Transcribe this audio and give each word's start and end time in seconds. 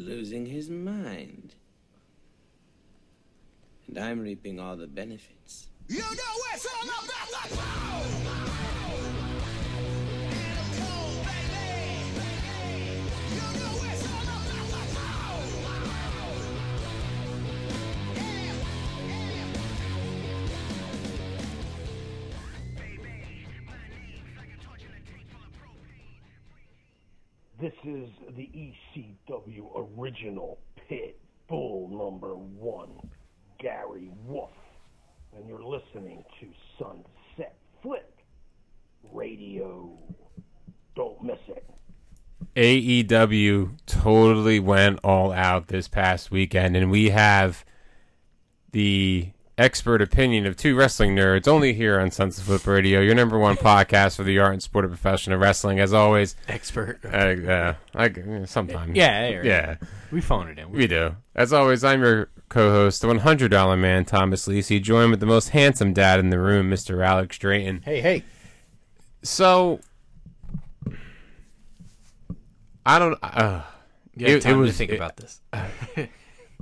losing 0.00 0.46
his 0.46 0.68
mind. 0.70 1.54
And 3.86 3.98
I'm 3.98 4.20
reaping 4.20 4.58
all 4.60 4.76
the 4.76 4.86
benefits. 4.86 5.68
You 5.88 5.98
know 5.98 6.06
it's 6.54 6.66
all 6.66 6.84
about 6.84 7.50
the 7.50 7.56
power. 7.56 8.19
Is 27.82 28.10
the 28.36 28.50
ECW 28.94 29.88
original 29.98 30.58
pit 30.86 31.18
bull 31.48 31.88
number 31.90 32.34
one, 32.34 32.90
Gary 33.58 34.10
Wolfe. 34.26 34.50
And 35.34 35.48
you're 35.48 35.62
listening 35.62 36.22
to 36.40 36.46
Sunset 36.78 37.56
Flip 37.82 38.14
Radio. 39.12 39.98
Don't 40.94 41.22
miss 41.22 41.38
it. 41.48 41.64
AEW 42.54 43.78
totally 43.86 44.60
went 44.60 45.00
all 45.02 45.32
out 45.32 45.68
this 45.68 45.88
past 45.88 46.30
weekend, 46.30 46.76
and 46.76 46.90
we 46.90 47.08
have 47.10 47.64
the 48.72 49.30
expert 49.60 50.00
opinion 50.00 50.46
of 50.46 50.56
two 50.56 50.74
wrestling 50.74 51.14
nerds 51.14 51.46
only 51.46 51.72
here 51.74 52.00
on 52.00 52.10
Sunset 52.10 52.44
Flip 52.44 52.66
Radio, 52.66 53.00
your 53.00 53.14
number 53.14 53.38
one 53.38 53.56
podcast 53.56 54.16
for 54.16 54.22
the 54.24 54.38
art 54.38 54.54
and 54.54 54.62
sport 54.62 54.84
of 54.84 54.90
professional 54.90 55.38
wrestling. 55.38 55.78
As 55.78 55.92
always, 55.92 56.34
Expert. 56.48 56.98
uh, 57.04 57.74
uh, 57.98 58.46
sometimes. 58.46 58.96
Yeah, 58.96 59.28
yeah, 59.28 59.42
Yeah. 59.42 59.76
We 60.10 60.20
phone 60.20 60.48
it 60.48 60.58
in. 60.58 60.70
We 60.70 60.86
do. 60.86 61.14
As 61.36 61.52
always, 61.52 61.84
I'm 61.84 62.00
your 62.02 62.30
co-host, 62.48 63.02
the 63.02 63.08
$100 63.08 63.78
man, 63.78 64.04
Thomas 64.04 64.48
Lisi, 64.48 64.82
joined 64.82 65.10
with 65.10 65.20
the 65.20 65.26
most 65.26 65.50
handsome 65.50 65.92
dad 65.92 66.18
in 66.18 66.30
the 66.30 66.38
room, 66.40 66.70
Mr. 66.70 67.04
Alex 67.06 67.38
Drayton. 67.38 67.82
Hey, 67.84 68.00
hey. 68.00 68.24
So, 69.22 69.80
I 72.86 72.98
don't. 72.98 73.18
Uh, 73.22 73.62
You 74.16 74.26
It- 74.26 74.32
it 74.36 74.42
time 74.42 74.58
was- 74.58 74.70
to 74.72 74.76
think 74.76 74.90
it- 74.90 74.96
about 74.96 75.16
this. 75.16 75.40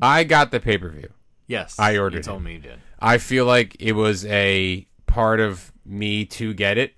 I 0.03 0.25
got 0.25 0.51
the 0.51 0.61
pay-per-view. 0.61 1.09
Yes. 1.47 1.79
I 1.79 1.97
ordered 1.97 2.19
You 2.19 2.23
told 2.23 2.43
it. 2.43 2.45
me 2.45 2.53
you 2.55 2.59
did. 2.59 2.79
I 3.01 3.19
feel 3.19 3.45
like 3.47 3.77
it 3.79 3.93
was 3.93 4.25
a 4.27 4.87
part 5.07 5.41
of 5.41 5.73
me 5.85 6.25
to 6.27 6.53
get 6.55 6.79
it. 6.79 6.95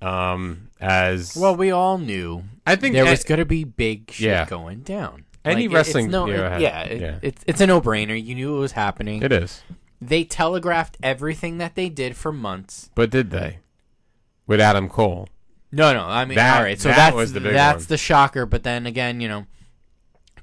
Um, 0.00 0.70
as 0.80 1.36
Well, 1.36 1.56
we 1.56 1.70
all 1.72 1.98
knew 1.98 2.44
I 2.66 2.76
think 2.76 2.94
there 2.94 3.04
a- 3.06 3.10
was 3.10 3.24
going 3.24 3.40
to 3.40 3.44
be 3.44 3.64
big 3.64 4.10
shit 4.12 4.26
Yeah. 4.28 4.44
going 4.46 4.80
down. 4.82 5.24
Any 5.44 5.54
Like, 5.54 5.60
it- 5.62 5.64
it's 5.66 5.74
wrestling 5.74 6.10
no, 6.10 6.28
it- 6.28 6.60
yeah, 6.60 6.80
it- 6.82 7.00
yeah. 7.00 7.18
It's 7.22 7.42
it's 7.46 7.60
a 7.60 7.66
no 7.66 7.80
brainer. 7.80 8.22
You 8.22 8.34
knew 8.36 8.56
it 8.56 8.60
was 8.60 8.72
happening. 8.72 9.22
it 9.22 9.32
is. 9.32 9.62
They 10.00 10.22
telegraphed 10.22 10.96
everything 11.02 11.58
that 11.58 11.74
they 11.74 11.88
did 11.88 12.16
for 12.16 12.30
months. 12.32 12.90
But 12.94 13.10
did 13.10 13.30
they? 13.30 13.58
With 14.46 14.60
Adam 14.60 14.88
Cole. 14.88 15.28
No, 15.72 15.92
no. 15.92 16.04
I 16.04 16.24
mean, 16.24 16.36
That- 16.36 16.56
all 16.58 16.62
right. 16.62 16.80
So 16.80 16.88
that 16.90 16.96
that's 16.96 17.16
was 17.16 17.32
the 17.32 17.40
big 17.40 17.52
that's 17.54 17.84
one. 17.84 17.88
the 17.88 17.96
shocker. 17.98 18.46
But 18.46 18.62
then 18.62 18.86
again, 18.86 19.20
you 19.20 19.26
know, 19.28 19.46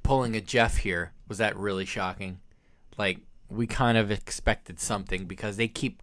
pulling 0.03 0.35
a 0.35 0.41
Jeff 0.41 0.77
here 0.77 1.13
was 1.29 1.37
that 1.37 1.55
really 1.57 1.85
shocking? 1.85 2.39
Like 2.97 3.19
we 3.49 3.67
kind 3.67 3.97
of 3.97 4.11
expected 4.11 4.79
something 4.79 5.25
because 5.25 5.57
they 5.57 5.67
keep 5.67 6.01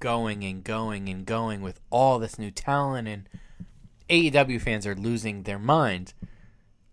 going 0.00 0.44
and 0.44 0.62
going 0.62 1.08
and 1.08 1.24
going 1.24 1.62
with 1.62 1.80
all 1.90 2.18
this 2.18 2.38
new 2.38 2.50
talent, 2.50 3.08
and 3.08 3.28
AEW 4.10 4.60
fans 4.60 4.86
are 4.86 4.94
losing 4.94 5.44
their 5.44 5.58
mind. 5.58 6.12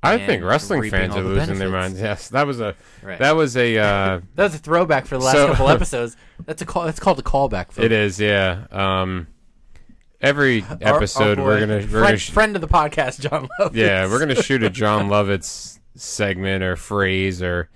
I 0.04 0.18
think 0.18 0.44
wrestling 0.44 0.90
fans 0.90 1.16
are 1.16 1.22
the 1.22 1.30
losing 1.30 1.60
their 1.60 1.70
minds. 1.70 2.00
Yes, 2.02 2.30
that 2.30 2.48
was 2.48 2.60
a 2.60 2.76
Right. 3.04 3.20
that 3.20 3.36
was 3.36 3.56
a 3.56 3.78
uh, 3.78 4.22
That 4.36 4.44
was 4.46 4.56
a 4.56 4.58
throwback 4.58 5.06
for 5.06 5.18
the 5.20 5.24
last 5.24 5.36
So- 5.36 5.48
couple 5.50 5.70
episodes. 5.78 6.18
That's 6.46 6.62
a 6.62 6.66
call. 6.66 6.86
That's 6.86 7.00
called 7.00 7.20
a 7.20 7.24
callback. 7.24 7.72
For 7.72 7.82
it 7.84 7.92
is 7.92 8.20
yeah. 8.20 8.66
Um, 8.72 9.28
every 10.20 10.62
Our- 10.70 10.78
our 10.94 10.96
episode 10.98 11.38
boy, 11.38 11.44
we're 11.46 11.60
gonna 11.60 11.74
we're 11.76 11.82
friend, 11.88 12.04
gonna 12.06 12.18
sh- 12.18 12.32
friend 12.32 12.56
of 12.56 12.62
the 12.62 12.68
podcast, 12.68 13.20
John 13.20 13.48
Love. 13.60 13.76
yeah 13.76 14.08
we're 14.08 14.20
gonna 14.20 14.42
shoot 14.42 14.64
a 14.64 14.70
Jon 14.72 15.08
Lovitz 15.08 15.78
segment 15.96 16.64
or 16.64 16.76
phrase 16.76 17.44
or 17.44 17.70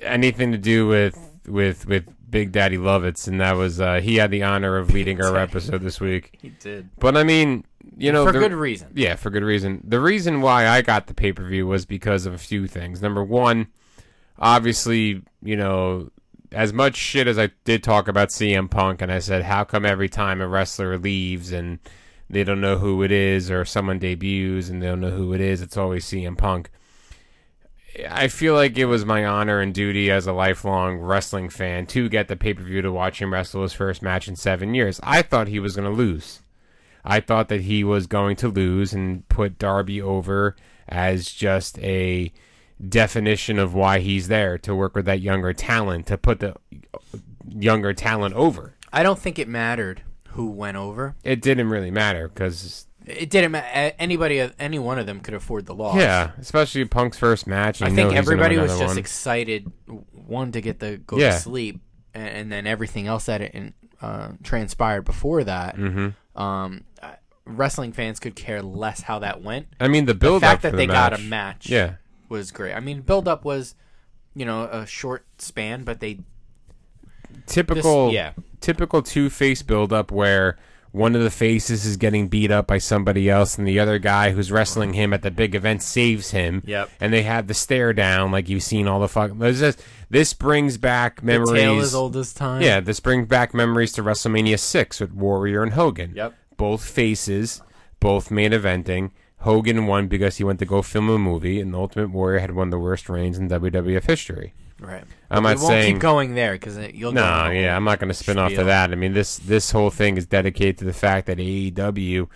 anything 0.00 0.52
to 0.52 0.58
do 0.58 0.86
with 0.86 1.18
with 1.46 1.86
with 1.86 2.04
Big 2.30 2.52
Daddy 2.52 2.76
Lovitz, 2.78 3.28
and 3.28 3.40
that 3.40 3.52
was 3.56 3.80
uh, 3.80 4.00
he 4.00 4.16
had 4.16 4.30
the 4.30 4.42
honor 4.42 4.76
of 4.76 4.92
leading 4.92 5.22
our 5.22 5.36
episode 5.36 5.82
this 5.82 6.00
week. 6.00 6.38
he 6.42 6.48
did 6.50 6.88
But 6.98 7.16
I 7.16 7.22
mean, 7.22 7.64
you 7.96 8.10
know, 8.12 8.24
for 8.26 8.32
the- 8.32 8.38
good 8.40 8.52
reason. 8.54 8.88
Yeah, 8.94 9.14
for 9.16 9.30
good 9.30 9.44
reason. 9.44 9.82
The 9.86 10.00
reason 10.00 10.40
why 10.40 10.66
I 10.68 10.82
got 10.82 11.06
the 11.06 11.14
pay 11.14 11.32
per 11.32 11.44
view 11.46 11.66
was 11.66 11.86
because 11.86 12.26
of 12.26 12.32
a 12.34 12.38
few 12.38 12.66
things. 12.66 13.00
Number 13.02 13.22
one, 13.22 13.68
obviously, 14.38 15.22
you 15.42 15.56
know, 15.56 16.10
as 16.52 16.72
much 16.72 16.96
shit 16.96 17.26
as 17.26 17.38
I 17.38 17.50
did 17.64 17.82
talk 17.82 18.08
about 18.08 18.28
CM 18.28 18.70
Punk, 18.70 19.02
and 19.02 19.10
I 19.12 19.18
said, 19.18 19.42
how 19.42 19.64
come 19.64 19.84
every 19.84 20.08
time 20.08 20.40
a 20.40 20.48
wrestler 20.48 20.98
leaves 20.98 21.52
and 21.52 21.78
they 22.30 22.44
don't 22.44 22.60
know 22.60 22.78
who 22.78 23.02
it 23.02 23.12
is, 23.12 23.50
or 23.50 23.64
someone 23.64 23.98
debuts 23.98 24.68
and 24.68 24.82
they 24.82 24.86
don't 24.86 25.00
know 25.00 25.10
who 25.10 25.32
it 25.34 25.40
is, 25.40 25.60
it's 25.62 25.76
always 25.76 26.04
CM 26.04 26.36
Punk. 26.38 26.70
I 28.10 28.28
feel 28.28 28.54
like 28.54 28.76
it 28.76 28.86
was 28.86 29.04
my 29.04 29.24
honor 29.24 29.60
and 29.60 29.72
duty 29.72 30.10
as 30.10 30.26
a 30.26 30.32
lifelong 30.32 30.98
wrestling 30.98 31.48
fan 31.48 31.86
to 31.86 32.08
get 32.08 32.28
the 32.28 32.36
pay 32.36 32.54
per 32.54 32.62
view 32.62 32.82
to 32.82 32.90
watch 32.90 33.20
him 33.20 33.32
wrestle 33.32 33.62
his 33.62 33.72
first 33.72 34.02
match 34.02 34.26
in 34.26 34.36
seven 34.36 34.74
years. 34.74 35.00
I 35.02 35.22
thought 35.22 35.48
he 35.48 35.60
was 35.60 35.76
going 35.76 35.90
to 35.90 35.96
lose. 35.96 36.40
I 37.04 37.20
thought 37.20 37.48
that 37.48 37.62
he 37.62 37.84
was 37.84 38.06
going 38.06 38.36
to 38.36 38.48
lose 38.48 38.92
and 38.92 39.28
put 39.28 39.58
Darby 39.58 40.00
over 40.00 40.56
as 40.88 41.30
just 41.30 41.78
a 41.80 42.32
definition 42.88 43.58
of 43.58 43.74
why 43.74 44.00
he's 44.00 44.28
there 44.28 44.58
to 44.58 44.74
work 44.74 44.94
with 44.94 45.04
that 45.04 45.20
younger 45.20 45.52
talent, 45.52 46.06
to 46.06 46.18
put 46.18 46.40
the 46.40 46.54
younger 47.48 47.92
talent 47.92 48.34
over. 48.34 48.74
I 48.92 49.02
don't 49.02 49.18
think 49.18 49.38
it 49.38 49.48
mattered 49.48 50.02
who 50.28 50.46
went 50.46 50.76
over. 50.76 51.14
It 51.22 51.40
didn't 51.40 51.68
really 51.68 51.90
matter 51.90 52.28
because, 52.28 52.86
It 53.06 53.28
didn't 53.30 53.52
matter. 53.52 53.94
Anybody, 53.98 54.50
any 54.58 54.78
one 54.78 54.98
of 54.98 55.04
them 55.06 55.20
could 55.20 55.34
afford 55.34 55.66
the 55.66 55.74
loss. 55.74 55.96
yeah, 55.96 56.30
especially 56.38 56.84
Punk's 56.86 57.18
first 57.18 57.46
match. 57.46 57.82
I 57.82 57.86
think 57.86 57.96
know 57.96 58.02
he's 58.04 58.08
gonna 58.12 58.18
everybody 58.18 58.56
was 58.56 58.78
just 58.78 58.92
one. 58.94 58.98
excited, 58.98 59.70
one 60.12 60.52
to 60.52 60.60
get 60.62 60.78
the 60.80 60.96
go 60.98 61.18
Yeah. 61.18 61.32
to 61.32 61.38
sleep, 61.38 61.80
and, 62.14 62.28
and 62.28 62.52
then 62.52 62.66
everything 62.66 63.06
else 63.06 63.26
that 63.26 63.42
it 63.42 63.74
uh, 64.00 64.28
transpired 64.42 65.02
before 65.02 65.44
that. 65.44 65.76
Mhm. 65.76 66.14
Um, 66.34 66.84
wrestling 67.46 67.92
fans 67.92 68.18
could 68.20 68.34
care 68.34 68.62
less 68.62 69.02
how 69.02 69.18
that 69.18 69.42
went. 69.42 69.66
I 69.78 69.88
mean, 69.88 70.06
the 70.06 70.14
build 70.14 70.36
up. 70.36 70.40
The 70.40 70.46
fact 70.46 70.62
that 70.62 70.76
they 70.76 70.86
the 70.86 70.92
got 70.94 71.12
a 71.12 71.18
match. 71.18 71.28
match, 71.28 71.68
Yeah. 71.68 71.94
was 72.30 72.50
great. 72.52 72.72
I 72.74 72.80
mean, 72.80 73.02
build 73.02 73.28
up 73.28 73.44
was, 73.44 73.74
you 74.34 74.46
know, 74.46 74.64
a 74.64 74.86
short 74.86 75.26
span, 75.38 75.84
but 75.84 76.00
they 76.00 76.20
typical 77.46 78.06
This- 78.06 78.14
yeah. 78.14 78.32
typical 78.60 79.02
two 79.02 79.28
face 79.30 79.62
build 79.62 79.92
up 79.92 80.10
where 80.10 80.56
one 80.94 81.16
of 81.16 81.22
the 81.22 81.30
faces 81.30 81.84
is 81.84 81.96
getting 81.96 82.28
beat 82.28 82.50
up 82.52 82.68
by 82.68 82.78
somebody 82.78 83.28
else 83.28 83.58
and 83.58 83.66
the 83.66 83.80
other 83.80 83.98
guy 83.98 84.30
who's 84.30 84.52
wrestling 84.52 84.92
him 84.92 85.12
at 85.12 85.22
the 85.22 85.30
big 85.30 85.54
event 85.56 85.82
saves 85.82 86.30
him. 86.30 86.62
Yep. 86.64 86.88
And 87.00 87.12
they 87.12 87.22
have 87.22 87.48
the 87.48 87.54
stare 87.54 87.92
down 87.92 88.30
like 88.30 88.48
you've 88.48 88.62
seen 88.62 88.86
all 88.86 89.00
the 89.00 89.08
fuck 89.08 89.32
this 89.36 89.60
is- 89.60 89.76
this 90.08 90.32
brings 90.34 90.78
back 90.78 91.22
memories. 91.22 91.50
the 91.50 91.56
tale 91.56 91.80
as 91.80 91.94
old 91.96 92.16
as 92.16 92.32
time. 92.32 92.62
Yeah, 92.62 92.78
this 92.78 93.00
brings 93.00 93.26
back 93.26 93.52
memories 93.52 93.90
to 93.94 94.02
WrestleMania 94.04 94.58
6 94.58 95.00
with 95.00 95.12
Warrior 95.12 95.64
and 95.64 95.72
Hogan. 95.72 96.12
Yep. 96.14 96.34
Both 96.56 96.84
faces, 96.88 97.60
both 97.98 98.30
main 98.30 98.52
eventing. 98.52 99.10
Hogan 99.38 99.86
won 99.86 100.06
because 100.06 100.36
he 100.36 100.44
went 100.44 100.60
to 100.60 100.64
go 100.64 100.80
film 100.82 101.10
a 101.10 101.18
movie, 101.18 101.60
and 101.60 101.74
the 101.74 101.78
Ultimate 101.78 102.10
Warrior 102.10 102.38
had 102.38 102.54
one 102.54 102.68
of 102.68 102.70
the 102.70 102.78
worst 102.78 103.08
reigns 103.08 103.36
in 103.36 103.48
WWF 103.48 104.04
history. 104.06 104.54
Right. 104.80 105.04
I'm 105.30 105.44
we 105.44 105.50
not 105.50 105.58
won't 105.58 105.68
saying 105.68 105.94
keep 105.94 106.02
going 106.02 106.34
there 106.34 106.52
because 106.52 106.76
you'll 106.92 107.12
no, 107.12 107.22
a 107.22 107.52
yeah, 107.54 107.76
I'm 107.76 107.84
not 107.84 108.00
going 108.00 108.08
to 108.08 108.14
spin 108.14 108.38
off 108.38 108.52
to 108.54 108.64
that. 108.64 108.90
I 108.92 108.96
mean, 108.96 109.12
this 109.12 109.38
this 109.38 109.70
whole 109.70 109.90
thing 109.90 110.16
is 110.16 110.26
dedicated 110.26 110.78
to 110.78 110.84
the 110.84 110.92
fact 110.92 111.26
that 111.26 111.38
AEW 111.38 112.28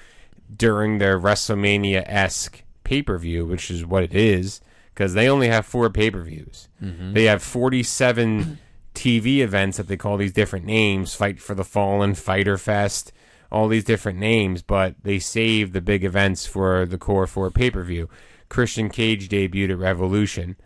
during 0.54 0.98
their 0.98 1.18
WrestleMania 1.18 2.04
esque 2.06 2.62
pay 2.84 3.02
per 3.02 3.18
view, 3.18 3.44
which 3.44 3.70
is 3.70 3.84
what 3.84 4.02
it 4.02 4.14
is, 4.14 4.60
because 4.94 5.14
they 5.14 5.28
only 5.28 5.48
have 5.48 5.66
four 5.66 5.90
pay 5.90 6.10
per 6.10 6.22
views. 6.22 6.68
Mm-hmm. 6.82 7.12
They 7.12 7.24
have 7.24 7.42
47 7.42 8.58
TV 8.94 9.38
events 9.38 9.76
that 9.76 9.88
they 9.88 9.96
call 9.96 10.16
these 10.16 10.32
different 10.32 10.64
names: 10.64 11.14
Fight 11.14 11.40
for 11.40 11.54
the 11.54 11.64
Fallen, 11.64 12.14
Fyter 12.14 12.56
Fest, 12.56 13.12
all 13.50 13.68
these 13.68 13.84
different 13.84 14.18
names. 14.18 14.62
But 14.62 14.94
they 15.02 15.18
save 15.18 15.72
the 15.72 15.80
big 15.80 16.04
events 16.04 16.46
for 16.46 16.86
the 16.86 16.98
core 16.98 17.26
four 17.26 17.50
pay 17.50 17.70
per 17.70 17.82
view. 17.82 18.08
Christian 18.48 18.88
Cage 18.88 19.28
debuted 19.28 19.70
at 19.70 19.78
Revolution. 19.78 20.56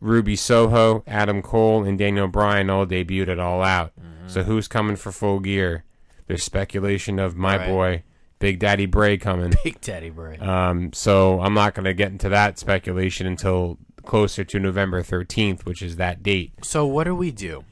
Ruby 0.00 0.36
Soho, 0.36 1.02
Adam 1.06 1.42
Cole, 1.42 1.84
and 1.84 1.98
Daniel 1.98 2.28
Bryan 2.28 2.70
all 2.70 2.86
debuted 2.86 3.28
at 3.28 3.38
All 3.38 3.62
Out. 3.62 3.92
Mm-hmm. 4.00 4.28
So 4.28 4.42
who's 4.44 4.68
coming 4.68 4.96
for 4.96 5.10
full 5.12 5.40
gear? 5.40 5.84
There's 6.26 6.42
speculation 6.44 7.18
of 7.18 7.36
my 7.36 7.56
Right. 7.56 7.66
boy, 7.68 8.02
Big 8.38 8.58
Daddy 8.60 8.86
Bray 8.86 9.16
coming. 9.18 9.52
Big 9.64 9.80
Daddy 9.80 10.10
Bray. 10.10 10.38
Um, 10.38 10.92
so 10.92 11.40
I'm 11.40 11.54
not 11.54 11.74
going 11.74 11.84
to 11.84 11.94
get 11.94 12.12
into 12.12 12.28
that 12.28 12.58
speculation 12.58 13.26
until 13.26 13.78
closer 14.04 14.44
to 14.44 14.60
November 14.60 15.02
13th, 15.02 15.64
which 15.64 15.82
is 15.82 15.96
that 15.96 16.22
date. 16.22 16.52
So 16.62 16.86
what 16.86 17.04
do 17.04 17.14
we 17.14 17.30
do? 17.32 17.64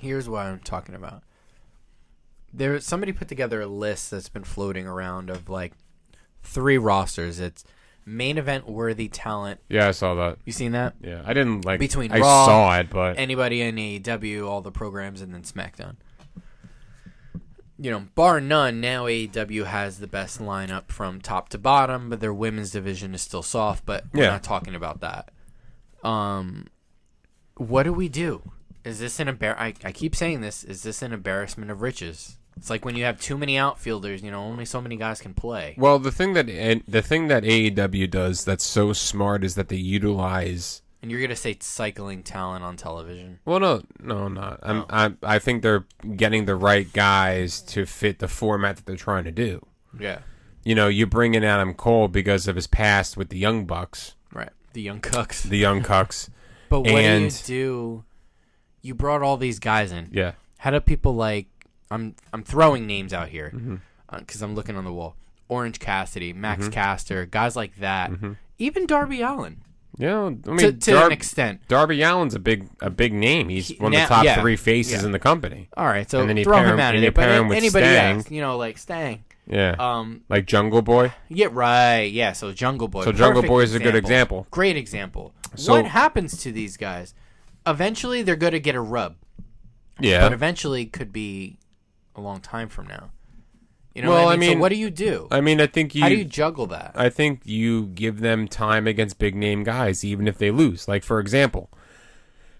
Here's 0.00 0.28
what 0.28 0.46
I'm 0.46 0.60
talking 0.60 0.94
about. 0.94 1.22
There, 2.52 2.80
somebody 2.80 3.12
put 3.12 3.28
together 3.28 3.60
a 3.60 3.66
list 3.66 4.10
that's 4.10 4.28
been 4.28 4.44
floating 4.44 4.86
around 4.86 5.28
of 5.28 5.48
like 5.48 5.72
three 6.42 6.78
rosters. 6.78 7.40
It's 7.40 7.62
main 8.08 8.38
event 8.38 8.68
worthy 8.68 9.08
talent. 9.08 9.60
Yeah, 9.68 9.86
I 9.88 9.90
saw 9.92 10.14
that. 10.14 10.38
You 10.44 10.52
seen 10.52 10.72
that? 10.72 10.94
Yeah, 11.02 11.22
I 11.24 11.32
didn't 11.34 11.64
like. 11.64 11.78
Between 11.78 12.10
I 12.10 12.18
Raw 12.18 12.46
saw 12.46 12.78
it, 12.78 12.90
but 12.90 13.18
Anybody 13.18 13.60
in 13.60 13.76
AEW, 13.76 14.48
all 14.48 14.60
the 14.62 14.72
programs, 14.72 15.20
and 15.20 15.32
then 15.34 15.42
SmackDown. 15.42 15.96
You 17.80 17.92
know, 17.92 18.06
bar 18.16 18.40
none, 18.40 18.80
now 18.80 19.04
AEW 19.06 19.66
has 19.66 20.00
the 20.00 20.08
best 20.08 20.40
lineup 20.40 20.88
from 20.90 21.20
top 21.20 21.48
to 21.50 21.58
bottom, 21.58 22.10
but 22.10 22.18
their 22.18 22.34
women's 22.34 22.72
division 22.72 23.14
is 23.14 23.22
still 23.22 23.42
soft. 23.42 23.86
But 23.86 24.04
we're 24.12 24.24
Yeah. 24.24 24.30
not 24.30 24.42
talking 24.42 24.74
about 24.74 25.00
that. 25.00 25.30
Um, 26.02 26.66
what 27.56 27.84
do 27.84 27.92
we 27.92 28.08
do? 28.08 28.50
Is 28.84 28.98
this 28.98 29.20
an 29.20 29.28
embar? 29.28 29.54
I, 29.58 29.74
I 29.84 29.92
keep 29.92 30.16
saying 30.16 30.40
this. 30.40 30.64
Is 30.64 30.82
this 30.82 31.02
an 31.02 31.12
embarrassment 31.12 31.70
of 31.70 31.80
riches? 31.82 32.37
It's 32.58 32.70
like 32.70 32.84
when 32.84 32.94
you 32.96 33.04
have 33.04 33.20
too 33.20 33.38
many 33.38 33.56
outfielders. 33.56 34.22
You 34.22 34.30
know, 34.30 34.42
only 34.42 34.64
so 34.64 34.80
many 34.80 34.96
guys 34.96 35.20
can 35.20 35.32
play. 35.34 35.74
well, 35.78 35.98
the 35.98 36.12
thing 36.12 36.34
that 36.34 36.48
and 36.50 36.82
the 36.86 37.02
thing 37.02 37.28
that 37.28 37.42
AEW 37.44 38.10
does 38.10 38.44
that's 38.44 38.64
so 38.66 38.92
smart 38.92 39.42
is 39.44 39.54
that 39.54 39.68
they 39.68 39.76
utilize. 39.76 40.82
And 41.00 41.10
you're 41.10 41.20
gonna 41.20 41.36
say 41.36 41.56
cycling 41.60 42.22
talent 42.24 42.64
on 42.64 42.76
television. 42.76 43.38
Well, 43.44 43.60
no, 43.60 43.82
no, 44.00 44.18
I'm 44.24 44.34
not. 44.34 44.58
I'm, 44.62 44.80
Oh. 44.80 44.86
I, 44.90 45.12
I 45.22 45.38
think 45.38 45.62
they're 45.62 45.86
getting 46.16 46.44
the 46.46 46.56
right 46.56 46.92
guys 46.92 47.60
to 47.62 47.86
fit 47.86 48.18
the 48.18 48.26
format 48.28 48.76
that 48.76 48.86
they're 48.86 48.96
trying 48.96 49.24
to 49.24 49.30
do. 49.32 49.64
Yeah. 49.98 50.20
You 50.64 50.74
know, 50.74 50.88
you 50.88 51.06
bring 51.06 51.34
in 51.34 51.44
Adam 51.44 51.72
Cole 51.74 52.08
because 52.08 52.48
of 52.48 52.56
his 52.56 52.66
past 52.66 53.16
with 53.16 53.28
the 53.30 53.38
Young 53.38 53.64
Bucks, 53.64 54.16
Right. 54.32 54.50
The 54.72 54.82
young 54.82 55.00
cucks. 55.00 55.42
the 55.48 55.56
Young 55.56 55.82
Cucks. 55.82 56.28
But 56.68 56.80
what 56.80 56.90
And- 56.90 57.44
do 57.46 57.54
you 57.54 57.60
do? 57.64 58.04
You 58.82 58.94
brought 58.94 59.22
all 59.22 59.36
these 59.38 59.58
guys 59.58 59.90
in. 59.90 60.08
Yeah, 60.12 60.32
How 60.58 60.70
do 60.70 60.80
people 60.80 61.14
like? 61.14 61.46
I'm 61.90 62.14
I'm 62.32 62.42
throwing 62.44 62.86
names 62.86 63.12
out 63.12 63.28
here 63.28 63.50
Mm-hmm. 63.54 63.76
because 64.18 64.42
I'm 64.42 64.54
looking 64.54 64.76
on 64.76 64.84
the 64.84 64.92
wall. 64.92 65.16
Orange 65.48 65.78
Cassidy, 65.80 66.32
Max 66.32 66.62
Mm-hmm. 66.64 66.72
Caster, 66.72 67.24
guys 67.26 67.56
like 67.56 67.76
that. 67.76 68.10
Even 68.58 68.86
Darby 68.86 69.22
Allin, 69.22 69.62
yeah. 69.96 70.26
I 70.26 70.28
mean, 70.30 70.58
to, 70.58 70.72
to 70.72 70.90
Dar- 70.92 71.06
an 71.06 71.12
extent. 71.12 71.60
Darby 71.68 72.02
Allin's 72.02 72.34
a 72.34 72.38
big 72.38 72.68
a 72.80 72.90
big 72.90 73.12
name. 73.14 73.48
He's 73.48 73.68
He- 73.68 73.76
one 73.76 73.94
of 73.94 74.00
the 74.00 74.06
top 74.06 74.24
yeah, 74.24 74.40
three 74.40 74.56
faces 74.56 75.00
yeah. 75.00 75.06
in 75.06 75.12
the 75.12 75.18
company. 75.18 75.68
All 75.76 75.86
right, 75.86 76.08
so 76.10 76.20
And 76.20 76.28
then 76.28 76.42
throw 76.44 76.58
him 76.58 76.74
him- 76.74 76.80
out 76.80 76.94
of. 76.94 77.14
But 77.14 77.28
him 77.30 77.52
anybody 77.52 77.86
Sting. 77.86 78.16
else, 78.16 78.30
you 78.30 78.40
know, 78.40 78.56
like 78.58 78.76
Sting. 78.78 79.24
Yeah, 79.50 79.76
Um, 79.78 80.20
like 80.28 80.44
Jungle 80.44 80.82
Boy. 80.82 81.12
yeah, 81.30 81.46
right. 81.50 82.02
Yeah, 82.02 82.32
so 82.32 82.52
Jungle 82.52 82.86
Boy. 82.88 83.04
So 83.04 83.12
Jungle 83.12 83.42
Boy 83.42 83.60
is 83.62 83.74
a 83.74 83.78
good 83.78 83.94
example. 83.94 84.46
Great 84.50 84.76
example. 84.76 85.32
So- 85.54 85.72
what 85.72 85.86
happens 85.86 86.36
to 86.42 86.52
these 86.52 86.76
guys? 86.76 87.14
Eventually, 87.66 88.20
they're 88.22 88.36
going 88.36 88.52
to 88.52 88.60
get 88.60 88.74
a 88.74 88.80
rub. 88.82 89.16
Yeah, 90.00 90.20
but 90.20 90.32
eventually 90.34 90.84
could 90.86 91.12
be 91.12 91.56
a 92.18 92.20
long 92.20 92.40
time 92.40 92.68
from 92.68 92.86
now. 92.86 93.10
You 93.94 94.02
know 94.02 94.10
Well, 94.10 94.24
what 94.26 94.30
I 94.30 94.34
I 94.34 94.36
mean? 94.36 94.48
mean- 94.50 94.58
so 94.58 94.60
what 94.60 94.68
do 94.68 94.76
you 94.76 94.90
do? 94.90 95.26
I 95.30 95.40
mean, 95.40 95.60
I 95.60 95.66
think 95.66 95.94
you. 95.94 96.02
How 96.02 96.08
do 96.08 96.14
you 96.16 96.24
juggle 96.24 96.66
that? 96.68 96.92
I 96.94 97.08
think 97.08 97.40
you 97.44 97.86
give 97.86 98.20
them 98.20 98.46
time 98.46 98.86
against 98.86 99.18
big 99.18 99.34
name 99.34 99.64
guys, 99.64 100.04
even 100.04 100.28
if 100.28 100.38
they 100.38 100.50
lose. 100.50 100.86
Like 100.86 101.02
for 101.02 101.18
example, 101.20 101.70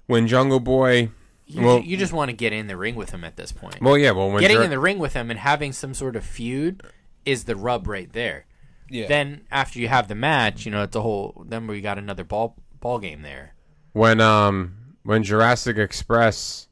when 0.07 0.27
Jungle 0.27 0.61
Boy. 0.61 1.11
You, 1.51 1.63
well, 1.63 1.81
you 1.81 1.97
just 1.97 2.13
want 2.13 2.29
to 2.31 2.37
get 2.37 2.53
in 2.53 2.67
the 2.67 2.77
ring 2.77 2.95
with 2.95 3.11
him 3.11 3.25
at 3.25 3.37
this 3.37 3.53
point. 3.53 3.81
well, 3.81 3.97
yeah. 3.97 4.11
Well, 4.11 4.31
when 4.31 4.41
Getting 4.41 4.63
in 4.63 4.69
the 4.71 4.79
ring 4.79 4.99
with 4.99 5.15
him 5.15 5.31
and 5.31 5.39
having 5.39 5.73
some 5.73 5.95
sort 5.95 6.15
of 6.17 6.23
feud 6.25 6.83
is 7.25 7.45
the 7.45 7.57
rub 7.57 7.87
right 7.87 8.13
there. 8.13 8.45
Yeah. 8.91 9.07
Then 9.07 9.47
after 9.51 9.79
you 9.79 9.89
have 9.89 10.09
the 10.09 10.15
match, 10.15 10.65
you 10.67 10.73
know 10.73 10.83
it's 10.83 10.97
a 10.97 11.01
whole. 11.03 11.45
Then 11.47 11.67
we 11.67 11.81
got 11.81 11.99
another 11.99 12.25
ball 12.25 12.57
ball 12.81 12.99
game 12.99 13.23
there. 13.23 13.55
when 13.93 14.21
um 14.21 14.75
when 15.05 15.23
Jurassic 15.23 15.79
Express 15.79 16.69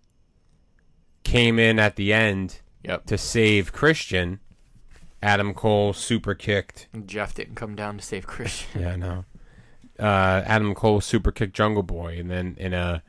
came 1.24 1.58
in 1.58 1.78
at 1.78 1.96
the 1.96 2.12
end 2.12 2.60
Yep. 2.86 3.06
to 3.06 3.18
save 3.18 3.72
Christian, 3.72 4.40
Adam 5.22 5.54
Cole 5.54 5.92
super 5.92 6.34
kicked. 6.34 6.88
Jeff 7.06 7.34
didn't 7.34 7.56
come 7.56 7.74
down 7.74 7.98
to 7.98 8.04
save 8.04 8.26
Christian. 8.26 8.68
Yeah, 8.82 8.96
no. 8.96 9.24
Uh, 9.98 10.42
Adam 10.46 10.74
Cole 10.74 11.00
super 11.00 11.32
kicked 11.32 11.54
Jungle 11.54 11.82
Boy, 11.82 12.18
and 12.18 12.30
then 12.30 12.54
in 12.58 12.74
a 12.74 13.02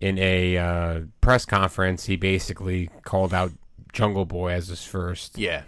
in 0.00 0.18
a 0.18 0.58
uh, 0.58 1.00
press 1.20 1.44
conference, 1.46 2.06
he 2.06 2.16
basically 2.16 2.90
called 3.04 3.32
out 3.32 3.52
Jungle 3.92 4.24
Boy 4.26 4.50
as 4.52 4.68
his 4.68 4.84
first. 4.84 5.38
yeah. 5.38 5.62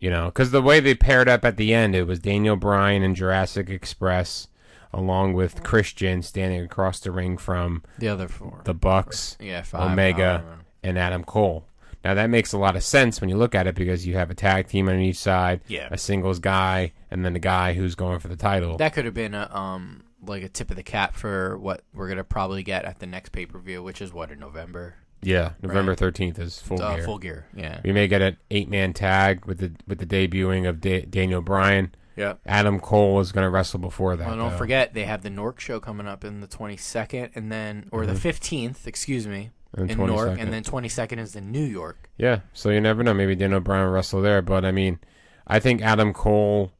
You 0.00 0.10
know, 0.10 0.26
because 0.26 0.50
the 0.50 0.60
way 0.60 0.80
they 0.80 0.94
paired 0.94 1.28
up 1.30 1.44
at 1.46 1.56
the 1.56 1.72
end, 1.72 1.94
it 1.94 2.06
was 2.06 2.18
Daniel 2.18 2.56
Bryan 2.56 3.02
and 3.02 3.16
Jurassic 3.16 3.70
Express, 3.70 4.48
along 4.92 5.32
with 5.32 5.62
Christian 5.62 6.20
standing 6.22 6.60
across 6.62 7.00
the 7.00 7.10
ring 7.10 7.38
from 7.38 7.82
The 7.98 8.08
other 8.08 8.28
four. 8.28 8.60
the 8.64 8.74
Bucks, 8.74 9.38
yeah. 9.40 9.62
Five, 9.62 9.92
Omega, 9.92 10.44
and 10.82 10.98
Adam 10.98 11.24
Cole. 11.24 11.66
Now 12.04 12.14
that 12.14 12.28
makes 12.30 12.52
a 12.52 12.58
lot 12.58 12.76
of 12.76 12.82
sense 12.82 13.20
when 13.20 13.30
you 13.30 13.36
look 13.36 13.54
at 13.54 13.66
it 13.66 13.74
because 13.74 14.06
you 14.06 14.14
have 14.16 14.30
a 14.30 14.34
tag 14.34 14.68
team 14.68 14.88
on 14.88 14.98
each 14.98 15.16
side, 15.16 15.60
Yeah. 15.66 15.88
a 15.90 15.96
singles 15.98 16.38
guy, 16.38 16.92
and 17.10 17.24
then 17.24 17.32
the 17.32 17.38
guy 17.38 17.72
who's 17.72 17.94
going 17.94 18.18
for 18.18 18.28
the 18.28 18.36
title. 18.36 18.76
That 18.76 18.92
could 18.92 19.04
have 19.06 19.14
been 19.14 19.34
a 19.34 19.48
um 19.54 20.04
like 20.26 20.42
a 20.42 20.48
tip 20.48 20.70
of 20.70 20.76
the 20.76 20.82
cap 20.82 21.14
for 21.14 21.58
what 21.58 21.82
we're 21.92 22.08
gonna 22.08 22.24
probably 22.24 22.62
get 22.62 22.84
at 22.84 22.98
the 22.98 23.06
next 23.06 23.30
pay 23.30 23.46
per 23.46 23.58
view, 23.58 23.82
which 23.82 24.00
is 24.02 24.12
what 24.12 24.30
in 24.30 24.38
November. 24.38 24.96
yeah, 25.22 25.52
November 25.62 25.92
Right. 25.92 25.98
thirteenth 25.98 26.38
is 26.38 26.60
full 26.60 26.82
Uh, 26.82 26.96
gear. 26.96 27.04
full 27.04 27.18
gear. 27.18 27.46
Yeah. 27.56 27.80
We 27.82 27.92
may 27.92 28.06
get 28.08 28.20
an 28.20 28.36
eight 28.50 28.68
man 28.68 28.92
tag 28.92 29.46
with 29.46 29.58
the 29.58 29.72
with 29.86 29.98
the 29.98 30.06
debuting 30.06 30.68
of 30.68 30.80
da- 30.82 31.06
Daniel 31.06 31.40
Bryan. 31.40 31.94
Yep. 32.16 32.40
Adam 32.46 32.78
Cole 32.78 33.18
is 33.20 33.32
going 33.32 33.42
to 33.44 33.50
wrestle 33.50 33.80
before 33.80 34.14
that. 34.14 34.28
Well, 34.28 34.36
don't 34.36 34.50
though. 34.52 34.56
forget 34.56 34.94
they 34.94 35.04
have 35.04 35.22
the 35.22 35.30
Newark 35.30 35.58
show 35.58 35.80
coming 35.80 36.06
up 36.06 36.24
in 36.24 36.40
the 36.40 36.46
22nd, 36.46 37.30
and 37.34 37.50
then 37.50 37.88
or 37.90 38.06
the 38.06 38.12
15th, 38.14 38.86
excuse 38.86 39.26
me, 39.26 39.50
And 39.76 39.90
in 39.90 39.98
Newark, 39.98 40.38
22nd. 40.38 40.40
and 40.40 40.52
then 40.52 40.62
22nd 40.62 41.18
is 41.18 41.36
in 41.36 41.50
New 41.50 41.64
York. 41.64 42.08
Yeah, 42.16 42.40
so 42.52 42.70
you 42.70 42.80
never 42.80 43.02
know. 43.02 43.12
Maybe 43.14 43.34
Bryan 43.34 43.60
will 43.60 43.90
wrestle 43.90 44.22
there, 44.22 44.40
but 44.40 44.64
I 44.64 44.70
mean, 44.70 45.00
I 45.46 45.58
think 45.58 45.82
Adam 45.82 46.12
Cole 46.12 46.72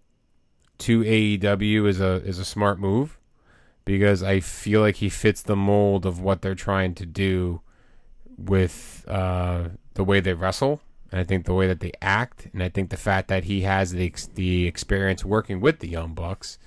to 0.79 1.01
AEW 1.03 1.89
is 1.89 2.01
a 2.01 2.23
is 2.25 2.39
a 2.39 2.45
smart 2.45 2.79
move 2.79 3.19
because 3.85 4.23
I 4.23 4.41
feel 4.41 4.81
like 4.81 4.97
he 4.97 5.09
fits 5.09 5.43
the 5.43 5.57
mold 5.57 6.07
of 6.07 6.21
what 6.21 6.43
they're 6.43 6.55
trying 6.55 6.95
to 6.95 7.07
do 7.07 7.61
with 8.37 9.05
uh, 9.09 9.69
the 9.95 10.05
way 10.05 10.21
they 10.21 10.35
wrestle, 10.35 10.81
and 11.11 11.21
I 11.21 11.25
think 11.25 11.45
the 11.47 11.55
way 11.55 11.67
that 11.67 11.81
they 11.81 11.93
act, 12.01 12.49
and 12.53 12.63
I 12.63 12.69
think 12.69 12.91
the 12.91 12.97
fact 12.97 13.29
that 13.29 13.45
he 13.45 13.63
has 13.63 13.93
the 13.93 14.07
ex- 14.07 14.27
the 14.27 14.67
experience 14.67 15.25
working 15.25 15.61
with 15.61 15.81
the 15.81 15.89
Young 15.89 16.15
Bucks, 16.15 16.59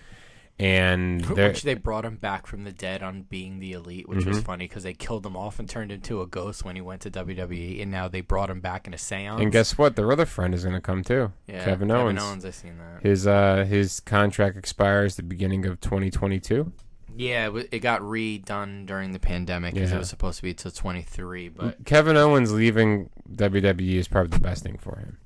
and 0.59 1.24
Which 1.27 1.62
they 1.62 1.75
brought 1.75 2.04
him 2.04 2.15
back 2.15 2.48
from 2.48 2.63
the 2.63 2.71
dead 2.71 3.04
on 3.04 3.21
being 3.24 3.59
the 3.59 3.74
elite, 3.74 4.09
which 4.09 4.19
Mm-hmm. 4.21 4.30
was 4.30 4.42
funny 4.42 4.68
because 4.68 4.81
they 4.83 4.94
killed 4.94 5.24
him 5.25 5.38
off 5.38 5.59
and 5.59 5.69
turned 5.69 5.92
him 5.92 5.95
into 5.98 6.19
a 6.21 6.25
ghost 6.25 6.65
when 6.65 6.75
he 6.75 6.81
went 6.81 7.01
to 7.01 7.12
WWE, 7.12 7.80
and 7.81 7.92
now 7.92 8.07
they 8.07 8.21
brought 8.21 8.50
him 8.50 8.59
back 8.59 8.88
in 8.88 8.94
a 8.94 8.98
seance. 8.98 9.39
and 9.42 9.51
guess 9.51 9.77
what? 9.77 9.95
Their 9.95 10.12
other 10.12 10.25
friend 10.25 10.56
is 10.56 10.63
going 10.63 10.74
to 10.75 10.81
come 10.81 11.04
too. 11.04 11.31
yeah, 11.48 11.63
Kevin 11.63 11.92
Owens. 11.92 12.18
Kevin 12.18 12.30
Owens, 12.30 12.45
I 12.45 12.50
seen 12.50 12.77
that. 12.80 13.04
His 13.07 13.27
uh 13.27 13.65
his 13.65 14.00
contract 14.00 14.57
expires 14.57 15.15
the 15.15 15.24
beginning 15.24 15.65
of 15.68 15.80
2022. 15.80 16.71
Yeah, 17.15 17.56
it, 17.56 17.69
it 17.71 17.80
got 17.80 18.01
redone 18.01 18.86
during 18.86 19.12
the 19.12 19.20
pandemic 19.20 19.74
because 19.75 19.89
Yeah. 19.91 19.96
it 19.98 20.00
was 20.00 20.10
supposed 20.10 20.38
to 20.38 20.43
be 20.43 20.53
till 20.53 20.70
23, 20.72 21.50
but 21.50 21.84
Kevin 21.86 22.15
Owens 22.17 22.51
leaving 22.51 23.10
WWE 23.31 23.96
is 23.96 24.08
probably 24.08 24.29
the 24.29 24.39
best 24.39 24.62
thing 24.63 24.77
for 24.77 24.98
him. 24.98 25.17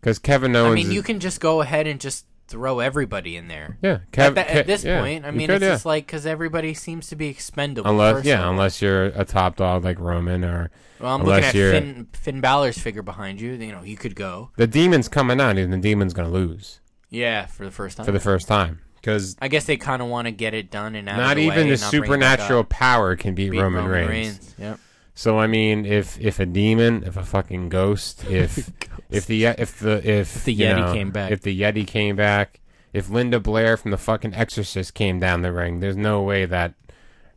Because 0.00 0.18
Kevin 0.18 0.54
Owens, 0.56 0.72
I 0.80 0.82
mean, 0.84 0.90
you 0.92 1.02
can 1.02 1.20
just 1.20 1.40
go 1.40 1.60
ahead 1.60 1.86
and 1.86 2.00
just 2.00 2.26
throw 2.52 2.80
everybody 2.80 3.36
in 3.36 3.48
there. 3.48 3.78
yeah, 3.82 4.00
at, 4.14 4.34
that- 4.34 4.48
at 4.48 4.66
this 4.66 4.84
yeah, 4.84 5.00
point, 5.00 5.24
I 5.24 5.30
mean, 5.30 5.46
could, 5.46 5.54
it's 5.56 5.62
yeah. 5.62 5.70
just 5.70 5.86
like 5.86 6.06
because 6.06 6.26
everybody 6.26 6.74
seems 6.74 7.08
to 7.08 7.16
be 7.16 7.28
expendable. 7.28 7.90
unless 7.90 8.24
yeah, 8.24 8.48
unless 8.48 8.82
you're 8.82 9.06
a 9.06 9.24
top 9.24 9.56
dog 9.56 9.84
like 9.84 9.98
Roman 9.98 10.44
or 10.44 10.70
well, 11.00 11.14
I'm 11.14 11.22
unless 11.22 11.54
looking 11.54 11.60
at 11.60 11.82
Finn, 11.82 12.06
Finn 12.12 12.40
Balor's 12.42 12.78
figure 12.78 13.02
behind 13.02 13.40
you. 13.40 13.52
You 13.52 13.72
know, 13.72 13.82
you 13.82 13.96
could 13.96 14.14
go. 14.14 14.50
the 14.56 14.66
demon's 14.66 15.08
coming 15.08 15.40
out, 15.40 15.56
and 15.56 15.72
the 15.72 15.78
demon's 15.78 16.12
gonna 16.12 16.28
lose 16.28 16.80
Yeah, 17.08 17.46
for 17.46 17.64
the 17.64 17.70
first 17.72 17.96
time. 17.96 18.06
for 18.06 18.12
the 18.12 18.20
first 18.20 18.46
time 18.46 18.80
because 18.96 19.34
I 19.40 19.48
guess 19.48 19.64
they 19.64 19.76
kind 19.78 20.02
of 20.02 20.08
want 20.08 20.26
to 20.26 20.30
get 20.32 20.52
it 20.54 20.70
done 20.70 20.94
and 20.94 21.08
out 21.08 21.16
not 21.16 21.30
of 21.32 21.36
the 21.36 21.42
even 21.44 21.56
way 21.56 21.64
the 21.64 21.72
and 21.72 21.80
not 21.80 21.90
bring 21.90 22.02
it 22.02 22.06
back 22.20 22.38
supernatural 22.38 22.64
power 22.64 23.16
can 23.16 23.34
beat, 23.34 23.50
Beat 23.50 23.60
Roman, 23.60 23.86
Reigns. 23.86 24.54
Yep. 24.58 24.78
So 25.14 25.38
I 25.38 25.46
mean, 25.46 25.84
if 25.84 26.18
if 26.20 26.40
a 26.40 26.46
demon, 26.46 27.04
if 27.04 27.16
a 27.16 27.22
fucking 27.24 27.68
ghost, 27.68 28.24
if 28.28 28.70
if 29.10 29.26
the 29.26 29.44
if 29.46 29.78
the 29.78 30.08
if, 30.08 30.44
the 30.44 30.56
Yeti 30.56 30.76
know, 30.86 30.92
came 30.92 31.10
back. 31.10 31.30
if 31.30 31.42
the 31.42 31.58
Yeti 31.60 31.86
came 31.86 32.16
back, 32.16 32.60
if 32.92 33.08
Linda 33.10 33.38
Blair 33.40 33.76
from 33.76 33.90
the 33.90 33.98
fucking 33.98 34.34
Exorcist 34.34 34.94
came 34.94 35.18
down 35.20 35.42
the 35.42 35.52
ring, 35.52 35.80
there's 35.80 35.96
no 35.96 36.22
way 36.22 36.44
that 36.46 36.74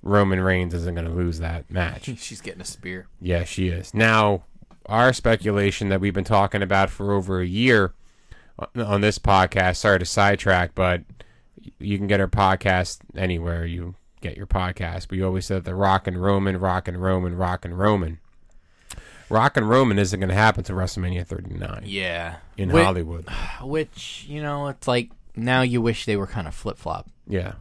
Roman 0.01 0.39
Reigns 0.41 0.73
isn't 0.73 0.95
going 0.95 1.07
to 1.07 1.13
lose 1.13 1.39
that 1.39 1.69
match. 1.69 2.05
She's 2.17 2.41
getting 2.41 2.61
a 2.61 2.65
spear. 2.65 3.07
yeah, 3.19 3.43
she 3.43 3.69
is. 3.69 3.93
Now, 3.93 4.43
our 4.85 5.11
speculation 5.13 5.89
that 5.89 5.99
we've 5.99 6.13
been 6.13 6.23
talking 6.23 6.61
about 6.61 6.89
for 6.89 7.11
over 7.11 7.39
a 7.41 7.45
year 7.45 7.93
on- 8.59 8.81
on 8.81 9.01
this 9.01 9.17
podcast. 9.19 9.77
Sorry 9.77 9.99
to 9.99 10.05
sidetrack, 10.05 10.75
but 10.75 11.01
you 11.79 11.97
can 11.97 12.07
get 12.07 12.19
our 12.21 12.27
podcast 12.27 12.99
anywhere 13.17 13.65
you 13.65 13.95
get 14.21 14.35
your 14.37 14.47
podcast. 14.47 15.07
but 15.07 15.17
you 15.17 15.25
always 15.25 15.45
said 15.45 15.63
the 15.63 15.75
Rock 15.75 16.07
and 16.07 16.21
Roman, 16.21 16.57
Rock 16.57 16.87
and 16.87 17.01
Roman, 17.01 17.35
Rock 17.35 17.65
and 17.65 17.77
Roman. 17.77 18.19
Rock 19.29 19.57
and 19.57 19.67
Roman 19.67 19.97
isn't 19.97 20.19
going 20.19 20.29
to 20.29 20.35
happen 20.35 20.63
to 20.65 20.73
WrestleMania 20.73 21.25
39 21.25 21.81
Yeah. 21.85 22.37
in 22.57 22.69
Whi- 22.69 22.83
Hollywood. 22.83 23.27
Which 23.61 24.25
you 24.27 24.41
know, 24.41 24.67
it's 24.67 24.87
like 24.87 25.09
now 25.35 25.61
you 25.61 25.81
wish 25.81 26.05
they 26.05 26.15
were 26.15 26.27
kind 26.27 26.47
of 26.47 26.53
flip 26.55 26.77
flop. 26.77 27.09
Yeah. 27.27 27.53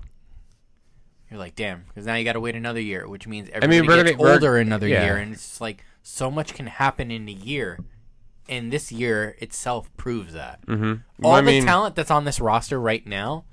You're 1.30 1.40
like, 1.40 1.56
damn, 1.56 1.84
because 1.88 2.06
now 2.06 2.14
you 2.14 2.24
got 2.24 2.34
to 2.34 2.40
wait 2.40 2.54
another 2.54 2.80
year, 2.80 3.08
which 3.08 3.26
means 3.26 3.48
mean, 3.48 3.56
everybody 3.62 3.86
we're 3.88 4.04
gets 4.04 4.16
gonna- 4.18 4.30
older 4.32 4.56
another 4.58 4.86
yeah. 4.86 5.04
year, 5.04 5.16
and 5.16 5.32
it's 5.32 5.42
just 5.48 5.60
like 5.60 5.84
so 6.02 6.30
much 6.30 6.52
can 6.54 6.66
happen 6.66 7.10
in 7.10 7.26
a 7.28 7.32
year, 7.32 7.78
and 8.48 8.70
this 8.70 8.92
year 8.92 9.34
itself 9.38 9.90
proves 9.96 10.34
that. 10.34 10.64
Mm-hmm. 10.66 11.24
All 11.24 11.32
I 11.32 11.40
the 11.40 11.46
mean, 11.46 11.64
talent 11.64 11.96
that's 11.96 12.10
on 12.10 12.24
this 12.26 12.40
roster 12.40 12.78
right 12.78 13.04
now 13.06 13.44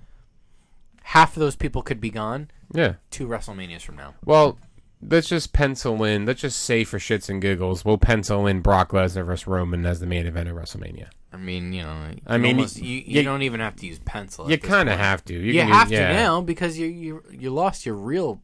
half 1.03 1.35
of 1.35 1.39
those 1.39 1.55
people 1.55 1.81
could 1.81 1.99
be 1.99 2.09
gone 2.11 2.49
Yeah. 2.73 2.93
two 3.09 3.27
WrestleManias 3.27 3.81
from 3.81 3.95
now. 3.97 4.13
Well, 4.25 4.57
let's 5.01 5.27
just 5.29 5.53
pencil 5.53 6.03
in. 6.03 6.25
Let's 6.25 6.41
just 6.41 6.59
say 6.59 6.83
for 6.83 6.97
shits 6.99 7.29
and 7.29 7.41
giggles, 7.41 7.83
we'll 7.85 7.97
pencil 7.97 8.47
in 8.47 8.61
Brock 8.61 8.91
Lesnar 8.91 9.25
versus 9.25 9.47
Roman 9.47 9.85
as 9.85 9.99
the 9.99 10.05
main 10.07 10.25
event 10.25 10.49
of 10.49 10.55
WrestleMania. 10.55 11.07
I 11.33 11.37
mean, 11.37 11.71
you 11.73 11.83
know, 11.83 12.09
I 12.27 12.37
mean, 12.37 12.55
almost- 12.57 12.77
you, 12.77 12.97
you, 12.97 13.03
you- 13.05 13.23
don't 13.23 13.41
even 13.41 13.59
have 13.61 13.75
to 13.77 13.85
use 13.87 13.99
pencil. 13.99 14.49
You 14.51 14.57
kind 14.57 14.89
of 14.89 14.97
have 14.99 15.23
to. 15.25 15.33
You, 15.33 15.53
use- 15.53 15.63
have 15.63 15.87
to 15.87 15.93
yeah. 15.93 16.11
now 16.13 16.41
because 16.41 16.77
you 16.77 16.87
you 16.87 17.23
you 17.31 17.51
lost 17.51 17.85
your 17.85 17.95
real 17.95 18.41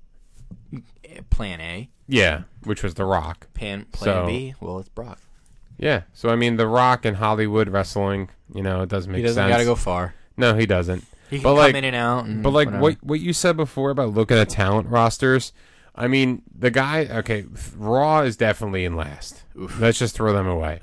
plan 1.29 1.62
A, 1.62 1.89
Yeah, 2.07 2.43
which 2.63 2.84
was 2.84 2.93
The 2.93 3.05
Rock. 3.05 3.48
plan 3.53 3.86
plan 3.91 4.15
So- 4.15 4.25
B. 4.27 4.55
Well, 4.60 4.79
it's 4.79 4.89
Brock. 4.89 5.19
Yeah. 5.77 6.03
So 6.13 6.29
I 6.29 6.36
mean, 6.36 6.55
The 6.55 6.67
Rock 6.67 7.05
and 7.05 7.17
Hollywood 7.17 7.69
wrestling. 7.69 8.29
You 8.53 8.63
know, 8.63 8.81
it 8.81 8.89
doesn't 8.89 9.12
make 9.12 9.19
sense. 9.19 9.31
He 9.31 9.36
doesn't 9.36 9.50
got 9.50 9.57
to 9.57 9.65
go 9.65 9.75
far. 9.75 10.15
No, 10.38 10.55
he 10.55 10.65
doesn't. 10.65 11.03
He 11.29 11.38
can 11.38 11.43
But, 11.43 11.50
come 11.50 11.57
like- 11.57 11.75
in 11.75 11.84
and 11.86 11.96
out. 11.96 12.25
And 12.25 12.41
But 12.43 12.51
like 12.51 12.67
whatever. 12.67 12.81
what 12.81 12.98
what 13.03 13.19
you 13.19 13.34
said 13.34 13.57
before 13.57 13.89
about 13.91 14.13
looking 14.13 14.38
at 14.38 14.50
talent 14.50 14.88
rosters, 14.89 15.51
I 15.96 16.07
mean 16.07 16.41
the 16.57 16.72
guy. 16.72 17.05
Okay, 17.07 17.46
Raw 17.75 18.22
is 18.22 18.38
definitely 18.38 18.86
in 18.86 18.96
last. 18.96 19.43
Oof. 19.60 19.79
Let's 19.79 20.00
just 20.00 20.15
throw 20.15 20.34
them 20.34 20.48
away. 20.48 20.79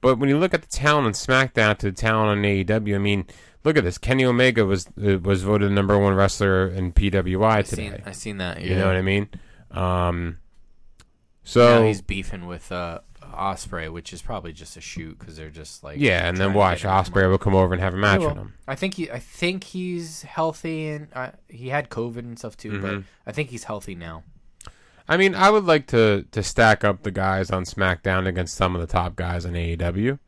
But 0.00 0.18
when 0.18 0.28
you 0.28 0.38
look 0.38 0.54
at 0.54 0.62
the 0.62 0.68
talent 0.68 1.06
on 1.06 1.12
SmackDown 1.12 1.78
to 1.78 1.86
the 1.86 1.92
talent 1.96 2.30
on 2.30 2.42
AEW, 2.44 2.94
I 2.94 2.98
mean, 2.98 3.24
look 3.64 3.76
at 3.76 3.84
this. 3.84 3.98
Kenny 3.98 4.24
Omega 4.24 4.64
was 4.64 4.86
uh, 5.00 5.18
was 5.18 5.42
voted 5.42 5.68
the 5.70 5.74
number 5.74 5.96
one 5.98 6.14
wrestler 6.14 6.66
in 6.68 6.92
PWI 6.92 7.44
I 7.58 7.62
today. 7.62 7.88
seen 7.90 8.02
I 8.06 8.12
seen 8.12 8.38
that. 8.38 8.60
Yeah. 8.60 8.66
You 8.70 8.76
know 8.76 8.86
what 8.86 8.96
I 8.96 9.02
mean? 9.02 9.28
Um, 9.70 10.38
Now 10.98 11.04
so 11.44 11.84
he's 11.86 12.02
beefing 12.02 12.46
with 12.46 12.70
uh, 12.72 13.00
Ospreay, 13.32 13.90
which 13.92 14.12
is 14.12 14.22
probably 14.22 14.52
just 14.52 14.76
a 14.76 14.80
shoot 14.80 15.18
because 15.18 15.36
they're 15.36 15.50
just 15.50 15.82
like 15.82 15.98
yeah, 15.98 16.26
and 16.28 16.36
then 16.36 16.54
watch 16.54 16.82
Ospreay 16.84 17.28
will 17.30 17.38
come 17.38 17.54
over 17.54 17.72
and 17.74 17.82
have 17.82 17.94
a 17.94 17.96
match 17.96 18.20
with 18.20 18.34
him. 18.36 18.54
I 18.68 18.74
think 18.74 18.94
he, 18.94 19.10
I 19.10 19.18
think 19.18 19.64
he's 19.64 20.22
healthy 20.22 20.88
and 20.88 21.08
uh, 21.14 21.30
he 21.48 21.68
had 21.68 21.90
COVID 21.90 22.18
and 22.18 22.38
stuff 22.38 22.56
too, 22.56 22.80
but 22.80 22.90
Mhm. 22.92 23.04
I 23.26 23.32
think 23.32 23.50
he's 23.50 23.64
healthy 23.64 23.94
now. 23.94 24.22
I 25.08 25.16
mean, 25.16 25.34
I 25.34 25.50
would 25.50 25.64
like 25.64 25.86
to 25.88 26.24
to 26.30 26.42
stack 26.42 26.84
up 26.84 27.02
the 27.02 27.10
guys 27.10 27.50
on 27.50 27.64
SmackDown 27.64 28.26
against 28.26 28.54
some 28.54 28.74
of 28.74 28.80
the 28.80 28.86
top 28.86 29.16
guys 29.16 29.44
on 29.44 29.52
AEW. 29.54 30.18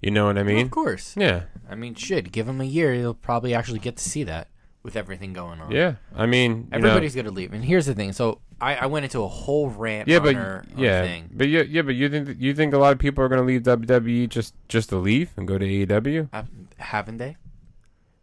You 0.00 0.10
know 0.10 0.26
what 0.26 0.38
I 0.38 0.42
Well, 0.42 0.54
mean? 0.54 0.64
of 0.66 0.70
course. 0.70 1.14
Yeah, 1.16 1.42
I 1.68 1.74
mean, 1.74 1.94
shit. 1.94 2.32
Give 2.32 2.48
him 2.48 2.60
a 2.60 2.64
year, 2.64 2.94
he'll 2.94 3.12
probably 3.14 3.52
actually 3.54 3.80
get 3.80 3.96
to 3.98 4.08
see 4.08 4.24
that 4.24 4.48
with 4.82 4.96
everything 4.96 5.34
going 5.34 5.60
on. 5.60 5.70
yeah. 5.70 5.96
I 6.16 6.24
mean, 6.24 6.68
you 6.72 6.78
know- 6.78 6.88
Everybody's 6.88 7.14
gonna 7.14 7.30
leave, 7.30 7.52
and 7.52 7.62
here's 7.62 7.84
the 7.84 7.94
thing. 7.94 8.14
So 8.14 8.40
I, 8.60 8.74
I 8.76 8.86
went 8.86 9.04
into 9.04 9.22
a 9.22 9.28
whole 9.28 9.68
rant. 9.70 10.06
yeah, 10.08 10.18
on 10.18 10.22
but 10.24 10.34
her, 10.34 10.64
yeah, 10.76 11.02
thing. 11.02 11.30
but 11.32 11.48
yeah, 11.48 11.62
yeah, 11.62 11.82
but 11.82 11.94
you 11.94 12.08
think 12.08 12.36
you 12.38 12.54
think 12.54 12.74
a 12.74 12.78
lot 12.78 12.92
of 12.92 12.98
people 12.98 13.24
are 13.24 13.28
going 13.28 13.40
to 13.40 13.46
leave 13.46 13.62
WWE 13.62 14.28
just 14.28 14.54
just 14.68 14.88
to 14.90 14.96
leave 14.96 15.30
and 15.36 15.48
go 15.48 15.56
to 15.58 15.64
AEW? 15.64 16.28
Uh, 16.32 16.42
haven't 16.78 17.16
they? 17.18 17.36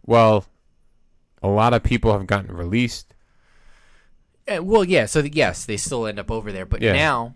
Well, 0.05 0.45
a 1.41 1.47
lot 1.47 1.73
of 1.73 1.83
people 1.83 2.11
have 2.13 2.27
gotten 2.27 2.55
released. 2.55 3.13
Uh, 4.47 4.63
well, 4.63 4.83
yeah. 4.83 5.05
So 5.05 5.21
th- 5.21 5.35
yes, 5.35 5.65
they 5.65 5.77
still 5.77 6.05
end 6.07 6.19
up 6.19 6.31
over 6.31 6.51
there, 6.51 6.65
but 6.65 6.81
Yeah. 6.81 6.93
now 6.93 7.35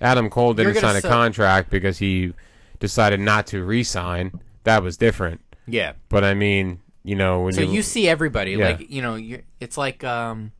Adam 0.00 0.30
Cole 0.30 0.54
didn't 0.54 0.76
sign 0.76 0.96
a 0.96 1.00
sell- 1.00 1.10
contract 1.10 1.70
because 1.70 1.98
he 1.98 2.32
decided 2.78 3.20
not 3.20 3.46
to 3.48 3.62
re-sign. 3.64 4.40
That 4.64 4.82
was 4.82 4.96
different. 4.96 5.40
yeah. 5.66 5.92
But 6.08 6.24
I 6.24 6.34
mean, 6.34 6.80
you 7.04 7.14
know, 7.16 7.42
when 7.42 7.52
So 7.52 7.60
you 7.60 7.82
see 7.82 8.08
everybody 8.08 8.52
Yeah. 8.52 8.68
like 8.70 8.90
you 8.90 9.02
know 9.02 9.16
you 9.16 9.42
it's 9.60 9.76
like 9.76 10.02
um 10.04 10.52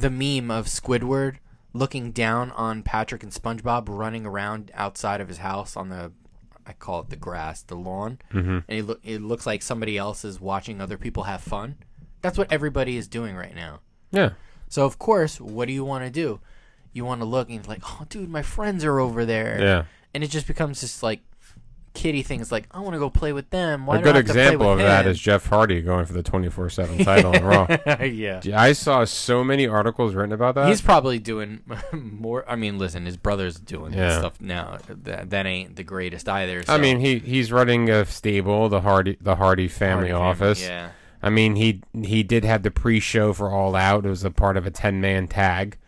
the 0.00 0.10
meme 0.10 0.50
of 0.50 0.66
Squidward 0.66 1.36
looking 1.72 2.10
down 2.10 2.50
on 2.52 2.82
Patrick 2.82 3.22
and 3.22 3.32
SpongeBob 3.32 3.84
running 3.88 4.24
around 4.24 4.70
outside 4.74 5.20
of 5.20 5.28
his 5.28 5.38
house 5.38 5.76
on 5.76 5.88
the 5.88 6.12
I 6.66 6.72
call 6.72 7.00
it 7.00 7.10
the 7.10 7.16
grass, 7.16 7.62
the 7.62 7.76
lawn, 7.76 8.18
mm-hmm. 8.32 8.58
and 8.68 8.78
it, 8.78 8.82
look 8.84 9.00
it 9.04 9.20
looks 9.20 9.46
like 9.46 9.62
somebody 9.62 9.96
else 9.96 10.24
is 10.24 10.40
watching 10.40 10.80
other 10.80 10.98
people 10.98 11.24
have 11.24 11.40
fun. 11.40 11.76
That's 12.22 12.36
what 12.36 12.50
everybody 12.50 12.96
is 12.96 13.06
doing 13.06 13.36
right 13.36 13.54
now. 13.54 13.80
yeah, 14.10 14.30
So 14.68 14.84
of 14.84 14.98
course, 14.98 15.40
what 15.40 15.68
do 15.68 15.72
you 15.72 15.84
want 15.84 16.04
to 16.04 16.10
do? 16.10 16.40
You 16.92 17.04
want 17.04 17.20
to 17.20 17.24
look 17.24 17.50
and 17.50 17.66
like, 17.68 17.82
oh, 17.84 18.06
dude, 18.08 18.28
my 18.28 18.42
friends 18.42 18.84
are 18.84 18.98
over 18.98 19.24
there. 19.24 19.60
yeah. 19.60 19.84
And 20.12 20.24
it 20.24 20.30
just 20.30 20.46
becomes 20.46 20.80
this 20.80 21.02
like 21.02 21.20
kitty 21.96 22.22
thing. 22.22 22.40
It's 22.40 22.52
like 22.52 22.66
I 22.70 22.80
want 22.80 22.92
to 22.94 22.98
go 22.98 23.10
play 23.10 23.32
with 23.32 23.50
them. 23.50 23.86
Why 23.86 23.96
a 23.98 24.02
good 24.02 24.14
have 24.14 24.26
to 24.26 24.32
play 24.32 24.42
example 24.42 24.70
of 24.72 24.76
with 24.78 24.86
that 24.86 25.06
him? 25.06 25.10
is 25.12 25.18
Jeff 25.18 25.46
Hardy 25.46 25.82
going 25.82 26.04
for 26.06 26.12
the 26.12 26.22
twenty 26.22 26.48
four 26.48 26.70
seven 26.70 26.98
title 27.04 27.34
on 27.34 27.42
Raw. 27.44 27.66
yeah. 28.04 28.40
I 28.54 28.72
saw 28.72 29.04
so 29.04 29.42
many 29.42 29.66
articles 29.66 30.14
written 30.14 30.32
about 30.32 30.54
that. 30.54 30.68
He's 30.68 30.80
probably 30.80 31.18
doing 31.18 31.62
more. 31.92 32.48
I 32.48 32.56
mean, 32.56 32.78
listen, 32.78 33.06
his 33.06 33.16
brother's 33.16 33.56
doing 33.58 33.92
Yeah. 33.92 34.18
stuff 34.18 34.40
now. 34.40 34.78
That, 34.88 35.30
that 35.30 35.46
ain't 35.46 35.76
the 35.76 35.84
greatest 35.84 36.28
either. 36.28 36.62
I 36.68 36.78
mean, 36.78 37.00
he 37.00 37.18
he's 37.18 37.50
running 37.50 37.90
a 37.90 38.04
stable, 38.06 38.68
the 38.68 38.82
Hardy 38.82 39.16
the 39.20 39.36
Hardy 39.36 39.68
family 39.68 40.10
Hardy 40.10 40.12
office. 40.12 40.62
Yeah. 40.62 40.90
I 41.22 41.30
mean, 41.30 41.56
he 41.56 41.82
he 42.04 42.22
did 42.22 42.44
have 42.44 42.62
the 42.62 42.70
pre-show 42.70 43.32
for 43.32 43.50
All 43.50 43.74
Out. 43.74 44.04
It 44.06 44.10
was 44.10 44.22
a 44.22 44.30
part 44.30 44.56
of 44.56 44.66
a 44.66 44.70
ten-man 44.70 45.26
tag. 45.28 45.78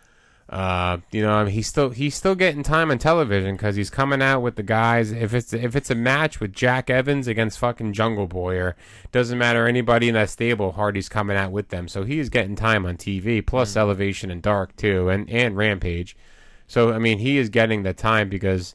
Uh, 0.49 0.97
you 1.11 1.21
know, 1.21 1.33
I 1.33 1.45
mean, 1.45 1.53
he's 1.53 1.67
still 1.67 1.91
he's 1.91 2.15
still 2.15 2.35
getting 2.35 2.63
time 2.63 2.91
on 2.91 2.97
television 2.99 3.55
because 3.57 3.77
he's 3.77 3.91
coming 3.91 4.23
out 4.23 4.41
with 4.41 4.57
the 4.57 4.63
guys. 4.63 5.13
If 5.13 5.35
it's 5.35 5.53
if 5.53 5.77
it's 5.77 5.91
a 5.91 5.95
match 5.95 6.41
with 6.41 6.55
Jack 6.55 6.89
Evans 6.89 7.29
against 7.29 7.59
fucking 7.59 7.93
Jungle 7.93 8.27
Boy, 8.27 8.57
or 8.57 8.77
doesn't 9.13 9.37
matter 9.37 9.67
anybody 9.67 10.09
in 10.09 10.15
that 10.15 10.31
stable, 10.31 10.73
Hardy's 10.73 11.11
coming 11.11 11.37
out 11.37 11.53
with 11.53 11.69
them. 11.69 11.87
So 11.87 12.05
he's 12.05 12.31
getting 12.31 12.57
time 12.57 12.87
on 12.87 12.97
TV, 12.97 13.45
plus 13.45 13.77
Elevation 13.77 14.31
and 14.31 14.41
Dark 14.41 14.75
too, 14.77 15.11
and 15.11 15.29
and 15.29 15.55
Rampage. 15.55 16.17
So 16.67 16.93
I 16.95 16.99
mean, 16.99 17.19
he 17.19 17.37
is 17.37 17.51
getting 17.51 17.83
the 17.83 17.93
time 17.93 18.31
because 18.31 18.75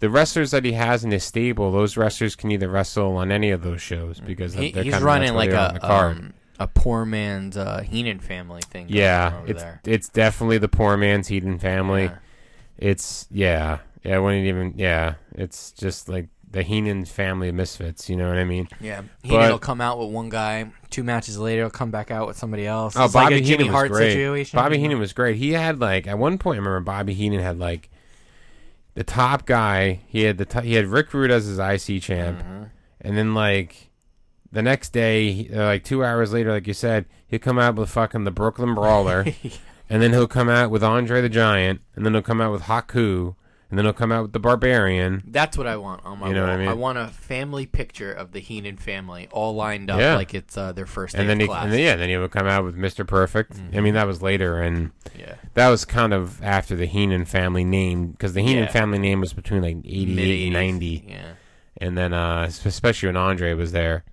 the 0.00 0.10
wrestlers 0.10 0.50
that 0.50 0.64
he 0.64 0.72
has 0.72 1.04
in 1.04 1.12
his 1.12 1.22
stable, 1.22 1.70
those 1.70 1.96
wrestlers 1.96 2.34
can 2.34 2.50
either 2.50 2.68
wrestle 2.68 3.16
on 3.16 3.30
any 3.30 3.52
of 3.52 3.62
those 3.62 3.80
shows 3.80 4.18
because 4.18 4.54
He, 4.54 4.72
they're 4.72 4.82
he's 4.82 5.00
running 5.00 5.34
like 5.34 5.50
they 5.50 5.56
are 5.56 5.68
on 5.68 5.76
a 5.76 5.80
card. 5.80 6.16
um, 6.16 6.34
a 6.58 6.66
poor 6.66 7.04
man's 7.04 7.56
uh, 7.56 7.80
Heenan 7.82 8.20
family 8.20 8.62
thing. 8.62 8.86
Yeah, 8.88 9.42
it's 9.46 9.62
there. 9.62 9.80
it's 9.84 10.08
definitely 10.08 10.58
the 10.58 10.68
poor 10.68 10.96
man's 10.96 11.28
Heenan 11.28 11.58
family. 11.58 12.04
Yeah. 12.04 12.16
It's 12.78 13.26
yeah, 13.30 13.78
yeah. 14.02 14.16
I 14.16 14.18
wouldn't 14.18 14.46
even 14.46 14.74
yeah. 14.76 15.14
It's 15.34 15.72
just 15.72 16.08
like 16.08 16.28
the 16.50 16.62
Heenan 16.62 17.04
family 17.06 17.48
of 17.48 17.54
misfits. 17.54 18.10
You 18.10 18.16
know 18.16 18.28
what 18.28 18.38
I 18.38 18.44
mean? 18.44 18.68
Yeah, 18.80 19.02
Heenan 19.22 19.50
will 19.50 19.58
come 19.58 19.80
out 19.80 19.98
with 19.98 20.10
one 20.10 20.28
guy. 20.28 20.70
Two 20.90 21.02
matches 21.02 21.38
later, 21.38 21.62
he'll 21.62 21.70
come 21.70 21.90
back 21.90 22.10
out 22.10 22.26
with 22.26 22.36
somebody 22.36 22.66
else. 22.66 22.94
Oh, 22.96 23.04
It's 23.04 23.14
like 23.14 23.26
Bobby 23.26 23.36
a 23.36 23.40
Jimmy 23.40 23.64
Heenan 23.64 23.66
was 23.68 23.74
Hart 23.74 23.90
great. 23.92 24.12
situation. 24.12 24.56
Bobby 24.58 24.78
Heenan 24.78 24.98
was 24.98 25.12
great. 25.12 25.36
He 25.36 25.52
had 25.52 25.80
like 25.80 26.06
at 26.06 26.18
one 26.18 26.38
point, 26.38 26.56
I 26.56 26.58
remember 26.58 26.80
Bobby 26.80 27.14
Heenan 27.14 27.40
had 27.40 27.58
like 27.58 27.88
the 28.94 29.04
top 29.04 29.46
guy. 29.46 30.00
He 30.06 30.24
had 30.24 30.36
the 30.38 30.44
t- 30.44 30.60
he 30.66 30.74
had 30.74 30.86
Rick 30.86 31.14
Rude 31.14 31.30
as 31.30 31.46
his 31.46 31.58
IC 31.58 32.02
champ, 32.02 32.40
Mm-hmm. 32.40 32.62
and 33.00 33.16
then 33.16 33.32
like 33.34 33.88
the 34.52 34.62
next 34.62 34.90
day, 34.92 35.48
uh, 35.52 35.64
like 35.64 35.84
two 35.84 36.04
hours 36.04 36.32
later, 36.32 36.52
like 36.52 36.66
you 36.66 36.74
said, 36.74 37.06
he'll 37.26 37.38
come 37.40 37.58
out 37.58 37.74
with 37.76 37.90
fucking 37.90 38.24
the 38.24 38.30
Brooklyn 38.30 38.74
Brawler, 38.74 39.24
and 39.90 40.02
then 40.02 40.12
he'll 40.12 40.28
come 40.28 40.48
out 40.48 40.70
with 40.70 40.84
Andre 40.84 41.20
the 41.22 41.28
Giant, 41.28 41.80
and 41.96 42.04
then 42.04 42.12
he'll 42.12 42.22
come 42.22 42.40
out 42.40 42.52
with 42.52 42.62
Haku, 42.62 43.34
and 43.70 43.78
then 43.78 43.86
he'll 43.86 43.94
come 43.94 44.12
out 44.12 44.20
with 44.22 44.32
the 44.34 44.38
Barbarian. 44.38 45.22
That's 45.26 45.56
what 45.56 45.66
I 45.66 45.76
want 45.76 46.04
on 46.04 46.18
my 46.18 46.28
You 46.28 46.34
know 46.34 46.40
wall. 46.42 46.50
what 46.50 46.60
I 46.60 46.66
mean? 46.68 46.78
want 46.78 46.98
a 46.98 47.06
family 47.08 47.64
picture 47.64 48.12
of 48.12 48.32
the 48.32 48.40
Heenan 48.40 48.76
family 48.76 49.28
all 49.32 49.54
lined 49.54 49.90
up 49.90 49.98
Yeah. 49.98 50.16
like 50.16 50.34
it's 50.34 50.58
uh, 50.58 50.72
their 50.72 50.84
first 50.84 51.14
day 51.14 51.20
And 51.20 51.28
then, 51.30 51.38
of 51.38 51.40
he, 51.42 51.46
class. 51.46 51.64
and 51.64 51.72
then 51.72 51.80
yeah, 51.80 51.96
then 51.96 52.10
he 52.10 52.16
would 52.18 52.30
come 52.30 52.46
out 52.46 52.64
with 52.64 52.76
Mr. 52.76 53.06
Perfect. 53.06 53.58
I 53.74 53.80
mean, 53.80 53.94
that 53.94 54.06
was 54.06 54.20
later, 54.20 54.60
and 54.60 54.90
yeah. 55.18 55.36
that 55.54 55.68
was 55.70 55.86
kind 55.86 56.12
of 56.12 56.42
after 56.42 56.76
the 56.76 56.84
Heenan 56.86 57.24
family 57.24 57.64
name 57.64 58.08
because 58.08 58.34
the 58.34 58.42
Heenan 58.42 58.64
Yeah. 58.64 58.70
family 58.72 58.98
name 58.98 59.20
was 59.20 59.32
between 59.32 59.62
like 59.62 59.78
88 59.86 60.44
and 60.44 60.52
90 60.52 61.04
Yeah. 61.08 61.22
and 61.78 61.96
then 61.96 62.12
uh 62.12 62.42
especially 62.48 63.06
when 63.08 63.16
Andre 63.16 63.54
was 63.54 63.72
there 63.72 64.04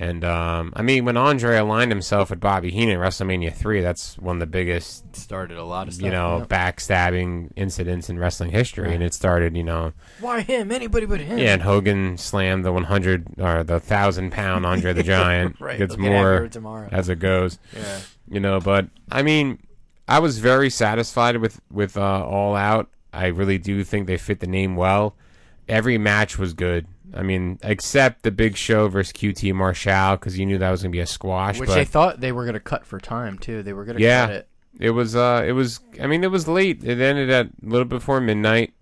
and 0.00 0.24
um 0.24 0.72
I 0.76 0.82
mean 0.82 1.04
when 1.04 1.16
Andre 1.16 1.56
aligned 1.56 1.90
himself 1.90 2.30
with 2.30 2.40
Bobby 2.40 2.70
Heenan 2.70 3.00
at 3.00 3.04
WrestleMania 3.06 3.52
3 3.52 3.80
that's 3.80 4.16
one 4.18 4.36
of 4.36 4.40
the 4.40 4.46
biggest 4.46 5.16
Started 5.16 5.58
a 5.58 5.64
lot 5.64 5.88
of 5.88 5.94
stuff. 5.94 6.04
you 6.04 6.10
know 6.12 6.38
yeah. 6.38 6.44
backstabbing 6.44 7.50
incidents 7.56 8.08
in 8.08 8.18
wrestling 8.18 8.50
history 8.50 8.94
and 8.94 9.02
it 9.02 9.12
started 9.14 9.56
you 9.56 9.64
know 9.64 9.92
Why 10.20 10.40
him? 10.42 10.70
Anybody 10.72 11.06
but 11.06 11.20
him. 11.20 11.38
yeah 11.38 11.52
and 11.54 11.62
Hogan 11.62 12.16
slammed 12.16 12.64
the 12.64 12.72
100 12.72 13.26
or 13.38 13.64
the 13.64 13.74
1000 13.74 14.30
pound 14.30 14.64
Andre 14.64 14.92
the 14.92 15.02
Giant 15.02 15.60
Right. 15.60 15.78
gets 15.78 15.92
Look 15.92 16.00
more 16.00 16.48
tomorrow. 16.48 16.88
as 16.92 17.08
it 17.08 17.18
goes 17.18 17.58
Yeah. 17.74 18.00
you 18.28 18.40
know 18.40 18.60
but 18.60 18.86
i 19.10 19.22
mean 19.22 19.58
i 20.06 20.18
was 20.18 20.38
very 20.38 20.70
satisfied 20.70 21.38
with 21.38 21.60
with 21.72 21.96
uh, 21.96 22.24
all 22.24 22.54
out 22.54 22.88
i 23.12 23.26
really 23.26 23.58
do 23.58 23.82
think 23.84 24.06
they 24.06 24.16
fit 24.18 24.40
the 24.40 24.46
name 24.46 24.76
well 24.76 25.16
every 25.68 25.98
match 25.98 26.38
was 26.38 26.54
good 26.54 26.86
i 27.14 27.22
mean 27.22 27.58
except 27.62 28.22
the 28.22 28.30
big 28.30 28.56
show 28.56 28.88
versus 28.88 29.12
qt 29.12 29.52
marshall 29.54 30.16
because 30.16 30.38
you 30.38 30.44
knew 30.46 30.58
that 30.58 30.70
was 30.70 30.82
going 30.82 30.90
to 30.92 30.96
be 30.96 31.00
a 31.00 31.06
squash 31.06 31.58
Which 31.58 31.68
but 31.68 31.74
they 31.74 31.84
thought 31.84 32.20
they 32.20 32.32
were 32.32 32.44
going 32.44 32.54
to 32.54 32.60
cut 32.60 32.84
for 32.86 32.98
time 33.00 33.38
too. 33.38 33.62
They 33.62 33.72
were 33.72 33.84
going 33.84 33.96
to 33.96 34.02
Yeah. 34.02 34.26
cut 34.26 34.34
it. 34.36 34.48
it 34.80 34.90
was 34.90 35.16
uh 35.16 35.42
it 35.46 35.52
was 35.52 35.80
i 36.00 36.06
mean 36.06 36.22
it 36.24 36.30
was 36.30 36.46
late 36.46 36.84
it 36.84 37.00
ended 37.00 37.30
at 37.30 37.46
a 37.46 37.50
little 37.62 37.84
before 37.86 38.20
midnight 38.20 38.72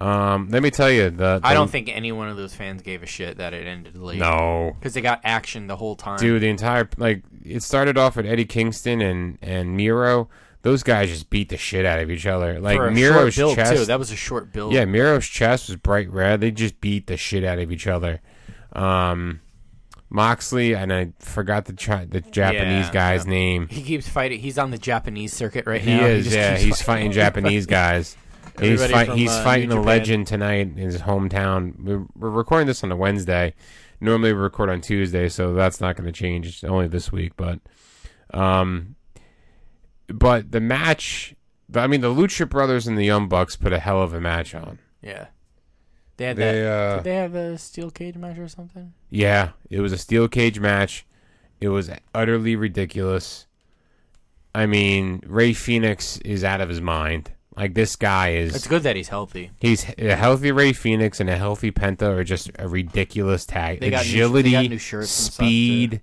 um 0.00 0.48
let 0.50 0.62
me 0.62 0.70
tell 0.70 0.90
you 0.90 1.10
the, 1.10 1.40
I 1.42 1.54
don't 1.54 1.68
think 1.70 1.88
any 1.88 2.12
one 2.12 2.28
of 2.28 2.36
those 2.36 2.54
fans 2.54 2.82
gave 2.82 3.02
a 3.02 3.06
shit 3.06 3.38
that 3.38 3.52
it 3.52 3.66
ended 3.66 3.96
late. 3.96 4.18
no 4.18 4.72
because 4.78 4.94
they 4.94 5.00
got 5.00 5.20
action 5.24 5.66
the 5.66 5.76
whole 5.76 5.96
time. 5.96 6.18
dude 6.18 6.42
the 6.42 6.48
entire 6.48 6.88
like 6.98 7.22
it 7.44 7.62
started 7.64 7.98
off 7.98 8.16
with 8.16 8.24
eddie 8.24 8.44
kingston 8.44 9.00
and 9.00 9.38
and 9.42 9.76
miro 9.76 10.28
those 10.68 10.82
guys 10.82 11.08
just 11.08 11.30
beat 11.30 11.48
the 11.48 11.56
shit 11.56 11.86
out 11.86 11.98
of 11.98 12.10
each 12.10 12.26
other 12.26 12.60
like 12.60 12.76
for 12.76 12.88
a 12.88 12.90
miro's 12.92 13.32
short 13.34 13.36
build 13.36 13.56
chest 13.56 13.72
too. 13.74 13.84
That 13.86 13.98
was 13.98 14.10
a 14.10 14.16
short 14.16 14.52
build. 14.52 14.72
Yeah, 14.74 14.84
Miro's 14.84 15.26
chest 15.26 15.68
was 15.68 15.76
bright 15.76 16.10
red. 16.10 16.40
They 16.42 16.50
just 16.50 16.80
beat 16.80 17.06
the 17.06 17.16
shit 17.16 17.42
out 17.42 17.58
of 17.58 17.72
each 17.72 17.86
other. 17.86 18.20
Um, 18.74 19.40
Moxley, 20.10 20.74
and 20.74 20.92
I 20.92 21.12
forgot 21.20 21.64
the 21.66 21.72
chi- 21.72 22.04
the 22.06 22.20
Japanese 22.20 22.86
Yeah, 22.86 22.92
guy's 22.92 23.26
name. 23.26 23.68
He 23.68 23.82
keeps 23.82 24.08
fighting. 24.08 24.40
He's 24.40 24.58
on 24.58 24.70
the 24.70 24.78
Japanese 24.78 25.32
circuit 25.32 25.66
right 25.66 25.80
He 25.80 25.90
now. 25.94 26.04
is, 26.06 26.24
just 26.26 26.36
yeah. 26.36 26.52
keeps 26.56 26.64
He's 26.64 26.82
fighting 26.82 27.12
Japanese 27.12 27.66
guys. 27.80 28.16
he's 28.60 28.80
Everybody 28.80 28.92
fight, 28.92 29.06
from, 29.08 29.16
he's 29.18 29.30
uh, 29.30 29.44
fighting 29.44 29.68
a 29.70 29.74
Japan. 29.74 29.84
legend 29.86 30.26
tonight 30.26 30.60
in 30.68 30.76
his 30.76 30.98
hometown. 31.02 31.82
We're, 31.82 32.06
we're 32.16 32.30
recording 32.30 32.66
this 32.66 32.82
on 32.84 32.92
a 32.92 32.96
Wednesday. 32.96 33.54
Normally 34.00 34.32
we 34.32 34.38
record 34.38 34.70
on 34.70 34.80
Tuesday, 34.80 35.28
so 35.28 35.54
that's 35.54 35.80
not 35.80 35.96
going 35.96 36.06
to 36.06 36.12
change. 36.12 36.46
It's 36.46 36.64
only 36.64 36.88
this 36.88 37.10
week, 37.12 37.32
but 37.36 37.58
um, 38.32 38.94
but 40.08 40.52
the 40.52 40.60
match. 40.60 41.34
I 41.74 41.86
mean, 41.86 42.00
the 42.00 42.08
Lucha 42.14 42.48
Brothers 42.48 42.86
and 42.86 42.96
the 42.96 43.04
Young 43.04 43.28
Bucks 43.28 43.54
put 43.56 43.72
a 43.72 43.78
hell 43.78 44.02
of 44.02 44.14
a 44.14 44.20
match 44.20 44.54
on. 44.54 44.78
Yeah. 45.02 45.26
They 46.16 46.24
had 46.24 46.36
They, 46.36 46.60
that. 46.62 46.66
uh, 46.72 46.94
did 46.96 47.04
they 47.04 47.14
have 47.14 47.34
a 47.34 47.58
steel 47.58 47.90
cage 47.90 48.16
match 48.16 48.38
or 48.38 48.48
something? 48.48 48.92
Yeah, 49.10 49.50
it 49.70 49.80
was 49.80 49.92
a 49.92 49.98
steel 49.98 50.26
cage 50.28 50.58
match. 50.58 51.06
It 51.60 51.68
was 51.68 51.90
utterly 52.14 52.56
ridiculous. 52.56 53.46
I 54.54 54.66
mean, 54.66 55.22
Rey 55.26 55.52
Fenix 55.52 56.18
is 56.18 56.42
out 56.42 56.60
of 56.60 56.68
his 56.68 56.80
mind. 56.80 57.32
Like 57.56 57.74
this 57.74 57.94
guy 57.96 58.30
is. 58.30 58.54
It's 58.54 58.66
good 58.68 58.84
that 58.84 58.96
he's 58.96 59.08
healthy. 59.08 59.50
He's 59.60 59.84
a 59.98 60.14
healthy 60.16 60.52
Rey 60.52 60.72
Fenix 60.72 61.20
and 61.20 61.28
a 61.28 61.36
healthy 61.36 61.70
Penta 61.72 62.02
are 62.16 62.24
just 62.24 62.50
a 62.58 62.68
ridiculous 62.68 63.44
tag. 63.44 63.80
They 63.80 63.90
got 63.90 64.04
new- 64.06 64.12
Agility, 64.12 64.50
they 64.50 64.62
got 64.62 64.70
new 64.70 64.78
shirts 64.78 65.10
speed. 65.10 66.00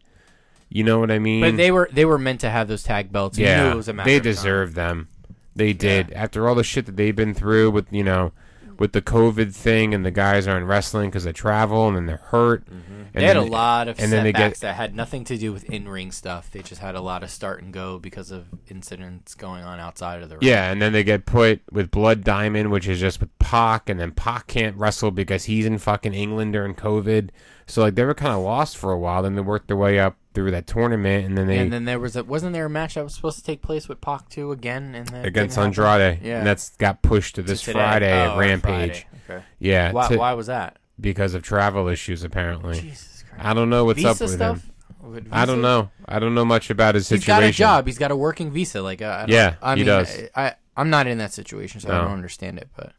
You 0.76 0.84
know 0.84 1.00
what 1.00 1.10
I 1.10 1.20
mean? 1.20 1.40
But 1.40 1.56
they 1.56 1.72
were 1.72 1.88
they 1.90 2.04
were 2.04 2.18
meant 2.18 2.42
to 2.42 2.50
have 2.50 2.68
those 2.68 2.84
tag 2.84 3.10
belts. 3.10 3.38
You 3.38 3.46
yeah, 3.46 3.72
it 3.72 3.76
was 3.78 3.88
a 3.88 3.94
matter 3.94 4.10
they 4.10 4.20
deserve 4.20 4.74
them. 4.74 5.08
They 5.56 5.72
did. 5.72 6.12
After 6.12 6.50
all 6.50 6.56
the 6.56 6.66
shit 6.66 6.86
that 6.88 6.98
they've 6.98 7.16
been 7.16 7.34
through 7.34 7.72
with 7.72 7.88
you 7.94 8.04
know, 8.04 8.34
with 8.78 8.92
the 8.92 9.02
COVID 9.02 9.56
thing, 9.56 9.94
and 9.94 10.06
the 10.06 10.12
guys 10.12 10.48
aren't 10.48 10.66
wrestling 10.66 11.12
because 11.12 11.24
they 11.24 11.32
travel 11.32 11.88
and 11.88 11.96
then 11.96 12.08
they're 12.08 12.18
hurt. 12.18 12.66
Mm-hmm. 12.66 13.04
They 13.14 13.24
had 13.24 13.38
a 13.38 13.42
lot 13.42 13.88
of 13.88 14.02
and 14.02 14.12
then 14.12 14.26
they 14.26 14.34
setbacks 14.34 14.60
get 14.60 14.68
that 14.68 14.76
had 14.76 14.94
nothing 14.94 15.24
to 15.24 15.38
do 15.38 15.54
with 15.54 15.64
in 15.70 15.88
ring 15.88 16.12
stuff. 16.12 16.52
They 16.52 16.62
just 16.62 16.82
had 16.82 16.96
a 16.96 17.00
lot 17.00 17.24
of 17.24 17.30
start 17.30 17.64
and 17.64 17.72
go 17.72 17.98
because 17.98 18.30
of 18.30 18.48
incidents 18.68 19.34
going 19.34 19.64
on 19.64 19.80
outside 19.80 20.22
of 20.24 20.28
the 20.28 20.36
ring. 20.36 20.50
Yeah, 20.50 20.70
and 20.70 20.82
then 20.82 20.92
they 20.92 21.06
get 21.06 21.26
put 21.26 21.62
with 21.72 21.90
Blood 21.90 22.26
Diamond, 22.26 22.70
which 22.70 22.86
is 22.86 23.00
just 23.00 23.22
with 23.22 23.30
Pac, 23.40 23.88
and 23.88 23.98
then 23.98 24.12
Pac 24.12 24.48
can't 24.48 24.76
wrestle 24.76 25.12
because 25.12 25.46
he's 25.46 25.66
in 25.66 25.78
fucking 25.78 26.14
England 26.14 26.52
during 26.52 26.76
COVID. 26.76 27.30
So 27.66 27.82
like 27.82 27.96
they 27.96 28.04
were 28.04 28.14
kind 28.14 28.34
of 28.34 28.44
lost 28.44 28.76
for 28.76 28.92
a 28.92 29.00
while. 29.00 29.24
Then 29.24 29.36
they 29.36 29.42
worked 29.42 29.70
their 29.70 29.78
way 29.78 30.00
up 30.00 30.18
through 30.36 30.52
that 30.52 30.68
tournament, 30.68 31.26
and 31.26 31.36
then 31.38 31.48
they 31.48 31.58
and 31.58 31.74
then 31.74 31.86
there 31.86 32.00
was 32.00 32.16
a 32.16 32.24
wasn't 32.24 32.54
there 32.54 32.66
a 32.66 32.70
match 32.70 32.94
that 32.94 33.04
was 33.04 33.16
supposed 33.16 33.40
to 33.40 33.44
take 33.44 33.62
place 33.64 33.88
with 33.90 34.02
Pac 34.02 34.30
too 34.30 34.52
again 34.52 34.94
and 34.94 35.08
then 35.08 35.26
against? 35.26 35.58
Andrade, 35.58 36.20
Yeah. 36.22 36.38
and 36.40 36.46
that's 36.48 36.70
got 36.78 37.02
pushed 37.02 37.36
to 37.36 37.42
To 37.42 37.48
this 37.48 37.62
today. 37.62 37.74
Friday 37.80 38.12
Oh, 38.12 38.34
at 38.34 38.38
Rampage. 38.38 39.08
Friday. 39.26 39.40
Okay. 39.40 39.46
Yeah, 39.58 39.92
Why, 39.92 40.08
to- 40.10 40.18
why 40.18 40.34
was 40.34 40.46
that? 40.48 40.78
because 41.02 41.34
of 41.34 41.42
travel 41.42 41.88
issues 41.88 42.24
apparently. 42.24 42.80
Jesus 42.80 43.24
Christ. 43.28 43.44
I 43.46 43.54
don't 43.56 43.70
know 43.70 43.84
what's 43.86 43.98
visa 43.98 44.10
up 44.10 44.20
with 44.22 44.30
stuff? 44.32 44.64
him. 45.04 45.28
I 45.32 45.46
don't 45.46 45.62
know. 45.62 45.90
I 46.08 46.20
don't 46.20 46.34
know 46.36 46.46
much 46.46 46.70
about 46.70 46.96
his 46.96 47.06
situation. 47.08 47.22
He's 47.22 47.28
got 47.28 47.44
a 47.44 47.52
job. 47.52 47.86
He's 47.88 47.98
got 47.98 48.12
a 48.12 48.16
working 48.16 48.52
visa. 48.52 48.82
Like 48.82 49.02
uh, 49.02 49.06
I 49.06 49.26
Yeah, 49.28 49.56
I 49.62 49.72
he 49.72 49.78
mean, 49.82 49.86
does. 49.88 50.22
I, 50.36 50.46
I 50.48 50.54
I'm 50.78 50.90
not 50.90 51.06
in 51.08 51.18
that 51.20 51.32
situation, 51.34 51.80
so 51.82 51.90
I 51.90 52.02
don't 52.02 52.12
understand 52.12 52.58
it. 52.60 52.70
But 52.76 52.94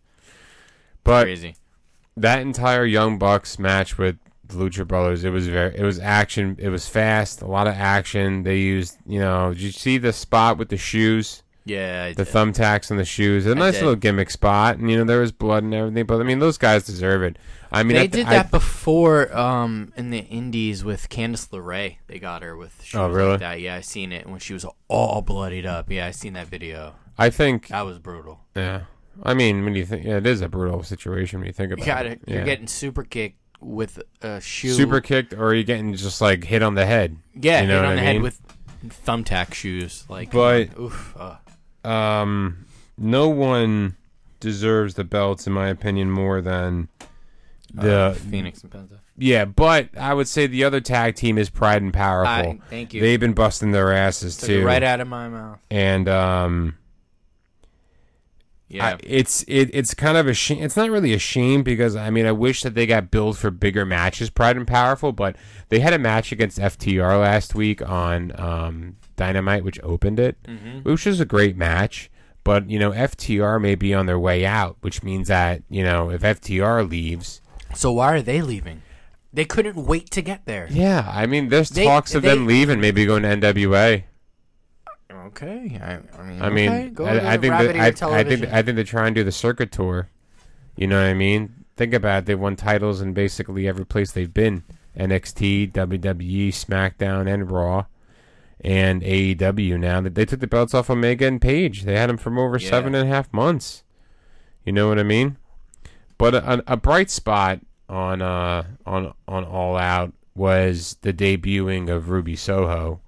but 1.04 1.24
crazy. 1.24 1.56
that 2.16 2.40
entire 2.40 2.84
Young 2.84 3.18
Bucks 3.18 3.58
match 3.58 3.98
with 3.98 4.16
the 4.48 4.54
Lucha 4.56 4.86
Brothers, 4.86 5.24
it 5.24 5.30
was 5.30 5.46
very, 5.48 5.76
it 5.76 5.82
was 5.82 5.98
action. 5.98 6.56
It 6.58 6.68
was 6.68 6.88
fast, 6.88 7.42
a 7.42 7.46
lot 7.46 7.66
of 7.66 7.74
action. 7.74 8.42
They 8.42 8.58
used, 8.58 8.96
you 9.06 9.18
know, 9.20 9.50
did 9.50 9.60
you 9.62 9.70
see 9.72 9.98
the 9.98 10.12
spot 10.12 10.58
with 10.58 10.68
the 10.68 10.76
shoes, 10.76 11.42
Yeah, 11.64 12.04
I 12.08 12.12
the 12.12 12.24
did. 12.24 12.32
thumbtacks 12.34 12.90
on 12.90 12.96
the 12.96 13.04
shoes? 13.04 13.46
A 13.46 13.54
nice 13.54 13.74
did. 13.74 13.80
little 13.82 13.96
gimmick 13.96 14.30
spot, 14.30 14.78
and 14.78 14.90
you 14.90 14.96
know 14.96 15.04
there 15.04 15.20
was 15.20 15.32
blood 15.32 15.62
and 15.64 15.74
everything. 15.74 16.06
But 16.06 16.20
I 16.20 16.24
mean, 16.24 16.38
those 16.38 16.58
guys 16.58 16.84
deserve 16.84 17.22
it. 17.22 17.38
I 17.72 17.82
mean, 17.82 17.96
they 17.96 18.02
I, 18.04 18.06
did 18.06 18.26
I- 18.26 18.30
that 18.34 18.50
before 18.52 19.36
um, 19.36 19.92
in 19.96 20.10
the 20.10 20.20
Indies 20.20 20.84
with 20.84 21.08
Candice 21.08 21.48
LeRae. 21.50 21.96
They 22.06 22.18
got 22.18 22.42
her 22.42 22.56
with 22.56 22.80
shoes 22.82 22.98
Oh, 22.98 23.08
really? 23.08 23.30
like 23.30 23.40
that. 23.40 23.60
Yeah, 23.60 23.74
I 23.74 23.80
seen 23.80 24.12
it 24.12 24.28
when 24.28 24.38
she 24.38 24.52
was 24.54 24.64
all 24.88 25.20
bloodied 25.22 25.66
up. 25.66 25.90
Yeah, 25.90 26.06
I 26.06 26.12
seen 26.12 26.34
that 26.34 26.46
video. 26.46 26.94
I 27.18 27.30
think, 27.30 27.68
That 27.68 27.84
was 27.86 27.98
brutal. 27.98 28.40
yeah. 28.54 28.82
I 29.22 29.32
mean, 29.32 29.64
when 29.64 29.74
you 29.74 29.86
think, 29.86 30.04
yeah, 30.04 30.18
it 30.18 30.26
is 30.26 30.42
a 30.42 30.48
brutal 30.48 30.82
situation 30.82 31.40
when 31.40 31.46
you 31.46 31.52
think 31.54 31.70
You 31.70 31.74
about 31.76 31.86
got 31.86 32.04
it. 32.06 32.12
it. 32.12 32.20
You're 32.28 32.40
Yeah. 32.40 32.44
getting 32.44 32.66
super 32.66 33.02
kicked 33.02 33.38
with 33.60 34.02
a 34.22 34.40
shoe. 34.40 34.72
super 34.72 35.00
kicked, 35.00 35.32
or 35.32 35.46
are 35.48 35.54
you're 35.54 35.62
getting 35.64 35.94
just 35.94 36.20
like 36.20 36.44
hit 36.44 36.62
on 36.62 36.74
the 36.74 36.86
head. 36.86 37.16
Yeah, 37.34 37.62
you 37.62 37.68
know 37.68 37.76
hit 37.76 37.84
on 37.84 37.96
the 37.96 38.02
head 38.02 38.22
with 38.22 38.40
thumbtack 38.86 39.54
shoes. 39.54 40.04
Like, 40.08 40.30
But- 40.30 40.78
oof. 40.78 41.16
Uh, 41.16 41.36
um, 41.88 42.66
no 42.98 43.28
one 43.28 43.96
deserves 44.40 44.94
the 44.94 45.04
belts, 45.04 45.46
in 45.46 45.52
my 45.52 45.68
opinion, 45.68 46.10
more 46.10 46.40
than 46.40 46.88
the 47.72 47.94
uh, 47.94 48.14
Fenix 48.14 48.62
and 48.62 48.70
Penta. 48.72 48.98
yeah. 49.18 49.44
But 49.44 49.88
I 49.98 50.14
would 50.14 50.28
say 50.28 50.46
the 50.46 50.64
other 50.64 50.80
tag 50.80 51.14
team 51.16 51.36
is 51.38 51.50
Pride 51.50 51.82
and 51.82 51.92
Powerful. 51.92 52.30
I- 52.52 52.58
thank 52.70 52.94
you. 52.94 53.00
They've 53.00 53.20
been 53.20 53.32
busting 53.34 53.72
their 53.72 53.92
asses 53.92 54.36
Took 54.36 54.46
too, 54.48 54.64
right 54.64 54.82
out 54.82 55.00
of 55.00 55.08
my 55.08 55.28
mouth. 55.28 55.58
and 55.70 56.08
um, 56.08 56.76
Yeah. 58.68 58.86
I, 58.86 58.96
it's 59.04 59.42
it, 59.46 59.70
it's 59.72 59.94
kind 59.94 60.16
of 60.16 60.26
a 60.26 60.34
shame. 60.34 60.62
It's 60.62 60.76
not 60.76 60.90
really 60.90 61.12
a 61.12 61.18
shame 61.20 61.62
because 61.62 61.94
I 61.94 62.10
mean 62.10 62.26
I 62.26 62.32
wish 62.32 62.62
that 62.62 62.74
they 62.74 62.84
got 62.86 63.10
billed 63.12 63.38
for 63.38 63.50
bigger 63.52 63.84
matches, 63.86 64.28
Pride 64.28 64.56
and 64.56 64.66
Powerful, 64.66 65.12
but 65.12 65.36
they 65.68 65.78
had 65.78 65.92
a 65.92 65.98
match 65.98 66.32
against 66.32 66.58
FTR 66.58 67.20
last 67.20 67.54
week 67.54 67.80
on 67.88 68.32
um, 68.40 68.96
Dynamite, 69.16 69.62
which 69.62 69.78
opened 69.84 70.18
it, 70.18 70.36
Mm-hmm. 70.44 70.80
which 70.80 71.06
was 71.06 71.20
a 71.20 71.24
great 71.24 71.56
match. 71.56 72.10
But 72.42 72.68
you 72.68 72.78
know 72.80 72.90
FTR 72.90 73.60
may 73.60 73.74
be 73.76 73.94
on 73.94 74.06
their 74.06 74.18
way 74.18 74.44
out, 74.44 74.76
which 74.80 75.02
means 75.02 75.28
that 75.28 75.62
you 75.70 75.84
know 75.84 76.10
if 76.10 76.22
FTR 76.22 76.88
leaves, 76.88 77.40
so 77.74 77.92
why 77.92 78.14
are 78.14 78.22
they 78.22 78.40
leaving? 78.42 78.82
They 79.32 79.44
couldn't 79.44 79.76
wait 79.76 80.10
to 80.12 80.22
get 80.22 80.44
there. 80.46 80.66
yeah, 80.70 81.08
I 81.12 81.26
mean 81.26 81.50
there's 81.50 81.70
They- 81.70 81.84
talks 81.84 82.14
of 82.14 82.22
them 82.22 82.46
leaving, 82.46 82.80
maybe 82.80 83.04
going 83.04 83.22
to 83.22 83.28
NWA. 83.28 84.04
Okay. 85.26 85.78
I, 85.82 85.98
I 86.18 86.22
mean, 86.24 86.42
I 86.42 86.50
mean, 86.50 86.68
okay, 86.70 86.88
go 86.90 87.04
I, 87.04 87.34
I 87.34 87.36
think 87.36 87.52
that, 87.52 87.76
I, 87.76 87.86
I 88.18 88.24
think 88.24 88.44
I 88.52 88.62
think 88.62 88.76
they're 88.76 88.84
trying 88.84 89.14
to 89.14 89.20
do 89.20 89.24
the 89.24 89.32
circuit 89.32 89.72
tour. 89.72 90.10
You 90.76 90.86
know 90.86 91.00
what 91.00 91.08
I 91.08 91.14
mean? 91.14 91.64
Think 91.76 91.94
about 91.94 92.20
it. 92.20 92.26
They've 92.26 92.38
won 92.38 92.56
titles 92.56 93.00
in 93.00 93.12
basically 93.12 93.66
every 93.68 93.86
place 93.86 94.12
they've 94.12 94.32
been: 94.32 94.64
NXT, 94.96 95.72
WWE, 95.72 96.48
SmackDown, 96.48 97.32
and 97.32 97.50
Raw, 97.50 97.86
and 98.60 99.02
AEW. 99.02 99.78
Now 99.78 100.00
they, 100.00 100.10
they 100.10 100.24
took 100.24 100.40
the 100.40 100.46
belts 100.46 100.74
off 100.74 100.90
Omega 100.90 101.26
and 101.26 101.40
Page. 101.40 101.82
They 101.84 101.96
had 101.96 102.08
them 102.10 102.16
for 102.18 102.36
over 102.38 102.58
Yeah. 102.58 102.68
seven 102.70 102.94
and 102.94 103.08
a 103.08 103.10
half 103.12 103.32
months. 103.32 103.84
You 104.64 104.72
know 104.72 104.88
what 104.88 104.98
I 104.98 105.02
mean? 105.04 105.36
But 106.18 106.34
a, 106.34 106.62
a 106.66 106.76
bright 106.76 107.10
spot 107.10 107.60
on 107.88 108.20
uh 108.22 108.64
on 108.84 109.12
on 109.28 109.44
All 109.44 109.76
Out 109.76 110.12
was 110.34 110.96
the 111.02 111.12
debuting 111.12 111.88
of 111.88 112.10
Ruby 112.10 112.36
Soho. 112.36 113.00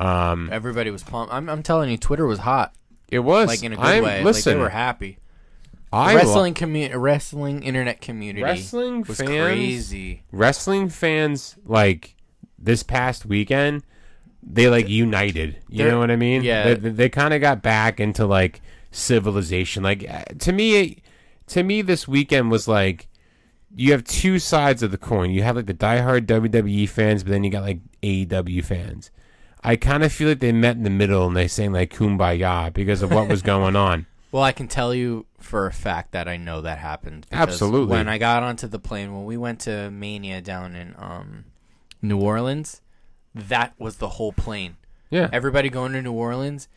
Um, 0.00 0.48
Everybody 0.50 0.90
was 0.90 1.02
pumped. 1.02 1.32
I'm, 1.32 1.48
I'm 1.48 1.62
telling 1.62 1.90
you, 1.90 1.98
Twitter 1.98 2.26
was 2.26 2.38
hot, 2.40 2.74
it 3.10 3.18
was 3.20 3.48
like 3.48 3.62
in 3.62 3.72
a 3.72 3.76
good 3.76 3.84
I'm, 3.84 4.04
way. 4.04 4.24
Listen, 4.24 4.52
like 4.52 4.56
they 4.58 4.62
were 4.62 4.68
happy. 4.70 5.18
I 5.92 6.14
wrestling 6.14 6.54
community, 6.54 6.96
wrestling 6.96 7.62
internet 7.64 8.00
community, 8.00 8.42
Wrestling 8.44 9.02
was 9.02 9.18
fans- 9.18 9.28
crazy. 9.30 10.22
wrestling 10.30 10.88
fans 10.88 11.56
like 11.64 12.14
this 12.58 12.82
past 12.84 13.26
weekend 13.26 13.82
they 14.42 14.68
like 14.70 14.88
united 14.88 15.58
you 15.68 15.78
They're- 15.78 15.90
know 15.90 15.98
what 15.98 16.10
i 16.10 16.16
mean 16.16 16.42
yeah. 16.42 16.74
they, 16.74 16.90
they 16.90 17.08
kind 17.08 17.34
of 17.34 17.40
got 17.40 17.60
back 17.62 17.98
into 18.00 18.24
like 18.26 18.62
civilization 18.90 19.82
like 19.82 20.08
uh, 20.08 20.22
to 20.38 20.52
me 20.52 21.02
to 21.48 21.62
me 21.62 21.82
this 21.82 22.06
weekend 22.06 22.50
was 22.50 22.68
like 22.68 23.08
you 23.74 23.92
have 23.92 24.04
two 24.04 24.38
sides 24.38 24.82
of 24.82 24.90
the 24.92 24.98
coin 24.98 25.30
you 25.30 25.42
have 25.42 25.56
like 25.56 25.66
the 25.66 25.74
diehard 25.74 26.26
wwe 26.26 26.88
fans 26.88 27.22
but 27.24 27.30
then 27.30 27.42
you 27.44 27.50
got 27.50 27.62
like 27.62 27.80
aew 28.02 28.64
fans 28.64 29.10
i 29.62 29.76
kind 29.76 30.02
of 30.02 30.12
feel 30.12 30.28
like 30.28 30.40
they 30.40 30.52
met 30.52 30.76
in 30.76 30.82
the 30.82 30.90
middle 30.90 31.26
and 31.26 31.36
they 31.36 31.48
sang 31.48 31.72
like 31.72 31.92
kumbaya 31.94 32.72
because 32.72 33.02
of 33.02 33.10
what 33.12 33.28
was 33.28 33.42
going 33.52 33.76
on 33.76 34.06
Well, 34.32 34.42
I 34.44 34.52
can 34.52 34.68
tell 34.68 34.94
you 34.94 35.26
for 35.38 35.66
a 35.66 35.72
fact 35.72 36.12
that 36.12 36.28
I 36.28 36.36
know 36.36 36.60
that 36.60 36.78
happened. 36.78 37.26
because 37.28 37.48
Absolutely. 37.48 37.96
When 37.96 38.08
I 38.08 38.16
got 38.18 38.44
onto 38.44 38.68
the 38.68 38.78
plane, 38.78 39.12
when 39.12 39.24
we 39.24 39.36
went 39.36 39.58
to 39.62 39.90
Mania 39.90 40.40
down 40.40 40.76
in 40.76 40.94
um, 40.98 41.46
New 42.00 42.20
Orleans, 42.20 42.80
that 43.34 43.74
was 43.78 43.96
the 43.96 44.10
whole 44.10 44.32
plane. 44.32 44.76
yeah 45.10 45.28
Everybody 45.32 45.68
going 45.68 45.92
to 45.94 46.02
New 46.02 46.12
Orleans, 46.12 46.68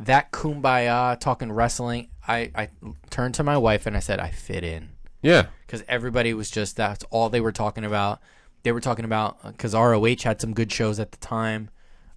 that 0.00 0.32
kumbaya 0.32 1.20
talking 1.20 1.52
wrestling. 1.52 2.08
I, 2.26 2.50
I 2.54 2.68
turned 3.10 3.34
to 3.34 3.42
my 3.44 3.58
wife 3.58 3.84
and 3.86 3.94
I 3.96 4.00
said, 4.00 4.18
I 4.18 4.30
fit 4.30 4.64
in. 4.64 4.88
yeah 5.22 5.46
because 5.66 5.84
everybody 5.88 6.32
was 6.34 6.50
just 6.50 6.76
that's 6.76 7.04
all 7.10 7.28
they 7.28 7.40
were 7.42 7.52
talking 7.52 7.84
about. 7.84 8.20
They 8.62 8.72
were 8.72 8.80
talking 8.80 9.04
about 9.04 9.42
because 9.44 9.74
ROH 9.74 10.22
had 10.24 10.40
some 10.40 10.54
good 10.54 10.72
shows 10.72 10.98
at 10.98 11.10
the 11.12 11.18
time, 11.18 11.68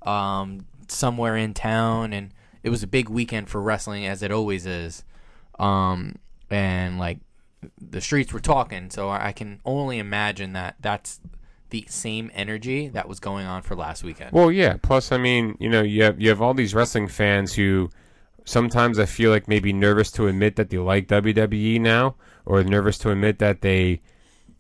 um, 0.05 0.65
somewhere 0.87 1.35
in 1.35 1.53
town, 1.53 2.13
and 2.13 2.31
it 2.63 2.69
was 2.69 2.83
a 2.83 2.87
big 2.87 3.09
weekend 3.09 3.49
for 3.49 3.61
wrestling 3.61 4.05
as 4.05 4.23
it 4.23 4.31
always 4.31 4.65
is. 4.65 5.03
Um, 5.59 6.15
and 6.49 6.99
like 6.99 7.19
the 7.79 8.01
streets 8.01 8.31
were 8.31 8.39
talking, 8.39 8.89
so 8.89 9.09
I 9.09 9.31
can 9.31 9.59
only 9.65 9.99
imagine 9.99 10.53
that 10.53 10.75
that's 10.79 11.19
the 11.69 11.85
same 11.89 12.31
energy 12.33 12.87
that 12.89 13.09
was 13.09 13.19
going 13.19 13.45
on 13.45 13.61
for 13.61 13.75
last 13.75 14.03
weekend. 14.03 14.31
Well, 14.31 14.51
yeah. 14.51 14.77
Plus, 14.81 15.11
I 15.11 15.17
mean, 15.17 15.57
you 15.59 15.69
know, 15.69 15.81
you 15.81 16.03
have 16.03 16.21
you 16.21 16.29
have 16.29 16.41
all 16.41 16.53
these 16.53 16.75
wrestling 16.75 17.07
fans 17.07 17.53
who 17.53 17.89
sometimes 18.45 18.99
I 18.99 19.05
feel 19.05 19.31
like 19.31 19.47
maybe 19.47 19.73
nervous 19.73 20.11
to 20.11 20.27
admit 20.27 20.55
that 20.55 20.69
they 20.69 20.77
like 20.77 21.07
WWE 21.07 21.81
now, 21.81 22.15
or 22.45 22.63
nervous 22.63 22.97
to 22.99 23.11
admit 23.11 23.39
that 23.39 23.61
they 23.61 24.01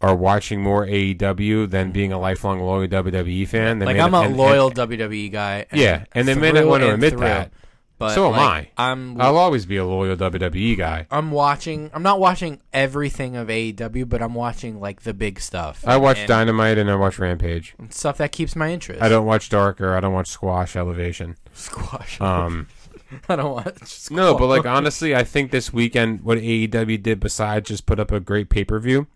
are 0.01 0.15
watching 0.15 0.61
more 0.61 0.85
AEW 0.85 1.69
than 1.69 1.91
being 1.91 2.11
a 2.11 2.19
lifelong 2.19 2.59
loyal 2.61 2.87
WWE 2.87 3.47
fan. 3.47 3.79
They 3.79 3.85
like 3.85 3.95
may 3.97 4.01
I'm 4.01 4.09
a 4.09 4.11
not- 4.11 4.25
and- 4.27 4.37
loyal 4.37 4.67
and- 4.67 4.75
WWE 4.75 5.31
guy. 5.31 5.65
And 5.71 5.79
Yeah, 5.79 6.05
and 6.13 6.27
they 6.27 6.35
may 6.35 6.51
not 6.51 6.61
through 6.61 6.69
want 6.69 6.81
to 6.81 6.87
and 6.87 6.93
admit 6.95 7.11
through, 7.11 7.21
that. 7.21 7.51
But 7.97 8.09
So 8.13 8.25
am 8.25 8.31
like, 8.33 8.71
I. 8.77 8.91
I'm 8.91 9.21
I'll 9.21 9.37
always 9.37 9.65
be 9.65 9.77
a 9.77 9.85
loyal 9.85 10.17
WWE 10.17 10.77
guy. 10.77 11.07
I'm 11.09 11.31
watching. 11.31 11.89
I'm 11.93 12.03
not 12.03 12.19
watching 12.19 12.59
everything 12.73 13.37
of 13.37 13.47
AEW, 13.47 14.03
but 14.09 14.21
I'm 14.21 14.33
watching 14.33 14.81
like 14.81 15.03
the 15.03 15.13
big 15.13 15.39
stuff. 15.39 15.81
I 15.87 15.95
watch 15.95 16.19
and, 16.19 16.27
Dynamite 16.27 16.77
and 16.77 16.91
I 16.91 16.95
watch 16.95 17.17
Rampage. 17.19 17.73
and 17.79 17.93
stuff 17.93 18.17
that 18.17 18.33
keeps 18.33 18.53
my 18.53 18.69
interest. 18.73 19.01
I 19.01 19.07
don't 19.07 19.25
watch 19.25 19.47
Darker. 19.49 19.95
I 19.95 20.01
don't 20.01 20.11
watch 20.13 20.27
Squash 20.27 20.75
Elevation. 20.75 21.37
squash. 21.53 22.19
Um, 22.19 22.67
I 23.29 23.37
don't 23.37 23.53
watch. 23.53 24.11
no, 24.11 24.37
but 24.37 24.47
like 24.47 24.65
honestly, 24.65 25.15
I 25.15 25.23
think 25.23 25.51
this 25.51 25.71
weekend 25.71 26.21
what 26.23 26.37
AEW 26.39 27.01
did 27.01 27.21
besides 27.21 27.69
just 27.69 27.85
put 27.85 27.97
up 27.97 28.11
a 28.11 28.19
great 28.19 28.49
pay 28.49 28.65
per 28.65 28.77
view 28.77 29.07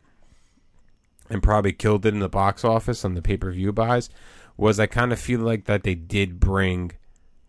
and 1.29 1.43
probably 1.43 1.73
killed 1.73 2.05
it 2.05 2.13
in 2.13 2.19
the 2.19 2.29
box 2.29 2.63
office 2.65 3.05
on 3.05 3.13
the 3.13 3.21
pay 3.21 3.37
per 3.37 3.51
view 3.51 3.71
buys 3.71 4.09
was 4.57 4.79
I 4.79 4.87
kind 4.87 5.13
of 5.13 5.19
feel 5.19 5.39
like 5.39 5.65
that 5.65 5.83
they 5.83 5.95
did 5.95 6.39
bring 6.39 6.91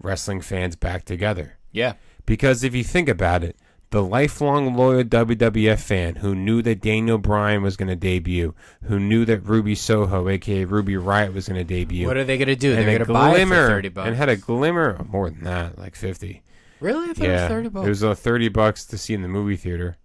wrestling 0.01 0.40
fans 0.40 0.77
back 0.77 1.05
together. 1.05 1.59
yeah, 1.73 1.95
Because 2.27 2.62
if 2.62 2.75
you 2.75 2.85
think 2.85 3.09
about 3.09 3.43
it, 3.43 3.57
the 3.90 4.03
lifelong 4.05 4.77
loyal 4.77 5.03
WWF 5.03 5.81
fan 5.81 6.14
who 6.16 6.33
knew 6.37 6.62
that 6.62 6.81
Daniel 6.81 7.19
Bryan 7.19 7.62
was 7.62 7.77
going 7.77 7.88
to 7.88 7.97
debut, 7.97 8.55
who 8.85 9.01
knew 9.01 9.25
that 9.25 9.38
Ruby 9.40 9.75
Soho, 9.75 10.29
aka 10.29 10.64
Ruby 10.64 10.97
Riot, 10.97 11.35
was 11.35 11.49
going 11.49 11.59
to 11.59 11.64
debut, 11.64 12.07
what 12.07 12.16
are 12.16 12.23
they 12.25 12.38
gonna 12.38 12.55
do? 12.55 12.77
They're 12.77 12.99
gonna 12.99 13.12
buy 13.12 13.37
it 13.38 13.49
for 13.49 13.55
thirty 13.66 13.88
bucks. 13.88 14.07
and 14.07 14.16
had 14.16 14.29
a 14.29 14.37
glimmer 14.37 14.90
of 14.90 15.09
more 15.09 15.29
than 15.29 15.43
that, 15.43 15.77
like 15.77 15.97
fifty. 15.97 16.45
really? 16.79 17.11
I 17.11 17.14
thought 17.14 17.25
it 17.25 17.29
yeah, 17.31 17.43
was 17.43 17.49
thirty 17.49 17.69
bucks. 17.69 17.87
it 17.87 17.88
was 17.88 18.05
uh, 18.05 18.14
thirty 18.14 18.49
bucks 18.49 18.85
to 18.87 18.97
see 18.97 19.12
in 19.14 19.23
the 19.23 19.29
movie 19.29 19.57
theater. 19.57 19.97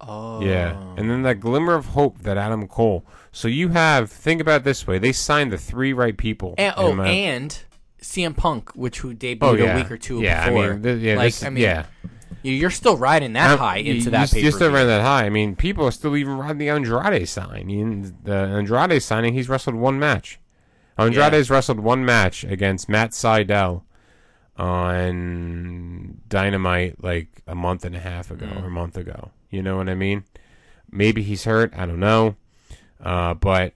Oh, 0.00 0.40
Yeah, 0.42 0.76
and 0.96 1.08
then 1.08 1.22
that 1.22 1.40
glimmer 1.40 1.74
of 1.74 1.86
hope 1.86 2.18
that 2.20 2.36
Adam 2.36 2.66
Cole. 2.68 3.04
So 3.32 3.48
you 3.48 3.68
have 3.70 4.10
think 4.10 4.40
about 4.40 4.60
it 4.62 4.64
this 4.64 4.86
way: 4.86 4.98
they 4.98 5.12
signed 5.12 5.52
the 5.52 5.58
three 5.58 5.92
right 5.92 6.16
people. 6.16 6.54
and, 6.58 6.74
oh, 6.76 6.92
my- 6.94 7.08
and 7.08 7.58
CM 8.00 8.36
Punk, 8.36 8.70
which 8.74 8.98
who 9.00 9.14
debuted 9.14 9.38
oh 9.42 9.54
yeah, 9.54 9.74
a 9.74 9.76
week 9.76 9.90
or 9.90 9.96
two 9.96 10.20
yeah. 10.20 10.46
before. 10.46 10.64
I 10.64 10.68
mean, 10.72 10.82
th- 10.82 11.00
yeah, 11.00 11.16
like 11.16 11.26
this- 11.32 11.42
I 11.42 11.48
mean, 11.50 11.62
yeah. 11.64 11.86
you- 12.42 12.52
you're 12.52 12.70
still 12.70 12.96
riding 12.98 13.32
that 13.32 13.50
I'm- 13.50 13.58
high 13.58 13.78
into 13.78 14.04
you, 14.04 14.10
that. 14.10 14.20
You 14.32 14.50
still 14.50 14.52
pay-per-view. 14.52 14.74
ran 14.76 14.86
that 14.88 15.02
high. 15.02 15.24
I 15.24 15.30
mean, 15.30 15.56
people 15.56 15.86
are 15.86 15.90
still 15.90 16.14
even 16.16 16.36
riding 16.36 16.58
the 16.58 16.68
Andrade 16.68 17.26
sign. 17.28 17.70
You- 17.70 18.12
The 18.24 18.34
Andrade 18.34 19.02
signing, 19.02 19.32
he's 19.32 19.48
wrestled 19.48 19.76
one 19.76 19.98
match. 19.98 20.38
Andrade's 20.98 21.50
wrestled 21.50 21.80
one 21.80 22.04
match 22.04 22.44
against 22.44 22.88
Matt 22.88 23.10
Sydal 23.12 23.82
on 24.56 26.20
Dynamite 26.28 27.02
like 27.02 27.42
a 27.46 27.54
month 27.54 27.84
and 27.84 27.94
a 27.96 28.00
half 28.00 28.30
ago 28.30 28.46
Mm. 28.46 28.62
or 28.62 28.66
a 28.66 28.70
month 28.70 28.96
ago. 28.96 29.30
You 29.50 29.62
know 29.62 29.76
what 29.76 29.88
I 29.88 29.94
mean? 29.94 30.24
Maybe 30.90 31.22
he's 31.22 31.44
hurt. 31.44 31.72
I 31.76 31.86
don't 31.86 32.00
know. 32.00 32.36
Uh, 33.02 33.34
but 33.34 33.74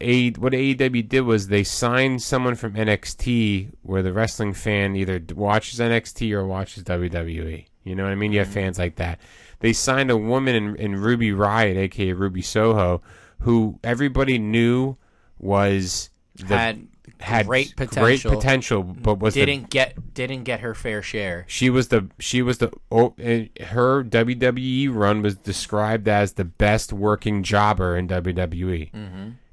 a, 0.00 0.30
what 0.32 0.52
AEW 0.52 1.06
did 1.08 1.20
was 1.22 1.48
they 1.48 1.64
signed 1.64 2.22
someone 2.22 2.54
from 2.54 2.74
NXT 2.74 3.70
where 3.82 4.02
the 4.02 4.12
wrestling 4.12 4.54
fan 4.54 4.96
either 4.96 5.22
watches 5.34 5.78
NXT 5.80 6.32
or 6.32 6.46
watches 6.46 6.82
WWE. 6.84 7.66
You 7.84 7.94
know 7.94 8.04
what 8.04 8.12
I 8.12 8.16
mean? 8.16 8.32
You 8.32 8.38
have 8.40 8.48
fans 8.48 8.78
like 8.78 8.96
that. 8.96 9.20
They 9.60 9.72
signed 9.72 10.10
a 10.10 10.16
woman 10.16 10.54
in, 10.54 10.76
in 10.76 10.96
Ruby 10.96 11.32
Riot, 11.32 11.76
aka 11.76 12.12
Ruby 12.12 12.42
Soho, 12.42 13.02
who 13.40 13.78
everybody 13.84 14.38
knew 14.38 14.96
was 15.38 16.10
the, 16.36 16.56
had 16.56 16.86
had 17.20 17.46
great 17.46 17.74
great 17.76 17.88
potential. 17.88 18.30
potential, 18.32 18.82
but 18.82 19.18
was 19.18 19.34
didn't 19.34 19.70
get 19.70 20.14
didn't 20.14 20.44
get 20.44 20.60
her 20.60 20.74
fair 20.74 21.02
share. 21.02 21.44
she 21.48 21.70
was 21.70 21.88
the 21.88 22.08
she 22.18 22.42
was 22.42 22.58
the 22.58 22.70
oh, 22.90 23.14
eh, 23.18 23.46
her 23.66 24.04
WWE 24.04 24.92
run 24.94 25.22
was 25.22 25.34
described 25.36 26.08
as 26.08 26.34
the 26.34 26.44
best 26.44 26.92
working 26.92 27.42
jobber 27.42 27.96
in 27.96 28.08
WWE 28.08 28.90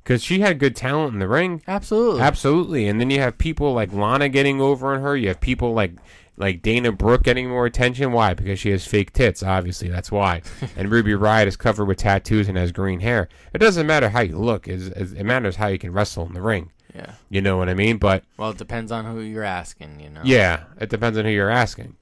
because 0.04 0.24
she 0.24 0.40
had 0.42 0.60
good 0.60 0.76
talent 0.76 1.14
in 1.14 1.20
the 1.20 1.28
ring. 1.28 1.62
Absolutely. 1.68 2.22
Absolutely, 2.22 2.88
and 2.88 3.00
then 3.00 3.10
you 3.10 3.20
have 3.20 3.38
people 3.38 3.74
like 3.74 3.94
Lana 3.94 4.30
getting 4.30 4.60
over 4.60 4.94
on 4.94 5.02
her. 5.02 5.16
You 5.16 5.30
have 5.30 5.40
people 5.40 5.74
like 5.74 5.94
like 6.36 6.64
Dana 6.64 6.92
Brooke 6.92 7.22
getting 7.24 7.48
more 7.48 7.68
attention. 7.68 8.12
Why? 8.12 8.34
Because 8.34 8.60
she 8.60 8.72
has 8.72 8.86
fake 8.88 9.14
tits. 9.14 9.44
Obviously, 9.44 9.88
that's 9.88 10.12
why. 10.12 10.42
and 10.76 10.90
Ruby 10.92 11.14
Riot 11.14 11.48
is 11.48 11.56
covered 11.56 11.86
with 11.86 12.00
tattoos 12.00 12.48
and 12.50 12.58
has 12.58 12.72
green 12.72 13.02
hair. 13.02 13.30
It 13.54 13.60
doesn't 13.60 13.86
matter 13.86 14.10
how 14.10 14.22
you 14.22 14.38
look. 14.40 14.68
It's- 14.68 15.12
It 15.12 15.24
matters 15.26 15.58
how 15.58 15.68
you 15.68 15.78
can 15.78 15.94
wrestle 15.94 16.26
in 16.26 16.34
the 16.34 16.42
ring. 16.42 16.72
Yeah. 16.96 17.12
You 17.30 17.42
know 17.42 17.58
what 17.58 17.70
I 17.70 17.74
mean? 17.74 17.98
But 17.98 18.24
Well, 18.38 18.52
it 18.52 18.58
depends 18.58 18.92
on 18.92 19.06
who 19.06 19.20
you're 19.22 19.44
asking. 19.44 20.00
You 20.00 20.10
know. 20.10 20.22
yeah, 20.24 20.64
it 20.80 20.90
depends 20.90 21.18
on 21.18 21.26
who 21.26 21.32
you're 21.32 21.50
asking. 21.50 21.96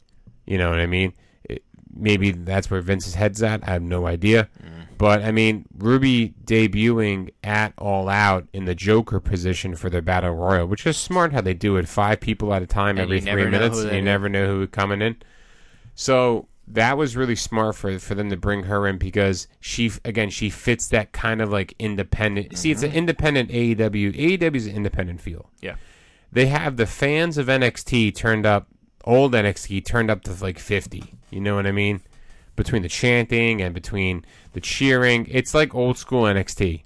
You 0.46 0.58
know 0.58 0.70
what 0.70 0.80
I 0.80 0.86
mean? 0.88 1.14
It, 1.44 1.64
maybe 1.96 2.32
that's 2.32 2.70
where 2.72 2.82
Vince's 2.82 3.16
head's 3.16 3.42
at. 3.44 3.68
I 3.68 3.72
have 3.74 3.82
no 3.82 4.06
idea. 4.08 4.50
Mm. 4.62 4.68
But 4.98 5.24
I 5.24 5.32
mean, 5.32 5.66
Ruby 5.78 6.34
debuting 6.46 7.30
at 7.44 7.74
All 7.78 8.08
Out 8.10 8.48
in 8.54 8.66
the 8.66 8.76
Joker 8.76 9.20
position 9.20 9.76
for 9.76 9.90
their 9.90 10.02
Battle 10.02 10.32
Royal, 10.36 10.68
which 10.68 10.86
is 10.86 10.96
smart 10.98 11.34
how 11.34 11.42
they 11.42 11.54
do 11.56 11.78
it. 11.78 11.88
Five 11.88 12.20
people 12.20 12.54
at 12.54 12.62
a 12.62 12.68
time 12.68 12.98
And 12.98 13.00
every 13.00 13.20
three 13.22 13.46
minutes. 13.46 13.78
who 13.78 13.82
and 13.84 13.92
they- 13.92 13.96
you 13.98 14.02
never 14.04 14.30
know 14.30 14.46
who's 14.48 14.70
coming 14.72 15.02
in. 15.02 15.16
So 15.96 16.48
that 16.74 16.98
was 16.98 17.18
really 17.18 17.36
smart 17.36 17.76
for 17.76 18.00
for 18.00 18.16
them 18.16 18.30
to 18.30 18.38
bring 18.38 18.64
her 18.64 18.88
in 18.88 18.98
because 18.98 19.48
she 19.60 19.92
again 20.06 20.30
she 20.30 20.50
fits 20.50 20.88
that 20.88 21.12
kind 21.12 21.42
of 21.42 21.50
like 21.50 21.74
independent. 21.80 22.58
See, 22.58 22.72
it's 22.72 22.84
an 22.84 22.90
mm-hmm. 22.90 22.98
independent 23.00 23.52
E 23.52 23.76
AEW. 23.76 24.40
AEW 24.40 24.56
is 24.56 24.68
an 24.68 24.76
independent 24.76 25.22
feel 25.22 25.50
Yeah. 25.62 25.76
they 26.32 26.48
have 26.48 26.78
the 26.78 26.86
fans 26.86 27.38
of 27.38 27.48
NXT 27.48 28.16
turned 28.16 28.46
up, 28.46 28.68
old 29.04 29.34
NXT 29.34 29.86
turned 29.86 30.10
up 30.10 30.24
to 30.24 30.34
like 30.44 30.60
50. 30.60 31.04
You 31.30 31.42
know 31.42 31.56
what 31.56 31.68
I 31.68 31.72
mean? 31.72 32.02
Between 32.56 32.82
the 32.82 32.90
chanting 32.90 33.62
and 33.62 33.74
between 33.74 34.26
the 34.54 34.62
cheering, 34.62 35.28
it's 35.30 35.54
like 35.54 35.74
old 35.76 35.98
school 35.98 36.24
NXT. 36.24 36.84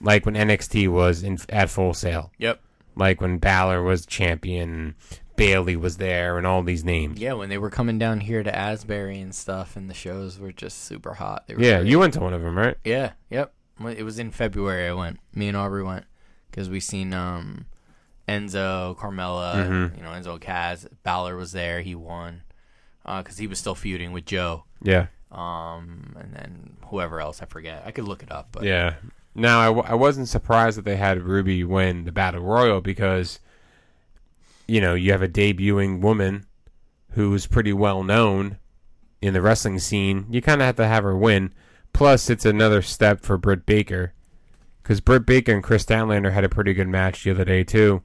Like 0.00 0.24
when 0.26 0.34
NXT 0.34 0.88
was 0.88 1.22
in 1.22 1.38
at 1.48 1.70
Full 1.70 1.92
Sail. 1.92 2.32
Yep. 2.38 2.60
Like 2.94 3.20
when 3.20 3.38
Balor 3.38 3.82
was 3.82 4.06
champion, 4.06 4.94
Bayley 5.38 5.76
was 5.76 5.96
there, 5.96 6.36
and 6.36 6.46
all 6.46 6.62
these 6.62 6.84
names. 6.84 7.18
Yeah, 7.18 7.32
when 7.32 7.48
they 7.48 7.56
were 7.58 7.70
coming 7.70 7.98
down 7.98 8.20
here 8.20 8.42
to 8.42 8.54
Asbury 8.54 9.20
and 9.20 9.34
stuff, 9.34 9.76
and 9.76 9.88
the 9.88 9.94
shows 9.94 10.38
were 10.38 10.52
just 10.52 10.84
super 10.84 11.14
hot. 11.14 11.46
They 11.46 11.54
were 11.54 11.62
Yeah, 11.62 11.78
great. 11.78 11.90
you 11.90 11.98
went 11.98 12.12
to 12.14 12.20
one 12.20 12.34
of 12.34 12.42
them, 12.42 12.56
right? 12.58 12.76
Yeah, 12.84 13.12
yep. 13.30 13.52
It 13.86 14.02
was 14.02 14.18
in 14.18 14.30
February. 14.32 14.88
I 14.88 14.92
went. 14.92 15.20
Me 15.34 15.48
and 15.48 15.56
Aubrey 15.56 15.82
went 15.84 16.04
because 16.50 16.68
we 16.68 16.80
seen 16.80 17.14
um, 17.14 17.66
Enzo, 18.28 18.96
Carmella, 18.96 19.54
Mm-hmm. 19.54 19.96
you 19.96 20.02
know 20.02 20.10
Enzo 20.10 20.40
Cass. 20.40 20.86
Balor 21.02 21.36
was 21.36 21.52
there. 21.52 21.80
He 21.80 21.94
won 21.94 22.42
because 23.04 23.38
he 23.38 23.46
was 23.46 23.58
still 23.58 23.74
feuding 23.74 24.12
with 24.12 24.26
Joe. 24.26 24.64
Yeah. 24.82 25.06
Um, 25.30 26.16
and 26.18 26.34
then 26.34 26.76
whoever 26.86 27.20
else 27.20 27.40
I 27.42 27.46
forget. 27.46 27.82
I 27.86 27.90
could 27.90 28.04
look 28.04 28.22
it 28.22 28.30
up, 28.32 28.48
but 28.52 28.64
Yeah. 28.64 28.94
Now, 29.34 29.60
I, 29.60 29.66
w- 29.66 29.84
I 29.86 29.94
wasn't 29.94 30.26
surprised 30.28 30.76
that 30.78 30.84
they 30.84 30.96
had 30.96 31.22
Ruby 31.22 31.62
win 31.62 32.04
the 32.04 32.10
Battle 32.12 32.42
Royal 32.42 32.80
because, 32.80 33.38
you 34.68 34.80
know, 34.80 34.94
you 34.94 35.10
have 35.12 35.22
a 35.22 35.28
debuting 35.28 36.00
woman 36.00 36.46
who's 37.12 37.46
pretty 37.46 37.72
well 37.72 38.04
known 38.04 38.58
in 39.20 39.34
the 39.34 39.42
wrestling 39.42 39.78
scene. 39.78 40.26
You 40.30 40.40
kind 40.40 40.60
of 40.60 40.66
have 40.66 40.76
to 40.76 40.86
have 40.86 41.04
her 41.04 41.16
win. 41.16 41.52
Plus, 41.92 42.30
it's 42.30 42.44
another 42.44 42.82
step 42.82 43.22
for 43.22 43.38
Britt 43.38 43.66
Baker 43.66 44.12
because 44.82 45.00
Britt 45.00 45.26
Baker 45.26 45.52
and 45.52 45.64
Kris 45.64 45.84
Statlander 45.84 46.32
had 46.32 46.44
a 46.44 46.48
pretty 46.48 46.74
good 46.74 46.86
match 46.86 47.24
the 47.24 47.30
other 47.30 47.44
day, 47.44 47.64
too. 47.64 48.02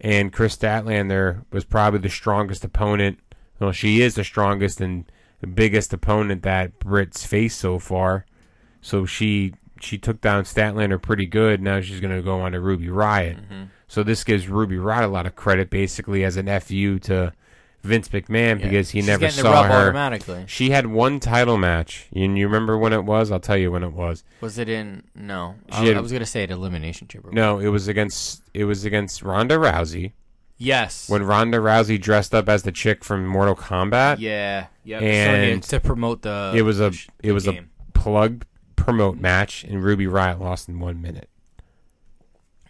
And 0.00 0.32
Kris 0.32 0.56
Statlander 0.56 1.44
was 1.50 1.64
probably 1.64 2.00
the 2.00 2.08
strongest 2.08 2.64
opponent. 2.64 3.18
Well, 3.58 3.72
she 3.72 4.00
is 4.00 4.14
the 4.14 4.24
strongest 4.24 4.80
and 4.80 5.10
biggest 5.54 5.92
opponent 5.92 6.42
that 6.42 6.78
Britt's 6.78 7.26
faced 7.26 7.58
so 7.58 7.78
far. 7.78 8.26
So 8.80 9.04
she 9.06 9.54
she 9.80 9.98
took 9.98 10.20
down 10.20 10.44
Statlander 10.44 11.00
pretty 11.00 11.26
good. 11.26 11.60
Now 11.60 11.80
she's 11.80 12.00
going 12.00 12.14
to 12.14 12.22
go 12.22 12.40
on 12.40 12.52
to 12.52 12.60
Ruby 12.60 12.88
Riot. 12.88 13.38
Mm-hmm. 13.38 13.64
So 13.88 14.02
this 14.02 14.24
gives 14.24 14.48
Ruby 14.48 14.78
Riot 14.78 15.04
a 15.04 15.08
lot 15.08 15.26
of 15.26 15.36
credit, 15.36 15.70
basically 15.70 16.24
as 16.24 16.36
an 16.36 16.46
fu 16.60 16.98
to 17.00 17.32
Vince 17.82 18.08
McMahon 18.08 18.60
because 18.60 18.90
he 18.90 18.98
She's 19.00 19.06
never 19.06 19.30
saw 19.30 19.62
her. 19.62 19.72
automatically. 19.88 20.44
She 20.48 20.70
had 20.70 20.88
one 20.88 21.20
title 21.20 21.56
match, 21.56 22.08
and 22.14 22.36
you 22.36 22.46
remember 22.46 22.76
when 22.76 22.92
it 22.92 23.04
was? 23.04 23.30
I'll 23.30 23.38
tell 23.38 23.56
you 23.56 23.70
when 23.70 23.84
it 23.84 23.92
was. 23.92 24.24
Was 24.40 24.58
it 24.58 24.68
in? 24.68 25.04
No, 25.14 25.54
I, 25.70 25.84
had- 25.84 25.96
I 25.96 26.00
was 26.00 26.10
gonna 26.12 26.26
say 26.26 26.42
at 26.42 26.50
Elimination 26.50 27.06
Chamber. 27.06 27.30
No, 27.32 27.58
it 27.60 27.68
was 27.68 27.86
against 27.86 28.42
it 28.54 28.64
was 28.64 28.84
against 28.84 29.22
Ronda 29.22 29.56
Rousey 29.56 30.12
Yes. 30.58 31.08
when 31.08 31.22
Ronda 31.22 31.58
Rousey 31.58 32.00
dressed 32.00 32.34
up 32.34 32.48
as 32.48 32.64
the 32.64 32.72
chick 32.72 33.04
from 33.04 33.24
Mortal 33.26 33.54
Kombat. 33.54 34.16
yeah. 34.18 34.66
Yeah. 34.82 34.98
And 35.00 35.62
to 35.64 35.78
promote 35.80 36.22
the. 36.22 36.52
it 36.56 36.62
was 36.62 36.80
a 36.80 36.92
it 37.22 37.30
was 37.32 37.44
game. 37.44 37.70
a 37.88 37.92
plug 37.98 38.44
promote 38.74 39.18
match, 39.18 39.62
and 39.64 39.82
Ruby 39.84 40.06
Riot 40.08 40.40
lost 40.40 40.68
in 40.68 40.80
one 40.80 41.00
minute. 41.00 41.28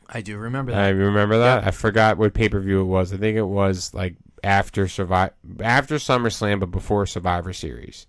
I 0.08 0.20
do 0.20 0.36
remember 0.38 0.72
that. 0.72 0.80
I 0.80 0.88
remember 0.90 1.38
that. 1.38 1.64
I 1.66 1.70
forgot 1.70 2.16
what 2.18 2.32
pay 2.34 2.48
per 2.48 2.60
view 2.60 2.80
it 2.80 2.84
was. 2.84 3.12
I 3.12 3.16
think 3.16 3.36
it 3.36 3.42
was 3.42 3.92
like 3.94 4.16
after 4.44 4.86
Survive 4.88 5.32
after 5.60 5.96
SummerSlam, 5.96 6.60
but 6.60 6.70
before 6.70 7.06
Survivor 7.06 7.52
Series, 7.52 8.06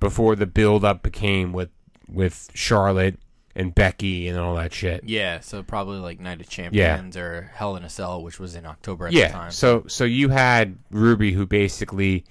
before 0.00 0.36
the 0.36 0.46
build 0.46 0.84
up 0.84 1.02
became 1.02 1.52
with 1.52 1.70
with 2.08 2.50
Charlotte 2.54 3.18
and 3.56 3.74
Becky 3.74 4.28
and 4.28 4.38
all 4.38 4.56
that 4.56 4.72
shit. 4.74 5.04
Yeah, 5.04 5.40
so 5.40 5.62
probably 5.62 5.98
like 5.98 6.18
Night 6.20 6.40
of 6.40 6.48
Champions 6.48 7.16
or 7.16 7.50
Hell 7.54 7.76
in 7.76 7.84
a 7.84 7.88
Cell, 7.88 8.22
which 8.22 8.38
was 8.40 8.54
in 8.56 8.66
October 8.66 9.06
at 9.06 9.12
the 9.12 9.18
Yeah. 9.20 9.28
time. 9.32 9.50
So 9.52 9.84
so 9.86 10.04
you 10.04 10.28
had 10.30 10.76
Ruby 10.90 11.32
who 11.32 11.46
basically 11.46 12.24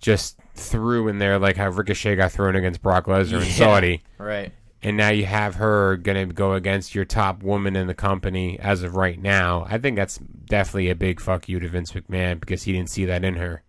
just 0.00 0.38
threw 0.54 1.08
in 1.08 1.18
there 1.18 1.38
like 1.38 1.56
how 1.56 1.68
Ricochet 1.70 2.16
got 2.16 2.32
thrown 2.32 2.56
against 2.56 2.82
Brock 2.82 3.06
Lesnar 3.06 3.38
and 3.38 3.46
Saudi. 3.46 4.02
right. 4.18 4.52
And 4.82 4.96
now 4.96 5.08
you 5.08 5.26
have 5.26 5.56
her 5.56 5.96
going 5.96 6.28
to 6.28 6.32
go 6.32 6.52
against 6.52 6.94
your 6.94 7.04
top 7.04 7.42
woman 7.42 7.74
in 7.74 7.88
the 7.88 7.94
company 7.94 8.58
as 8.60 8.82
of 8.82 8.94
right 8.94 9.20
now. 9.20 9.66
I 9.68 9.78
think 9.78 9.96
that's 9.96 10.18
definitely 10.18 10.90
a 10.90 10.94
big 10.94 11.20
fuck 11.20 11.48
you 11.48 11.58
to 11.58 11.68
Vince 11.68 11.92
McMahon 11.92 12.38
because 12.38 12.62
he 12.62 12.72
didn't 12.72 12.90
see 12.90 13.04
that 13.06 13.24
in 13.24 13.34
her. 13.36 13.62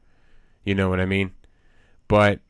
You 0.64 0.76
know 0.76 0.88
what 0.90 1.00
I 1.00 1.06
mean? 1.06 1.32
But 2.08 2.42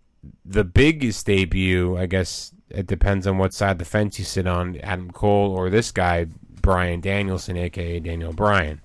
the 0.43 0.65
biggest 0.65 1.25
debut, 1.25 1.97
I 1.97 2.05
guess 2.05 2.53
it 2.69 2.87
depends 2.87 3.25
on 3.27 3.37
what 3.37 3.53
side 3.53 3.71
of 3.71 3.77
the 3.79 3.85
fence 3.85 4.19
you 4.19 4.25
sit 4.25 4.47
on, 4.47 4.77
Adam 4.81 5.11
Cole 5.11 5.51
or 5.51 5.69
this 5.69 5.91
guy, 5.91 6.27
Bryan 6.61 7.01
Danielson, 7.01 7.57
aka 7.57 7.99
Daniel 7.99 8.33
Bryan. 8.33 8.81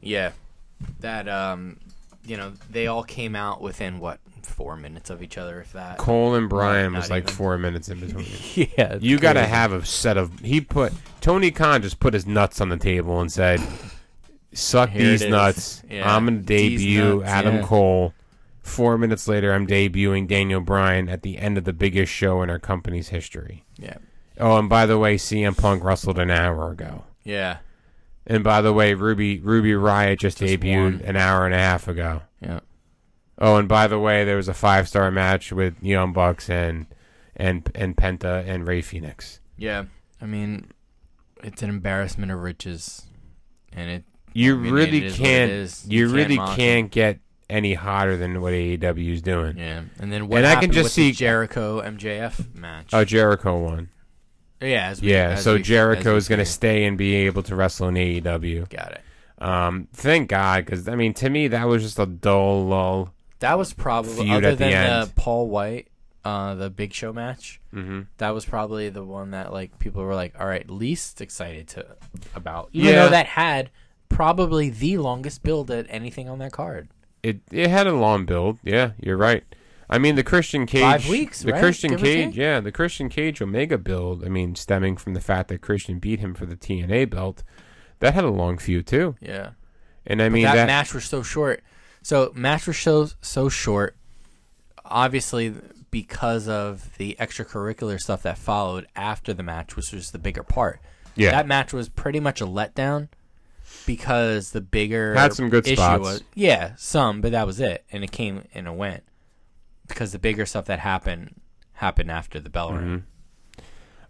Yeah, 0.00 0.32
that 1.00 1.28
um, 1.28 1.78
you 2.24 2.36
know, 2.36 2.52
they 2.70 2.86
all 2.86 3.02
came 3.02 3.34
out 3.34 3.60
within 3.60 3.98
what 3.98 4.20
four 4.48 4.76
minutes 4.76 5.10
of 5.10 5.22
each 5.22 5.38
other, 5.38 5.60
if 5.60 5.72
that. 5.72 5.98
Cole 5.98 6.34
and 6.34 6.48
Bryan 6.48 6.92
Not 6.92 6.98
was 7.02 7.10
like 7.10 7.24
even. 7.24 7.34
four 7.34 7.58
minutes 7.58 7.88
in 7.88 8.00
between. 8.00 8.26
yeah, 8.76 8.96
You 9.00 9.18
got 9.18 9.34
to 9.34 9.46
have 9.46 9.72
a 9.72 9.84
set 9.84 10.16
of. 10.16 10.38
He 10.40 10.60
put 10.60 10.92
Tony 11.20 11.50
Khan 11.50 11.82
just 11.82 12.00
put 12.00 12.14
his 12.14 12.26
nuts 12.26 12.60
on 12.60 12.68
the 12.68 12.76
table 12.76 13.20
and 13.20 13.30
said, 13.30 13.60
"Suck 14.52 14.90
Here 14.90 15.02
these 15.10 15.24
nuts. 15.26 15.82
Yeah. 15.88 16.14
I'm 16.14 16.24
gonna 16.26 16.38
debut 16.38 17.16
nuts, 17.18 17.28
Adam 17.28 17.56
yeah. 17.56 17.62
Cole." 17.62 18.14
Four 18.62 18.98
minutes 18.98 19.26
later, 19.26 19.54
I'm 19.54 19.66
debuting 19.66 20.28
Daniel 20.28 20.60
Bryan 20.60 21.08
at 21.08 21.22
the 21.22 21.38
end 21.38 21.56
of 21.56 21.64
the 21.64 21.72
biggest 21.72 22.12
show 22.12 22.42
in 22.42 22.50
our 22.50 22.58
company's 22.58 23.08
history. 23.08 23.64
Yeah, 23.78 23.96
Oh, 24.38 24.58
and 24.58 24.68
by 24.68 24.84
the 24.84 24.98
way, 24.98 25.16
CM 25.16 25.56
Punk 25.56 25.82
wrestled 25.82 26.18
an 26.18 26.30
hour 26.30 26.70
ago. 26.72 27.04
yeah, 27.24 27.58
And 28.26 28.44
by 28.44 28.60
the 28.60 28.74
way, 28.74 28.92
Ruby 28.92 29.40
Ruby 29.40 29.74
Riot 29.74 30.18
just, 30.20 30.36
Just 30.38 30.52
debuted 30.52 31.02
an 31.08 31.16
hour 31.16 31.46
and 31.46 31.54
a 31.54 31.58
half 31.58 31.88
ago. 31.88 32.20
Oh, 33.40 33.56
and 33.56 33.68
by 33.68 33.86
the 33.86 33.98
way, 33.98 34.24
there 34.24 34.36
was 34.36 34.48
a 34.48 34.54
five 34.54 34.88
star 34.88 35.10
match 35.10 35.52
with 35.52 35.74
Young 35.82 36.12
Bucks 36.12 36.50
and 36.50 36.86
and 37.36 37.70
and 37.74 37.96
Penta 37.96 38.46
and 38.46 38.66
Rey 38.66 38.82
Fenix. 38.82 39.40
Yeah, 39.56 39.84
I 40.20 40.26
mean, 40.26 40.70
it's 41.42 41.62
an 41.62 41.70
embarrassment 41.70 42.32
of 42.32 42.40
riches, 42.40 43.02
and 43.72 43.90
it. 43.90 44.04
You 44.34 44.54
I 44.54 44.58
mean, 44.58 44.72
really 44.74 44.98
it 44.98 45.04
is 45.04 45.14
it 45.14 45.22
can't. 45.22 45.50
You, 45.90 45.98
You 45.98 46.06
can't 46.06 46.16
really 46.16 46.36
mock 46.36 46.56
can't 46.56 46.90
get 46.90 47.18
any 47.50 47.74
hotter 47.74 48.16
than 48.16 48.40
what 48.42 48.52
AEW 48.52 49.12
is 49.12 49.22
doing. 49.22 49.56
Yeah, 49.56 49.82
and 49.98 50.12
then 50.12 50.28
what 50.28 50.38
And 50.38 50.46
I 50.46 50.56
can 50.60 50.70
just 50.70 50.94
see- 50.94 51.12
Jericho 51.12 51.80
MJF 51.80 52.54
match? 52.54 52.90
Oh, 52.92 53.04
Jericho 53.06 53.58
won. 53.58 53.88
yeah, 54.60 54.88
as 54.88 55.00
we, 55.00 55.12
Yeah, 55.12 55.36
so 55.36 55.54
we- 55.54 55.62
Jericho 55.62 56.14
is 56.14 56.28
going 56.28 56.40
to 56.40 56.44
stay 56.44 56.84
and 56.84 56.98
be 56.98 57.14
able 57.14 57.42
to 57.44 57.56
wrestle 57.56 57.88
in 57.88 57.94
AEW. 57.94 58.68
Got 58.68 58.92
it. 58.92 59.00
Um, 59.42 59.88
thank 59.94 60.28
God, 60.28 60.66
because 60.66 60.88
I 60.88 60.94
mean, 60.94 61.14
to 61.14 61.30
me, 61.30 61.48
that 61.48 61.66
was 61.66 61.82
just 61.82 61.98
a 61.98 62.06
dull 62.06 62.66
lull. 62.66 63.14
That 63.40 63.56
was 63.58 63.72
probably 63.72 64.14
Feud 64.26 64.30
other 64.30 64.48
at 64.48 64.58
the 64.58 64.64
than 64.64 64.70
the, 64.70 64.76
end. 64.76 65.14
Paul 65.14 65.48
White, 65.48 65.88
uh, 66.24 66.54
the 66.56 66.70
Big 66.70 66.92
Show 66.92 67.12
match. 67.12 67.60
hmm 67.72 68.02
That 68.18 68.30
was 68.30 68.44
probably 68.44 68.88
the 68.88 69.04
one 69.04 69.30
that 69.30 69.52
like 69.52 69.78
people 69.78 70.02
were 70.02 70.14
like, 70.14 70.34
all 70.40 70.46
right, 70.46 70.68
least 70.68 71.20
excited 71.20 71.68
to 71.68 71.96
about. 72.34 72.70
Even 72.72 72.92
Yeah. 72.94 73.04
though 73.04 73.10
that 73.10 73.26
had 73.26 73.70
probably 74.08 74.70
the 74.70 74.98
longest 74.98 75.42
build 75.42 75.70
at 75.70 75.86
anything 75.88 76.28
on 76.28 76.38
that 76.40 76.52
card. 76.52 76.88
It 77.22 77.40
it 77.52 77.68
had 77.70 77.86
a 77.86 77.92
long 77.92 78.24
build. 78.26 78.58
Yeah, 78.62 78.92
you're 79.00 79.16
right. 79.16 79.44
I 79.90 79.98
mean, 79.98 80.16
the 80.16 80.22
Christian 80.24 80.66
Cage. 80.66 80.82
Five 80.82 81.08
weeks, 81.08 81.42
The 81.42 81.52
right? 81.52 81.60
Christian 81.60 81.90
Give 81.90 82.00
or 82.02 82.04
Cage. 82.04 82.26
take? 82.30 82.36
Yeah, 82.36 82.60
the 82.60 82.72
Christian 82.72 83.08
Cage 83.08 83.40
Omega 83.40 83.78
build. 83.78 84.24
I 84.24 84.28
mean, 84.28 84.54
stemming 84.54 84.98
from 84.98 85.14
the 85.14 85.20
fact 85.20 85.48
that 85.48 85.62
Christian 85.62 85.98
beat 85.98 86.20
him 86.20 86.34
for 86.34 86.44
the 86.46 86.56
TNA 86.56 87.06
belt, 87.10 87.42
that 88.00 88.12
had 88.14 88.24
a 88.24 88.30
long 88.30 88.58
feud 88.58 88.86
too. 88.86 89.16
Yeah. 89.20 89.50
And 90.06 90.20
I 90.22 90.28
mean 90.28 90.44
that, 90.44 90.54
that, 90.56 90.66
match 90.66 90.92
was 90.94 91.04
so 91.04 91.22
short. 91.22 91.62
So 92.02 92.32
match 92.34 92.66
was 92.66 92.78
so 92.78 93.08
so 93.20 93.48
short. 93.48 93.96
Obviously, 94.84 95.54
because 95.90 96.48
of 96.48 96.96
the 96.96 97.16
extracurricular 97.20 97.98
stuff 97.98 98.22
that 98.22 98.38
followed 98.38 98.86
after 98.96 99.34
the 99.34 99.42
match, 99.42 99.76
which 99.76 99.92
was 99.92 100.10
the 100.10 100.18
bigger 100.18 100.42
part. 100.42 100.80
yeah, 101.14 101.30
That 101.30 101.46
match 101.46 101.72
was 101.72 101.88
pretty 101.88 102.20
much 102.20 102.40
a 102.40 102.46
letdown 102.46 103.08
because 103.86 104.50
the 104.52 104.60
bigger 104.60 105.14
Had 105.14 105.34
some 105.34 105.50
good 105.50 105.66
issue 105.66 105.76
spots. 105.76 106.00
was 106.00 106.24
yeah, 106.34 106.74
some, 106.76 107.20
but 107.20 107.32
that 107.32 107.46
was 107.46 107.60
it, 107.60 107.84
and 107.92 108.04
it 108.04 108.12
came 108.12 108.44
and 108.54 108.66
it 108.66 108.74
went 108.74 109.04
because 109.86 110.12
the 110.12 110.18
bigger 110.18 110.46
stuff 110.46 110.66
that 110.66 110.78
happened 110.78 111.40
happened 111.74 112.10
after 112.10 112.40
the 112.40 112.50
bell 112.50 112.72
rang. 112.72 112.82
Mm-hmm. 112.82 112.98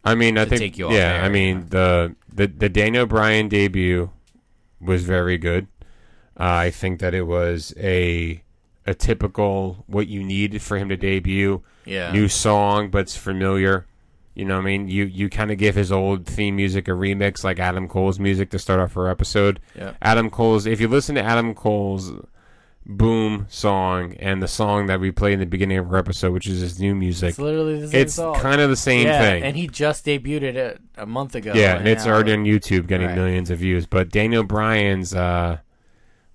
I 0.05 0.15
mean, 0.15 0.39
I 0.39 0.45
think 0.45 0.79
yeah. 0.79 0.89
air, 0.89 1.23
I 1.23 1.29
mean 1.29 1.67
the 1.69 2.15
the 2.33 2.47
the 2.47 2.69
Daniel 2.69 3.07
Bryan 3.07 3.49
debut 3.49 4.11
was 4.81 5.05
very 5.05 5.39
good. 5.39 5.67
Uh, 6.39 6.45
I 6.45 6.71
think 6.71 7.01
that 7.01 7.15
it 7.15 7.27
was 7.27 7.75
a 7.79 8.43
a 8.87 8.95
typical 8.95 9.85
what 9.87 10.07
you 10.09 10.23
needed 10.25 10.63
for 10.63 10.79
him 10.79 10.89
to 10.89 10.97
debut. 10.97 11.63
Yeah, 11.85 12.13
New 12.13 12.29
song, 12.29 12.91
but 12.91 13.01
it's 13.01 13.17
familiar. 13.17 13.87
You 14.35 14.45
know, 14.45 14.55
what 14.57 14.63
I 14.63 14.67
mean, 14.67 14.89
you 14.89 15.05
you 15.05 15.29
kind 15.29 15.51
of 15.51 15.59
give 15.59 15.75
his 15.75 15.91
old 15.91 16.25
theme 16.27 16.57
music 16.57 16.87
a 16.87 16.93
remix, 16.93 17.43
like 17.43 17.59
Adam 17.59 17.89
Cole's 17.89 18.21
music 18.21 18.51
to 18.51 18.59
start 18.59 18.79
off 18.79 18.93
her 18.95 19.09
episode. 19.09 19.59
Yeah. 19.77 19.95
Adam 20.01 20.31
Cole's. 20.31 20.65
If 20.67 20.81
you 20.81 20.87
listen 20.89 21.17
to 21.17 21.23
Adam 21.23 21.55
Cole's 21.55 22.13
"Boom" 22.87 23.47
song 23.51 24.15
and 24.21 24.41
the 24.43 24.47
song 24.49 24.87
that 24.87 25.01
we 25.01 25.11
played 25.11 25.35
in 25.35 25.41
the 25.41 25.47
beginning 25.47 25.79
of 25.79 25.91
our 25.91 25.99
episode, 25.99 26.33
which 26.33 26.47
is 26.47 26.61
his 26.61 26.79
new 26.79 26.95
music, 26.95 27.31
it's 27.31 27.39
literally 27.39 27.81
the 27.81 27.89
same 27.89 28.01
it's 28.01 28.15
song. 28.15 28.37
kind 28.37 28.61
of 28.61 28.71
the 28.71 28.77
same 28.77 29.07
yeah, 29.07 29.21
thing. 29.21 29.43
and 29.43 29.57
he 29.57 29.67
just 29.67 30.07
debuted 30.07 30.55
it 30.55 30.81
a 30.97 31.05
month 31.05 31.35
ago. 31.35 31.53
Yeah, 31.55 31.77
and 31.77 31.89
it's 31.89 32.07
now- 32.07 32.13
already 32.15 32.33
on 32.33 32.45
YouTube 32.45 32.87
getting 32.87 33.09
Right. 33.09 33.17
millions 33.17 33.51
of 33.51 33.59
views. 33.59 33.87
But 33.87 34.09
Daniel 34.11 34.45
Bryan's 34.45 35.15
uh 35.15 35.59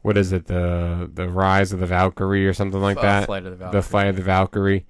what 0.03 0.15
is 0.17 0.31
it, 0.31 0.45
the 0.45 1.09
the 1.11 1.27
Rise 1.27 1.73
of 1.73 1.79
the 1.79 1.87
Valkyrie 1.87 2.45
or 2.45 2.53
something 2.53 2.79
like 2.79 2.97
Uh, 2.97 3.01
that? 3.01 3.25
Flight 3.25 3.43
the 3.43 3.51
The 3.71 3.81
Flight 3.81 4.07
of 4.07 4.15
the 4.15 4.21
Valkyrie. 4.21 4.85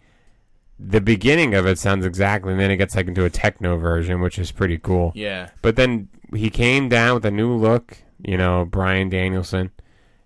The 0.77 0.99
beginning 1.01 1.53
of 1.53 1.65
it 1.65 1.79
sounds 1.79 2.05
exactly 2.05 2.51
and 2.51 2.59
then 2.59 2.69
it 2.71 2.77
gets 2.77 2.95
like 2.95 3.07
into 3.07 3.23
a 3.23 3.29
techno 3.29 3.77
version, 3.77 4.19
which 4.19 4.37
is 4.37 4.51
pretty 4.51 4.77
cool. 4.77 5.13
Yeah, 5.15 5.49
But 5.61 5.77
then 5.77 6.09
he 6.35 6.49
came 6.49 6.89
down 6.89 7.13
with 7.13 7.25
a 7.25 7.31
new 7.31 7.53
look, 7.53 7.97
you 8.21 8.37
know, 8.37 8.65
Bryan 8.65 9.07
Danielson. 9.07 9.71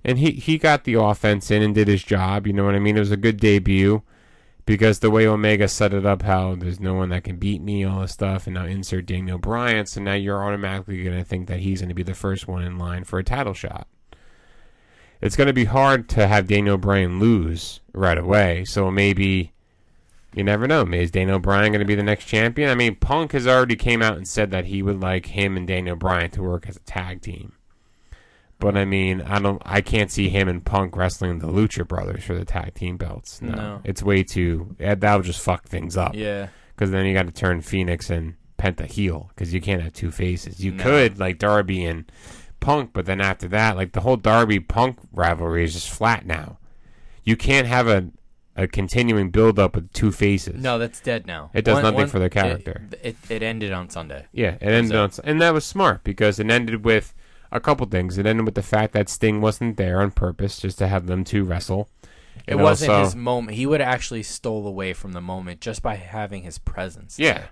And 0.03 0.17
he, 0.19 0.31
he 0.31 0.57
got 0.57 0.85
the 0.85 0.93
offense 0.93 1.51
in 1.51 1.61
and 1.61 1.75
did 1.75 1.89
his 1.89 2.01
job, 2.01 2.47
you 2.47 2.53
know 2.53 2.63
what 2.63 2.75
I 2.75 2.79
mean? 2.79 2.95
It 2.95 3.01
was 3.01 3.11
a 3.11 3.17
good 3.17 3.37
debut 3.41 4.03
because 4.65 4.99
the 4.99 5.11
way 5.11 5.27
Omega 5.27 5.67
set 5.67 5.93
it 5.93 6.05
up, 6.05 6.21
how 6.21 6.55
there's 6.55 6.79
no 6.79 6.93
one 6.93 7.09
that 7.09 7.25
can 7.25 7.35
beat 7.37 7.61
me, 7.61 7.83
all 7.83 8.01
this 8.01 8.13
stuff, 8.13 8.47
and 8.47 8.53
now 8.53 8.63
insert 8.65 9.05
Daniel 9.05 9.37
Bryan, 9.37 9.85
so 9.85 10.01
now 10.01 10.13
you're 10.13 10.41
automatically 10.43 11.03
going 11.03 11.17
to 11.17 11.25
think 11.25 11.47
that 11.49 11.59
he's 11.59 11.81
going 11.81 11.89
to 11.89 11.95
be 11.95 12.03
the 12.03 12.13
first 12.13 12.47
one 12.47 12.63
in 12.63 12.77
line 12.77 13.03
for 13.03 13.19
a 13.19 13.23
title 13.23 13.53
shot. 13.53 13.87
It's 15.21 15.35
going 15.35 15.47
to 15.47 15.53
be 15.53 15.65
hard 15.65 16.07
to 16.09 16.27
have 16.27 16.47
Daniel 16.47 16.77
Bryan 16.77 17.19
lose 17.19 17.79
right 17.93 18.17
away, 18.17 18.65
so 18.65 18.91
maybe 18.91 19.51
you 20.35 20.43
never 20.43 20.67
know. 20.67 20.83
Is 20.83 21.09
Daniel 21.11 21.39
Bryan 21.39 21.71
going 21.71 21.79
to 21.79 21.85
be 21.85 21.95
the 21.95 22.03
next 22.03 22.25
champion? 22.25 22.69
I 22.69 22.75
mean, 22.75 22.95
Punk 22.95 23.31
has 23.31 23.47
already 23.47 23.75
came 23.75 24.01
out 24.03 24.17
and 24.17 24.27
said 24.27 24.51
that 24.51 24.65
he 24.65 24.83
would 24.83 24.99
like 24.99 25.27
him 25.27 25.57
and 25.57 25.67
Daniel 25.67 25.95
Bryan 25.95 26.29
to 26.31 26.43
work 26.43 26.67
as 26.69 26.75
a 26.75 26.81
tag 26.81 27.21
team. 27.21 27.53
But 28.59 28.75
I 28.75 28.85
mean, 28.85 29.21
I 29.21 29.37
don't. 29.39 29.61
I 29.65 29.81
can't 29.81 30.09
see 30.11 30.29
him 30.29 30.47
and 30.47 30.65
Punk 30.65 30.95
wrestling 30.97 31.39
the 31.39 31.47
Lucha 31.47 31.87
Brothers 31.87 32.23
for 32.23 32.33
the 32.33 32.43
tag 32.45 32.73
team 32.73 32.97
belts. 32.97 33.39
No, 33.41 33.53
No. 33.55 33.81
it's 33.83 34.01
way 34.01 34.23
too. 34.23 34.75
eh, 34.79 34.95
That 34.95 35.15
would 35.15 35.25
just 35.25 35.41
fuck 35.41 35.65
things 35.67 35.95
up. 35.95 36.15
yeah, 36.15 36.47
Because 36.75 36.89
then 36.89 37.05
you 37.05 37.13
got 37.13 37.27
to 37.27 37.31
turn 37.31 37.61
Fenix 37.61 38.09
and 38.09 38.33
Penta 38.57 38.85
heel. 38.87 39.29
Because 39.29 39.53
you 39.53 39.61
can't 39.61 39.83
have 39.83 39.93
two 39.93 40.09
faces. 40.09 40.59
You 40.63 40.71
No. 40.71 40.83
could 40.83 41.19
like 41.19 41.37
Darby 41.37 41.85
and 41.85 42.11
Punk, 42.59 42.91
but 42.93 43.05
then 43.05 43.21
after 43.21 43.47
that, 43.49 43.75
like 43.75 43.93
the 43.93 44.01
whole 44.01 44.17
Darby 44.17 44.59
Punk 44.59 44.99
rivalry 45.11 45.63
is 45.63 45.73
just 45.73 45.89
flat 45.89 46.25
now. 46.25 46.57
You 47.23 47.35
can't 47.35 47.67
have 47.67 47.87
a 47.87 48.09
a 48.57 48.67
continuing 48.67 49.29
build 49.29 49.59
up 49.59 49.75
with 49.75 49.93
two 49.93 50.11
faces. 50.11 50.61
no, 50.61 50.79
that's 50.79 50.99
dead 50.99 51.27
now. 51.27 51.51
It 51.53 51.63
does 51.63 51.83
nothing 51.83 52.07
for 52.07 52.17
their 52.17 52.29
character. 52.29 52.87
It, 53.03 53.15
it, 53.29 53.43
ended 53.43 53.71
on 53.71 53.89
Sunday. 53.89 54.25
Yeah, 54.31 54.55
it 54.59 54.63
ended 54.63 54.95
on, 54.95 55.11
and 55.23 55.39
that 55.41 55.53
was 55.53 55.63
smart 55.63 56.03
because 56.03 56.39
it 56.39 56.49
ended 56.49 56.83
with 56.83 57.13
a 57.51 57.59
couple 57.59 57.85
things. 57.85 58.17
It 58.17 58.25
ended 58.25 58.45
with 58.45 58.55
the 58.55 58.63
fact 58.63 58.93
that 58.93 59.09
Sting 59.09 59.41
wasn't 59.41 59.77
there 59.77 60.01
on 60.01 60.09
purpose, 60.09 60.59
just 60.59 60.79
to 60.79 60.87
have 60.87 61.05
them 61.05 61.23
two 61.23 61.43
wrestle. 61.43 61.89
It 62.47 62.55
wasn't 62.55 62.91
also- 62.91 63.03
his 63.03 63.15
moment. 63.15 63.57
He 63.57 63.65
would 63.65 63.81
actually 63.81 64.23
stole 64.23 64.65
away 64.65 64.93
from 64.93 65.13
the 65.13 65.21
moment 65.21 65.61
just 65.61 65.81
by 65.81 65.95
having 65.95 66.43
his 66.43 66.57
presence. 66.57 67.19
Yeah, 67.19 67.47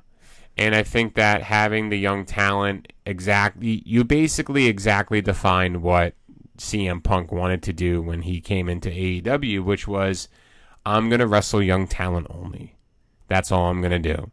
and 0.58 0.76
I 0.76 0.84
think 0.84 1.16
that 1.16 1.44
having 1.44 1.90
the 1.90 1.98
young 1.98 2.26
talent 2.26 2.94
exactly, 3.06 3.84
you 3.86 4.04
basically 4.04 4.68
exactly 4.68 5.22
defined 5.22 5.82
what 5.82 6.14
CM 6.58 7.04
Punk 7.04 7.32
wanted 7.32 7.62
to 7.64 7.74
do 7.74 8.02
when 8.02 8.22
he 8.22 8.40
came 8.40 8.70
into 8.70 8.90
AEW, 8.90 9.64
which 9.64 9.88
was, 9.88 10.30
I'm 10.86 11.10
gonna 11.10 11.28
wrestle 11.28 11.62
young 11.62 11.88
talent 11.88 12.28
only. 12.30 12.76
That's 13.28 13.52
all 13.52 13.70
I'm 13.70 13.82
gonna 13.82 14.00
do. 14.00 14.32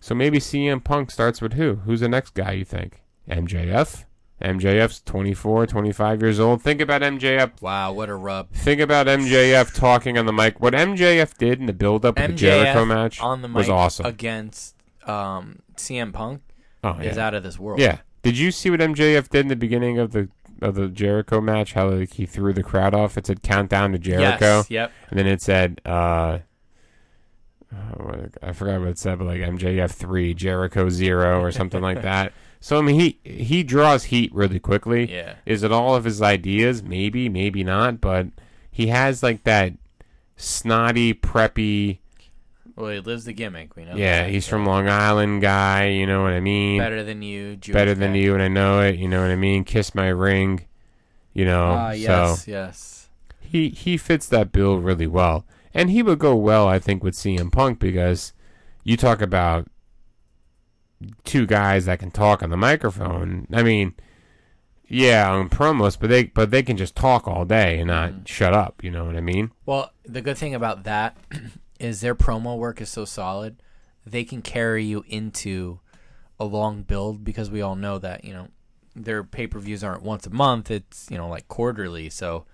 So 0.00 0.14
maybe 0.14 0.38
CM 0.38 0.84
Punk 0.84 1.10
starts 1.10 1.40
with 1.40 1.54
who? 1.54 1.76
Who's 1.76 2.00
the 2.00 2.08
next 2.08 2.34
guy 2.34 2.52
you 2.52 2.64
think? 2.64 3.02
MJF? 3.28 4.04
MJF's 4.42 5.00
24, 5.00 5.66
25 5.66 6.20
years 6.20 6.38
old. 6.38 6.60
Think 6.60 6.82
about 6.82 7.00
MJF. 7.00 7.62
Wow, 7.62 7.92
what 7.94 8.10
a 8.10 8.14
rub. 8.14 8.50
Think 8.50 8.82
about 8.82 9.06
MJF 9.06 9.74
talking 9.74 10.18
on 10.18 10.26
the 10.26 10.32
mic. 10.32 10.60
What 10.60 10.74
MJF 10.74 11.38
did 11.38 11.58
in 11.58 11.64
the 11.64 11.72
build-up 11.72 12.18
of 12.18 12.26
the 12.26 12.34
Jericho 12.34 12.84
match 12.84 13.18
on 13.20 13.40
the 13.40 13.48
mic 13.48 13.56
was 13.56 13.70
awesome. 13.70 14.04
against 14.04 14.75
um, 15.08 15.60
CM 15.76 16.12
Punk 16.12 16.42
oh, 16.84 16.98
is 16.98 17.16
yeah. 17.16 17.26
out 17.26 17.34
of 17.34 17.42
this 17.42 17.58
world. 17.58 17.80
Yeah. 17.80 17.98
Did 18.22 18.38
you 18.38 18.50
see 18.50 18.70
what 18.70 18.80
MJF 18.80 19.28
did 19.28 19.40
in 19.40 19.48
the 19.48 19.56
beginning 19.56 19.98
of 19.98 20.12
the 20.12 20.28
of 20.60 20.74
the 20.74 20.88
Jericho 20.88 21.40
match? 21.40 21.74
How 21.74 21.88
like, 21.88 22.14
he 22.14 22.26
threw 22.26 22.52
the 22.52 22.62
crowd 22.62 22.94
off. 22.94 23.16
It 23.16 23.26
said 23.26 23.42
countdown 23.42 23.92
to 23.92 23.98
Jericho, 23.98 24.56
Yes. 24.58 24.70
Yep. 24.70 24.92
and 25.10 25.18
then 25.18 25.26
it 25.26 25.42
said, 25.42 25.80
uh, 25.84 26.38
I 28.42 28.52
forgot 28.52 28.80
what 28.80 28.88
it 28.88 28.98
said, 28.98 29.18
but 29.18 29.26
like 29.26 29.40
MJF 29.40 29.90
three, 29.90 30.34
Jericho 30.34 30.88
zero, 30.88 31.40
or 31.40 31.52
something 31.52 31.82
like 31.82 32.02
that. 32.10 32.32
So 32.60 32.78
I 32.78 32.82
mean, 32.82 32.98
he 32.98 33.18
he 33.22 33.62
draws 33.62 34.04
heat 34.04 34.34
really 34.34 34.58
quickly. 34.58 35.12
Yeah. 35.12 35.34
Is 35.44 35.62
it 35.62 35.72
all 35.72 35.94
of 35.94 36.04
his 36.04 36.22
ideas? 36.22 36.82
Maybe, 36.82 37.28
maybe 37.28 37.62
not. 37.62 38.00
But 38.00 38.28
he 38.70 38.88
has 38.88 39.22
like 39.22 39.44
that 39.44 39.74
snotty, 40.36 41.14
preppy. 41.14 41.98
Well, 42.76 42.90
he 42.90 43.00
lives 43.00 43.24
the 43.24 43.32
gimmick. 43.32 43.74
We 43.74 43.86
know. 43.86 43.96
Yeah, 43.96 44.26
he's 44.26 44.46
from 44.46 44.66
Long 44.66 44.86
Island 44.86 45.40
guy. 45.40 45.86
You 45.86 46.06
know 46.06 46.22
what 46.22 46.32
I 46.32 46.40
mean? 46.40 46.78
better 46.78 47.02
than 47.02 47.22
you. 47.22 47.56
Jewish 47.56 47.72
Better 47.72 47.94
than 47.94 48.12
guy. 48.12 48.18
you, 48.18 48.34
and 48.34 48.42
I 48.42 48.48
know 48.48 48.80
it. 48.80 48.96
You 48.96 49.08
know 49.08 49.22
what 49.22 49.30
I 49.30 49.36
mean? 49.36 49.64
Kiss 49.64 49.94
my 49.94 50.08
ring. 50.08 50.66
You 51.32 51.46
know. 51.46 51.70
Ah, 51.72 51.92
so 51.92 51.96
yes, 51.96 52.48
yes. 52.48 53.08
he 53.40 53.70
he 53.70 53.96
fits 53.96 54.28
that 54.28 54.52
bill 54.52 54.78
really 54.78 55.06
well, 55.06 55.46
and 55.72 55.90
he 55.90 56.02
would 56.02 56.18
go 56.18 56.36
well, 56.36 56.68
I 56.68 56.78
think, 56.78 57.02
with 57.02 57.14
CM 57.14 57.50
Punk 57.50 57.78
because 57.78 58.34
you 58.84 58.96
talk 58.98 59.22
about 59.22 59.68
two 61.24 61.46
guys 61.46 61.86
that 61.86 61.98
can 61.98 62.10
talk 62.10 62.42
on 62.42 62.50
the 62.50 62.56
microphone. 62.58 63.46
I 63.52 63.62
mean, 63.62 63.94
yeah, 64.86 65.30
on 65.30 65.48
promos, 65.48 65.98
but 65.98 66.10
they 66.10 66.24
but 66.24 66.50
they 66.50 66.62
can 66.62 66.76
just 66.76 66.94
talk 66.94 67.26
all 67.26 67.46
day 67.46 67.78
and 67.78 67.88
not 67.88 68.28
shut 68.28 68.52
up. 68.52 68.84
You 68.84 68.90
know 68.90 69.06
what 69.06 69.16
I 69.16 69.22
mean? 69.22 69.52
Well, 69.64 69.92
the 70.04 70.20
good 70.20 70.36
thing 70.36 70.54
about 70.54 70.84
that 70.84 71.16
is 71.78 72.00
their 72.00 72.14
promo 72.14 72.56
work 72.56 72.80
is 72.80 72.88
so 72.88 73.04
solid. 73.04 73.56
They 74.04 74.24
can 74.24 74.42
carry 74.42 74.84
you 74.84 75.04
into 75.08 75.80
a 76.38 76.44
long 76.44 76.82
build 76.82 77.24
because 77.24 77.50
we 77.50 77.60
all 77.62 77.76
know 77.76 77.98
that, 77.98 78.24
you 78.24 78.32
know, 78.32 78.48
their 78.94 79.22
pay 79.24 79.46
per 79.46 79.58
views 79.58 79.82
aren't 79.84 80.02
once 80.02 80.26
a 80.26 80.30
month, 80.30 80.70
it's, 80.70 81.06
you 81.10 81.16
know, 81.18 81.28
like 81.28 81.48
quarterly. 81.48 82.08
So, 82.10 82.44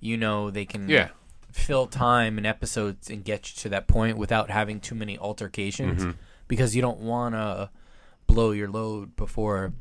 you 0.00 0.16
know, 0.16 0.50
they 0.50 0.64
can 0.64 0.88
Yeah. 0.88 1.08
fill 1.52 1.86
time 1.86 2.36
and 2.38 2.46
episodes 2.46 3.08
and 3.08 3.24
get 3.24 3.48
you 3.50 3.56
to 3.62 3.68
that 3.70 3.86
point 3.86 4.18
without 4.18 4.50
having 4.50 4.80
too 4.80 4.94
many 4.94 5.16
altercations 5.18 6.02
Mm-hmm. 6.02 6.10
because 6.48 6.76
you 6.76 6.82
don't 6.82 7.00
want 7.00 7.34
to 7.34 7.70
blow 8.26 8.50
your 8.50 8.68
load 8.68 9.16
before 9.16 9.72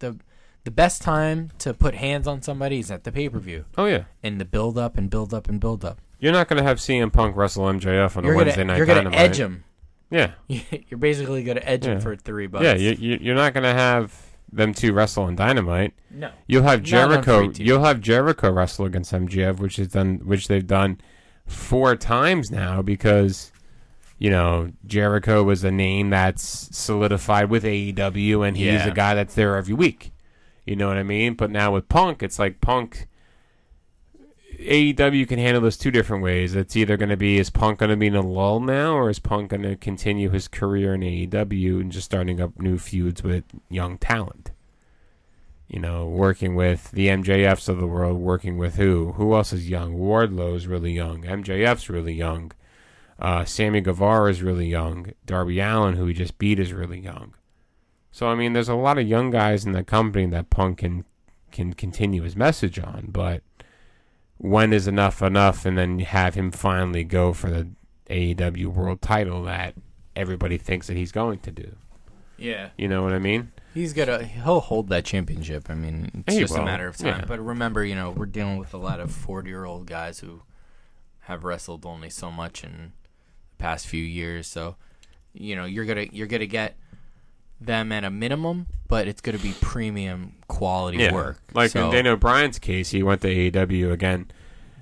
the 0.00 0.16
the 0.64 0.70
best 0.70 1.00
time 1.02 1.50
to 1.58 1.72
put 1.72 1.94
hands 1.94 2.26
on 2.26 2.42
somebody 2.42 2.80
is 2.80 2.90
at 2.90 3.04
the 3.04 3.12
pay 3.12 3.28
per 3.30 3.38
view 3.38 3.64
Oh 3.78 3.86
yeah. 3.86 4.04
and 4.22 4.40
the 4.40 4.44
build 4.44 4.76
up 4.76 4.98
and 4.98 5.08
build 5.08 5.32
up 5.32 5.48
and 5.48 5.58
build 5.60 5.84
up. 5.84 6.00
You're 6.20 6.32
not 6.32 6.48
going 6.48 6.58
to 6.62 6.68
have 6.68 6.78
CM 6.78 7.12
Punk 7.12 7.36
wrestle 7.36 7.64
MJF 7.64 8.16
on 8.16 8.24
a 8.24 8.28
You're 8.28 8.36
Wednesday 8.36 8.56
gonna 8.60 8.64
night 8.72 8.76
you're 8.76 8.86
gonna 8.86 8.98
Dynamite. 9.04 9.20
edge 9.20 9.36
him. 9.40 9.64
Yeah, 10.10 10.32
You're 10.48 10.98
basically 10.98 11.42
gonna 11.44 11.60
edge 11.62 11.86
Yeah. 11.86 11.92
him 11.94 12.00
for 12.00 12.16
three 12.16 12.46
bucks. 12.48 12.64
yeah. 12.64 12.74
You, 12.74 12.96
you, 12.98 13.18
you're 13.20 13.34
not 13.36 13.54
going 13.54 13.62
to 13.64 13.72
have 13.72 14.14
them 14.52 14.74
two 14.74 14.92
wrestle 14.92 15.24
on 15.24 15.36
Dynamite. 15.36 15.94
no. 16.10 16.30
You'll 16.48 16.64
have 16.64 16.80
Not 16.80 17.10
on 17.10 17.10
Jericho. 17.24 17.38
free 17.38 17.48
TV. 17.48 17.66
You'll 17.66 17.84
have 17.84 18.00
Jericho 18.00 18.50
wrestle 18.50 18.84
against 18.86 19.12
MJF, 19.12 19.60
which 19.60 19.78
is 19.78 19.88
done, 19.88 20.16
which 20.24 20.48
they've 20.48 20.66
done 20.66 21.00
four 21.46 21.94
times 21.96 22.50
now 22.50 22.82
because 22.82 23.50
you 24.18 24.28
know 24.30 24.70
Jericho 24.86 25.42
was 25.44 25.62
a 25.64 25.70
name 25.70 26.10
that's 26.10 26.42
solidified 26.76 27.48
with 27.48 27.62
AEW, 27.64 28.46
and 28.46 28.56
he's 28.56 28.66
Yeah. 28.66 28.88
a 28.88 28.92
guy 28.92 29.14
that's 29.14 29.34
there 29.36 29.56
every 29.56 29.74
week. 29.74 30.12
You 30.66 30.74
know 30.76 30.88
what 30.88 30.96
I 30.96 31.02
mean? 31.04 31.34
But 31.34 31.50
now 31.50 31.72
with 31.72 31.88
Punk, 31.88 32.20
it's 32.22 32.38
like 32.40 32.60
Punk. 32.60 33.06
AEW 34.60 35.26
can 35.26 35.38
handle 35.38 35.62
this 35.62 35.76
two 35.78 35.90
different 35.90 36.22
ways. 36.22 36.54
It's 36.54 36.76
either 36.76 36.96
going 36.96 37.08
to 37.08 37.16
be 37.16 37.38
is 37.38 37.50
Punk 37.50 37.78
going 37.78 37.90
to 37.90 37.96
be 37.96 38.08
in 38.08 38.14
a 38.14 38.20
lull 38.20 38.60
now, 38.60 38.94
or 38.94 39.08
is 39.08 39.18
Punk 39.18 39.50
going 39.50 39.62
to 39.62 39.76
continue 39.76 40.30
his 40.30 40.48
career 40.48 40.94
in 40.94 41.00
AEW 41.00 41.80
and 41.80 41.90
just 41.90 42.04
starting 42.04 42.40
up 42.40 42.58
new 42.58 42.78
feuds 42.78 43.22
with 43.22 43.44
young 43.68 43.96
talent? 43.98 44.50
You 45.66 45.80
know, 45.80 46.06
working 46.06 46.56
with 46.56 46.90
the 46.90 47.08
MJFs 47.08 47.68
of 47.68 47.78
the 47.78 47.86
world, 47.86 48.18
working 48.18 48.58
with 48.58 48.74
who? 48.74 49.12
Who 49.12 49.34
else 49.34 49.52
is 49.52 49.68
young? 49.68 49.94
Wardlow's 49.94 50.66
really 50.66 50.92
young. 50.92 51.22
MJF's 51.22 51.88
really 51.88 52.14
young. 52.14 52.52
Uh, 53.18 53.44
Sammy 53.44 53.80
Guevara 53.80 54.30
is 54.30 54.42
really 54.42 54.66
young. 54.66 55.12
Darby 55.26 55.60
Allin, 55.60 55.96
who 55.96 56.06
he 56.06 56.14
just 56.14 56.38
beat, 56.38 56.58
is 56.58 56.72
really 56.72 57.00
young. 57.00 57.34
So 58.12 58.28
I 58.28 58.34
mean, 58.34 58.52
there's 58.52 58.68
a 58.68 58.74
lot 58.74 58.98
of 58.98 59.06
young 59.06 59.30
guys 59.30 59.64
in 59.64 59.72
the 59.72 59.84
company 59.84 60.26
that 60.26 60.50
Punk 60.50 60.78
can 60.78 61.04
can 61.52 61.72
continue 61.72 62.22
his 62.22 62.36
message 62.36 62.78
on, 62.78 63.06
but 63.08 63.42
when 64.42 64.72
is 64.72 64.88
enough 64.88 65.20
enough, 65.20 65.66
and 65.66 65.76
then 65.76 65.98
have 65.98 66.34
him 66.34 66.50
finally 66.50 67.04
go 67.04 67.34
for 67.34 67.50
the 67.50 67.68
AEW 68.08 68.66
World 68.68 69.02
Title 69.02 69.42
that 69.44 69.74
everybody 70.16 70.56
thinks 70.56 70.86
that 70.86 70.96
he's 70.96 71.12
going 71.12 71.40
to 71.40 71.50
do. 71.50 71.76
Yeah. 72.38 72.70
You 72.78 72.88
know 72.88 73.02
what 73.02 73.12
I 73.12 73.18
mean? 73.18 73.52
He's 73.74 73.92
gonna 73.92 74.24
he'll 74.24 74.60
hold 74.60 74.88
that 74.88 75.04
championship. 75.04 75.68
I 75.68 75.74
mean, 75.74 76.24
it's 76.26 76.34
He 76.34 76.40
just 76.40 76.56
a 76.56 76.64
matter 76.64 76.88
of 76.88 76.96
time. 76.96 77.20
yeah. 77.20 77.24
But 77.26 77.38
remember, 77.38 77.84
you 77.84 77.94
know, 77.94 78.10
we're 78.10 78.26
dealing 78.26 78.56
with 78.56 78.72
a 78.72 78.78
lot 78.78 78.98
of 78.98 79.12
forty 79.12 79.50
year 79.50 79.64
old 79.66 79.86
guys 79.86 80.20
who 80.20 80.42
have 81.24 81.44
wrestled 81.44 81.84
only 81.84 82.08
so 82.10 82.30
much 82.32 82.64
in 82.64 82.92
the 83.50 83.56
past 83.62 83.86
few 83.86 84.02
years. 84.02 84.46
So, 84.46 84.76
you 85.34 85.54
know, 85.54 85.66
you're 85.66 85.84
gonna 85.84 86.06
you're 86.10 86.26
gonna 86.26 86.46
get 86.46 86.76
them 87.60 87.92
at 87.92 88.04
a 88.04 88.10
minimum, 88.10 88.66
but 88.88 89.06
it's 89.08 89.20
gonna 89.20 89.38
be 89.38 89.54
premium 89.60 90.34
quality 90.48 91.10
work. 91.12 91.40
Like 91.54 91.70
so, 91.70 91.86
in 91.86 91.92
Daniel 91.92 92.16
Bryan's 92.16 92.58
case, 92.58 92.90
he 92.90 93.02
went 93.02 93.20
to 93.22 93.28
AEW 93.28 93.92
again 93.92 94.30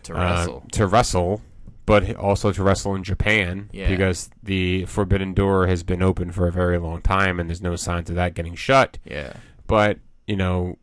to 0.05 0.15
uh, 0.15 0.19
wrestle. 0.21 0.65
to 0.73 0.87
wrestle, 0.87 1.43
but 1.87 2.15
also 2.17 2.53
to 2.53 2.63
wrestle 2.63 2.95
in 2.95 3.03
Japan 3.03 3.69
Yeah. 3.73 3.89
because 3.89 4.31
the 4.43 4.85
Forbidden 4.87 5.35
Door 5.35 5.67
has 5.67 5.83
been 5.83 6.03
open 6.03 6.31
for 6.33 6.47
a 6.47 6.53
very 6.53 6.79
long 6.79 7.03
time, 7.03 7.41
and 7.41 7.49
there's 7.51 7.63
no 7.63 7.77
signs 7.77 8.09
of 8.11 8.17
that 8.17 8.35
getting 8.35 8.55
shut. 8.55 8.99
yeah. 9.05 9.33
But 9.67 9.99
you 10.27 10.37
know, 10.37 10.77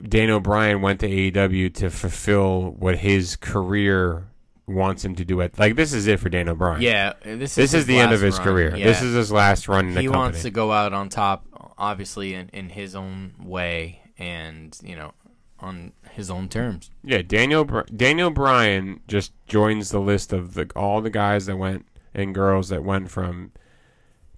Daniel 0.00 0.40
Bryan 0.40 0.80
went 0.80 1.00
to 1.00 1.08
AEW 1.08 1.74
to 1.74 1.90
fulfill 1.90 2.70
what 2.78 2.98
his 2.98 3.36
career 3.36 4.28
wants 4.66 5.04
him 5.04 5.14
to 5.16 5.24
do. 5.24 5.40
it. 5.40 5.58
like 5.58 5.76
this 5.76 5.92
is 5.92 6.06
it 6.06 6.20
for 6.20 6.28
Daniel 6.28 6.54
Bryan. 6.54 6.82
Yeah, 6.82 7.14
this 7.24 7.50
is 7.52 7.54
This 7.56 7.74
is 7.74 7.86
the 7.86 7.98
end 7.98 8.12
of 8.12 8.20
his 8.20 8.36
run. 8.38 8.44
career. 8.46 8.76
Yeah. 8.76 8.84
This 8.86 9.02
is 9.02 9.14
his 9.14 9.32
last 9.32 9.68
run 9.68 9.88
in 9.88 9.94
the 9.94 10.00
he 10.02 10.06
company. 10.06 10.22
wants 10.22 10.42
to 10.42 10.50
go 10.50 10.70
out 10.72 10.92
on 10.92 11.08
top, 11.08 11.46
obviously 11.78 12.34
in, 12.34 12.48
in 12.52 12.68
his 12.70 12.94
own 12.94 13.34
way, 13.42 14.00
and 14.18 14.76
you 14.82 14.94
know, 14.96 15.12
on 15.58 15.92
his 16.12 16.30
own 16.30 16.48
terms. 16.48 16.90
Yeah, 17.04 17.22
Daniel 17.22 17.64
Daniel 17.94 18.30
Bryan 18.30 19.00
just 19.08 19.32
joins 19.46 19.90
the 19.90 20.00
list 20.00 20.32
of 20.32 20.54
the, 20.54 20.70
all 20.76 21.00
the 21.00 21.10
guys 21.10 21.46
that 21.46 21.56
went 21.56 21.86
and 22.14 22.34
girls 22.34 22.68
that 22.70 22.82
went 22.84 23.10
from 23.10 23.52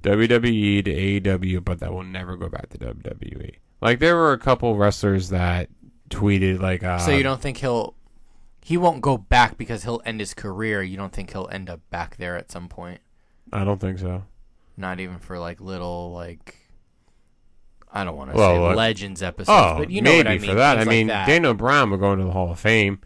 WWE 0.02 0.84
to 0.84 1.20
AEW, 1.20 1.64
but 1.64 1.78
that 1.80 1.92
will 1.92 2.02
never 2.02 2.36
go 2.36 2.48
back 2.48 2.68
to 2.70 2.78
WWE. 2.78 3.54
Like 3.80 3.98
there 3.98 4.16
were 4.16 4.32
a 4.32 4.38
couple 4.38 4.76
wrestlers 4.76 5.28
that 5.30 5.68
tweeted 6.10 6.60
like, 6.60 6.82
uh, 6.82 6.98
So 6.98 7.12
you 7.12 7.22
don't 7.22 7.40
think 7.40 7.58
he'll 7.58 7.94
he 8.64 8.76
won't 8.76 9.00
go 9.00 9.18
back 9.18 9.58
because 9.58 9.82
he'll 9.84 10.00
end 10.04 10.20
his 10.20 10.34
career. 10.34 10.82
You 10.82 10.96
don't 10.96 11.12
think 11.12 11.32
he'll 11.32 11.48
end 11.50 11.68
up 11.68 11.80
back 11.90 12.16
there 12.16 12.36
at 12.36 12.50
some 12.50 12.68
point? 12.68 13.00
I 13.52 13.64
don't 13.64 13.80
think 13.80 13.98
so. 13.98 14.24
Not 14.76 15.00
even 15.00 15.18
for 15.18 15.38
like 15.38 15.60
little 15.60 16.12
like 16.12 16.56
I 17.92 18.04
don't 18.04 18.16
want 18.16 18.30
to 18.30 18.36
Well, 18.36 18.70
say 18.70 18.74
legends 18.74 19.22
episodes, 19.22 19.50
Oh, 19.50 19.78
but 19.78 19.90
you 19.90 20.00
know 20.00 20.10
maybe 20.10 20.18
what 20.20 20.26
I 20.28 20.38
mean. 20.38 20.50
for 20.50 20.54
that. 20.56 20.76
I 20.76 20.80
like 20.80 20.88
mean, 20.88 21.06
that. 21.08 21.26
Daniel 21.26 21.54
Bryan 21.54 21.90
will 21.90 21.98
go 21.98 22.12
into 22.12 22.24
the 22.24 22.30
Hall 22.30 22.50
of 22.50 22.58
Fame 22.58 23.00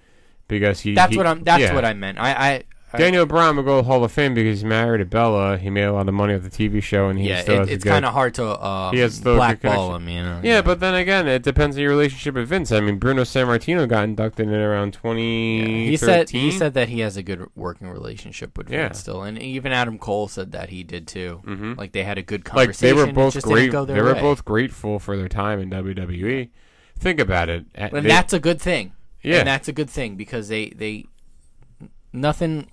because 0.46 0.80
he. 0.80 0.94
That's 0.94 1.12
he- 1.12 1.16
what 1.16 1.26
I'm. 1.26 1.42
That's 1.42 1.62
yeah. 1.62 1.74
what 1.74 1.84
I 1.84 1.92
meant. 1.94 2.18
I, 2.18 2.32
I 2.32 2.62
Daniel 2.96 3.26
Bryan 3.26 3.56
will 3.56 3.62
go 3.64 3.76
to 3.78 3.82
the 3.82 3.88
Hall 3.88 4.04
of 4.04 4.12
Fame 4.12 4.32
because 4.34 4.58
he's 4.60 4.64
married 4.64 4.98
to 4.98 5.04
Bella. 5.04 5.58
He 5.58 5.70
made 5.70 5.82
a 5.84 5.92
lot 5.92 6.08
of 6.08 6.14
money 6.14 6.34
off 6.34 6.42
the 6.42 6.50
TV 6.50 6.82
show, 6.82 7.08
and 7.08 7.18
he 7.18 7.28
yeah, 7.28 7.42
still 7.42 7.54
it, 7.56 7.58
has 7.60 7.68
it's 7.70 7.84
kind 7.84 8.04
of 8.04 8.12
hard 8.14 8.34
to 8.34 8.64
um, 8.64 8.94
He 8.94 9.00
has 9.00 9.16
still 9.16 9.32
a 9.42 9.48
good 9.48 9.60
blackball 9.60 9.96
him. 9.96 10.08
You 10.08 10.22
know. 10.22 10.40
Yeah, 10.42 10.62
but 10.62 10.80
then 10.80 10.94
again, 10.94 11.26
it 11.26 11.42
depends 11.42 11.76
on 11.76 11.82
your 11.82 11.90
relationship 11.90 12.36
with 12.36 12.48
Vince. 12.48 12.70
I 12.72 12.80
mean, 12.80 12.98
Bruno 12.98 13.22
Sammartino 13.22 13.88
got 13.88 14.04
inducted 14.04 14.48
in 14.48 14.54
around 14.54 14.92
twenty. 14.94 15.88
he 15.88 15.96
said 15.96 16.30
he 16.30 16.50
said 16.50 16.74
that 16.74 16.88
he 16.88 17.00
has 17.00 17.16
a 17.16 17.22
good 17.22 17.46
working 17.56 17.88
relationship 17.88 18.56
with 18.56 18.70
Yeah. 18.70 18.84
Vince 18.88 19.00
still, 19.00 19.22
and 19.22 19.36
even 19.40 19.72
Adam 19.72 19.98
Cole 19.98 20.28
said 20.28 20.52
that 20.52 20.68
he 20.70 20.82
did 20.84 21.06
too. 21.08 21.42
Mhm. 21.44 21.76
Like 21.76 21.92
they 21.92 22.04
had 22.04 22.18
a 22.18 22.22
good 22.22 22.44
conversation. 22.44 22.96
like 22.96 23.04
they 23.04 23.06
were 23.06 23.12
both 23.12 23.42
great. 23.42 23.72
They 23.72 24.00
were 24.00 24.14
way. 24.14 24.20
both 24.20 24.44
grateful 24.44 24.98
for 24.98 25.16
their 25.16 25.28
time 25.28 25.58
in 25.60 25.70
WWE. 25.70 26.50
Think 26.98 27.20
about 27.20 27.48
it. 27.48 27.66
Uh, 27.76 27.88
and 27.92 28.04
they- 28.06 28.08
that's 28.08 28.32
a 28.32 28.40
good 28.40 28.60
thing. 28.60 28.92
Yeah. 29.22 29.38
and 29.40 29.48
that's 29.48 29.66
a 29.66 29.72
good 29.72 29.90
thing 29.90 30.14
because 30.14 30.46
they 30.48 30.68
they 30.68 31.06
nothing 32.12 32.68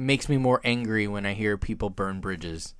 makes 0.00 0.28
me 0.28 0.36
more 0.36 0.60
angry 0.64 1.06
when 1.06 1.24
I 1.26 1.34
hear 1.34 1.56
people 1.56 1.90
burn 1.90 2.20
bridges. 2.20 2.74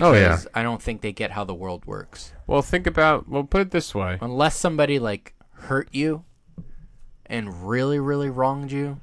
Oh, 0.00 0.12
Because 0.12 0.44
yeah. 0.44 0.50
I 0.54 0.62
don't 0.62 0.80
think 0.82 1.00
they 1.02 1.12
get 1.12 1.32
how 1.32 1.44
the 1.44 1.54
world 1.54 1.84
works. 1.84 2.32
well, 2.46 2.62
think 2.62 2.86
about. 2.86 3.28
Well, 3.28 3.44
put 3.44 3.60
it 3.60 3.70
this 3.72 3.94
way. 3.94 4.18
Unless 4.20 4.56
somebody 4.56 4.98
like 4.98 5.34
hurt 5.52 5.88
you 5.92 6.24
and 7.26 7.68
really 7.68 7.98
really 7.98 8.30
wronged 8.30 8.72
you, 8.72 9.00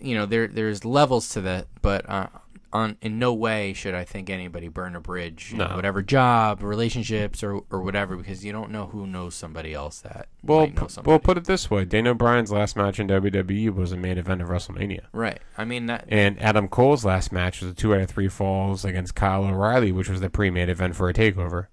you 0.00 0.14
know 0.14 0.24
there 0.26 0.46
there's 0.46 0.84
levels 0.84 1.28
to 1.30 1.40
that. 1.42 1.66
But 1.82 2.08
uh, 2.08 2.28
on 2.72 2.96
in 3.00 3.18
no 3.18 3.32
way 3.32 3.72
should 3.72 3.94
I 3.94 4.04
think 4.04 4.28
anybody 4.28 4.68
burn 4.68 4.96
a 4.96 5.00
bridge. 5.00 5.52
No. 5.54 5.68
whatever 5.76 6.02
job, 6.02 6.62
relationships, 6.62 7.42
or 7.42 7.62
or 7.70 7.80
whatever, 7.82 8.16
because 8.16 8.44
you 8.44 8.52
don't 8.52 8.70
know 8.70 8.86
who 8.86 9.06
knows 9.06 9.34
somebody 9.34 9.72
else 9.72 10.00
that. 10.00 10.28
Well, 10.42 10.60
might 10.60 10.74
know 10.74 10.82
p- 10.82 10.88
somebody. 10.88 11.10
well, 11.10 11.18
put 11.18 11.38
it 11.38 11.44
this 11.44 11.70
way. 11.70 11.84
Daniel 11.84 12.14
Bryan's 12.14 12.50
last 12.52 12.76
match 12.76 12.98
in 13.00 13.08
WWE 13.08 13.74
was 13.74 13.92
a 13.92 13.96
main 13.96 14.18
event 14.18 14.42
of 14.42 14.48
WrestleMania. 14.48 15.06
right. 15.12 15.40
I 15.56 15.64
mean 15.64 15.86
that. 15.86 16.04
And 16.08 16.40
Adam 16.42 16.68
Cole's 16.68 17.04
last 17.04 17.32
match 17.32 17.62
was 17.62 17.70
a 17.70 17.74
two 17.74 17.94
out 17.94 18.00
of 18.00 18.10
three 18.10 18.28
falls 18.28 18.84
against 18.84 19.14
Kyle 19.14 19.44
O'Reilly, 19.44 19.92
which 19.92 20.08
was 20.08 20.20
the 20.20 20.28
pre-main 20.30 20.68
event 20.68 20.94
for 20.96 21.08
a 21.08 21.14
takeover. 21.14 21.66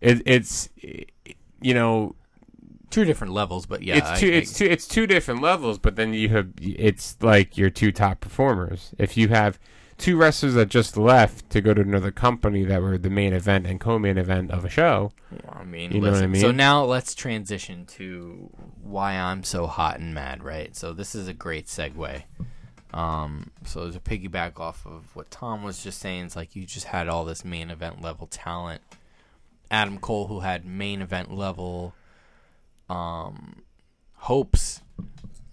It, 0.00 0.20
it's, 0.26 0.68
you 1.60 1.74
know, 1.74 2.16
two 2.90 3.04
different 3.04 3.32
levels, 3.32 3.66
but 3.66 3.82
yeah, 3.82 3.96
it's 3.98 4.08
I- 4.08 4.18
two. 4.18 4.26
I- 4.28 4.34
it's 4.36 4.52
two. 4.52 4.64
It's 4.66 4.88
two 4.88 5.06
different 5.06 5.40
levels. 5.40 5.78
But 5.78 5.96
then 5.96 6.12
you 6.12 6.28
have. 6.30 6.48
It's 6.60 7.16
like 7.20 7.56
your 7.56 7.70
two 7.70 7.92
top 7.92 8.20
performers. 8.20 8.92
If 8.98 9.16
you 9.16 9.28
have 9.28 9.58
two 10.02 10.16
wrestlers 10.16 10.54
that 10.54 10.68
just 10.68 10.96
left 10.96 11.48
to 11.50 11.60
go 11.60 11.72
to 11.72 11.80
another 11.80 12.10
company 12.10 12.64
that 12.64 12.82
were 12.82 12.98
the 12.98 13.08
main 13.08 13.32
event 13.32 13.66
and 13.66 13.80
co-main 13.80 14.18
event 14.18 14.50
of 14.50 14.64
a 14.64 14.68
show. 14.68 15.12
I 15.48 15.64
mean, 15.64 15.92
You 15.92 16.00
know 16.00 16.10
what 16.10 16.22
I 16.22 16.26
listen, 16.26 16.40
So 16.40 16.50
now 16.50 16.84
let's 16.84 17.14
transition 17.14 17.86
to 17.86 18.50
why 18.82 19.14
I'm 19.14 19.44
so 19.44 19.68
hot 19.68 20.00
and 20.00 20.12
mad, 20.12 20.42
right? 20.42 20.74
So 20.74 20.92
this 20.92 21.14
is 21.14 21.28
a 21.28 21.32
great 21.32 21.66
segue. 21.66 22.24
Um, 22.92 23.52
so 23.64 23.90
to 23.90 24.00
piggyback 24.00 24.58
off 24.58 24.84
of 24.84 25.14
what 25.14 25.30
Tom 25.30 25.62
was 25.62 25.82
just 25.82 26.00
saying, 26.00 26.26
it's 26.26 26.36
like 26.36 26.56
you 26.56 26.66
just 26.66 26.86
had 26.86 27.08
all 27.08 27.24
this 27.24 27.44
main 27.44 27.70
event 27.70 28.02
level 28.02 28.26
talent. 28.26 28.82
Adam 29.70 29.98
Cole, 29.98 30.26
who 30.26 30.40
had 30.40 30.66
main 30.66 31.00
event 31.00 31.32
level 31.32 31.94
um, 32.90 33.62
hopes, 34.14 34.82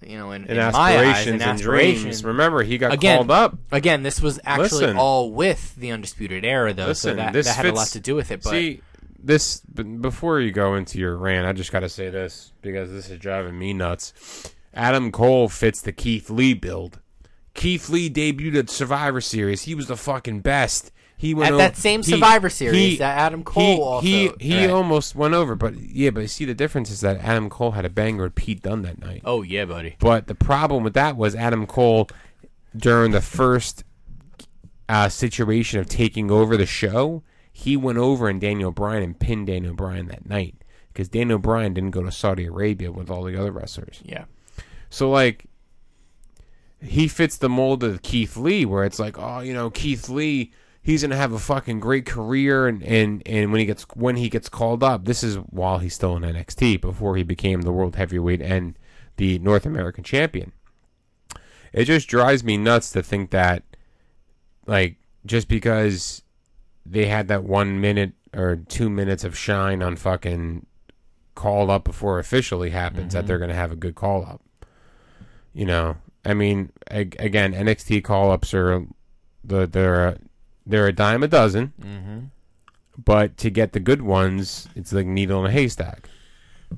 you 0.06 0.18
know, 0.18 0.32
in, 0.32 0.44
And 0.44 0.52
in 0.52 0.58
my 0.58 0.64
eyes, 0.64 0.96
aspirations 0.96 1.42
and 1.42 1.52
aspirations. 1.52 2.02
dreams. 2.04 2.26
Remember, 2.26 2.64
he 2.64 2.78
got 2.78 2.94
Again, 2.94 3.18
called 3.18 3.32
up. 3.32 3.58
Again, 3.72 4.04
this 4.04 4.22
was 4.22 4.40
actually 4.46 4.82
Listen. 4.82 4.98
all 4.98 5.32
with 5.32 5.76
the 5.76 5.92
Undisputed 5.92 6.46
Era, 6.46 6.74
though, 6.74 6.94
so 6.94 7.10
Listen, 7.10 7.18
that, 7.18 7.34
this 7.34 7.48
that 7.48 7.56
had 7.56 7.66
a 7.66 7.74
lot 7.74 7.88
to 7.90 8.00
do 8.00 8.16
with 8.16 8.32
it. 8.32 8.44
But 8.44 8.50
See, 8.52 8.82
this 9.22 9.60
before 9.62 10.40
you 10.40 10.52
go 10.52 10.76
into 10.76 10.98
your 11.00 11.18
rant, 11.18 11.46
I 11.46 11.54
just 11.54 11.72
got 11.72 11.82
to 11.82 11.90
say 11.90 12.10
this 12.10 12.54
because 12.62 12.92
this 12.92 13.10
is 13.10 13.20
driving 13.20 13.58
me 13.60 13.74
nuts. 13.74 14.54
Adam 14.74 15.12
Cole 15.12 15.50
fits 15.50 15.82
the 15.82 15.92
Keith 15.92 16.30
Lee 16.30 16.54
build. 16.54 17.00
Keith 17.54 17.90
Lee 17.90 18.10
debuted 18.10 18.56
at 18.58 18.70
Survivor 18.70 19.20
Series. 19.20 19.64
He 19.64 19.76
was 19.76 19.88
the 19.88 19.98
fucking 19.98 20.40
best. 20.42 20.92
He 21.22 21.34
went 21.34 21.48
At 21.48 21.54
o- 21.56 21.58
that 21.58 21.76
same 21.76 22.02
he- 22.02 22.12
Survivor 22.12 22.50
Series 22.50 22.92
he- 22.94 22.98
that 23.00 23.18
Adam 23.18 23.42
he- 23.42 23.44
Cole 23.44 23.84
also- 23.84 24.06
he 24.08 24.32
he 24.40 24.58
Right. 24.62 24.70
almost 24.70 25.16
went 25.16 25.34
over, 25.34 25.54
but 25.54 25.76
yeah, 25.78 26.12
but 26.12 26.30
see 26.30 26.46
the 26.46 26.54
difference 26.54 26.90
is 26.90 27.02
that 27.02 27.18
Adam 27.18 27.50
Cole 27.50 27.72
had 27.72 27.84
a 27.84 27.90
banger 27.90 28.24
with 28.24 28.36
Pete 28.36 28.62
Dunne 28.62 28.84
that 28.84 29.02
night. 29.02 29.22
oh 29.26 29.42
yeah, 29.42 29.66
buddy. 29.66 29.98
But 30.00 30.28
the 30.28 30.34
problem 30.36 30.82
with 30.82 30.94
that 30.94 31.18
was 31.18 31.36
Adam 31.36 31.66
Cole 31.68 32.08
during 32.74 33.12
the 33.12 33.20
first 33.22 33.84
uh, 34.88 35.10
situation 35.10 35.80
of 35.80 35.88
taking 35.90 36.32
over 36.32 36.56
the 36.56 36.66
show, 36.66 37.22
he 37.52 37.76
went 37.76 37.98
over 37.98 38.30
and 38.30 38.40
Daniel 38.40 38.72
Bryan 38.72 39.04
and 39.04 39.20
pinned 39.20 39.48
Daniel 39.48 39.74
Bryan 39.74 40.08
that 40.08 40.28
night 40.28 40.56
because 40.94 41.10
Daniel 41.10 41.38
Bryan 41.38 41.74
didn't 41.74 41.92
go 41.92 42.02
to 42.02 42.12
Saudi 42.14 42.46
Arabia 42.46 42.92
with 42.94 43.10
all 43.10 43.24
the 43.26 43.36
other 43.38 43.52
wrestlers. 43.52 44.00
Yeah. 44.06 44.24
So 44.90 45.12
like 45.12 45.46
he 46.82 47.08
fits 47.10 47.38
the 47.38 47.50
mold 47.50 47.84
of 47.84 48.02
Keith 48.02 48.38
Lee 48.38 48.66
where 48.66 48.86
it's 48.86 49.00
like, 49.00 49.20
oh, 49.20 49.42
you 49.42 49.54
know, 49.54 49.70
Keith 49.70 50.08
Lee, 50.08 50.52
he's 50.90 51.04
gonna 51.04 51.16
have 51.16 51.34
a 51.34 51.40
fucking 51.40 51.80
great 51.80 52.08
career 52.08 52.68
and, 52.68 52.82
and, 52.82 53.22
and 53.28 53.52
when 53.52 53.60
he 53.60 53.66
gets 53.68 53.84
when 53.94 54.16
he 54.16 54.28
gets 54.28 54.50
called 54.50 54.84
up, 54.84 55.06
this 55.06 55.24
is 55.24 55.36
while 55.36 55.78
he's 55.78 55.94
still 55.94 56.18
in 56.18 56.24
NXT 56.24 56.82
before 56.82 57.16
he 57.16 57.22
became 57.22 57.62
the 57.62 57.72
world 57.72 57.96
heavyweight 57.96 58.42
and 58.42 58.76
the 59.18 59.38
North 59.38 59.68
American 59.68 60.04
champion. 60.04 60.52
It 61.74 61.86
just 61.86 62.08
drives 62.08 62.44
me 62.44 62.58
nuts 62.58 62.90
to 62.92 63.04
think 63.04 63.30
that 63.30 63.64
like 64.66 64.96
just 65.28 65.48
because 65.48 66.24
they 66.88 67.06
had 67.06 67.28
that 67.28 67.44
one 67.44 67.80
minute 67.80 68.14
or 68.34 68.56
two 68.56 68.90
minutes 68.90 69.24
of 69.24 69.38
shine 69.38 69.84
on 69.84 69.96
fucking 69.96 70.66
call 71.36 71.70
up 71.70 71.84
before 71.84 72.18
officially 72.18 72.72
happens 72.72 73.14
that 73.14 73.20
mm-hmm. 73.20 73.28
they're 73.28 73.38
going 73.38 73.50
to 73.50 73.56
have 73.56 73.72
a 73.72 73.76
good 73.76 73.94
call 73.94 74.26
up. 74.26 74.42
You 75.54 75.66
know, 75.66 75.98
I 76.26 76.34
mean, 76.34 76.72
ag- 76.90 77.16
again, 77.20 77.54
NXT 77.54 78.04
call 78.04 78.32
ups 78.32 78.56
are 78.56 78.88
the 79.44 79.68
they're 79.68 80.18
they're 80.70 80.88
a 80.88 80.94
dime 80.94 81.24
a 81.24 81.28
dozen, 81.28 81.74
Mm-hmm. 81.82 82.20
but 83.04 83.38
to 83.38 83.50
get 83.50 83.74
the 83.74 83.80
good 83.80 84.02
ones, 84.02 84.68
it's 84.76 84.94
like 84.94 85.06
needle 85.06 85.44
in 85.44 85.50
a 85.50 85.54
haystack. 85.54 86.10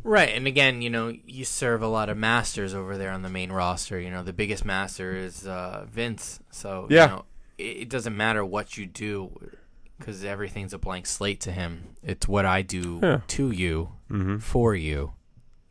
Right, 0.03 0.29
and 0.29 0.47
again, 0.47 0.81
you 0.81 0.89
know, 0.89 1.13
you 1.25 1.43
serve 1.43 1.81
a 1.81 1.87
lot 1.87 2.07
of 2.09 2.17
masters 2.17 2.73
over 2.73 2.97
there 2.97 3.11
on 3.11 3.23
the 3.23 3.29
main 3.29 3.51
roster. 3.51 3.99
You 3.99 4.09
know, 4.09 4.23
the 4.23 4.31
biggest 4.33 4.63
master 4.63 5.13
is 5.15 5.45
uh, 5.45 5.85
Vince. 5.89 6.39
So 6.49 6.87
Yeah. 6.89 7.03
you 7.03 7.09
know, 7.09 7.25
it, 7.57 7.63
it 7.63 7.89
doesn't 7.89 8.15
matter 8.15 8.45
what 8.45 8.77
you 8.77 8.85
do 8.85 9.49
because 9.99 10.23
everything's 10.23 10.73
a 10.73 10.77
blank 10.77 11.05
slate 11.07 11.41
to 11.41 11.51
him. 11.51 11.95
It's 12.01 12.25
what 12.27 12.45
I 12.45 12.61
do 12.61 12.99
Yeah. 13.03 13.19
to 13.27 13.51
you, 13.51 13.89
Mm-hmm. 14.09 14.37
for 14.37 14.75
you, 14.75 15.11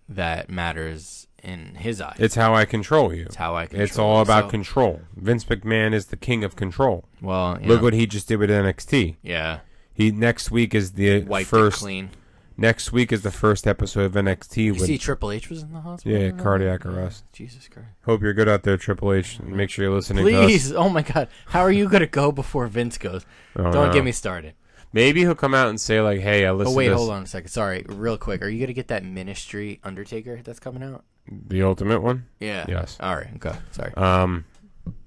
that 0.08 0.50
matters 0.50 1.26
in 1.42 1.74
his 1.76 2.00
eyes. 2.00 2.16
It's 2.18 2.34
how 2.34 2.54
I 2.54 2.64
control 2.64 3.12
you. 3.14 3.24
It's 3.26 3.36
how 3.36 3.54
I 3.56 3.66
control. 3.66 3.82
It's 3.84 3.98
all 3.98 4.20
about 4.20 4.44
so, 4.44 4.50
control. 4.50 5.00
Vince 5.16 5.44
McMahon 5.44 5.92
is 5.94 6.06
the 6.06 6.16
king 6.16 6.44
of 6.44 6.56
control. 6.56 7.04
Well, 7.20 7.52
Look 7.62 7.78
know, 7.80 7.82
what 7.84 7.92
he 7.94 8.06
just 8.06 8.28
did 8.28 8.36
with 8.38 8.50
NXT. 8.50 9.16
yeah, 9.22 9.60
He 9.92 10.10
next 10.10 10.50
week 10.50 10.74
is 10.74 10.92
the 10.92 11.22
wiped 11.24 11.48
first. 11.48 11.78
clean. 11.80 12.10
Next 12.56 12.92
week 12.92 13.10
is 13.10 13.22
the 13.22 13.30
first 13.30 13.66
episode 13.66 14.02
of 14.04 14.12
NXT. 14.12 14.64
You 14.64 14.74
With, 14.74 14.84
see, 14.84 14.98
Triple 14.98 15.30
H 15.32 15.48
was 15.48 15.62
in 15.62 15.72
the 15.72 15.80
hospital. 15.80 16.20
Yeah, 16.20 16.30
cardiac 16.32 16.84
arrest. 16.84 17.24
Jesus 17.32 17.66
Christ. 17.68 17.88
hope 18.04 18.20
you're 18.20 18.34
good 18.34 18.50
out 18.50 18.64
there, 18.64 18.76
Triple 18.76 19.14
H. 19.14 19.40
Make 19.40 19.70
sure 19.70 19.86
you're 19.86 19.94
listening. 19.94 20.26
to 20.26 20.34
us. 20.40 20.44
Please, 20.44 20.72
oh 20.72 20.90
my 20.90 21.00
God, 21.00 21.28
how 21.46 21.60
are 21.60 21.72
you 21.72 21.88
gonna 21.88 22.06
go 22.06 22.30
before 22.30 22.66
Vince 22.66 22.98
goes? 22.98 23.24
Oh, 23.56 23.62
Don't 23.72 23.86
no. 23.88 23.92
get 23.94 24.04
me 24.04 24.12
started. 24.12 24.52
Maybe 24.92 25.20
he'll 25.20 25.34
come 25.36 25.54
out 25.54 25.68
and 25.68 25.80
say 25.80 26.00
like, 26.00 26.20
"Hey, 26.20 26.44
I 26.46 26.50
listened 26.50 26.74
Oh 26.74 26.76
wait, 26.76 26.86
to 26.86 26.90
this, 26.90 26.98
hold 26.98 27.10
on 27.10 27.22
a 27.22 27.26
second. 27.26 27.48
Sorry, 27.50 27.84
real 27.88 28.18
quick. 28.18 28.42
Are 28.42 28.48
you 28.48 28.58
gonna 28.60 28.72
get 28.72 28.88
that 28.88 29.04
Ministry 29.04 29.80
Undertaker 29.84 30.40
that's 30.42 30.58
coming 30.60 30.82
out? 30.82 31.04
the 31.30 31.62
Ultimate 31.62 32.00
one." 32.02 32.26
Yeah. 32.40 32.64
Yes. 32.68 32.96
All 33.00 33.14
right. 33.14 33.28
Okay. 33.36 33.56
Sorry. 33.70 33.92
Um, 33.94 34.44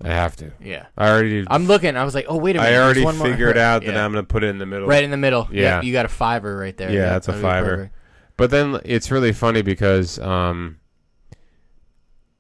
I 0.02 0.08
have 0.10 0.36
to. 0.38 0.52
Yeah. 0.62 0.86
I 0.98 1.10
already. 1.10 1.46
I'm 1.50 1.66
looking. 1.66 1.98
I 1.98 2.06
was 2.06 2.16
like, 2.16 2.28
oh 2.30 2.38
wait 2.38 2.56
a 2.56 2.60
minute. 2.62 2.74
I 2.78 2.82
already 2.82 3.04
one 3.04 3.18
more. 3.18 3.28
figured 3.28 3.58
out 3.70 3.84
that 3.84 3.94
Yeah. 3.94 4.06
I'm 4.06 4.12
gonna 4.14 4.24
put 4.24 4.44
it 4.44 4.48
in 4.48 4.58
the 4.58 4.66
middle. 4.66 4.88
right 4.88 5.04
in 5.04 5.12
the 5.12 5.18
middle. 5.18 5.50
Yeah. 5.52 5.82
You 5.82 5.92
got 5.92 6.06
a 6.06 6.10
fiver 6.10 6.56
right 6.58 6.78
there. 6.78 6.90
Yeah, 6.92 7.10
that's 7.10 7.28
a 7.28 7.34
fiver. 7.34 7.92
But 8.38 8.52
then 8.52 8.80
it's 8.86 9.12
really 9.12 9.34
funny 9.34 9.62
because 9.64 10.18
um, 10.20 10.78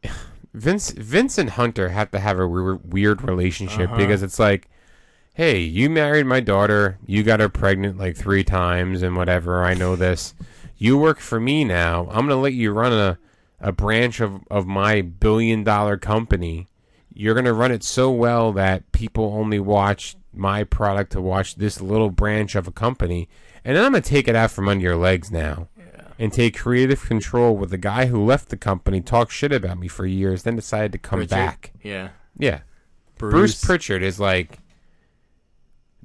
Vince 0.53 0.91
Vince 0.91 1.37
and 1.37 1.49
Hunter 1.49 1.89
have 1.89 2.11
to 2.11 2.19
have 2.19 2.39
a 2.39 2.47
weir- 2.47 2.75
weird 2.75 3.21
relationship 3.23 3.89
Uh-huh. 3.89 3.97
because 3.97 4.23
it's 4.23 4.39
like, 4.39 4.69
hey, 5.33 5.59
you 5.59 5.89
married 5.89 6.25
my 6.25 6.39
daughter, 6.39 6.99
you 7.05 7.23
got 7.23 7.39
her 7.39 7.49
pregnant 7.49 7.97
like 7.97 8.15
three 8.15 8.43
times 8.43 9.01
and 9.01 9.15
whatever. 9.15 9.63
I 9.63 9.73
know 9.73 9.95
this. 9.95 10.33
You 10.77 10.97
work 10.97 11.19
for 11.19 11.39
me 11.39 11.63
now. 11.63 12.07
I'm 12.11 12.27
gonna 12.27 12.37
let 12.39 12.53
you 12.53 12.71
run 12.71 12.93
a 12.93 13.17
a 13.59 13.71
branch 13.71 14.19
of 14.19 14.41
of 14.49 14.67
my 14.67 15.01
billion 15.01 15.63
dollar 15.63 15.97
company. 15.97 16.67
You're 17.13 17.35
gonna 17.35 17.53
run 17.53 17.71
it 17.71 17.83
so 17.83 18.11
well 18.11 18.51
that 18.53 18.91
people 18.91 19.33
only 19.35 19.59
watch 19.59 20.15
my 20.33 20.63
product 20.63 21.11
to 21.13 21.21
watch 21.21 21.55
this 21.55 21.79
little 21.79 22.09
branch 22.09 22.55
of 22.55 22.67
a 22.67 22.71
company, 22.71 23.29
and 23.63 23.75
then 23.75 23.85
I'm 23.85 23.91
gonna 23.93 24.01
take 24.01 24.27
it 24.27 24.35
out 24.35 24.51
from 24.51 24.67
under 24.67 24.83
your 24.83 24.97
legs 24.97 25.31
now 25.31 25.67
and 26.19 26.31
take 26.31 26.57
creative 26.57 27.03
control 27.05 27.55
with 27.57 27.69
the 27.69 27.77
guy 27.77 28.05
who 28.05 28.23
left 28.23 28.49
the 28.49 28.57
company, 28.57 29.01
talked 29.01 29.31
shit 29.31 29.51
about 29.51 29.79
me 29.79 29.87
for 29.87 30.05
years, 30.05 30.43
then 30.43 30.55
decided 30.55 30.91
to 30.91 30.97
come 30.97 31.19
Prichard? 31.19 31.29
back. 31.29 31.71
Yeah. 31.81 32.09
Yeah. 32.37 32.59
Bruce. 33.17 33.63
Prichard 33.63 34.03
is 34.03 34.19
like 34.19 34.59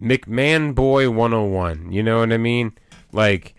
McMahon 0.01 0.75
boy 0.75 1.11
101. 1.11 1.93
You 1.93 2.03
know 2.03 2.21
what 2.21 2.33
I 2.33 2.37
mean? 2.37 2.73
Like 3.13 3.55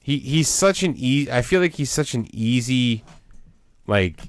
he 0.00 0.18
he's 0.18 0.48
such 0.48 0.82
an 0.82 0.94
e 0.96 1.28
I 1.30 1.42
feel 1.42 1.60
like 1.60 1.74
he's 1.74 1.90
such 1.90 2.14
an 2.14 2.26
easy 2.32 3.04
like 3.86 4.20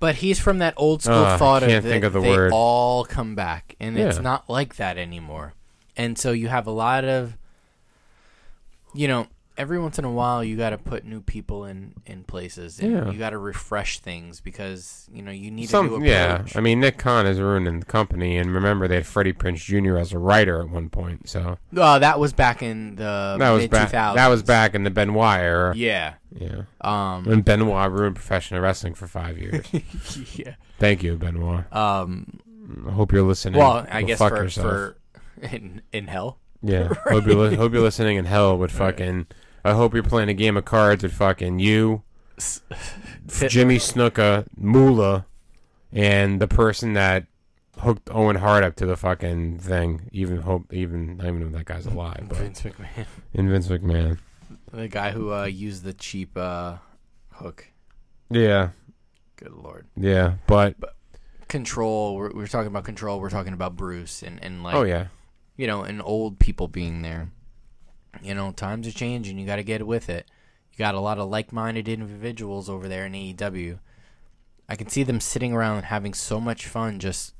But 0.00 0.16
he's 0.16 0.38
from 0.38 0.58
that 0.58 0.74
old 0.76 1.02
school 1.02 1.14
Ugh, 1.16 1.26
I 1.26 1.36
thought 1.36 1.62
can't 1.62 1.84
of 1.84 1.90
think 1.90 2.04
of 2.04 2.12
the 2.12 2.20
they 2.20 2.30
word. 2.30 2.52
all 2.52 3.04
come 3.04 3.34
back, 3.34 3.74
and 3.80 3.98
it's 3.98 4.18
not 4.18 4.48
like 4.48 4.76
that 4.76 4.96
anymore. 4.98 5.54
And 5.96 6.16
so 6.16 6.30
you 6.30 6.46
have 6.48 6.68
a 6.68 6.70
lot 6.70 7.04
of, 7.04 7.36
you 8.94 9.08
know, 9.08 9.26
every 9.58 9.78
once 9.78 9.98
in 9.98 10.04
a 10.04 10.10
while 10.10 10.42
you 10.42 10.56
got 10.56 10.70
to 10.70 10.78
put 10.78 11.04
new 11.04 11.20
people 11.20 11.64
in 11.66 11.92
in 12.06 12.24
places, 12.24 12.78
and 12.80 12.92
Yeah. 12.92 13.10
you 13.10 13.18
got 13.18 13.30
to 13.30 13.38
refresh 13.38 13.98
things 13.98 14.40
because 14.40 15.08
you 15.12 15.20
know 15.20 15.30
you 15.32 15.50
need 15.50 15.68
some 15.68 15.86
approach. 15.86 16.04
yeah. 16.04 16.44
I 16.54 16.60
mean 16.60 16.80
Nick 16.80 16.96
Khan 16.96 17.26
is 17.26 17.40
ruining 17.40 17.80
the 17.80 17.86
company 17.86 18.38
and 18.38 18.54
remember 18.54 18.88
they 18.88 18.94
had 18.96 19.06
Freddie 19.06 19.32
Prinze 19.32 19.58
Jr. 19.64 19.96
as 19.98 20.12
a 20.12 20.18
writer 20.18 20.60
at 20.62 20.70
one 20.70 20.88
point. 20.88 21.28
So 21.28 21.58
Oh, 21.76 21.98
that 21.98 22.18
was 22.18 22.32
back 22.32 22.62
in 22.62 22.94
the 22.96 23.36
that 23.38 23.50
was 23.50 23.66
back 23.68 23.90
2000s. 23.90 24.14
that 24.14 24.28
was 24.28 24.42
back 24.42 24.74
in 24.74 24.84
the 24.84 24.90
Benoit 24.90 25.40
era. 25.40 25.74
Yeah. 25.76 26.14
Yeah. 26.34 26.62
Um. 26.80 27.24
When 27.24 27.40
Benoit 27.42 27.90
ruined 27.90 28.14
professional 28.16 28.60
wrestling 28.60 28.94
for 28.94 29.06
5 29.06 29.38
years. 29.42 29.66
yeah. 30.38 30.54
Thank 30.78 31.02
you, 31.02 31.16
Benoit. 31.16 31.64
Um. 31.74 32.38
I 32.86 32.92
hope 32.92 33.12
you're 33.12 33.22
listening. 33.22 33.58
Well, 33.58 33.86
I 33.90 34.02
Go 34.02 34.06
guess 34.08 34.18
for 34.18 34.48
for 34.50 34.96
in 35.52 35.80
in 35.92 36.06
hell. 36.06 36.38
yeah. 36.62 36.88
Hope 37.06 37.24
you're 37.26 37.34
li- 37.48 37.56
hope 37.56 37.72
you're 37.72 37.80
listening 37.82 38.18
in 38.18 38.26
hell 38.26 38.58
with 38.58 38.70
fucking. 38.70 39.26
I 39.68 39.74
hope 39.74 39.92
you're 39.92 40.02
playing 40.02 40.30
a 40.30 40.34
game 40.34 40.56
of 40.56 40.64
cards 40.64 41.02
with 41.02 41.12
fucking 41.12 41.58
you, 41.58 42.02
Jimmy 43.26 43.76
Snuka, 43.76 44.46
Moolah, 44.56 45.26
and 45.92 46.40
the 46.40 46.48
person 46.48 46.94
that 46.94 47.26
hooked 47.78 48.08
Owen 48.10 48.36
Hart 48.36 48.64
up 48.64 48.76
to 48.76 48.86
the 48.86 48.96
fucking 48.96 49.58
thing. 49.58 50.08
Even 50.10 50.38
hope, 50.40 50.72
even 50.72 51.20
I 51.20 51.24
don't 51.24 51.36
even 51.36 51.40
know 51.40 51.46
if 51.58 51.66
that 51.66 51.66
guy's 51.66 51.84
alive, 51.84 52.24
but 52.28 52.38
Vince 52.38 52.62
McMahon, 52.62 53.06
in 53.34 53.50
Vince 53.50 53.68
McMahon. 53.68 54.18
the 54.72 54.88
guy 54.88 55.10
who 55.10 55.34
uh, 55.34 55.44
used 55.44 55.84
the 55.84 55.92
cheap 55.92 56.34
uh, 56.38 56.76
hook. 57.32 57.66
Yeah, 58.30 58.70
Good 59.36 59.52
lord. 59.52 59.86
yeah, 59.96 60.36
but 60.46 60.76
Control. 61.48 62.16
We're, 62.16 62.32
we're 62.32 62.46
talking 62.46 62.68
about 62.68 62.84
control. 62.84 63.20
We're 63.20 63.30
talking 63.30 63.52
about 63.52 63.76
Bruce 63.76 64.22
and 64.22 64.42
and 64.42 64.62
like 64.62 64.74
oh 64.74 64.82
yeah, 64.84 65.08
you 65.56 65.66
know, 65.66 65.82
and 65.82 66.00
old 66.02 66.38
people 66.38 66.68
being 66.68 67.02
there. 67.02 67.30
You 68.22 68.34
know, 68.34 68.52
times 68.52 68.86
are 68.88 68.92
changing. 68.92 69.38
You 69.38 69.46
got 69.46 69.56
to 69.56 69.62
get 69.62 69.86
with 69.86 70.08
it. 70.08 70.26
You 70.72 70.78
got 70.78 70.94
a 70.94 71.00
lot 71.00 71.18
of 71.18 71.28
like-minded 71.28 71.88
individuals 71.88 72.68
over 72.68 72.88
there 72.88 73.06
in 73.06 73.12
AEW. 73.12 73.78
I 74.68 74.76
can 74.76 74.88
see 74.88 75.02
them 75.02 75.20
sitting 75.20 75.52
around 75.52 75.82
having 75.84 76.14
so 76.14 76.40
much 76.40 76.66
fun 76.66 76.98
just 76.98 77.34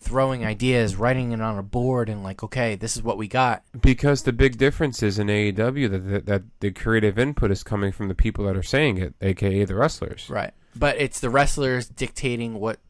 throwing 0.00 0.44
ideas, 0.44 0.96
writing 0.96 1.30
it 1.32 1.40
on 1.40 1.56
a 1.58 1.62
board 1.62 2.08
and 2.08 2.22
like, 2.24 2.42
okay, 2.42 2.74
this 2.74 2.96
is 2.96 3.02
what 3.02 3.16
we 3.18 3.28
got. 3.28 3.62
Because 3.80 4.22
the 4.24 4.32
big 4.32 4.58
difference 4.58 5.02
is 5.02 5.18
in 5.18 5.28
AEW 5.28 5.90
that, 5.90 5.98
that 6.08 6.26
that 6.26 6.42
the 6.60 6.72
creative 6.72 7.18
input 7.18 7.50
is 7.52 7.62
coming 7.62 7.92
from 7.92 8.08
the 8.08 8.14
people 8.14 8.44
that 8.46 8.56
are 8.56 8.62
saying 8.64 8.98
it, 8.98 9.14
aka 9.20 9.64
the 9.64 9.74
wrestlers. 9.76 10.28
Right. 10.28 10.52
But 10.74 10.96
it's 11.00 11.20
the 11.20 11.30
wrestlers 11.30 11.88
dictating 11.88 12.54
what 12.54 12.80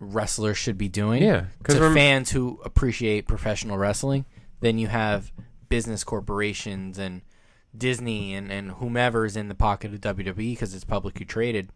wrestlers 0.00 0.56
should 0.58 0.78
be 0.78 0.88
doing. 0.88 1.22
Yeah, 1.22 1.46
'cause 1.62 1.76
To 1.76 1.82
rem- 1.82 1.94
fans 1.94 2.30
who 2.30 2.60
appreciate 2.64 3.28
professional 3.28 3.76
wrestling, 3.78 4.24
then 4.60 4.78
you 4.78 4.88
have 4.88 5.30
business 5.70 6.04
corporations 6.04 6.98
and 6.98 7.22
Disney 7.76 8.34
and, 8.34 8.52
and 8.52 8.72
whomever's 8.72 9.36
in 9.36 9.48
the 9.48 9.54
pocket 9.54 9.94
of 9.94 10.00
WWE 10.00 10.34
because 10.36 10.74
it's 10.74 10.84
publicly 10.84 11.24
traded, 11.24 11.70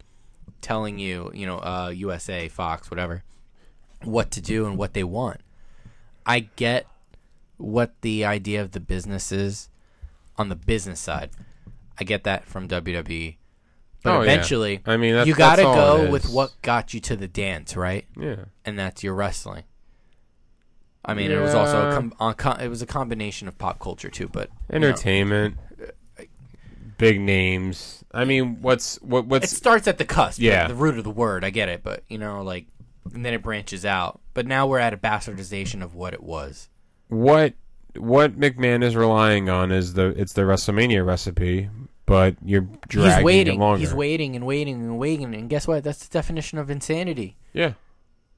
telling 0.60 0.98
you, 0.98 1.30
you 1.32 1.46
know, 1.46 1.58
uh, 1.60 1.90
USA, 1.94 2.48
Fox, 2.48 2.90
whatever, 2.90 3.22
what 4.02 4.30
to 4.32 4.42
do 4.42 4.66
and 4.66 4.76
what 4.76 4.92
they 4.92 5.04
want. 5.04 5.40
I 6.26 6.40
get 6.56 6.86
what 7.56 7.94
the 8.02 8.24
idea 8.24 8.60
of 8.60 8.72
the 8.72 8.80
business 8.80 9.32
is 9.32 9.68
on 10.36 10.48
the 10.48 10.56
business 10.56 11.00
side. 11.00 11.30
I 11.98 12.04
get 12.04 12.24
that 12.24 12.44
from 12.44 12.68
WWE. 12.68 13.36
But 14.02 14.10
Oh, 14.10 14.16
yeah. 14.16 14.22
eventually, 14.32 14.82
I 14.84 14.96
mean, 14.98 15.26
you 15.26 15.34
got 15.34 15.56
to 15.56 15.62
that's 15.62 15.66
all 15.78 15.96
it 16.02 16.06
go 16.06 16.10
with 16.10 16.28
what 16.28 16.52
got 16.60 16.92
you 16.92 17.00
to 17.00 17.16
the 17.16 17.28
dance, 17.28 17.74
right? 17.76 18.04
Yeah. 18.18 18.46
And 18.64 18.78
that's 18.78 19.02
your 19.02 19.14
wrestling. 19.14 19.62
I 21.04 21.14
mean, 21.14 21.30
it 21.30 21.40
was 21.40 21.54
also 21.54 21.88
a 21.90 21.92
com- 21.94 22.14
on 22.18 22.34
co- 22.34 22.52
it 22.62 22.68
was 22.68 22.80
a 22.82 22.86
combination 22.86 23.46
of 23.48 23.58
pop 23.58 23.78
culture 23.78 24.08
too, 24.10 24.28
but 24.28 24.50
you 24.72 24.78
know, 24.78 24.88
Entertainment. 24.88 25.56
Big 26.96 27.20
names. 27.20 28.04
I 28.12 28.24
mean, 28.24 28.62
what's 28.62 28.96
what 29.02 29.20
it 29.20 29.26
what's 29.26 29.56
starts 29.56 29.88
at 29.88 29.98
the 29.98 30.04
cusp, 30.04 30.40
yeah, 30.40 30.52
Yeah. 30.62 30.66
the 30.68 30.74
root 30.76 30.96
of 30.96 31.02
the 31.02 31.10
word. 31.10 31.44
I 31.44 31.50
get 31.50 31.68
it, 31.68 31.82
but 31.82 32.04
you 32.08 32.18
know, 32.18 32.42
like, 32.42 32.66
and 33.12 33.24
then 33.26 33.34
it 33.34 33.42
branches 33.42 33.84
out. 33.84 34.20
But 34.32 34.46
now 34.46 34.68
we're 34.68 34.78
at 34.78 34.92
a 34.94 34.96
bastardization 34.96 35.82
of 35.82 35.94
what 35.94 36.14
it 36.14 36.22
was. 36.22 36.68
what 37.08 37.54
what 37.96 38.38
McMahon 38.38 38.82
is 38.84 38.94
relying 38.96 39.48
on 39.48 39.72
is 39.72 39.94
the 39.94 40.08
it's 40.20 40.32
the 40.34 40.42
WrestleMania 40.42 41.04
recipe, 41.04 41.68
but 42.06 42.36
you're 42.44 42.66
dragging 42.88 43.16
he's 43.16 43.24
waiting, 43.24 43.54
it 43.56 43.58
longer. 43.60 43.80
he's 43.80 43.94
waiting 43.94 44.36
and 44.36 44.46
waiting 44.46 44.74
and 44.76 44.96
waiting, 44.98 45.34
and 45.34 45.50
guess 45.50 45.66
what? 45.66 45.82
That's 45.82 46.06
the 46.06 46.12
definition 46.12 46.58
of 46.58 46.70
insanity. 46.70 47.36
Yeah. 47.52 47.72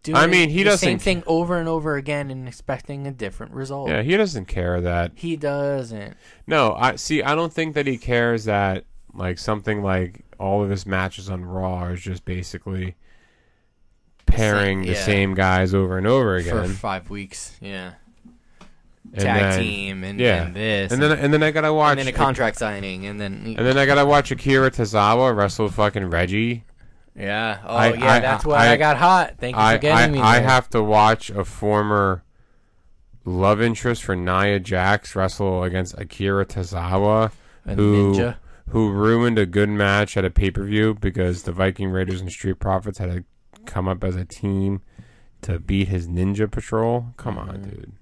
Doing 0.07 0.17
I 0.17 0.27
mean, 0.27 0.49
he 0.49 0.63
the 0.63 0.71
same 0.71 0.73
doesn't- 0.73 0.89
same 0.89 0.99
thing 0.99 1.23
over 1.27 1.59
and 1.59 1.69
over 1.69 1.97
again 1.97 2.31
and 2.31 2.49
expecting 2.49 3.07
a 3.07 3.13
different 3.13 3.53
result. 3.53 3.89
Yeah, 3.91 4.03
he 4.03 4.17
doesn't 4.17 4.47
care 4.47 4.81
that. 4.81 5.13
He 5.15 5.37
doesn't. 5.37 6.17
No, 6.47 6.75
I 6.79 6.97
see. 6.97 7.23
I 7.23 7.35
don't 7.35 7.53
think 7.53 7.75
that 7.75 7.87
he 7.87 7.99
cares 7.99 8.45
that 8.45 8.85
like 9.15 9.39
something 9.39 9.83
like 9.83 10.25
all 10.39 10.63
of 10.63 10.71
his 10.71 10.87
matches 10.87 11.29
on 11.31 11.45
Raw 11.45 11.87
is 11.89 12.01
just 12.03 12.25
basically 12.25 12.95
pairing 14.27 14.83
the 14.83 14.89
yeah. 14.93 15.05
same 15.05 15.35
guys 15.35 15.73
over 15.73 15.97
and 15.99 16.07
over 16.07 16.37
again 16.37 16.67
For 16.67 16.73
five 16.73 17.09
weeks, 17.11 17.57
yeah. 17.61 17.93
and 19.13 19.21
Tag 19.23 19.41
then- 19.41 19.61
team 19.63 20.05
and, 20.05 20.21
yeah, 20.21 20.47
and 20.47 20.55
this, 20.57 20.93
and 20.93 21.01
then 21.03 21.13
and 21.19 21.33
then 21.33 21.43
I 21.43 21.51
gotta 21.53 21.73
watch 21.73 21.93
and 21.93 22.01
then 22.01 22.09
a 22.09 22.17
contract 22.17 22.59
signing, 22.59 23.07
and 23.07 23.21
then 23.21 23.55
and 23.57 23.67
then 23.67 23.79
I 23.79 23.87
gotta 23.87 24.05
watch 24.05 24.31
Akira 24.31 24.71
Tozawa 24.71 25.35
wrestle 25.35 25.69
fucking 25.71 26.11
Reggie. 26.11 26.65
Yeah, 27.17 27.61
oh 27.65 27.75
I- 27.77 27.93
yeah, 27.95 28.13
I- 28.13 28.19
that's 28.21 28.45
why 28.45 28.67
I, 28.67 28.73
I- 28.73 28.77
got 28.77 28.97
hot. 28.97 29.35
Thank 29.39 29.57
you 29.57 29.63
I 29.63 29.75
for 29.75 29.79
getting 29.83 30.13
me. 30.15 30.21
I, 30.21 30.37
I 30.37 30.41
have 30.41 30.69
to 30.71 30.83
watch 30.83 31.31
a 31.31 31.45
former 31.45 32.23
love 33.25 33.61
interest 33.61 34.05
for 34.05 34.15
Nia 34.17 34.61
Jax 34.61 35.17
wrestle 35.17 35.63
against 35.65 35.99
Akira 35.99 36.47
Tozawa, 36.47 37.33
A 37.67 37.75
who 37.75 38.13
ninja. 38.15 38.37
who 38.69 38.91
ruined 38.93 39.39
a 39.39 39.47
good 39.47 39.69
match 39.69 40.17
at 40.17 40.25
a 40.25 40.31
pay 40.31 40.51
per 40.51 40.65
view 40.65 40.95
because 40.95 41.43
the 41.45 41.53
Viking 41.53 41.91
Raiders 41.91 42.21
and 42.21 42.31
Street 42.31 42.59
Profits 42.61 42.99
had 42.99 43.11
to 43.11 43.25
come 43.65 43.89
up 43.89 44.05
as 44.05 44.15
a 44.17 44.25
team 44.25 44.81
to 45.43 45.59
beat 45.59 45.89
his 45.89 46.07
Ninja 46.09 46.51
Patrol. 46.51 47.07
Come 47.17 47.39
on, 47.39 47.49
Mm-hmm. 47.49 47.71
dude. 47.71 47.93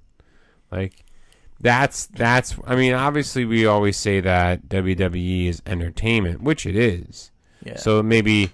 Like 0.70 1.04
that's 1.60 2.06
that's. 2.06 2.56
I 2.66 2.74
mean, 2.76 2.92
obviously, 2.94 3.44
we 3.44 3.64
always 3.64 3.96
say 3.96 4.20
that 4.20 4.68
WWE 4.68 5.46
is 5.48 5.62
entertainment, 5.66 6.42
which 6.42 6.66
it 6.66 6.74
is. 6.76 7.30
Yeah. 7.64 7.76
So 7.76 8.02
maybe 8.02 8.50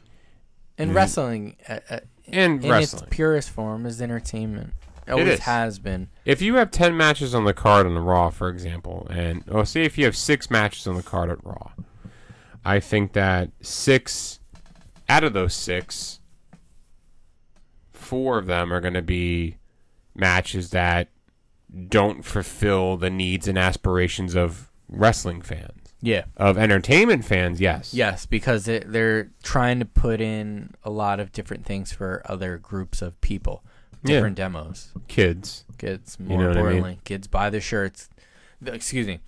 and 0.81 0.91
Mm. 0.93 0.95
wrestling, 0.95 1.57
uh, 1.69 1.79
uh, 1.91 2.01
in, 2.27 2.63
in 2.63 2.71
wrestling. 2.71 3.03
its 3.05 3.15
purest 3.15 3.51
form, 3.51 3.87
is 3.87 4.01
entertainment. 4.01 4.73
It 5.07 5.13
always 5.13 5.29
is. 5.29 5.41
has 5.41 5.79
been. 5.79 6.09
If 6.25 6.41
you 6.41 6.55
have 6.57 6.71
10 6.71 6.97
matches 6.97 7.35
on 7.35 7.45
the 7.45 7.55
card 7.55 7.87
on 7.87 7.95
the 7.95 8.01
Raw, 8.01 8.31
for 8.31 8.49
example, 8.49 9.07
and 9.11 9.43
or 9.51 9.65
say 9.67 9.83
if 9.83 9.99
you 9.99 10.05
have 10.05 10.17
six 10.17 10.51
matches 10.51 10.87
on 10.87 10.95
the 10.95 11.03
card 11.03 11.31
at 11.31 11.45
Raw, 11.45 11.73
I 12.65 12.79
think 12.81 13.13
that 13.15 13.51
six 13.61 14.39
out 15.09 15.25
of 15.25 15.33
those 15.33 15.55
six, 15.55 16.21
four 17.93 18.39
of 18.39 18.47
them 18.47 18.73
are 18.73 18.81
going 18.81 18.95
to 18.95 19.03
be 19.03 19.57
matches 20.15 20.71
that 20.71 21.09
don't 21.89 22.25
fulfill 22.25 22.97
the 22.97 23.11
needs 23.11 23.49
and 23.49 23.59
aspirations 23.59 24.35
of 24.37 24.71
wrestling 24.89 25.43
fans. 25.43 25.80
Yeah. 26.03 26.25
Of 26.37 26.57
entertainment 26.59 27.25
fans, 27.25 27.61
yes. 27.61 27.93
Yes, 27.93 28.25
because 28.27 28.67
it, 28.69 28.91
they're 28.91 29.31
trying 29.43 29.79
to 29.81 29.85
put 29.85 30.21
in 30.21 30.71
a 30.85 30.91
lot 30.91 31.21
of 31.21 31.33
different 31.33 31.67
things 31.67 31.93
for 31.93 32.23
other 32.25 32.57
groups 32.59 33.03
of 33.03 33.21
people, 33.21 33.63
Yeah. 34.03 34.15
different 34.17 34.37
demos. 34.37 34.93
Kids. 35.09 35.65
Kids, 35.79 36.19
more 36.19 36.39
know 36.39 36.49
what 36.49 36.57
I 36.57 36.61
mean? 36.61 36.67
importantly, 36.67 36.99
kids 37.05 37.27
buy 37.27 37.51
the 37.51 37.61
shirts. 37.61 38.09
Excuse 38.65 39.07
me, 39.07 39.21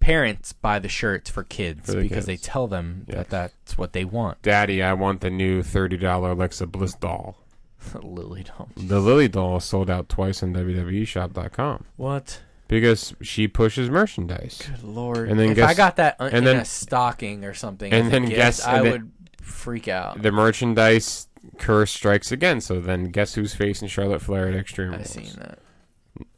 parents 0.00 0.52
buy 0.52 0.78
the 0.78 0.88
shirts 0.88 1.28
for 1.30 1.42
kids 1.44 1.86
For 1.86 1.92
the 1.92 2.02
because 2.02 2.26
they 2.26 2.36
tell 2.36 2.66
them 2.68 3.04
Yes. 3.08 3.16
that 3.16 3.30
that's 3.30 3.76
what 3.78 3.92
they 3.92 4.04
want. 4.04 4.40
Daddy, 4.42 4.82
I 4.82 4.92
want 4.94 5.20
the 5.20 5.30
new 5.30 5.62
$30 5.62 6.30
Alexa 6.30 6.66
Bliss 6.66 6.94
doll. 6.94 7.36
Lily 8.02 8.44
don't. 8.58 8.88
The 8.88 9.00
Lily 9.00 9.28
doll 9.28 9.60
sold 9.60 9.88
out 9.90 10.08
twice 10.08 10.42
on 10.42 10.52
WWEshop.com. 10.52 11.84
What? 11.96 12.40
Because 12.68 13.14
she 13.22 13.48
pushes 13.48 13.90
merchandise. 13.90 14.62
Good 14.64 14.84
lord! 14.84 15.28
And 15.28 15.38
then 15.40 15.50
if 15.50 15.56
guess- 15.56 15.70
I 15.70 15.74
got 15.74 15.96
that 15.96 16.16
un- 16.20 16.28
and 16.28 16.36
in 16.38 16.44
then- 16.44 16.56
a 16.58 16.64
stocking 16.64 17.44
or 17.44 17.54
something, 17.54 17.92
and 17.92 18.10
then 18.12 18.22
gift, 18.24 18.36
guess- 18.36 18.64
I 18.66 18.82
then- 18.82 18.92
would 18.92 19.10
freak 19.40 19.88
out. 19.88 20.22
The 20.22 20.30
merchandise 20.32 21.26
curse 21.58 21.90
strikes 21.92 22.30
again. 22.30 22.60
So 22.60 22.80
then, 22.80 23.04
guess 23.04 23.34
who's 23.34 23.54
facing 23.54 23.88
Charlotte 23.88 24.22
Flair 24.22 24.48
at 24.48 24.54
Extreme 24.54 24.90
Rules? 24.92 25.16
I 25.16 25.20
Rules? 25.20 25.30
seen 25.32 25.40
that. 25.40 25.58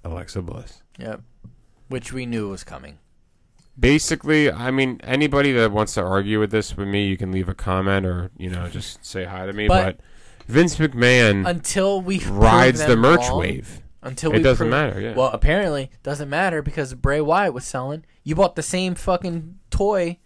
Alexa 0.05 0.43
Bliss. 0.43 0.83
Yep. 0.99 1.21
Which 1.89 2.13
we 2.13 2.25
knew 2.27 2.49
was 2.49 2.65
coming. 2.65 2.99
Basically, 3.79 4.51
I 4.51 4.71
mean, 4.71 5.01
anybody 5.03 5.53
that 5.53 5.73
wants 5.73 5.95
to 5.95 6.03
argue 6.03 6.39
with 6.39 6.51
this 6.51 6.77
with 6.77 6.87
me, 6.89 7.07
you 7.07 7.17
can 7.17 7.33
leave 7.33 7.49
a 7.49 7.55
comment 7.55 8.05
or 8.05 8.31
you 8.37 8.51
know 8.51 8.69
just 8.69 9.05
say 9.05 9.25
hi 9.25 9.47
to 9.47 9.53
me. 9.53 9.69
But- 9.69 9.97
But, 9.99 10.01
Vince 10.47 10.77
McMahon 10.77 11.49
Until 11.49 12.01
we 12.01 12.19
rides 12.25 12.85
the 12.85 12.97
merch 12.97 13.21
wrong, 13.29 13.39
wave. 13.39 13.83
Until 14.03 14.33
It 14.33 14.39
we 14.39 14.43
doesn't 14.43 14.57
prove- 14.59 14.71
matter, 14.71 15.01
yeah. 15.01 15.15
Well, 15.15 15.29
apparently 15.29 15.91
doesn't 16.03 16.31
matter 16.31 16.63
because 16.63 16.95
Bray 16.95 17.21
Wyatt 17.21 17.53
was 17.53 17.65
selling. 17.65 18.05
You 18.25 18.35
bought 18.35 18.57
the 18.57 18.63
same 18.63 18.95
fucking 18.95 19.59
toy 19.71 20.19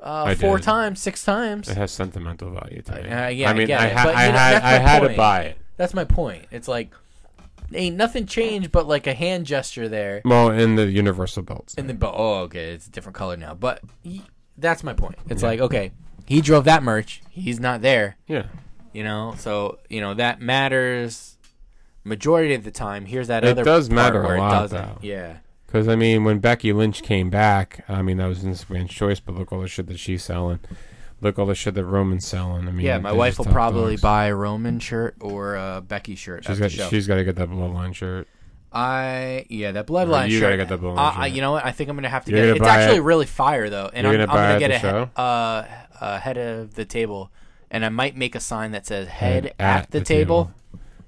uh, 0.00 0.34
four 0.34 0.58
did. 0.58 0.64
times, 0.64 1.00
six 1.00 1.24
times. 1.24 1.68
It 1.68 1.76
has 1.78 1.92
sentimental 1.92 2.50
value 2.50 2.82
to 2.82 2.92
me. 3.02 3.08
Uh, 3.08 3.28
yeah, 3.28 3.50
I 3.50 3.54
mean, 3.54 3.70
I 3.72 3.74
I, 3.74 3.86
it, 3.86 3.92
ha- 3.96 4.04
but, 4.04 4.16
I 4.16 4.26
know, 4.28 4.32
had 4.38 4.62
I 4.62 4.70
had 4.78 5.00
to 5.00 5.16
buy 5.16 5.40
it. 5.44 5.58
That's 5.78 5.94
my 5.94 6.04
point. 6.04 6.44
It's 6.50 6.68
like 6.68 6.92
ain't 7.72 7.96
nothing 7.96 8.26
changed 8.26 8.70
but 8.70 8.86
like 8.86 9.06
a 9.06 9.14
hand 9.14 9.46
gesture 9.46 9.88
there. 9.88 10.20
Well, 10.24 10.50
in 10.50 10.76
the 10.76 10.86
Universal 10.86 11.44
belts. 11.44 11.74
In 11.74 11.86
then, 11.86 11.96
but 11.96 12.14
oh, 12.16 12.40
okay, 12.42 12.72
it's 12.72 12.86
a 12.86 12.90
different 12.90 13.16
color 13.16 13.36
now. 13.36 13.54
But 13.54 13.80
he, 14.02 14.22
that's 14.58 14.84
my 14.84 14.92
point. 14.92 15.16
It's 15.28 15.42
like 15.42 15.60
okay, 15.60 15.92
he 16.26 16.40
drove 16.42 16.64
that 16.64 16.82
merch. 16.82 17.22
He's 17.30 17.60
not 17.60 17.80
there. 17.80 18.16
yeah. 18.26 18.46
You 18.92 19.04
know, 19.04 19.34
so 19.38 19.78
you 19.90 20.00
know 20.00 20.14
that 20.14 20.40
matters. 20.40 21.35
Majority 22.06 22.54
of 22.54 22.64
the 22.64 22.70
time, 22.70 23.04
here's 23.06 23.26
that 23.28 23.44
It 23.44 23.50
other. 23.50 23.64
does 23.64 23.88
part 23.88 23.94
matter 23.96 24.22
a 24.22 24.38
lot, 24.38 24.64
It 24.66 24.70
though. 24.70 24.98
Yeah. 25.02 25.36
Because 25.66 25.88
I 25.88 25.96
mean, 25.96 26.24
when 26.24 26.38
Becky 26.38 26.72
Lynch 26.72 27.02
came 27.02 27.28
back, 27.28 27.84
I 27.88 28.00
mean 28.02 28.16
that 28.18 28.26
was 28.26 28.44
McMahon's 28.44 28.90
choice. 28.92 29.18
But 29.20 29.34
look 29.34 29.52
all 29.52 29.60
the 29.60 29.68
shit 29.68 29.88
that 29.88 29.98
she's 29.98 30.22
selling. 30.22 30.60
Look 31.20 31.38
all 31.38 31.46
the 31.46 31.54
shit 31.54 31.74
that 31.74 31.84
Roman's 31.84 32.26
selling. 32.26 32.68
I 32.68 32.70
mean, 32.70 32.84
Yeah, 32.86 32.98
my 32.98 33.10
wife 33.12 33.38
will 33.38 33.46
probably 33.46 33.94
dogs. 33.94 34.02
buy 34.02 34.26
a 34.26 34.34
Roman 34.34 34.78
shirt 34.78 35.16
or 35.20 35.56
a 35.56 35.82
Becky 35.86 36.14
shirt. 36.14 36.44
She's 36.44 36.60
at 36.60 36.70
the 36.70 36.76
got. 36.78 36.90
She's 36.90 37.06
got 37.08 37.14
to 37.16 37.24
get 37.24 37.36
that 37.36 37.48
bloodline 37.48 37.94
shirt. 37.94 38.28
I 38.72 39.46
yeah, 39.48 39.72
that 39.72 39.86
bloodline 39.86 40.28
you 40.28 40.38
shirt. 40.38 40.42
gotta 40.42 40.56
get 40.58 40.68
the 40.68 40.78
bloodline 40.78 40.98
uh, 40.98 41.20
I- 41.20 41.26
shirt. 41.28 41.34
you 41.36 41.40
know 41.40 41.52
what? 41.52 41.64
I 41.64 41.72
think 41.72 41.88
I'm 41.88 41.96
gonna 41.96 42.08
have 42.10 42.24
to 42.26 42.30
You're 42.30 42.40
get. 42.40 42.46
gonna 42.58 42.60
It's 42.60 42.68
actually 42.68 42.98
it- 42.98 43.02
really 43.02 43.26
fire 43.26 43.70
though, 43.70 43.90
and 43.92 44.04
You're 44.04 44.12
I'm, 44.14 44.26
gonna 44.26 44.32
I'm 44.32 44.36
gonna 44.48 44.56
it 44.56 44.58
get 44.58 44.70
at 44.70 44.84
a 44.84 44.92
the 44.92 45.04
he- 45.04 45.10
uh, 45.16 46.04
uh, 46.04 46.20
head 46.20 46.36
of 46.36 46.74
the 46.74 46.84
table, 46.84 47.30
and 47.70 47.84
I 47.84 47.88
might 47.88 48.16
make 48.16 48.34
a 48.34 48.40
sign 48.40 48.72
that 48.72 48.84
says 48.86 49.08
"head 49.08 49.44
Head 49.44 49.54
at, 49.58 49.90
the, 49.90 50.02
table." 50.02 50.52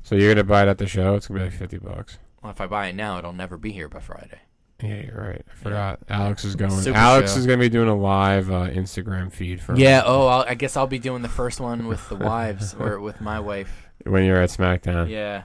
So 0.09 0.15
you're 0.15 0.33
gonna 0.33 0.43
buy 0.43 0.63
it 0.63 0.69
at 0.69 0.79
the 0.79 0.87
show. 0.87 1.17
It's 1.17 1.27
gonna 1.27 1.41
be 1.41 1.45
like 1.45 1.55
fifty 1.55 1.77
bucks. 1.77 2.17
Well, 2.43 2.51
if 2.51 2.63
I 2.63 2.67
buy 2.67 2.87
it 2.87 2.95
now, 2.95 3.19
it'll 3.19 3.35
never 3.35 3.59
be 3.59 3.73
here 3.73 3.91
by 3.91 4.01
Friday. 4.01 4.41
Yeah, 4.83 5.03
you're 5.03 5.21
right. 5.21 5.45
I 5.47 5.55
forgot. 5.55 5.99
Alex 6.09 6.47
is 6.47 6.57
going. 6.57 6.71
Super 6.71 6.97
Alex 6.97 7.35
show. 7.35 7.41
is 7.41 7.47
gonna 7.47 7.59
be 7.59 7.69
doing 7.69 7.89
a 7.89 7.95
live 7.95 8.51
uh, 8.51 8.69
Instagram 8.71 9.31
feed 9.31 9.61
for 9.61 9.77
Yeah. 9.77 10.03
Oh, 10.07 10.27
I'll, 10.27 10.47
I 10.49 10.55
guess 10.55 10.79
I'll 10.79 10.87
be 10.87 10.99
doing 10.99 11.21
the 11.21 11.29
first 11.29 11.61
one 11.61 11.89
with 11.89 12.09
the 12.09 12.15
wives 12.17 12.73
or 12.73 12.99
with 13.03 13.21
my 13.21 13.39
wife. 13.39 13.87
when 14.05 14.25
you're 14.25 14.41
at 14.41 14.49
SmackDown. 14.49 15.11
Yeah. 15.11 15.43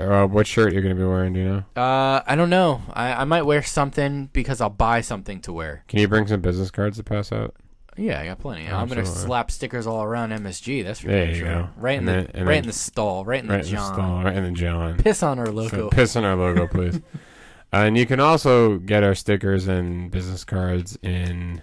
Uh, 0.00 0.26
what 0.26 0.48
shirt 0.48 0.72
you're 0.72 0.82
gonna 0.82 0.96
be 0.96 1.04
wearing? 1.04 1.32
Do 1.34 1.38
you 1.38 1.48
know? 1.48 1.80
Uh, 1.80 2.22
I 2.26 2.34
don't 2.34 2.50
know. 2.50 2.82
I, 2.92 3.12
I 3.12 3.24
might 3.24 3.42
wear 3.42 3.62
something 3.62 4.28
because 4.32 4.60
I'll 4.60 4.70
buy 4.70 5.02
something 5.02 5.40
to 5.42 5.52
wear. 5.52 5.84
Can 5.86 6.00
you 6.00 6.08
bring 6.08 6.26
some 6.26 6.40
business 6.40 6.72
cards 6.72 6.96
to 6.96 7.04
pass 7.04 7.30
out? 7.30 7.54
Yeah, 7.96 8.20
I 8.20 8.24
got 8.26 8.38
plenty. 8.38 8.68
Oh, 8.68 8.76
I'm 8.76 8.88
gonna 8.88 9.04
slap 9.04 9.50
stickers 9.50 9.86
all 9.86 10.02
around 10.02 10.30
MSG. 10.32 10.82
That's 10.84 11.00
for 11.00 11.08
There 11.08 11.26
damn 11.26 11.34
you 11.34 11.40
sure. 11.40 11.48
go. 11.48 11.68
Right 11.76 11.98
in 11.98 11.98
And 12.00 12.08
the 12.08 12.12
then- 12.12 12.30
and 12.34 12.46
right 12.46 12.54
then- 12.54 12.62
in 12.64 12.66
the 12.68 12.72
stall. 12.72 13.24
Right 13.24 13.42
in 13.42 13.48
right 13.50 13.62
the 13.62 13.68
in 13.68 13.74
the 13.74 13.76
John. 13.80 13.94
stall, 13.94 14.22
right 14.24 14.36
in 14.36 14.44
the 14.44 14.50
John. 14.52 14.96
Piss 14.98 15.22
on 15.22 15.38
our 15.38 15.46
So 15.46 15.52
logo. 15.52 15.88
piss 15.90 16.16
on 16.16 16.24
our 16.24 16.36
logo, 16.36 16.66
please. 16.66 17.00
and 17.72 17.96
you 17.98 18.06
can 18.06 18.20
also 18.20 18.78
get 18.78 19.02
our 19.02 19.14
stickers 19.14 19.66
and 19.68 20.10
business 20.10 20.44
cards 20.44 20.98
in 21.02 21.62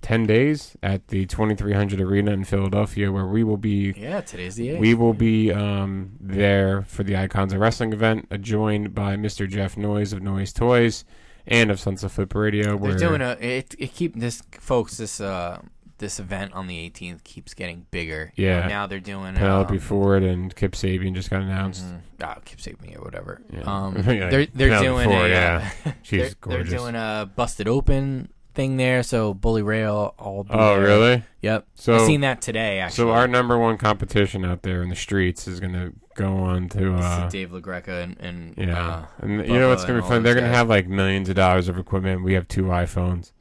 10 0.00 0.26
days 0.26 0.76
at 0.82 1.08
the 1.08 1.26
2300 1.26 2.00
Arena 2.00 2.32
in 2.32 2.42
Philadelphia, 2.44 3.12
where 3.12 3.26
we 3.26 3.44
will 3.44 3.56
be. 3.56 3.94
yeah, 3.96 4.20
today's 4.20 4.56
the 4.56 4.70
eighth. 4.70 4.80
We 4.80 4.94
will 4.94 5.14
be 5.14 5.52
um, 5.52 6.12
there 6.20 6.82
for 6.82 7.04
the 7.04 7.16
Icons 7.16 7.52
of 7.52 7.60
Wrestling 7.60 7.92
event, 7.92 8.26
uh, 8.30 8.36
joined 8.38 8.94
by 8.94 9.14
Mr. 9.16 9.48
Jeff 9.48 9.76
Noyes 9.76 10.12
of 10.12 10.20
Noise 10.20 10.52
Toys 10.52 11.04
and 11.46 11.70
of 11.70 11.80
Sons 11.80 12.04
of 12.04 12.12
Flip 12.12 12.34
Radio. 12.34 12.76
They're 12.78 12.96
doing 12.96 13.20
a 13.20 13.36
it. 13.40 13.74
It 13.78 13.94
keep 13.94 14.16
this 14.16 14.42
folks. 14.60 14.96
This 14.96 15.20
uh 15.20 15.60
this 15.98 16.18
event 16.18 16.52
on 16.52 16.66
the 16.66 16.90
18th 16.90 17.22
keeps 17.22 17.54
getting 17.54 17.86
bigger. 17.92 18.32
Yeah. 18.34 18.66
Now 18.66 18.86
they're 18.88 18.98
doing 18.98 19.34
Penelope 19.34 19.74
um, 19.74 19.78
Ford 19.80 20.24
and 20.24 20.54
Kip 20.54 20.72
Sabian 20.72 21.14
just 21.14 21.30
got 21.30 21.42
announced. 21.42 21.84
mhm. 21.84 22.00
Ah, 22.20 22.38
keep 22.44 22.60
saving 22.60 22.96
or 22.96 23.02
whatever. 23.02 23.40
Yeah. 23.52 23.60
Um, 23.62 23.94
they're 23.98 24.28
they're 24.28 24.46
Penelope 24.46 24.84
doing 24.84 25.08
Ford, 25.08 25.30
a 25.30 25.34
yeah. 25.34 25.70
She's 26.02 26.20
they're, 26.20 26.30
gorgeous. 26.40 26.70
they're 26.70 26.78
doing 26.78 26.94
a 26.96 27.30
busted 27.34 27.68
open 27.68 28.30
thing 28.54 28.76
there. 28.76 29.02
So 29.02 29.34
Bully 29.34 29.62
Ray 29.62 29.84
will 29.84 30.14
all 30.18 30.44
be 30.44 30.50
oh, 30.52 30.76
there. 30.76 30.84
really? 30.86 31.22
Yep. 31.40 31.66
So- 31.74 31.96
I 31.96 32.06
seen 32.06 32.20
that 32.22 32.40
today. 32.40 32.78
Actually, 32.78 32.96
So 32.96 33.10
our 33.10 33.26
number 33.28 33.58
one 33.58 33.78
competition 33.78 34.44
out 34.44 34.62
there 34.62 34.82
in 34.82 34.88
the 34.88 34.96
streets 34.96 35.46
is 35.48 35.60
going 35.60 35.72
to 35.72 35.92
go 36.14 36.36
on 36.36 36.68
to 36.70 36.78
This 36.78 37.00
is 37.00 37.04
uh, 37.04 37.28
Dave 37.30 37.50
LaGreca 37.50 38.02
and, 38.02 38.16
and 38.20 38.54
yeah, 38.56 38.88
uh, 38.88 39.04
and 39.20 39.32
you 39.46 39.58
know 39.58 39.70
what's 39.70 39.84
Bubba 39.84 39.86
going 39.88 39.96
and 39.96 40.02
to 40.02 40.02
be 40.02 40.02
all 40.02 40.08
fun? 40.08 40.22
They're 40.22 40.34
those 40.34 40.40
going 40.40 40.44
to 40.44 40.50
guys. 40.50 40.56
have 40.58 40.68
like 40.68 40.86
millions 40.88 41.28
of 41.30 41.36
dollars 41.36 41.68
of 41.68 41.78
equipment. 41.78 42.22
We 42.22 42.34
have 42.34 42.46
two 42.48 42.64
iPhones, 42.64 43.32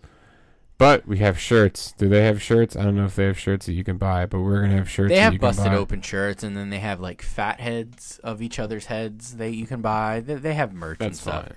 but 0.78 1.05
we 1.05 1.18
have 1.20 1.38
shirts. 1.38 1.91
Do 1.97 2.07
they 2.07 2.24
have 2.24 2.41
shirts? 2.41 2.76
I 2.78 2.84
don't 2.84 2.95
know 2.95 3.05
if 3.05 3.16
they 3.16 3.26
have 3.26 3.38
shirts 3.38 3.66
that 3.66 3.74
you 3.74 3.84
can 3.84 3.97
buy, 3.97 4.26
but 4.26 4.39
we're 4.39 4.59
going 4.59 4.72
to 4.72 4.78
have 4.78 4.89
shirts. 4.89 5.09
They 5.09 5.16
that 5.16 5.22
have 5.22 5.34
you 5.34 5.39
can 5.39 5.49
busted 5.49 5.66
buy. 5.66 5.76
open 5.76 6.01
shirts, 6.01 6.43
and 6.43 6.55
then 6.55 6.70
they 6.70 6.80
have 6.80 6.99
like 7.01 7.22
fat 7.22 7.59
heads 7.59 8.20
of 8.24 8.41
each 8.41 8.57
other's 8.57 8.86
heads 8.86 9.36
that 9.36 9.51
you 9.51 9.68
can 9.68 9.82
buy. 9.82 10.22
They, 10.22 10.36
they 10.36 10.53
have 10.53 10.74
merch 10.74 10.97
and 11.01 11.09
That's 11.12 11.22
stuff. 11.22 11.47
fine. 11.47 11.55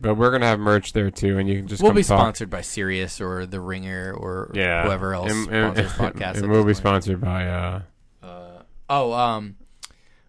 But 0.00 0.14
we're 0.14 0.30
gonna 0.30 0.46
have 0.46 0.58
merch 0.58 0.92
there 0.92 1.10
too, 1.10 1.38
and 1.38 1.48
you 1.48 1.58
can 1.58 1.68
just 1.68 1.82
We'll 1.82 1.92
be 1.92 2.02
talk. 2.02 2.18
sponsored 2.18 2.50
by 2.50 2.60
Sirius 2.62 3.20
or 3.20 3.46
The 3.46 3.60
Ringer 3.60 4.12
or 4.12 4.50
Yeah, 4.54 4.84
whoever 4.84 5.14
else 5.14 5.30
and, 5.30 5.48
and, 5.50 5.76
sponsors 5.88 5.92
podcasts. 5.92 6.36
and 6.42 6.50
we'll 6.50 6.64
be 6.64 6.74
sponsored 6.74 7.20
by 7.20 7.46
uh, 7.46 7.82
Uh, 8.22 8.62
oh, 8.90 9.12
um, 9.12 9.56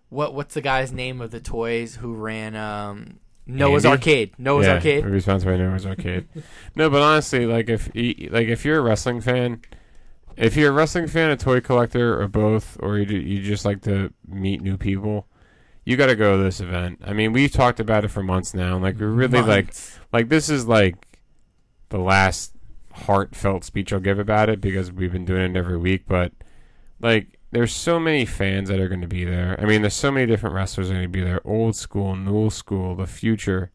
what 0.09 0.33
what's 0.33 0.53
the 0.53 0.61
guy's 0.61 0.91
name 0.91 1.21
of 1.21 1.31
the 1.31 1.39
toys 1.39 1.95
who 1.95 2.13
ran 2.13 2.55
um 2.55 3.19
Noah's 3.45 3.83
Andy? 3.85 3.97
Arcade? 3.97 4.31
Noah's 4.37 4.65
yeah, 4.67 4.73
Arcade. 4.75 5.03
We'll 5.03 5.13
be 5.13 5.19
sponsored 5.19 5.49
by 5.49 5.57
Noah's 5.57 5.85
Arcade. 5.85 6.27
no, 6.75 6.89
but 6.89 7.01
honestly, 7.01 7.45
like 7.45 7.67
if 7.69 7.87
like 7.87 8.47
if 8.47 8.63
you're 8.63 8.77
a 8.79 8.81
wrestling 8.81 9.21
fan, 9.21 9.61
if 10.37 10.55
you're 10.55 10.69
a 10.69 10.73
wrestling 10.73 11.07
fan, 11.07 11.29
a 11.31 11.35
toy 11.37 11.59
collector, 11.61 12.21
or 12.21 12.27
both, 12.27 12.77
or 12.79 12.99
you, 12.99 13.17
you 13.19 13.41
just 13.41 13.65
like 13.65 13.81
to 13.81 14.13
meet 14.27 14.61
new 14.61 14.77
people, 14.77 15.27
you 15.85 15.97
got 15.97 16.07
to 16.07 16.15
go 16.15 16.37
to 16.37 16.43
this 16.43 16.59
event. 16.59 16.99
I 17.03 17.13
mean, 17.13 17.33
we've 17.33 17.51
talked 17.51 17.79
about 17.79 18.05
it 18.05 18.09
for 18.09 18.23
months 18.23 18.53
now. 18.53 18.75
and, 18.75 18.83
Like 18.83 18.99
we 18.99 19.05
really 19.05 19.41
like 19.41 19.65
Months. 19.65 19.99
like 20.11 20.29
this 20.29 20.49
is 20.49 20.65
like 20.67 20.95
the 21.89 21.97
last 21.99 22.53
heartfelt 22.93 23.63
speech 23.63 23.91
I'll 23.91 23.99
give 23.99 24.19
about 24.19 24.49
it 24.49 24.61
because 24.61 24.91
we've 24.91 25.11
been 25.11 25.25
doing 25.25 25.55
it 25.55 25.57
every 25.57 25.77
week. 25.77 26.03
But 26.07 26.31
like, 26.99 27.39
there's 27.51 27.73
so 27.73 27.99
many 27.99 28.25
fans 28.25 28.69
that 28.69 28.79
are 28.79 28.87
going 28.87 29.01
to 29.01 29.07
be 29.07 29.25
there. 29.25 29.59
I 29.59 29.65
mean, 29.65 29.81
there's 29.81 29.93
so 29.93 30.11
many 30.11 30.25
different 30.25 30.55
wrestlers 30.55 30.89
are 30.89 30.93
going 30.93 31.03
to 31.05 31.09
be 31.09 31.21
there. 31.23 31.41
Old 31.45 31.75
school, 31.75 32.15
new 32.15 32.49
school, 32.49 32.95
the 32.95 33.05
future. 33.07 33.71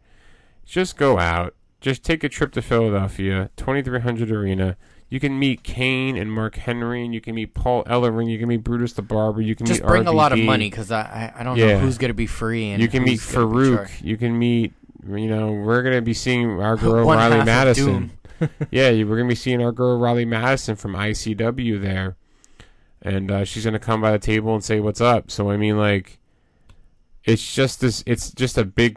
Just 0.64 0.96
go 0.96 1.18
out. 1.18 1.54
Just 1.80 2.02
take 2.02 2.24
a 2.24 2.28
trip 2.28 2.52
to 2.52 2.62
Philadelphia, 2.62 3.50
2300 3.56 4.32
Arena. 4.32 4.76
You 5.10 5.20
can 5.20 5.38
meet 5.38 5.62
Kane 5.62 6.16
and 6.18 6.30
Mark 6.30 6.56
Henry, 6.56 7.02
and 7.04 7.14
you 7.14 7.20
can 7.20 7.34
meet 7.34 7.54
Paul 7.54 7.82
Ellering. 7.84 8.28
You 8.30 8.38
can 8.38 8.48
meet 8.48 8.62
Brutus 8.62 8.92
the 8.92 9.00
Barber. 9.02 9.40
You 9.40 9.54
can 9.54 9.64
Just 9.66 9.82
bring 9.82 10.06
a 10.06 10.12
lot 10.12 10.32
of 10.32 10.38
money 10.38 10.68
because 10.68 10.90
I, 10.92 11.32
I 11.34 11.42
don't 11.42 11.56
Yeah. 11.56 11.74
know 11.74 11.78
who's 11.78 11.96
gonna 11.96 12.12
be 12.12 12.26
free 12.26 12.70
and 12.70 12.82
You 12.82 12.88
can 12.88 13.04
meet 13.04 13.20
who's 13.20 13.32
gonna 13.34 13.46
be 13.46 13.54
Farouk. 13.54 14.04
You 14.04 14.16
can 14.18 14.38
meet, 14.38 14.74
you 15.08 15.28
know, 15.28 15.52
we're 15.52 15.82
going 15.82 15.94
to 15.96 16.02
be 16.02 16.12
seeing 16.12 16.60
our 16.60 16.76
girl 16.76 17.06
One 17.06 17.16
Riley 17.18 17.44
Madison. 17.44 18.10
Yeah, 18.70 18.90
we're 18.92 19.16
going 19.16 19.24
to 19.24 19.28
be 19.28 19.34
seeing 19.34 19.60
our 19.62 19.72
girl 19.72 19.98
Riley 19.98 20.24
Madison 20.24 20.76
from 20.76 20.92
ICW 20.94 21.80
there. 21.82 22.16
And 23.02 23.30
uh, 23.32 23.44
she's 23.44 23.64
going 23.64 23.72
to 23.72 23.80
come 23.80 24.00
by 24.00 24.12
the 24.12 24.18
table 24.20 24.54
and 24.54 24.62
say, 24.62 24.78
What's 24.78 25.00
up? 25.00 25.30
So, 25.30 25.50
I 25.50 25.56
mean, 25.56 25.76
like, 25.76 26.18
it's 27.24 27.52
just 27.54 27.80
this, 27.80 28.04
it's 28.06 28.30
just 28.30 28.56
a 28.56 28.64
big, 28.64 28.96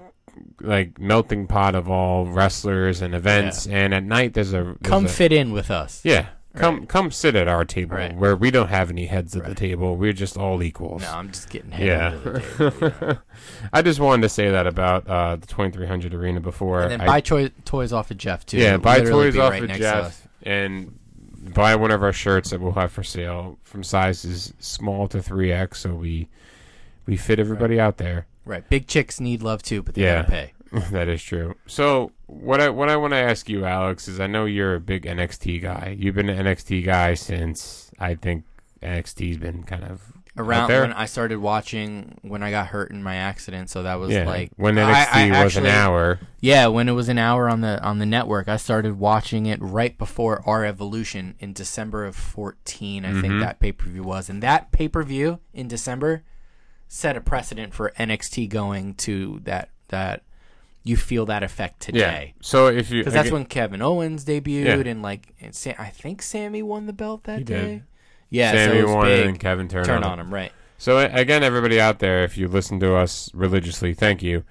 like, 0.59 0.99
melting 0.99 1.47
pot 1.47 1.75
of 1.75 1.89
all 1.89 2.25
wrestlers 2.25 3.01
and 3.01 3.13
events. 3.15 3.67
And 3.67 3.93
at 3.93 4.03
night, 4.03 4.34
there's 4.34 4.53
a. 4.53 4.63
there's 4.63 4.77
Come 4.84 5.05
a- 5.05 5.09
fit 5.09 5.32
in 5.32 5.51
with 5.51 5.69
us. 5.71 6.01
Yeah. 6.03 6.27
Come, 6.53 6.86
come 6.86 7.11
sit 7.11 7.34
at 7.38 7.47
our 7.47 7.63
table 7.63 7.95
Right. 7.95 8.13
where 8.13 8.36
we 8.36 8.51
don't 8.51 8.67
have 8.67 8.89
any 8.89 9.05
heads 9.05 9.38
at 9.38 9.45
the 9.45 9.55
table. 9.55 9.95
We're 9.95 10.11
just 10.11 10.36
all 10.36 10.61
equals. 10.61 11.01
No, 11.01 11.13
I'm 11.13 11.32
just 11.32 11.49
getting 11.49 11.71
Yeah. 11.71 12.09
table, 12.09 12.41
know. 12.82 13.17
I 13.71 13.82
just 13.82 14.01
wanted 14.01 14.23
to 14.23 14.29
say 14.29 14.49
that 14.51 14.67
about 14.67 15.07
uh, 15.07 15.38
the 15.38 15.47
2300 15.47 16.13
arena 16.13 16.41
before. 16.41 16.82
And 16.82 16.91
then 16.91 17.01
I, 17.01 17.05
buy 17.05 17.21
choi- 17.21 17.51
toys 17.63 17.93
off 17.93 18.11
of 18.11 18.17
Jeff 18.17 18.45
too. 18.45 18.57
yeah, 18.57 18.75
buy 18.75 18.99
toys 18.99 19.38
off 19.38 19.51
right 19.51 19.63
of 19.63 19.69
next 19.69 19.79
to 19.79 19.95
us. 19.95 20.19
Jeff 20.19 20.27
and 20.43 20.99
buy 21.53 21.73
one 21.77 21.89
of 21.91 22.03
our 22.03 22.11
shirts 22.11 22.49
that 22.49 22.59
we'll 22.59 22.73
have 22.73 22.91
for 22.91 23.01
sale 23.03 23.57
from 23.63 23.82
sizes 23.82 24.51
small 24.59 25.07
to 25.07 25.19
3x 25.19 25.75
so 25.77 25.93
we 25.95 26.27
we 27.05 27.15
fit 27.15 27.39
everybody 27.39 27.79
out 27.79 27.95
there. 27.95 28.27
Right, 28.51 28.67
big 28.69 28.87
chicks 28.87 29.19
need 29.19 29.41
love 29.41 29.63
too, 29.63 29.81
but 29.81 29.95
they 29.95 30.03
Yeah. 30.03 30.21
gotta 30.23 30.29
pay. 30.31 30.53
that 30.91 31.07
is 31.07 31.21
true. 31.23 31.55
So 31.67 32.11
what 32.27 32.61
I 32.61 32.69
what 32.69 32.89
I 32.89 32.95
want 32.97 33.11
to 33.13 33.17
ask 33.17 33.49
you, 33.49 33.65
Alex, 33.65 34.07
is 34.07 34.19
I 34.19 34.27
know 34.27 34.45
you're 34.45 34.75
a 34.75 34.79
big 34.79 35.03
NXT 35.05 35.61
guy. 35.61 35.95
You've 35.99 36.15
been 36.15 36.29
an 36.29 36.45
NXT 36.45 36.85
guy 36.85 37.13
since 37.13 37.91
I 37.99 38.15
think 38.15 38.45
NXT's 38.81 39.37
been 39.37 39.63
kind 39.63 39.83
of 39.83 40.01
Around 40.37 40.69
when 40.69 40.93
I 40.93 41.07
started 41.07 41.39
watching 41.39 42.17
when 42.21 42.41
I 42.41 42.51
got 42.51 42.67
hurt 42.67 42.89
in 42.91 43.03
my 43.03 43.15
accident, 43.17 43.69
so 43.69 43.83
that 43.83 43.95
was 43.99 44.11
yeah, 44.11 44.23
like 44.25 44.51
when 44.55 44.75
NXT 44.75 45.31
I 45.33 45.43
was 45.43 45.57
an 45.57 45.65
hour. 45.65 46.19
Yeah, 46.39 46.67
when 46.67 46.87
it 46.87 46.93
was 46.93 47.09
an 47.09 47.17
hour 47.17 47.49
on 47.49 47.59
the 47.59 47.83
on 47.83 47.99
the 47.99 48.05
network, 48.05 48.47
I 48.47 48.55
started 48.55 48.97
watching 48.97 49.45
it 49.45 49.59
right 49.61 49.97
before 49.97 50.41
R 50.45 50.63
Evolution 50.63 51.35
in 51.39 51.51
December 51.51 52.05
of 52.05 52.15
14. 52.15 53.03
I 53.03 53.09
Mm-hmm. 53.09 53.21
think 53.21 53.39
that 53.41 53.59
pay 53.59 53.73
per 53.73 53.89
view 53.89 54.03
was, 54.03 54.29
and 54.29 54.41
that 54.41 54.71
pay 54.71 54.87
per 54.87 55.03
view 55.03 55.39
in 55.53 55.67
December 55.67 56.23
set 56.93 57.15
a 57.15 57.21
precedent 57.21 57.73
for 57.73 57.93
NXT 57.97 58.49
going 58.49 58.93
to 58.95 59.39
that 59.45 59.69
that 59.87 60.23
you 60.83 60.97
feel 60.97 61.25
that 61.25 61.41
effect 61.41 61.87
Yeah. 61.87 62.05
today. 62.11 62.33
So 62.41 62.67
if 62.67 62.91
you 62.91 62.99
Because 62.99 63.13
that's 63.13 63.27
again- 63.29 63.33
when 63.39 63.45
Kevin 63.45 63.81
Owens 63.81 64.25
debuted, 64.25 64.85
Yeah. 64.85 64.91
and 64.91 65.01
like 65.01 65.33
and 65.39 65.55
Sa- 65.55 65.71
I 65.79 65.87
think 65.87 66.21
Sami 66.21 66.61
won 66.61 66.87
the 66.87 66.93
belt 66.93 67.23
that 67.23 67.39
He 67.39 67.43
day. 67.45 67.61
did. 67.61 67.83
Yeah, 68.29 68.51
Sami 68.51 68.81
so 68.81 68.93
won 68.93 69.05
big. 69.07 69.25
and 69.25 69.39
Kevin 69.39 69.69
turned 69.69 69.85
Turn 69.85 70.03
on 70.03 70.11
on 70.13 70.19
him. 70.19 70.27
him, 70.27 70.33
right? 70.33 70.51
So 70.77 70.97
again, 70.99 71.43
everybody 71.43 71.79
out 71.79 71.99
there, 71.99 72.23
if 72.25 72.37
you 72.37 72.49
listen 72.49 72.79
to 72.81 72.95
us 72.95 73.29
religiously, 73.33 73.93
thank 73.93 74.21
you. 74.21 74.43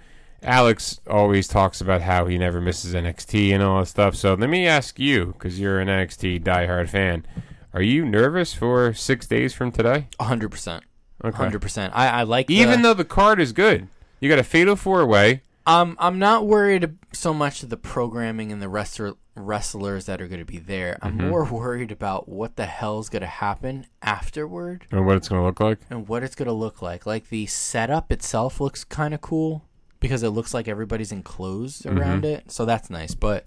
Alex 0.43 0.99
always 1.11 1.47
talks 1.47 1.82
about 1.82 2.01
how 2.01 2.24
he 2.26 2.38
never 2.38 2.61
misses 2.62 2.95
NXT 2.95 3.53
and 3.53 3.62
all 3.62 3.80
that 3.80 3.86
stuff. 3.86 4.14
So 4.16 4.32
let 4.32 4.49
me 4.49 4.66
ask 4.66 4.99
you, 4.99 5.26
because 5.36 5.61
you're 5.61 5.78
an 5.78 5.88
NXT 5.88 6.38
diehard 6.38 6.88
fan, 6.88 7.26
are 7.74 7.82
you 7.82 8.07
nervous 8.07 8.55
for 8.55 8.95
six 8.95 9.26
days 9.26 9.53
from 9.53 9.70
today? 9.72 10.07
hundred 10.18 10.51
percent, 10.51 10.84
Okay. 10.84 10.89
Hundred 11.23 11.61
percent. 11.62 11.93
I 11.97 12.09
I 12.09 12.23
like 12.25 12.51
it. 12.51 12.55
Even 12.55 12.83
the, 12.83 12.89
though 12.89 12.95
the 12.95 13.05
card 13.05 13.41
is 13.41 13.53
good, 13.53 13.89
you 14.21 14.29
got 14.29 14.39
a 14.39 14.45
fatal 14.45 14.77
four 14.77 15.05
way. 15.07 15.43
Um, 15.66 15.97
I'm 16.01 16.18
not 16.18 16.47
worried 16.47 16.97
so 17.12 17.33
much 17.35 17.62
of 17.62 17.68
the 17.68 17.77
programming 17.77 18.51
and 18.51 18.61
the 18.62 18.68
wrestler, 18.68 19.12
wrestlers 19.37 20.07
that 20.07 20.21
are 20.21 20.27
going 20.27 20.41
to 20.41 20.45
be 20.47 20.59
there. 20.59 20.99
I'm 21.03 21.18
Mm-hmm. 21.18 21.29
more 21.29 21.45
worried 21.45 21.93
about 21.93 22.29
what 22.29 22.57
the 22.57 22.64
hell's 22.66 23.09
going 23.11 23.21
to 23.21 23.27
happen 23.29 23.87
afterward 24.03 24.87
And 24.91 25.05
what 25.07 25.16
it's 25.16 25.29
going 25.29 25.41
to 25.43 25.45
look 25.47 25.61
like. 25.61 25.79
and 25.91 26.09
what 26.09 26.23
it's 26.23 26.35
going 26.35 26.47
to 26.49 26.53
look 26.53 26.81
like. 26.83 27.05
Like 27.07 27.29
the 27.29 27.47
setup 27.47 28.11
itself 28.11 28.59
looks 28.61 28.85
kind 28.85 29.12
of 29.14 29.21
cool 29.21 29.62
because 30.01 30.23
it 30.23 30.31
looks 30.31 30.55
like 30.55 30.66
everybody's 30.66 31.12
enclosed 31.12 31.85
Mm-hmm. 31.85 31.99
around 31.99 32.25
it, 32.25 32.51
so 32.51 32.64
that's 32.64 32.89
nice. 32.91 33.14
But 33.14 33.45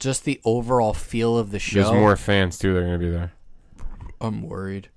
just 0.00 0.24
the 0.24 0.40
overall 0.44 0.94
feel 0.94 1.36
of 1.38 1.50
the 1.50 1.58
show, 1.60 1.82
There's 1.82 1.92
more 1.92 2.16
fans 2.16 2.58
too. 2.58 2.72
They're 2.72 2.82
going 2.86 2.98
to 3.00 3.06
be 3.06 3.10
there. 3.12 3.32
I'm 4.20 4.42
worried. 4.42 4.88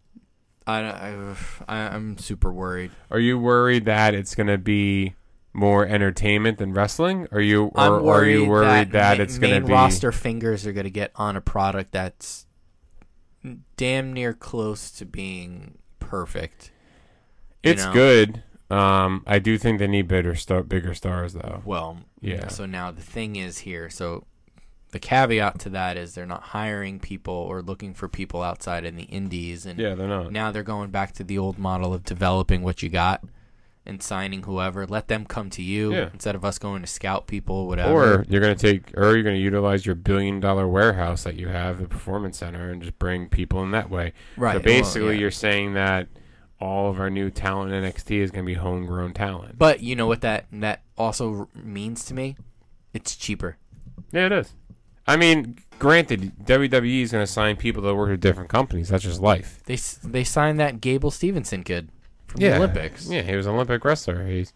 I, 0.68 0.80
I, 0.82 1.36
I 1.68 1.78
I'm 1.96 2.18
super 2.18 2.52
worried. 2.52 2.92
Are 3.10 3.20
you 3.20 3.40
worried 3.40 3.86
that 3.86 4.14
it's 4.14 4.36
going 4.36 4.48
to 4.48 4.58
be 4.58 5.16
more 5.54 5.88
entertainment 5.88 6.58
than 6.58 6.74
wrestling? 6.74 7.28
Are 7.32 7.42
you 7.42 7.72
or 7.74 8.14
are 8.14 8.26
you 8.26 8.46
worried 8.46 8.92
that, 8.92 9.18
ma- 9.18 9.24
it's 9.24 9.40
going 9.40 9.62
to 9.62 9.66
be 9.66 9.74
roster 9.74 10.12
fingers 10.12 10.68
are 10.68 10.74
going 10.74 10.84
to 10.84 10.92
get 10.92 11.12
on 11.16 11.36
a 11.36 11.42
product 11.42 11.94
that's 11.94 12.46
damn 13.78 14.14
near 14.14 14.34
close 14.34 14.92
to 14.92 15.06
being 15.06 15.78
perfect. 16.00 16.72
It's 17.64 17.86
know? 17.86 17.94
good. 17.94 18.44
Um, 18.70 19.24
I 19.26 19.40
do 19.40 19.58
think 19.58 19.80
they 19.80 19.88
need 19.88 20.08
bigger, 20.08 20.36
star- 20.36 20.64
bigger 20.64 20.94
stars 20.94 21.34
though. 21.34 21.62
Well, 21.66 22.00
Yeah. 22.20 22.50
So 22.50 22.66
now 22.66 22.92
the 22.92 23.02
thing 23.02 23.36
is 23.36 23.60
here. 23.60 23.90
So 23.90 24.26
the 24.92 25.00
caveat 25.00 25.60
to 25.60 25.70
that 25.70 25.98
is 25.98 26.14
they're 26.16 26.26
not 26.26 26.42
hiring 26.44 27.00
people 27.00 27.34
or 27.34 27.62
looking 27.62 27.94
for 27.94 28.08
people 28.08 28.42
outside 28.42 28.86
in 28.86 28.96
the 28.96 29.04
indies, 29.04 29.66
and 29.66 29.80
Yeah, 29.80 29.96
they're 29.96 30.08
not. 30.08 30.32
now 30.32 30.52
they're 30.52 30.64
going 30.64 30.92
back 30.92 31.12
to 31.14 31.24
the 31.24 31.38
old 31.38 31.58
model 31.58 31.94
of 31.94 32.04
developing 32.04 32.62
what 32.64 32.82
you 32.82 32.90
got 32.90 33.24
and 33.86 34.02
signing 34.04 34.44
whoever. 34.44 34.86
Let 34.86 35.08
them 35.08 35.26
come 35.26 35.50
to 35.52 35.62
you 35.62 35.94
Yeah. 35.94 36.10
instead 36.14 36.36
of 36.36 36.44
us 36.46 36.58
going 36.60 36.82
to 36.82 36.88
scout 36.88 37.28
people, 37.28 37.68
whatever. 37.68 37.92
Or 38.20 38.26
you're 38.30 38.42
gonna 38.42 38.56
take, 38.56 38.92
or 38.98 39.14
you're 39.14 39.24
gonna 39.24 39.36
utilize 39.38 39.86
your 39.86 39.96
billion 39.96 40.40
dollar 40.40 40.68
warehouse 40.68 41.24
that 41.24 41.36
you 41.36 41.48
have, 41.50 41.80
the 41.80 41.88
performance 41.88 42.38
center, 42.38 42.70
and 42.70 42.82
just 42.82 42.98
bring 43.00 43.28
people 43.30 43.64
in 43.64 43.72
that 43.72 43.90
way. 43.90 44.14
Right, 44.36 44.54
So 44.54 44.58
well, 44.60 44.64
basically, 44.64 45.14
yeah. 45.16 45.20
you're 45.22 45.32
saying 45.32 45.74
that 45.74 46.08
all 46.60 46.90
of 46.90 47.00
our 47.00 47.10
new 47.10 47.30
talent 47.30 47.72
in 47.72 47.84
NXT 47.84 48.20
is 48.22 48.32
gonna 48.32 48.44
be 48.46 48.56
homegrown 48.56 49.14
talent. 49.14 49.58
but 49.58 49.82
you 49.82 49.96
know 49.96 50.08
what 50.08 50.22
that 50.22 50.46
that 50.52 50.82
also 50.98 51.48
means 51.54 52.04
to 52.06 52.14
me? 52.14 52.36
It's 52.94 53.16
cheaper. 53.16 53.58
Yeah, 54.12 54.26
it 54.26 54.32
is. 54.32 54.54
I 55.08 55.16
mean, 55.16 55.58
granted, 55.80 56.34
WWE 56.46 57.02
is 57.02 57.12
gonna 57.12 57.28
sign 57.28 57.56
people 57.56 57.84
that 57.84 57.96
work 57.96 58.12
at 58.12 58.20
different 58.20 58.50
companies. 58.50 58.90
That's 58.90 59.04
just 59.04 59.22
life. 59.22 59.62
They 59.66 59.76
s- 59.76 60.00
they 60.04 60.24
signed 60.24 60.60
that 60.60 60.82
Gable 60.82 61.12
Stevenson 61.12 61.64
kid 61.64 61.90
from 62.28 62.42
yeah. 62.42 62.52
the 62.52 62.56
Olympics. 62.58 63.10
Yeah, 63.10 63.22
he 63.22 63.36
was 63.36 63.46
an 63.46 63.56
Olympic 63.56 63.84
wrestler. 63.84 64.26
He's, 64.26 64.54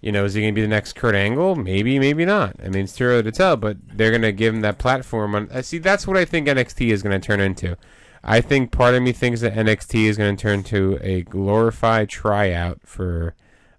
you 0.00 0.10
know, 0.12 0.24
is 0.24 0.34
he 0.34 0.40
going 0.40 0.54
to 0.54 0.58
be 0.58 0.62
the 0.62 0.68
next 0.68 0.94
Kurt 0.94 1.14
Angle? 1.14 1.56
Maybe, 1.56 1.98
maybe 1.98 2.24
not. 2.24 2.56
I 2.64 2.68
mean, 2.68 2.84
it's 2.84 2.94
too 2.94 3.04
early 3.04 3.22
to 3.24 3.32
tell. 3.32 3.56
But 3.56 3.76
they're 3.94 4.10
going 4.10 4.22
to 4.22 4.32
give 4.32 4.54
him 4.54 4.62
that 4.62 4.78
platform. 4.78 5.34
On, 5.34 5.48
I 5.52 5.60
see. 5.60 5.78
That's 5.78 6.06
what 6.06 6.16
I 6.16 6.24
think 6.24 6.48
NXT 6.48 6.90
is 6.90 7.02
going 7.02 7.18
to 7.18 7.24
turn 7.24 7.40
into. 7.40 7.76
I 8.22 8.40
think 8.40 8.70
part 8.70 8.94
of 8.94 9.02
me 9.02 9.12
thinks 9.12 9.40
that 9.40 9.54
NXT 9.54 10.04
is 10.04 10.16
going 10.16 10.36
to 10.36 10.42
turn 10.42 10.62
to 10.64 10.98
a 11.00 11.22
glorified 11.22 12.08
tryout 12.08 12.80
for 12.84 13.34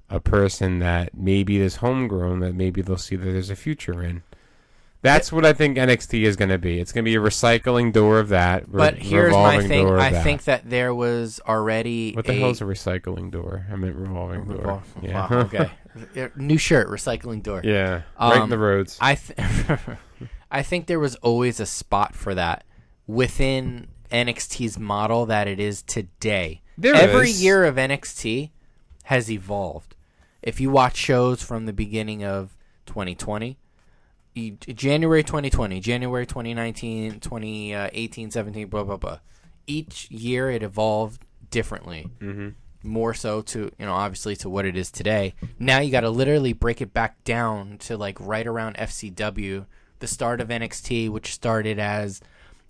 a 0.10 0.20
person 0.20 0.80
that 0.80 1.16
maybe 1.16 1.60
is 1.60 1.78
homegrown 1.78 2.40
that 2.40 2.54
maybe 2.54 2.82
they'll 2.82 2.98
see 2.98 3.16
that 3.16 3.24
there's 3.24 3.50
a 3.50 3.56
future 3.56 4.04
in. 4.04 4.24
That's 5.04 5.32
what 5.32 5.46
I 5.46 5.54
think 5.54 5.78
NXT 5.78 6.24
is 6.24 6.36
going 6.36 6.50
to 6.50 6.58
be. 6.60 6.80
It's 6.80 6.92
going 6.92 7.04
to 7.04 7.10
be 7.10 7.16
a 7.16 7.20
recycling 7.20 7.92
door 7.92 8.20
of 8.20 8.30
that. 8.30 8.68
re- 8.68 8.78
But 8.78 8.98
here's 9.00 9.34
my 9.34 9.66
thing. 9.66 9.86
door 9.88 10.00
I 10.00 10.12
that. 10.12 10.24
think 10.24 10.44
that 10.44 10.70
there 10.70 10.94
was 10.94 11.40
already 11.48 12.14
What 12.14 12.26
the 12.26 12.34
a, 12.34 12.40
hell 12.40 12.50
is 12.52 12.62
a 12.62 12.66
recycling 12.66 13.32
door? 13.32 13.66
I 13.72 13.76
meant 13.78 13.96
revolving 13.96 14.46
door. 14.46 14.84
Revol- 15.02 15.04
Yeah. 15.04 15.28
Wow, 15.30 15.40
okay. 16.14 16.30
New 16.36 16.58
shirt, 16.60 16.88
recycling 16.88 17.42
door. 17.42 17.62
Yeah, 17.64 18.02
right 18.20 18.36
in 18.36 18.42
Um, 18.44 18.50
the 18.52 18.58
roads. 18.60 18.98
I 19.02 19.16
th- 19.16 19.40
I 20.52 20.62
think 20.62 20.86
there 20.86 21.00
was 21.00 21.16
always 21.16 21.60
a 21.60 21.66
spot 21.66 22.14
for 22.16 22.36
that 22.36 22.64
within 23.08 23.88
NXT's 24.12 24.78
model 24.78 25.26
that 25.26 25.48
it 25.48 25.60
is 25.60 25.82
today. 25.82 26.62
There 26.78 26.94
Every 26.94 27.30
is. 27.30 27.44
year 27.44 27.64
of 27.66 27.76
NXT 27.76 28.52
has 29.06 29.32
evolved. 29.32 29.96
If 30.42 30.60
you 30.60 30.70
watch 30.70 30.96
shows 30.96 31.42
from 31.44 31.66
the 31.66 31.74
beginning 31.74 32.24
of 32.24 32.56
2020, 32.86 33.48
e- 33.52 33.58
January 34.36 35.24
2020, 35.24 35.80
January 35.80 36.26
2019, 36.26 37.20
2018, 37.20 38.32
17, 38.32 38.68
blah 38.68 38.84
blah 38.84 38.98
blah. 38.98 39.20
Each 39.68 40.10
year 40.10 40.50
it 40.50 40.64
evolved 40.64 41.26
differently. 41.50 42.08
Mm-hmm. 42.20 42.50
More 42.84 43.14
so 43.14 43.42
to 43.42 43.72
you 43.78 43.86
know 43.86 43.94
obviously 43.94 44.36
to 44.38 44.50
what 44.50 44.66
it 44.66 44.76
is 44.76 44.90
today. 44.90 45.36
Now 45.60 45.80
you 45.80 45.92
got 45.92 46.02
to 46.02 46.10
literally 46.10 46.54
break 46.54 46.82
it 46.82 46.94
back 46.94 47.24
down 47.24 47.78
to 47.80 47.98
like 47.98 48.18
right 48.20 48.48
around 48.48 48.78
FCW, 48.78 49.66
the 50.00 50.08
start 50.08 50.42
of 50.42 50.48
NXT, 50.48 51.10
which 51.10 51.34
started 51.34 51.78
as 51.78 52.22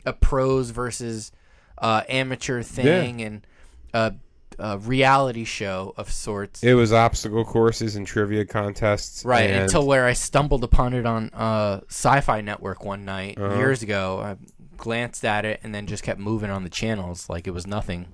a 0.05 0.13
pros 0.13 0.71
versus 0.71 1.31
uh, 1.77 2.03
amateur 2.09 2.61
thing 2.61 3.21
and 3.21 3.47
a, 3.93 4.13
a 4.61 4.77
reality 4.77 5.43
show 5.43 5.93
of 5.97 6.11
sorts. 6.11 6.63
It 6.63 6.73
was 6.75 6.93
obstacle 6.93 7.43
courses 7.43 7.95
and 7.95 8.05
trivia 8.05 8.45
contests. 8.45 9.25
Right, 9.25 9.49
and 9.49 9.63
until 9.63 9.85
where 9.87 10.05
I 10.05 10.13
stumbled 10.13 10.63
upon 10.63 10.93
it 10.93 11.05
on 11.05 11.29
uh, 11.33 11.81
Sci-Fi 11.89 12.41
Network 12.41 12.83
one 12.85 13.03
night 13.03 13.37
Uh-huh. 13.39 13.55
years 13.57 13.81
ago. 13.83 14.19
I 14.21 14.37
glanced 14.77 15.23
at 15.25 15.45
it 15.45 15.59
and 15.63 15.75
then 15.75 15.85
just 15.85 16.01
kept 16.03 16.19
moving 16.19 16.49
on 16.49 16.63
the 16.63 16.69
channels 16.69 17.29
like 17.29 17.45
it 17.47 17.51
was 17.51 17.67
nothing. 17.67 18.07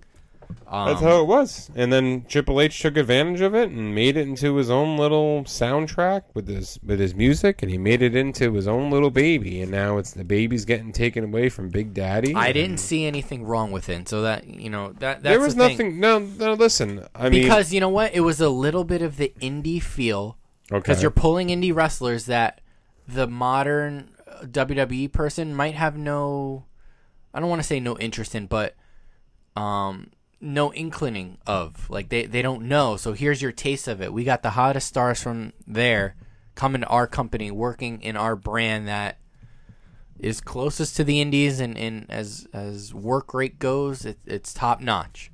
Um, 0.70 0.88
that's 0.90 1.02
how 1.02 1.22
it 1.22 1.28
was. 1.28 1.72
And 1.76 1.94
then 1.94 2.26
Triple 2.28 2.60
H 2.60 2.82
took 2.82 2.98
advantage 2.98 3.40
of 3.40 3.56
it 3.56 3.70
and 3.70 3.96
made 3.96 4.18
it 4.18 4.28
into 4.28 4.56
his 4.56 4.70
own 4.70 4.98
little 4.98 5.44
soundtrack 5.44 6.24
with 6.34 6.48
his 6.48 6.78
with 6.84 7.00
his 7.00 7.16
music, 7.16 7.62
and 7.62 7.72
he 7.72 7.78
made 7.78 8.02
it 8.02 8.16
into 8.16 8.52
his 8.54 8.68
own 8.68 8.92
little 8.92 9.10
baby. 9.10 9.62
And 9.62 9.72
now 9.72 9.98
it's 9.98 10.12
the 10.12 10.26
baby's 10.26 10.66
getting 10.66 10.92
taken 10.92 11.24
away 11.24 11.48
from 11.48 11.70
Big 11.70 11.94
Daddy. 11.94 12.36
I 12.36 12.52
didn't 12.52 12.80
see 12.80 13.06
anything 13.06 13.46
wrong 13.46 13.72
with 13.72 13.88
it, 13.88 14.10
so 14.10 14.24
that 14.24 14.46
you 14.46 14.70
know 14.70 14.90
that 15.00 15.24
that's 15.24 15.24
There 15.24 15.40
was 15.40 15.56
the 15.56 15.70
thing. 15.70 16.00
nothing. 16.00 16.00
No, 16.02 16.20
no. 16.20 16.54
Listen, 16.54 17.06
I 17.16 17.30
mean, 17.30 17.44
because 17.44 17.72
you 17.72 17.80
know 17.80 17.90
what, 17.90 18.14
it 18.14 18.22
was 18.22 18.42
a 18.42 18.50
little 18.50 18.84
bit 18.84 19.02
of 19.02 19.16
the 19.16 19.32
indie 19.40 19.82
feel 19.82 20.38
okay, 20.70 20.80
because 20.80 21.02
you're 21.02 21.12
pulling 21.12 21.48
indie 21.48 21.74
wrestlers 21.74 22.26
that 22.26 22.60
the 23.08 23.26
modern 23.28 24.10
uh, 24.30 24.42
WWE 24.46 25.12
person 25.14 25.56
might 25.56 25.76
have 25.76 25.98
no 25.98 26.66
I 27.34 27.40
don't 27.40 27.50
want 27.50 27.62
to 27.62 27.68
say 27.68 27.80
no 27.80 27.98
interest 28.00 28.36
in 28.36 28.48
but 28.48 28.76
um 29.56 30.12
no 30.40 30.70
inclining 30.72 31.38
of 31.48 31.90
like 31.90 32.10
they 32.10 32.26
they 32.26 32.42
don't 32.44 32.62
know 32.64 32.96
so 32.96 33.14
here's 33.14 33.42
your 33.42 33.52
taste 33.52 33.88
of 33.88 34.02
it 34.02 34.14
we 34.14 34.24
got 34.24 34.44
the 34.44 34.52
hottest 34.52 34.88
stars 34.88 35.22
from 35.22 35.52
there 35.66 36.16
coming 36.54 36.82
to 36.82 36.88
our 36.88 37.08
company 37.08 37.50
working 37.50 38.00
in 38.02 38.16
our 38.16 38.36
brand 38.36 38.88
that 38.88 39.18
is 40.20 40.40
closest 40.42 40.96
to 40.96 41.04
the 41.04 41.20
indies 41.22 41.60
and, 41.60 41.78
and 41.78 42.06
as 42.10 42.48
as 42.54 42.94
work 42.94 43.34
rate 43.34 43.58
goes 43.60 44.06
it, 44.06 44.18
it's 44.26 44.54
top 44.54 44.80
notch 44.80 45.32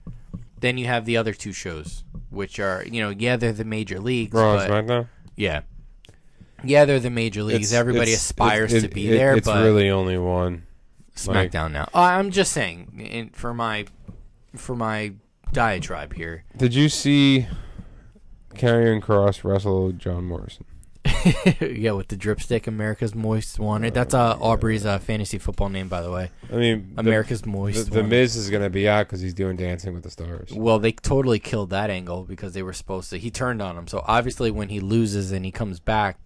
then 0.60 0.78
you 0.78 0.86
have 0.86 1.06
the 1.06 1.18
other 1.18 1.34
two 1.34 1.51
shows 1.54 2.04
which 2.30 2.60
are 2.60 2.84
you 2.89 3.01
know 3.01 3.10
yeah 3.10 3.36
they're 3.36 3.51
the 3.54 3.66
major 3.66 3.99
leagues 3.99 4.34
Raw 4.34 4.56
but 4.56 4.70
SmackDown. 4.70 5.08
yeah. 5.36 5.62
Yeah, 6.66 6.86
they're 6.86 7.01
the 7.01 7.10
major 7.10 7.43
leagues. 7.43 7.74
It's- 7.74 7.78
Everybody 7.78 8.12
it's- 8.12 8.22
aspires 8.22 8.72
it- 8.72 8.82
to 8.84 8.88
be 8.88 9.10
there, 9.10 9.36
It's 9.36 9.45
but 9.45 9.62
really 9.62 9.89
only 9.89 10.18
one. 10.18 10.64
like- 11.28 11.51
SmackDown 11.51 11.74
now. 11.74 11.89
Uh, 11.93 11.99
I'm 11.99 12.32
just 12.32 12.54
saying, 12.54 13.06
in, 13.12 13.30
for 13.32 13.54
my 13.54 13.86
for 14.56 14.76
my 14.76 15.14
diatribe 15.51 16.14
here. 16.14 16.43
Did 16.58 16.74
you 16.74 16.89
see 16.89 17.47
Karrion 18.56 19.01
Kross 19.01 19.43
wrestle 19.43 19.91
John 19.91 20.26
Morrison? 20.26 20.66
yeah, 21.60 21.91
with 21.91 22.08
the 22.08 22.16
dripstick, 22.16 22.66
America's 22.66 23.14
Moist 23.14 23.60
Wanted. 23.60 23.93
That's 23.93 24.14
uh, 24.14 24.38
Aubrey's 24.39 24.86
uh, 24.86 24.99
fantasy 24.99 25.38
football 25.38 25.68
name, 25.70 25.89
by 25.89 26.01
the 26.01 26.10
way. 26.10 26.32
I 26.51 26.56
mean, 26.56 26.93
America's 26.97 27.41
The, 27.41 27.49
Moist. 27.49 27.91
the 27.91 27.97
Wanted. 27.97 28.10
Miz 28.10 28.36
is 28.38 28.49
going 28.49 28.64
to 28.64 28.70
be 28.70 28.88
out 28.88 29.08
because 29.08 29.20
he's 29.20 29.34
doing 29.34 29.58
Dancing 29.58 29.93
with 29.93 30.04
the 30.04 30.10
Stars. 30.10 30.51
Well, 30.54 30.80
they 30.80 30.93
totally 30.93 31.39
killed 31.39 31.72
that 31.72 31.89
angle 31.89 32.24
because 32.24 32.54
they 32.54 32.64
were 32.64 32.72
supposed 32.74 33.10
to. 33.10 33.18
He 33.18 33.32
turned 33.32 33.62
on 33.62 33.78
him, 33.78 33.88
so 33.88 34.04
obviously 34.08 34.49
when 34.49 34.70
he 34.70 34.80
loses 34.80 35.32
and 35.34 35.43
he 35.43 35.51
comes 35.51 35.80
back, 35.82 36.18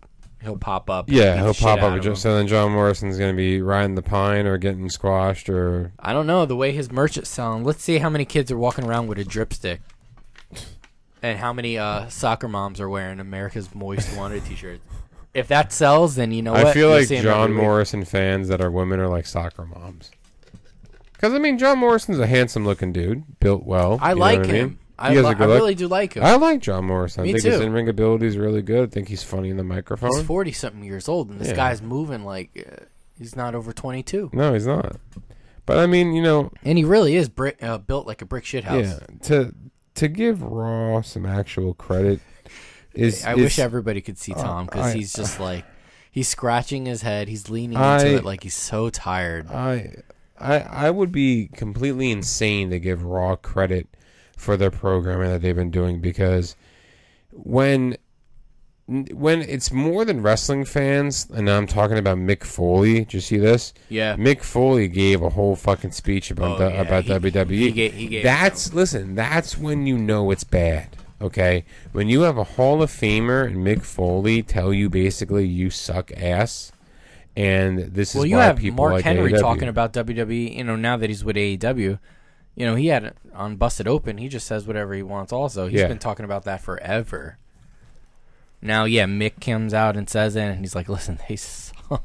he'll 0.42 0.58
pop 0.58 0.90
up. 0.90 1.10
Yeah, 1.10 1.36
he'll 1.42 1.54
pop 1.54 1.82
up. 1.82 2.02
just- 2.02 2.22
So 2.22 2.36
then 2.36 2.48
John 2.48 2.72
Morrison's 2.72 3.18
going 3.18 3.34
to 3.34 3.38
be 3.38 3.62
riding 3.62 3.96
the 3.96 4.02
pine 4.02 4.46
or 4.46 4.58
getting 4.58 4.90
squashed 4.90 5.50
or. 5.50 5.92
I 6.00 6.14
don't 6.14 6.28
know 6.28 6.46
the 6.46 6.56
way 6.56 6.72
his 6.72 6.92
merch 6.92 7.18
is 7.18 7.28
selling. 7.28 7.64
Let's 7.64 7.84
see 7.84 7.98
how 8.00 8.10
many 8.10 8.26
kids 8.26 8.52
are 8.52 8.58
walking 8.58 8.86
around 8.86 9.08
with 9.08 9.20
a 9.20 9.24
dripstick, 9.26 9.82
and 11.22 11.40
how 11.40 11.54
many 11.54 11.78
uh, 11.78 12.08
soccer 12.10 12.48
moms 12.48 12.80
are 12.80 12.90
wearing 12.90 13.20
America's 13.20 13.74
Moist 13.74 14.16
Wanted 14.18 14.46
T-shirts. 14.46 14.82
If 15.34 15.48
that 15.50 15.72
sells, 15.72 16.16
then 16.16 16.32
you 16.32 16.42
know 16.42 16.54
what? 16.54 16.66
I 16.68 16.74
feel 16.74 16.90
You'll 16.90 17.10
like 17.10 17.24
John 17.24 17.52
week. 17.52 17.58
Morrison 17.62 18.06
fans 18.06 18.48
that 18.48 18.60
are 18.62 18.72
women 18.72 19.00
are 19.00 19.08
like 19.08 19.26
soccer 19.28 19.66
moms. 19.66 20.10
Because 21.14 21.34
I 21.34 21.38
mean, 21.40 21.58
John 21.58 21.80
Morrison's 21.80 22.20
a 22.20 22.28
handsome-looking 22.28 22.92
dude, 22.94 23.40
built 23.40 23.64
well. 23.64 23.98
I 24.02 24.14
like 24.14 24.46
him. 24.46 24.50
I, 24.50 24.52
mean? 24.64 24.80
I, 25.00 25.12
He 25.12 25.16
has 25.18 25.26
li- 25.26 25.32
a 25.34 25.38
I 25.38 25.46
really 25.46 25.76
do 25.76 25.88
like 25.88 26.14
him. 26.16 26.24
I 26.24 26.36
like 26.38 26.60
John 26.60 26.86
Morrison. 26.86 27.24
Me 27.24 27.30
I 27.30 27.34
think 27.34 27.44
his 27.46 27.60
too. 27.60 27.66
in-ring 27.66 27.88
ability 27.88 28.26
is 28.28 28.38
really 28.38 28.62
good. 28.62 28.90
I 28.90 28.92
think 28.92 29.08
he's 29.10 29.22
funny 29.24 29.50
in 29.50 29.58
the 29.58 29.64
microphone. 29.64 30.10
He's 30.16 30.24
forty 30.26 30.52
something 30.52 30.84
years 30.84 31.08
old, 31.08 31.30
and 31.30 31.40
this 31.40 31.50
Yeah. 31.50 31.56
guy's 31.56 31.82
moving 31.82 32.24
like 32.24 32.50
uh, 32.82 32.86
he's 33.18 33.36
not 33.36 33.54
over 33.56 33.72
twenty 33.74 34.02
two, 34.04 34.30
no, 34.34 34.54
he's 34.54 34.66
not. 34.68 34.96
But 35.66 35.78
I 35.80 35.86
mean, 35.86 36.14
you 36.14 36.22
know, 36.22 36.52
and 36.64 36.78
he 36.78 36.84
really 36.86 37.16
is 37.16 37.28
brick, 37.30 37.62
uh, 37.62 37.78
built 37.78 38.08
like 38.08 38.22
a 38.22 38.26
brick 38.26 38.46
shit 38.46 38.64
house. 38.64 38.86
yeah. 38.86 39.00
To 39.24 39.54
to 39.96 40.08
give 40.08 40.42
Raw 40.42 41.02
some 41.02 41.26
actual 41.26 41.74
credit 41.74 42.20
is. 42.94 43.24
I 43.26 43.34
is- 43.34 43.38
wish 43.40 43.60
everybody 43.60 44.02
could 44.02 44.18
see 44.18 44.34
Tom 44.34 44.66
because 44.66 44.88
I- 44.88 44.94
he's 44.94 45.14
just 45.14 45.40
like 45.40 45.66
he's 46.10 46.28
scratching 46.28 46.86
his 46.88 47.02
head, 47.04 47.28
he's 47.28 47.50
leaning 47.50 47.78
I- 47.78 48.02
into 48.02 48.16
it 48.18 48.26
like 48.26 48.44
he's 48.44 48.56
so 48.56 48.90
tired. 48.90 49.48
I 49.52 49.96
I 50.40 50.60
I 50.60 50.90
would 50.92 51.12
be 51.12 51.50
completely 51.54 52.12
insane 52.12 52.70
to 52.72 52.80
give 52.80 53.04
Raw 53.04 53.36
credit 53.36 53.88
for 54.38 54.56
their 54.56 54.72
programming 54.72 55.30
that 55.32 55.42
they've 55.42 55.56
been 55.56 55.72
doing 55.72 56.00
because 56.00 56.56
when 57.32 57.98
when 59.12 59.42
it's 59.42 59.70
more 59.70 60.06
than 60.06 60.22
wrestling 60.22 60.64
fans, 60.64 61.28
and 61.34 61.50
I'm 61.50 61.68
talking 61.68 61.98
about 61.98 62.18
Mick 62.20 62.46
Foley. 62.46 63.00
Did 63.00 63.16
you 63.16 63.20
see 63.20 63.36
this? 63.38 63.74
Yeah. 63.90 64.16
Mick 64.16 64.42
Foley 64.42 64.88
gave 64.88 65.22
a 65.22 65.28
whole 65.30 65.58
fucking 65.58 65.92
speech 65.92 66.32
about 66.32 66.56
Oh, 66.56 66.58
the, 66.64 66.70
yeah. 66.74 66.82
about 66.82 67.04
He- 67.04 67.10
WWE. 67.12 67.50
he 67.66 67.72
gave- 67.72 67.94
he 67.94 68.08
gave- 68.08 68.24
that's 68.24 68.74
listen. 68.74 69.14
That's 69.16 69.58
when 69.58 69.86
you 69.88 69.98
know 69.98 70.32
it's 70.32 70.46
bad. 70.46 70.88
Okay, 71.22 71.66
when 71.92 72.08
you 72.08 72.22
have 72.22 72.38
a 72.38 72.44
Hall 72.46 72.82
of 72.82 72.90
Famer 72.92 73.46
and 73.48 73.58
Mick 73.58 73.82
Foley 73.82 74.42
tell 74.44 74.72
you 74.72 74.88
basically 74.88 75.46
you 75.48 75.70
suck 75.72 76.12
ass, 76.16 76.72
and 77.36 77.80
this 77.80 78.12
is 78.12 78.16
Well, 78.16 78.26
you 78.28 78.36
why 78.38 78.44
have 78.46 78.58
people 78.60 78.78
Mark 78.86 78.94
like 78.94 79.04
Henry 79.04 79.32
AEW. 79.34 79.40
talking 79.42 79.68
about 79.68 79.92
WWE. 79.94 80.56
You 80.56 80.64
know, 80.64 80.76
now 80.78 80.96
that 80.96 81.10
he's 81.10 81.26
with 81.26 81.36
AEW, 81.36 81.98
you 82.58 82.66
know, 82.66 82.76
he 82.76 82.88
had 82.88 83.04
it 83.06 83.16
on 83.34 83.56
Busted 83.56 83.88
Open. 83.88 84.18
He 84.18 84.28
just 84.28 84.48
says 84.48 84.66
whatever 84.68 84.94
he 84.96 85.04
wants. 85.04 85.32
Also, 85.32 85.68
he's 85.68 85.80
Yeah. 85.80 85.88
been 85.88 86.00
talking 86.00 86.26
about 86.26 86.44
that 86.46 86.60
forever. 86.60 87.38
Now, 88.62 88.86
yeah, 88.86 89.06
Mick 89.06 89.40
comes 89.40 89.74
out 89.74 89.96
and 89.96 90.10
says 90.10 90.36
it, 90.36 90.42
and 90.42 90.60
he's 90.62 90.74
like, 90.76 90.90
"Listen, 90.90 91.20
they 91.30 91.36
suck." 91.36 92.04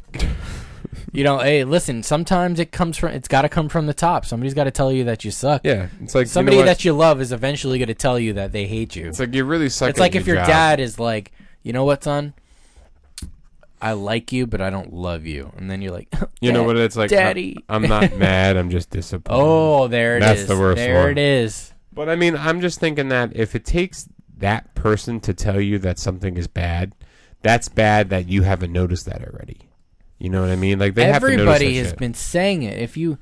you 1.13 1.25
know, 1.25 1.39
hey, 1.39 1.65
listen. 1.65 2.03
Sometimes 2.03 2.61
it 2.61 2.71
comes 2.71 2.99
from. 2.99 3.13
It's 3.13 3.29
got 3.29 3.43
to 3.43 3.49
come 3.49 3.71
from 3.71 3.87
the 3.87 3.95
top. 3.95 4.27
Somebody's 4.27 4.53
got 4.53 4.65
to 4.65 4.71
tell 4.71 4.93
you 4.93 5.05
that 5.05 5.25
you 5.25 5.31
suck. 5.31 5.63
Yeah, 5.65 5.89
it's 6.03 6.15
like 6.15 6.27
Somebody 6.27 6.57
you 6.59 6.63
know 6.63 6.67
what? 6.67 6.77
that 6.79 6.85
you 6.85 6.93
love 6.93 7.23
is 7.23 7.33
eventually 7.33 7.79
going 7.79 7.89
to 7.89 7.95
tell 7.95 8.19
you 8.19 8.35
that 8.35 8.53
they 8.53 8.67
hate 8.67 8.95
you. 8.95 9.09
It's 9.09 9.19
like 9.19 9.35
you're 9.35 9.47
really 9.47 9.71
suck. 9.71 9.89
It's 9.91 9.99
at 9.99 10.03
like 10.03 10.15
if 10.15 10.27
your 10.27 10.37
job. 10.37 10.47
dad 10.47 10.81
is 10.81 10.99
like, 10.99 11.33
you 11.63 11.73
know 11.73 11.85
what, 11.85 12.05
son? 12.05 12.35
I 13.83 13.93
like 13.95 14.31
you, 14.33 14.47
but 14.47 14.61
I 14.61 14.71
don't 14.71 14.93
love 14.95 15.27
you. 15.27 15.53
And 15.57 15.69
then 15.69 15.83
you're 15.83 15.93
like, 15.93 16.09
You 16.41 16.53
know 16.53 16.63
what 16.63 16.77
it's 16.77 16.97
like? 16.97 17.11
Daddy. 17.11 17.57
I'm 17.69 17.83
not 17.83 18.17
mad. 18.17 18.57
I'm 18.57 18.71
just 18.71 18.91
disappointed. 18.91 19.43
Oh, 19.43 19.89
there 19.89 20.17
it 20.17 20.23
is. 20.23 20.29
That's 20.29 20.45
the 20.49 20.57
worst 20.59 20.77
There 20.77 21.01
one. 21.01 21.11
it 21.11 21.19
is. 21.19 21.73
But 21.93 22.09
I 22.09 22.15
mean, 22.17 22.37
I'm 22.37 22.61
just 22.61 22.79
thinking 22.79 23.09
that 23.09 23.35
if 23.37 23.55
it 23.57 23.65
takes 23.65 24.09
that 24.39 24.75
person 24.77 25.19
to 25.21 25.35
tell 25.35 25.61
you 25.61 25.79
that 25.81 25.99
something 25.99 26.37
is 26.37 26.47
bad, 26.47 26.95
that's 27.43 27.69
bad 27.69 28.09
that 28.11 28.29
you 28.29 28.43
haven't 28.43 28.73
noticed 28.73 29.05
that 29.07 29.21
already. 29.29 29.69
You 30.19 30.31
know 30.31 30.41
what 30.41 30.51
I 30.51 30.57
mean? 30.57 30.79
Like 30.79 30.95
they 30.95 31.05
have 31.07 31.21
to 31.21 31.27
Everybody 31.33 31.73
that 31.75 31.79
has 31.81 31.89
shit. 31.89 31.99
been 31.99 32.15
saying 32.15 32.63
it. 32.63 32.79
If 32.79 32.97
you, 32.97 33.19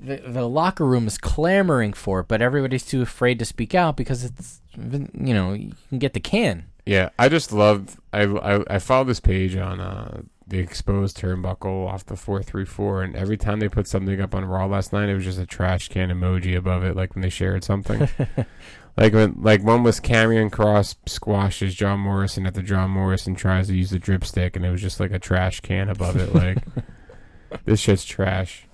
the, 0.00 0.16
the 0.26 0.48
locker 0.48 0.84
room 0.84 1.06
is 1.06 1.18
clamoring 1.18 1.92
for 1.92 2.20
it, 2.20 2.26
but 2.28 2.42
everybody's 2.42 2.84
too 2.84 3.00
afraid 3.02 3.38
to 3.38 3.44
speak 3.44 3.74
out 3.76 3.96
because 3.96 4.24
it's, 4.24 4.60
you 4.76 5.34
know, 5.34 5.52
you 5.52 5.72
can 5.88 5.98
get 6.00 6.12
the 6.14 6.20
can. 6.20 6.64
Yeah, 6.86 7.10
I 7.18 7.28
just 7.28 7.52
love. 7.52 8.00
I 8.12 8.22
I, 8.22 8.74
I 8.76 8.78
follow 8.78 9.04
this 9.04 9.20
page 9.20 9.56
on 9.56 9.80
uh, 9.80 10.22
the 10.46 10.58
exposed 10.58 11.18
turnbuckle 11.18 11.86
off 11.88 12.06
the 12.06 12.16
four 12.16 12.42
three 12.42 12.64
four, 12.64 13.02
and 13.02 13.14
every 13.14 13.36
time 13.36 13.60
they 13.60 13.68
put 13.68 13.86
something 13.86 14.20
up 14.20 14.34
on 14.34 14.44
Raw 14.44 14.66
last 14.66 14.92
night, 14.92 15.08
it 15.08 15.14
was 15.14 15.24
just 15.24 15.38
a 15.38 15.46
trash 15.46 15.88
can 15.88 16.08
emoji 16.10 16.56
above 16.56 16.82
it, 16.84 16.96
like 16.96 17.14
when 17.14 17.22
they 17.22 17.28
shared 17.28 17.62
something. 17.64 18.08
like 18.96 19.12
when 19.12 19.34
like 19.40 19.62
one 19.62 19.82
was 19.82 20.00
Karrion 20.00 20.50
Kross 20.50 20.96
squashes 21.06 21.74
John 21.74 22.00
Morrison 22.00 22.46
at 22.46 22.54
the 22.54 22.62
John 22.62 22.90
Morrison 22.90 23.34
tries 23.34 23.68
to 23.68 23.76
use 23.76 23.90
the 23.90 23.98
drip 23.98 24.24
stick, 24.24 24.56
and 24.56 24.64
it 24.64 24.70
was 24.70 24.80
just 24.82 24.98
like 25.00 25.12
a 25.12 25.18
trash 25.18 25.60
can 25.60 25.88
above 25.88 26.16
it. 26.16 26.34
Like 26.34 26.58
this 27.64 27.78
shit's 27.80 28.04
trash. 28.04 28.66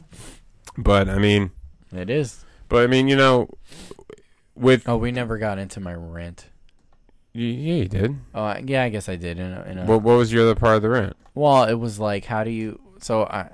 But 0.79 1.09
I 1.09 1.19
mean, 1.19 1.51
It 1.95 2.09
is. 2.11 2.45
but 2.69 2.83
I 2.83 2.87
mean, 2.87 3.09
you 3.09 3.17
know, 3.17 3.49
with 4.55 4.89
Oh, 4.89 4.97
we 4.97 5.11
never 5.13 5.39
got 5.39 5.59
into 5.59 5.81
my 5.81 5.95
rant. 5.95 6.47
Yeah, 7.45 7.75
you 7.75 7.89
did. 7.89 8.17
Oh, 8.35 8.55
yeah, 8.65 8.83
I 8.85 8.89
guess 8.89 9.09
I 9.09 9.17
did. 9.17 9.39
In 9.39 9.53
a, 9.53 9.63
in 9.63 9.79
a, 9.79 9.85
What 9.85 10.03
what 10.03 10.17
was 10.17 10.33
your 10.33 10.43
other 10.43 10.55
part 10.55 10.77
of 10.77 10.83
the 10.83 10.89
rant? 10.91 11.17
Well, 11.35 11.65
it 11.65 11.75
was 11.75 11.99
like, 11.99 12.25
how 12.25 12.45
do 12.45 12.51
you? 12.51 12.81
So, 13.01 13.25
I, 13.25 13.49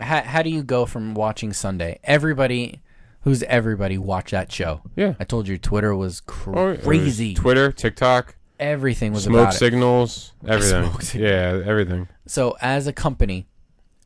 how 0.00 0.22
how 0.22 0.42
do 0.42 0.50
you 0.50 0.62
go 0.62 0.86
from 0.86 1.14
watching 1.14 1.52
Sunday? 1.52 1.98
Everybody, 2.04 2.80
who's 3.22 3.42
everybody, 3.44 3.98
watch 3.98 4.30
that 4.30 4.50
show. 4.52 4.82
Yeah. 4.96 5.14
I 5.18 5.24
told 5.24 5.48
you, 5.48 5.58
Twitter 5.58 5.94
was 5.94 6.22
Oh, 6.46 6.68
it 6.68 6.76
was 6.78 6.84
crazy. 6.84 7.34
Twitter, 7.34 7.72
TikTok, 7.72 8.36
Everything 8.60 9.12
was 9.12 9.24
smoke 9.24 9.40
about 9.40 9.54
it. 9.54 9.58
signals, 9.58 10.32
everything. 10.46 10.84
Smoke. 11.00 11.14
Yeah, 11.14 11.62
everything. 11.64 12.08
So, 12.26 12.56
as 12.60 12.86
a 12.86 12.92
company, 12.92 13.46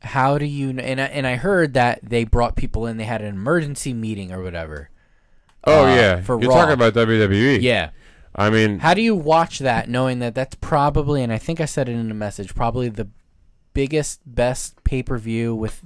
how 0.01 0.37
do 0.37 0.45
you? 0.45 0.69
And 0.69 0.99
I, 0.99 1.05
and 1.05 1.25
I 1.27 1.35
heard 1.35 1.73
that 1.75 1.99
they 2.03 2.23
brought 2.23 2.55
people 2.55 2.87
in. 2.87 2.97
They 2.97 3.03
had 3.05 3.21
an 3.21 3.27
emergency 3.35 3.93
meeting 3.93 4.31
or 4.31 4.41
whatever. 4.43 4.89
Oh 5.65 5.85
Uh, 5.85 5.95
yeah, 5.95 6.21
for 6.21 6.41
you're 6.41 6.49
Raw. 6.49 6.57
talking 6.65 6.73
about 6.73 6.93
WWE. 6.93 7.61
Yeah. 7.61 7.91
I 8.35 8.49
mean, 8.49 8.79
How 8.79 8.93
do 8.93 9.01
you 9.01 9.15
watch 9.15 9.59
that 9.59 9.89
knowing 9.89 10.19
that 10.19 10.33
that's 10.35 10.55
probably, 10.55 11.21
and 11.21 11.31
I 11.31 11.37
think 11.37 11.61
I 11.61 11.65
said 11.65 11.87
it 11.87 11.93
in 11.93 12.09
a 12.09 12.15
message, 12.15 12.55
probably 12.55 12.89
the 12.89 13.07
biggest, 13.73 14.21
best 14.25 14.83
pay 14.83 15.03
per 15.03 15.17
view 15.17 15.53
with 15.55 15.83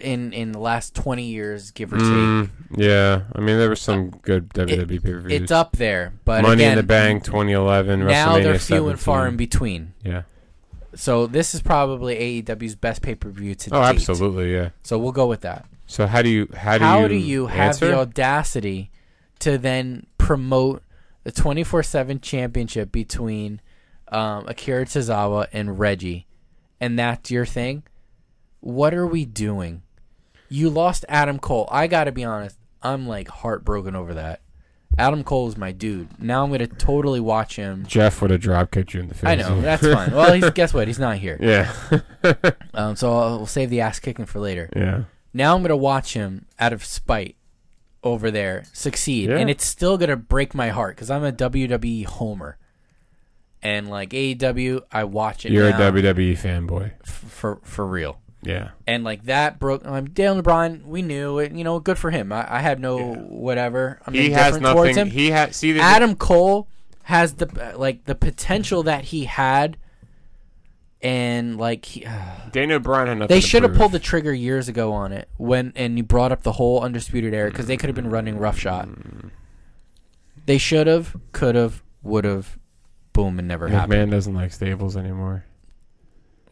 in 0.00 0.32
in 0.32 0.52
the 0.52 0.58
last 0.58 0.94
twenty 0.94 1.24
years, 1.24 1.70
give 1.70 1.92
or 1.92 1.98
take. 1.98 2.06
mm, 2.06 2.50
yeah. 2.76 3.24
I 3.34 3.40
mean, 3.40 3.58
there 3.58 3.68
was 3.68 3.82
some 3.82 4.10
good 4.10 4.48
WWE 4.50 4.88
pay 4.88 4.98
per 5.12 5.20
views. 5.20 5.42
It's 5.42 5.52
up 5.52 5.76
there, 5.76 6.14
but 6.24 6.40
Money 6.42 6.62
again, 6.62 6.72
in 6.72 6.76
the 6.78 6.82
Bank 6.82 7.24
2011. 7.24 8.06
now 8.06 8.38
they're 8.38 8.58
few 8.58 8.88
and 8.88 8.98
far 8.98 9.26
in 9.28 9.36
between. 9.36 9.92
Yeah. 10.02 10.22
So 10.94 11.26
this 11.26 11.54
is 11.54 11.60
probably 11.60 12.42
AEW's 12.42 12.76
best 12.76 13.02
pay 13.02 13.14
per 13.14 13.28
view 13.28 13.54
to 13.54 13.70
date. 13.70 13.76
Oh, 13.76 13.80
date. 13.82 13.88
absolutely. 13.96 14.54
Yeah. 14.54 14.70
So 14.84 14.98
we'll 14.98 15.12
go 15.12 15.26
with 15.26 15.42
that. 15.42 15.66
So 15.86 16.06
how 16.06 16.22
do 16.22 16.30
you 16.30 16.48
how 16.56 16.78
do 16.78 16.84
How 16.84 17.00
you 17.00 17.08
do 17.08 17.14
you 17.16 17.46
have 17.48 17.58
answer? 17.74 17.88
the 17.88 17.94
audacity 17.98 18.90
to 19.40 19.58
then 19.58 20.06
promote 20.16 20.82
the 21.24 21.32
twenty 21.32 21.64
four 21.64 21.82
seven 21.82 22.20
championship 22.20 22.92
between 22.92 23.60
um, 24.08 24.46
Akira 24.46 24.84
Tozawa 24.84 25.48
and 25.52 25.78
Reggie, 25.78 26.26
and 26.80 26.98
that's 26.98 27.30
your 27.30 27.44
thing? 27.46 27.82
What 28.60 28.94
are 28.94 29.06
we 29.06 29.24
doing? 29.24 29.82
You 30.48 30.70
lost 30.70 31.04
Adam 31.08 31.38
Cole. 31.38 31.68
I 31.70 31.86
got 31.86 32.04
to 32.04 32.12
be 32.12 32.24
honest. 32.24 32.56
I'm 32.82 33.06
like 33.08 33.28
heartbroken 33.28 33.96
over 33.96 34.14
that. 34.14 34.40
Adam 34.96 35.24
Cole 35.24 35.48
is 35.48 35.56
my 35.56 35.72
dude. 35.72 36.20
Now 36.22 36.44
I'm 36.44 36.52
gonna 36.52 36.68
totally 36.68 37.18
watch 37.18 37.56
him. 37.56 37.84
Jeff 37.86 38.22
would 38.22 38.30
have 38.30 38.40
drop 38.40 38.70
kicked 38.70 38.94
you 38.94 39.00
in 39.00 39.08
the 39.08 39.14
face. 39.14 39.24
I 39.28 39.34
know 39.34 39.60
that's 39.60 39.82
fine. 39.84 40.12
Well, 40.12 40.32
he's, 40.32 40.48
guess 40.50 40.72
what? 40.72 40.86
He's 40.86 40.98
not 41.00 41.18
here. 41.18 41.36
yeah. 41.40 41.72
Um, 42.74 42.94
so 42.96 43.12
I'll, 43.16 43.36
we'll 43.38 43.46
save 43.46 43.70
the 43.70 43.80
ass 43.80 43.98
kicking 44.00 44.24
for 44.26 44.38
later. 44.40 44.68
yeah. 44.76 45.04
Now 45.32 45.56
I'm 45.56 45.62
gonna 45.62 45.76
watch 45.76 46.14
him 46.14 46.46
out 46.60 46.72
of 46.72 46.84
spite 46.84 47.36
over 48.04 48.30
there 48.30 48.64
succeed, 48.72 49.30
Yeah. 49.30 49.38
and 49.38 49.50
it's 49.50 49.64
still 49.66 49.98
gonna 49.98 50.16
break 50.16 50.54
my 50.54 50.68
heart 50.68 50.94
because 50.94 51.10
I'm 51.10 51.24
a 51.24 51.32
WWE 51.32 52.04
homer, 52.04 52.58
and 53.62 53.88
like 53.88 54.10
AEW, 54.10 54.82
I 54.92 55.04
watch 55.04 55.44
it. 55.46 55.52
You're 55.52 55.70
now 55.70 55.88
a 55.88 55.92
WWE 55.92 56.36
fanboy. 56.38 56.92
f- 57.02 57.08
for 57.28 57.60
for 57.62 57.86
real, 57.86 58.20
Yeah. 58.42 58.70
and 58.86 59.02
like 59.04 59.24
that 59.24 59.58
broke. 59.58 59.84
Um, 59.86 60.10
Daniel 60.10 60.42
Bryan, 60.42 60.82
we 60.86 61.02
knew 61.02 61.38
it. 61.38 61.52
You 61.52 61.64
know, 61.64 61.80
good 61.80 61.98
for 61.98 62.10
him. 62.10 62.30
I, 62.32 62.56
I 62.56 62.60
had 62.60 62.78
no 62.78 63.14
whatever. 63.14 64.00
I'm 64.06 64.14
He 64.14 64.30
has 64.30 64.56
indifferent 64.56 64.76
towards 64.76 64.96
nothing. 64.96 65.10
him. 65.12 65.18
He 65.18 65.30
has 65.30 65.56
see 65.56 65.72
the 65.72 65.80
Adam 65.80 66.14
Cole 66.14 66.68
has 67.04 67.34
the 67.34 67.74
like 67.76 68.04
the 68.04 68.14
potential 68.14 68.82
that 68.82 69.04
he 69.06 69.24
had, 69.24 69.76
and 71.04 71.58
like 71.58 71.84
he, 71.84 72.04
Daniel 72.50 72.80
Bryan 72.80 73.06
had 73.08 73.18
nothing. 73.18 73.34
They 73.36 73.40
should 73.40 73.62
have 73.62 73.74
pulled 73.74 73.92
the 73.92 73.98
trigger 74.00 74.32
years 74.32 74.68
ago 74.68 74.92
on 74.92 75.12
it 75.12 75.28
when, 75.36 75.72
and 75.76 75.96
you 75.98 76.02
brought 76.02 76.32
up 76.32 76.42
the 76.42 76.52
whole 76.52 76.80
undisputed 76.80 77.32
era 77.34 77.50
because 77.50 77.66
they 77.66 77.76
could 77.76 77.88
have 77.88 77.94
been 77.94 78.10
running 78.10 78.38
roughshod. 78.38 79.30
They 80.46 80.58
should 80.58 80.86
have, 80.86 81.14
could 81.32 81.54
have, 81.54 81.82
would 82.02 82.24
have, 82.24 82.58
boom, 83.12 83.38
and 83.38 83.46
never 83.46 83.68
happened. 83.68 83.92
McMahon 83.92 84.10
doesn't 84.10 84.34
like 84.34 84.52
stables 84.52 84.96
anymore. 84.96 85.44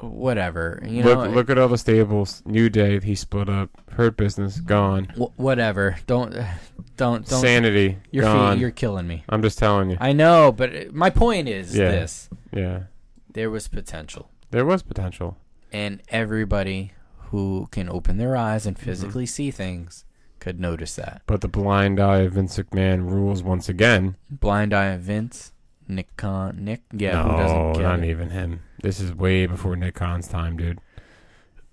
Whatever, 0.01 0.83
you 0.85 1.05
know. 1.05 1.15
look, 1.15 1.31
look 1.35 1.51
at 1.51 1.59
all 1.59 1.69
the 1.69 1.79
stables. 1.79 2.43
New 2.45 2.69
Day, 2.69 2.99
he 2.99 3.15
split 3.15 3.49
up. 3.49 3.71
Hurt 3.93 4.17
Business, 4.17 4.59
gone. 4.59 5.05
wh- 5.17 5.39
whatever. 5.39 5.97
Don't, 6.09 6.33
don't, 6.97 7.25
don't. 7.25 7.41
Sanity, 7.41 7.99
Your 8.11 8.25
gone. 8.25 8.59
you're 8.59 8.73
killing 8.73 9.07
me. 9.07 9.23
I'm 9.29 9.43
just 9.43 9.59
telling 9.59 9.91
you. 9.91 9.99
I 10.01 10.13
know, 10.13 10.51
but 10.51 10.75
uh, 10.75 10.85
my 10.93 11.09
point 11.11 11.49
is 11.49 11.77
Yeah. 11.77 11.93
this: 11.93 12.29
yeah, 12.53 12.85
there 13.33 13.49
was 13.49 13.69
potential, 13.69 14.29
there 14.53 14.65
was 14.65 14.83
potential. 14.83 15.37
and 15.73 16.01
everybody 16.09 16.93
who 17.31 17.67
can 17.73 17.89
open 17.89 18.17
their 18.19 18.37
eyes 18.37 18.63
Mm-hmm. 18.63 18.69
and 18.69 18.79
physically 18.79 19.27
see 19.27 19.51
things 19.51 20.05
could 20.39 20.61
notice 20.61 20.95
that. 20.97 21.23
But 21.27 21.41
the 21.41 21.49
blind 21.49 21.99
eye 22.01 22.19
of 22.21 22.33
Vince 22.35 22.57
McMahon 22.59 23.11
rules 23.11 23.43
once 23.43 23.69
again. 23.69 24.17
Blind 24.31 24.73
Eye 24.75 24.87
of 24.87 25.01
Vince, 25.03 25.53
Nick 25.89 26.15
Khan, 26.17 26.65
Nick, 26.65 26.83
yeah, 26.93 27.23
who 27.23 27.29
no, 27.33 27.73
not 27.81 28.01
it? 28.01 28.07
even 28.11 28.31
him. 28.31 28.61
This 28.83 29.01
is 29.01 29.15
way 29.15 29.47
before 29.47 29.77
Nick 29.77 29.95
Khan's 29.95 30.29
time, 30.29 30.57
dude. 30.57 30.79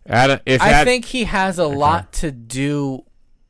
Adam, 0.06 0.40
if 0.46 0.62
I 0.62 0.70
Ad- 0.72 0.88
think 0.88 1.06
he 1.06 1.26
has 1.26 1.60
a 1.60 1.68
lot 1.68 2.12
to 2.14 2.32
do. 2.32 3.06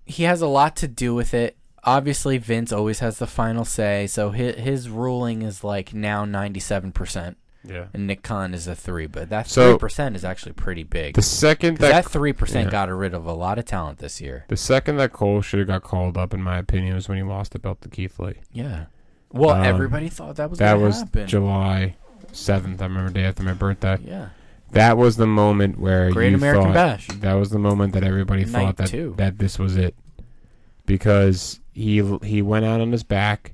He 0.05 0.23
has 0.23 0.41
a 0.41 0.47
lot 0.47 0.75
to 0.77 0.87
do 0.87 1.13
with 1.13 1.33
it. 1.33 1.55
Obviously, 1.83 2.37
Vince 2.39 2.71
always 2.73 2.99
has 2.99 3.19
the 3.19 3.27
final 3.27 3.63
say, 3.63 4.07
so 4.07 4.31
his, 4.31 4.55
his 4.55 4.89
ruling 4.89 5.41
is 5.43 5.63
like 5.63 5.93
now 5.93 6.25
ninety 6.25 6.59
seven 6.59 6.91
percent, 6.91 7.37
yeah. 7.63 7.85
and 7.93 8.07
Nick 8.07 8.23
Khan 8.23 8.53
is 8.53 8.67
a 8.67 8.75
three. 8.75 9.07
But 9.07 9.29
that 9.29 9.47
So- 9.47 9.71
three 9.73 9.79
percent 9.79 10.15
is 10.15 10.23
actually 10.25 10.53
pretty 10.53 10.83
big. 10.83 11.15
The 11.15 11.21
second 11.21 11.77
'Cause 11.77 11.89
that, 11.89 12.03
that 12.03 12.11
three 12.11 12.33
percent 12.33 12.65
yeah. 12.67 12.71
got 12.71 12.89
rid 12.89 13.13
of 13.13 13.25
a 13.25 13.33
lot 13.33 13.59
of 13.59 13.65
talent 13.65 13.99
this 13.99 14.19
year. 14.21 14.45
the 14.47 14.57
second 14.57 14.97
that 14.97 15.11
Cole 15.13 15.41
should 15.41 15.59
have 15.59 15.67
got 15.67 15.83
called 15.83 16.17
up, 16.17 16.33
in 16.33 16.41
my 16.41 16.57
opinion, 16.57 16.95
was 16.95 17.07
when 17.09 17.17
he 17.17 17.23
lost 17.23 17.51
the 17.53 17.59
belt 17.59 17.81
to 17.81 17.89
Keith 17.89 18.19
Lee. 18.19 18.35
Yeah. 18.51 18.85
Well, 19.31 19.51
Um, 19.51 19.63
everybody 19.63 20.09
thought 20.09 20.37
that 20.37 20.49
was 20.49 20.59
That 20.59 20.73
gonna 20.73 20.85
was 20.85 20.99
happen. 20.99 21.27
July 21.27 21.95
seventh. 22.31 22.81
I 22.81 22.85
remember 22.85 23.11
day 23.11 23.25
after 23.25 23.43
my 23.43 23.53
birthday. 23.53 23.97
yeah. 24.03 24.29
That 24.71 24.97
was 24.97 25.17
the 25.17 25.25
moment 25.25 25.79
where 25.79 26.11
Great 26.11 26.29
you 26.29 26.37
American 26.37 26.65
thought, 26.65 26.73
Bash. 26.75 27.07
That 27.07 27.33
was 27.33 27.49
the 27.49 27.57
moment 27.57 27.93
that 27.93 28.03
everybody 28.03 28.45
Night 28.45 28.51
thought 28.51 28.77
that 28.77 28.87
two. 28.89 29.15
that 29.17 29.39
this 29.39 29.57
was 29.57 29.75
it, 29.75 29.95
because 30.85 31.59
he 31.73 32.03
he 32.23 32.41
went 32.41 32.65
out 32.65 32.81
on 32.81 32.91
his 32.91 33.03
back. 33.03 33.53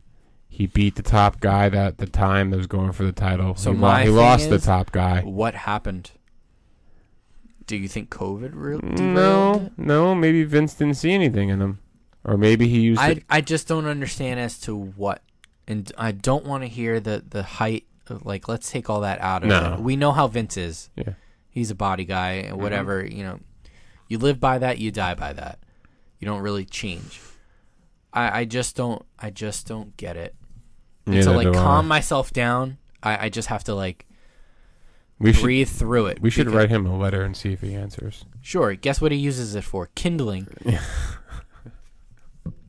He 0.56 0.68
beat 0.68 0.96
the 0.96 1.04
top 1.04 1.42
guy 1.42 1.68
that 1.68 1.88
at 1.88 1.98
the 1.98 2.06
time 2.08 2.50
that 2.52 2.58
was 2.58 2.68
going 2.68 2.94
for 2.94 3.04
the 3.04 3.12
title. 3.12 3.56
So 3.56 3.74
he, 3.74 3.78
my 3.78 4.02
he 4.02 4.08
thing 4.08 4.16
lost 4.16 4.50
the 4.50 4.58
top 4.60 4.92
guy. 4.94 5.22
What 5.22 5.54
happened? 5.54 6.12
Do 7.68 7.76
you 7.76 7.88
think 7.90 8.10
COVID 8.10 8.52
re- 8.54 8.78
derailed 8.80 9.00
No, 9.00 9.72
no, 9.76 10.16
maybe 10.16 10.44
Vince 10.44 10.74
didn't 10.76 10.96
see 10.98 11.12
anything 11.12 11.50
in 11.50 11.60
him, 11.62 11.80
or 12.24 12.38
maybe 12.38 12.68
he 12.68 12.80
used 12.82 13.02
I 13.02 13.10
it. 13.12 13.24
I 13.30 13.42
just 13.42 13.68
don't 13.68 13.86
understand 13.86 14.40
as 14.40 14.60
to 14.62 14.76
what, 14.76 15.22
and 15.68 15.92
I 15.98 16.12
don't 16.12 16.46
want 16.46 16.64
to 16.64 16.68
hear 16.70 17.00
the 17.00 17.24
the 17.28 17.44
height. 17.44 17.86
Of, 18.08 18.24
like, 18.24 18.48
let's 18.48 18.70
take 18.70 18.88
all 18.88 19.02
that 19.02 19.20
out 19.20 19.42
of 19.42 19.50
No. 19.50 19.74
it. 19.74 19.80
We 19.80 19.96
know 19.96 20.12
how 20.12 20.28
Vince 20.28 20.58
is. 20.58 20.92
Yeah. 20.96 21.14
He's 21.50 21.72
a 21.72 21.76
body 21.76 22.06
guy, 22.06 22.38
Mm-hmm. 22.44 22.54
and 22.54 22.62
whatever 22.62 23.04
you 23.04 23.24
know. 23.24 23.40
You 24.08 24.20
live 24.20 24.40
by 24.40 24.60
that, 24.60 24.78
you 24.78 24.92
die 24.92 25.16
by 25.16 25.34
that. 25.34 25.58
You 26.20 26.28
don't 26.28 26.42
really 26.42 26.66
change. 26.66 27.20
I 28.14 28.42
I 28.42 28.46
just 28.46 28.76
don't 28.76 29.04
I 29.20 29.32
just 29.32 29.66
don't 29.68 29.98
get 29.98 30.16
it. 30.18 30.36
And 31.06 31.16
Neither 31.16 31.36
like 31.36 31.44
do 31.46 31.52
I. 31.52 31.64
calm 31.64 31.88
myself 31.88 32.34
down, 32.34 32.78
I 33.04 33.26
I 33.26 33.30
just 33.30 33.48
have 33.50 33.64
to 33.66 33.76
like 33.76 34.06
We 35.20 35.34
should 35.34 35.44
breathe 35.44 35.70
through 35.70 36.08
it. 36.08 36.22
we 36.22 36.30
should 36.30 36.46
because- 36.48 36.58
write 36.58 36.70
him 36.70 36.86
a 36.86 36.98
letter 36.98 37.22
and 37.24 37.36
see 37.38 37.54
if 37.54 37.62
he 37.62 37.76
answers. 37.76 38.26
Sure. 38.42 38.74
Guess 38.76 39.02
what 39.02 39.12
he 39.12 39.18
uses 39.18 39.56
it 39.56 39.64
for? 39.64 39.90
Kindling. 39.96 40.48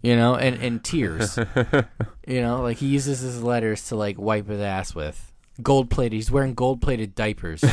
you 0.02 0.16
know, 0.16 0.36
and 0.36 0.60
and 0.62 0.82
tears. 0.84 1.38
you 2.26 2.40
know, 2.40 2.62
like 2.62 2.78
he 2.78 2.86
uses 2.86 3.20
his 3.20 3.42
letters 3.42 3.88
to 3.88 3.96
like 3.96 4.18
wipe 4.18 4.48
his 4.48 4.60
ass 4.60 4.94
with. 4.94 5.32
Gold 5.62 5.90
plated. 5.90 6.12
He's 6.14 6.30
wearing 6.30 6.54
gold 6.54 6.82
plated 6.82 7.14
diapers. 7.14 7.64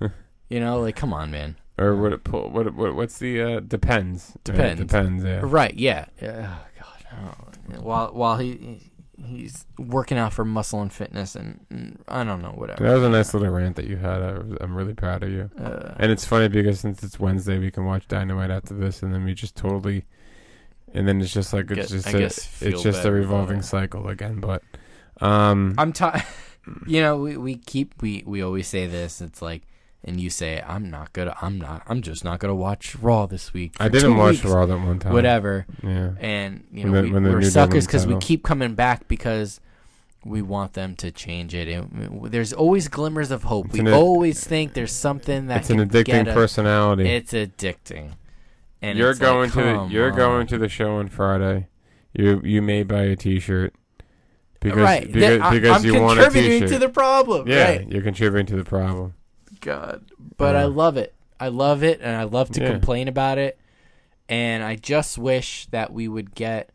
you 0.48 0.60
know, 0.60 0.80
like 0.80 0.96
come 0.96 1.12
on, 1.12 1.30
man. 1.30 1.56
Or 1.78 1.96
what? 1.96 2.12
It 2.12 2.24
pull, 2.24 2.50
what? 2.50 2.74
What? 2.74 2.94
What's 2.94 3.18
the? 3.18 3.40
Uh, 3.42 3.60
depends. 3.60 4.32
Right? 4.34 4.44
Depends. 4.44 4.80
Depends. 4.80 5.24
Yeah. 5.24 5.40
Right? 5.42 5.74
Yeah. 5.74 6.06
Yeah, 6.22 6.54
Oh 7.12 7.36
God. 7.70 7.82
While 7.82 8.08
while 8.14 8.36
he 8.38 8.90
he's 9.24 9.64
working 9.78 10.18
out 10.18 10.32
for 10.32 10.44
muscle 10.44 10.82
and 10.82 10.92
fitness 10.92 11.34
and, 11.34 11.64
and 11.70 11.98
I 12.06 12.22
don't 12.24 12.42
know 12.42 12.50
whatever. 12.50 12.84
That 12.84 12.94
was 12.94 13.02
a 13.04 13.08
nice 13.08 13.32
little 13.32 13.48
rant 13.50 13.76
that 13.76 13.86
you 13.86 13.96
had. 13.96 14.20
I, 14.22 14.36
I'm 14.60 14.74
really 14.74 14.94
proud 14.94 15.22
of 15.22 15.30
you. 15.30 15.50
Uh, 15.58 15.94
And 15.98 16.12
it's 16.12 16.24
funny 16.26 16.48
because 16.48 16.80
since 16.80 17.02
it's 17.02 17.18
Wednesday, 17.18 17.58
we 17.58 17.70
can 17.70 17.84
watch 17.86 18.06
Dynamite 18.08 18.50
after 18.50 18.74
this, 18.74 19.02
and 19.02 19.12
then 19.14 19.24
we 19.24 19.32
just 19.34 19.56
totally, 19.56 20.04
and 20.92 21.08
then 21.08 21.20
it's 21.20 21.32
just 21.32 21.52
like 21.52 21.70
it's 21.70 21.90
just 21.90 22.06
a, 22.08 22.18
it's 22.60 22.82
just 22.82 23.04
a 23.04 23.12
revolving 23.12 23.62
cycle 23.62 24.08
again. 24.08 24.40
But, 24.40 24.62
um, 25.20 25.74
I'm 25.78 25.92
tired. 25.92 26.22
you 26.86 27.00
know, 27.00 27.16
we, 27.16 27.36
we 27.36 27.56
keep 27.56 28.00
we 28.02 28.22
we 28.26 28.42
always 28.42 28.66
say 28.68 28.86
this. 28.86 29.20
It's 29.20 29.40
like, 29.40 29.62
and 30.06 30.20
you 30.20 30.30
say, 30.30 30.62
I'm 30.66 30.88
not 30.90 31.12
gonna, 31.12 31.36
I'm 31.42 31.58
not, 31.58 31.82
I'm 31.88 32.00
just 32.00 32.24
not 32.24 32.38
gonna 32.40 32.54
watch 32.54 32.94
Raw 32.96 33.26
this 33.26 33.52
week. 33.52 33.74
I 33.80 33.88
didn't 33.88 34.16
watch 34.16 34.42
weeks." 34.42 34.44
Raw 34.44 34.64
that 34.66 34.78
one 34.78 34.98
time. 34.98 35.12
Whatever, 35.12 35.66
Yeah. 35.82 36.12
and 36.20 36.64
you 36.72 36.84
When 36.84 36.92
know, 36.92 36.98
the- 37.02 37.08
we, 37.08 37.12
when 37.12 37.22
the 37.24 37.30
we're 37.30 37.40
new 37.40 37.50
suckers 37.50 37.86
because 37.86 38.06
we 38.06 38.16
keep 38.18 38.42
coming 38.44 38.74
back 38.74 39.08
because 39.08 39.60
we 40.24 40.42
want 40.42 40.72
them 40.72 40.96
to 40.96 41.10
change 41.12 41.54
it. 41.54 41.68
And 41.68 42.20
there's 42.32 42.52
always 42.52 42.88
glimmers 42.88 43.30
of 43.30 43.44
hope. 43.44 43.66
It's 43.66 43.74
we 43.74 43.80
an- 43.80 43.92
always 43.92 44.42
think 44.44 44.74
there's 44.74 44.92
something 44.92 45.46
that 45.46 45.60
It's 45.60 45.70
an 45.70 45.78
addicting 45.78 46.04
get 46.06 46.28
us- 46.28 46.34
personality. 46.34 47.08
It's 47.08 47.32
addicting. 47.32 48.12
And 48.82 48.98
you're 48.98 49.10
it's 49.10 49.20
like, 49.20 49.28
going 49.28 49.50
to 49.50 49.56
the, 49.56 49.86
you're 49.90 50.10
on. 50.12 50.16
going 50.16 50.46
to 50.48 50.58
the 50.58 50.68
show 50.68 50.96
on 50.96 51.08
Friday. 51.08 51.68
You 52.12 52.40
you 52.44 52.62
may 52.62 52.82
buy 52.82 53.02
a 53.02 53.16
T-shirt 53.16 53.74
because 54.60 54.78
right. 54.78 55.06
because, 55.06 55.20
Then 55.20 55.42
I- 55.42 55.50
because 55.50 55.84
I'm 55.84 55.92
you 55.92 56.00
want 56.00 56.18
a 56.18 56.22
contributing 56.24 56.60
T-shirt. 56.62 56.72
to 56.74 56.78
the 56.86 56.88
problem. 56.92 57.48
yeah, 57.48 57.64
Right. 57.70 57.88
you're 57.90 58.02
contributing 58.02 58.46
to 58.46 58.56
the 58.56 58.64
problem. 58.68 59.14
God. 59.66 60.10
But 60.38 60.56
I 60.56 60.64
love 60.64 60.96
it. 60.96 61.14
I 61.38 61.48
love 61.48 61.82
it 61.82 62.00
and 62.00 62.16
I 62.16 62.22
love 62.24 62.50
to 62.52 62.60
Yeah. 62.62 62.70
complain 62.70 63.08
about 63.08 63.36
it. 63.38 63.58
And 64.28 64.62
I 64.64 64.76
just 64.76 65.18
wish 65.18 65.66
that 65.66 65.92
we 65.92 66.08
would 66.08 66.34
get 66.34 66.70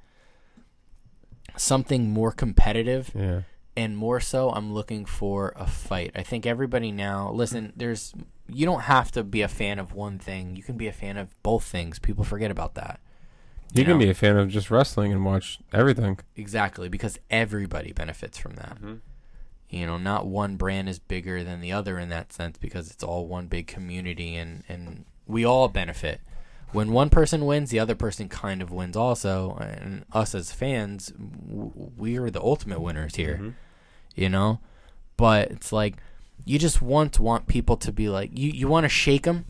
something 1.58 2.10
more 2.12 2.32
competitive 2.32 3.12
Yeah. 3.16 3.42
and 3.76 3.98
more 3.98 4.20
so 4.20 4.52
I'm 4.52 4.74
looking 4.74 5.06
for 5.06 5.54
a 5.56 5.66
fight. 5.68 6.12
I 6.16 6.24
think 6.24 6.46
everybody 6.46 6.92
now 6.92 7.32
listen, 7.32 7.74
there's 7.76 8.14
you 8.48 8.66
don't 8.66 8.82
have 8.82 9.12
to 9.14 9.24
be 9.24 9.42
a 9.42 9.48
fan 9.48 9.80
of 9.80 9.94
one 9.94 10.20
thing. 10.20 10.56
You 10.58 10.64
can 10.64 10.76
be 10.78 10.88
a 10.88 10.92
fan 10.94 11.18
of 11.18 11.34
both 11.42 11.64
things. 11.64 12.00
People 12.00 12.24
forget 12.26 12.52
about 12.52 12.76
that. 12.76 13.00
You, 13.74 13.86
can 13.86 13.94
know? 13.94 14.00
be 14.00 14.10
a 14.10 14.14
fan 14.14 14.36
of 14.36 14.50
just 14.50 14.70
wrestling 14.70 15.14
and 15.14 15.24
watch 15.24 15.60
everything. 15.72 16.20
Exactly, 16.36 16.90
because 16.90 17.18
everybody 17.30 17.94
benefits 17.94 18.38
from 18.38 18.56
that. 18.56 18.76
Mm-hmm. 18.76 18.96
You 19.72 19.86
know, 19.86 19.98
not 19.98 20.28
one 20.28 20.58
brand 20.58 20.90
is 20.90 21.00
bigger 21.00 21.44
than 21.44 21.62
the 21.62 21.72
other 21.72 21.98
in 21.98 22.10
that 22.10 22.34
sense 22.34 22.58
because 22.58 22.92
it's 22.92 23.04
all 23.04 23.26
one 23.26 23.48
big 23.48 23.68
community 23.68 24.36
and, 24.36 24.64
and 24.68 25.06
we 25.26 25.46
all 25.46 25.68
benefit. 25.70 26.22
When 26.72 26.92
one 26.92 27.10
person 27.10 27.46
wins, 27.46 27.70
the 27.70 27.80
other 27.80 27.96
person 27.96 28.30
kind 28.30 28.62
of 28.62 28.72
wins 28.72 28.96
also. 28.96 29.58
And 29.62 30.06
us 30.12 30.36
as 30.36 30.52
fans, 30.52 31.08
w- 31.08 31.72
we're 31.76 32.30
the 32.30 32.42
ultimate 32.42 32.82
winners 32.82 33.16
here. 33.16 33.36
Mm-hmm. 33.36 33.50
You 34.16 34.30
know? 34.30 34.60
But 35.18 35.52
it's 35.52 35.72
like, 35.72 35.96
you 36.46 36.60
just 36.60 36.82
want 36.82 37.14
to 37.14 37.24
want 37.24 37.48
people 37.48 37.78
to 37.78 37.92
be 37.92 38.10
like, 38.10 38.38
you, 38.38 38.52
you 38.52 38.68
want 38.68 38.84
to 38.84 38.90
shake 38.90 39.24
them 39.24 39.46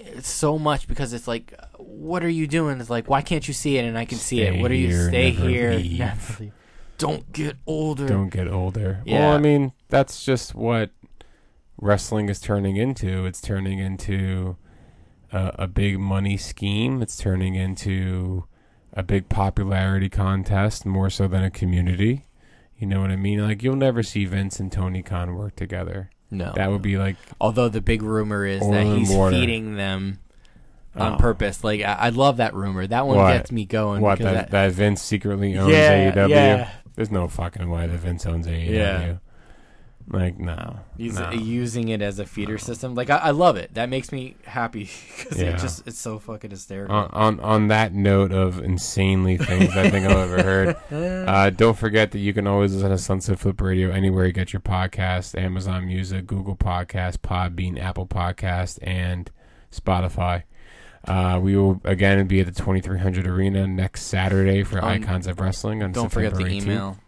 it's 0.00 0.28
so 0.28 0.58
much 0.58 0.88
because 0.88 1.12
it's 1.12 1.28
like, 1.28 1.54
what 1.76 2.24
are 2.24 2.28
you 2.28 2.46
doing? 2.46 2.80
It's 2.80 2.90
like, 2.90 3.08
why 3.08 3.22
can't 3.22 3.46
you 3.46 3.54
see 3.54 3.76
it 3.76 3.84
and 3.84 3.98
I 3.98 4.04
can 4.04 4.18
see 4.18 4.42
it? 4.42 4.60
What 4.60 4.70
are 4.70 4.74
you 4.74 4.88
here, 4.88 5.08
stay 5.08 5.32
never 5.32 5.48
here? 5.48 6.52
leave. 7.02 7.10
never 7.12 7.18
leave. 7.18 7.26
Don't 7.26 7.32
get 7.32 7.56
older. 7.66 8.06
Don't 8.08 8.28
get 8.30 8.48
older. 8.48 9.02
Yeah. 9.04 9.20
Well, 9.20 9.32
I 9.32 9.38
mean, 9.38 9.72
that's 9.88 10.24
just 10.24 10.54
what 10.54 10.90
wrestling 11.80 12.28
is 12.28 12.40
turning 12.40 12.76
into. 12.76 13.26
It's 13.26 13.40
turning 13.40 13.78
into 13.78 14.56
a, 15.32 15.52
a 15.60 15.66
big 15.66 15.98
money 15.98 16.36
scheme. 16.36 17.02
It's 17.02 17.16
turning 17.16 17.54
into 17.54 18.44
a 18.92 19.02
big 19.02 19.28
popularity 19.28 20.08
contest 20.08 20.84
more 20.84 21.10
so 21.10 21.26
than 21.28 21.42
a 21.44 21.50
community. 21.50 22.26
You 22.76 22.86
know 22.86 23.00
what 23.02 23.10
I 23.10 23.16
mean? 23.16 23.40
Like 23.46 23.62
you'll 23.62 23.76
never 23.76 24.02
see 24.02 24.24
Vince 24.24 24.58
and 24.58 24.72
Tony 24.72 25.02
Khan 25.02 25.34
work 25.36 25.54
together. 25.56 26.10
no. 26.30 26.52
That 26.54 26.70
would 26.70 26.82
be 26.82 26.96
like 26.96 27.16
Although 27.40 27.68
the 27.68 27.80
big 27.82 28.02
rumor 28.02 28.44
is 28.46 28.60
that 28.60 28.86
he's 28.86 29.10
water. 29.10 29.36
feeding 29.36 29.76
them 29.76 30.18
on 30.96 31.12
Oh. 31.14 31.16
purpose. 31.18 31.62
Like 31.62 31.82
I, 31.82 31.92
I 31.94 32.08
love 32.08 32.38
that 32.38 32.54
rumor. 32.54 32.86
That 32.86 33.06
one 33.06 33.18
What? 33.18 33.32
gets 33.34 33.52
me 33.52 33.64
going. 33.66 34.00
what 34.00 34.18
because 34.18 34.32
that, 34.34 34.50
that 34.50 34.72
Vince 34.72 35.02
secretly 35.02 35.56
owns 35.58 35.72
Yeah, 35.72 36.10
AEW. 36.12 36.28
yeah. 36.30 36.70
There's 37.00 37.10
no 37.10 37.28
fucking 37.28 37.70
way 37.70 37.86
that 37.86 37.96
Vince 37.96 38.26
owns 38.26 38.46
AEW. 38.46 38.68
Yeah. 38.70 39.14
Like 40.06 40.38
no, 40.38 40.80
He's 40.98 41.18
no. 41.18 41.30
using 41.30 41.88
it 41.88 42.02
as 42.02 42.18
a 42.18 42.26
feeder 42.26 42.58
system. 42.58 42.94
Like 42.94 43.08
I, 43.08 43.16
I 43.16 43.30
love 43.30 43.56
it. 43.56 43.72
That 43.72 43.88
makes 43.88 44.12
me 44.12 44.34
happy 44.44 44.90
because 45.16 45.38
Yeah. 45.40 45.50
it 45.54 45.58
just 45.60 45.86
it's 45.86 45.98
so 45.98 46.18
fucking 46.18 46.50
hysterical. 46.50 46.94
on, 46.94 47.08
on 47.12 47.40
on 47.40 47.68
that 47.68 47.94
note 47.94 48.32
of 48.32 48.58
insanely 48.58 49.38
things 49.38 49.74
I 49.74 49.88
think 49.88 50.04
I've 50.06 50.30
ever 50.30 50.42
heard, 50.42 50.76
uh, 51.26 51.48
don't 51.48 51.78
forget 51.78 52.10
that 52.10 52.18
you 52.18 52.34
can 52.34 52.46
always 52.46 52.74
listen 52.74 52.90
to 52.90 52.98
Sunset 52.98 53.38
Flip 53.38 53.58
Radio 53.62 53.90
anywhere 53.90 54.26
you 54.26 54.32
get 54.32 54.52
your 54.52 54.60
podcast: 54.60 55.40
Amazon 55.40 55.86
Music, 55.86 56.26
Google 56.26 56.56
Podcast, 56.56 57.18
Podbean, 57.18 57.80
Apple 57.80 58.06
Podcast, 58.06 58.78
and 58.82 59.30
Spotify. 59.72 60.42
Uh, 61.06 61.40
we 61.42 61.56
will 61.56 61.80
again 61.84 62.26
be 62.26 62.40
at 62.40 62.46
the 62.46 62.52
2300 62.52 63.26
Arena 63.26 63.66
next 63.66 64.02
Saturday 64.02 64.62
for 64.62 64.78
Um, 64.78 64.90
Icons 64.90 65.26
of 65.26 65.40
Wrestling 65.40 65.82
on 65.82 65.92
Don't 65.92 66.10
forget 66.12 66.34
the 66.34 66.44
18th. 66.44 66.62
email 66.62 66.98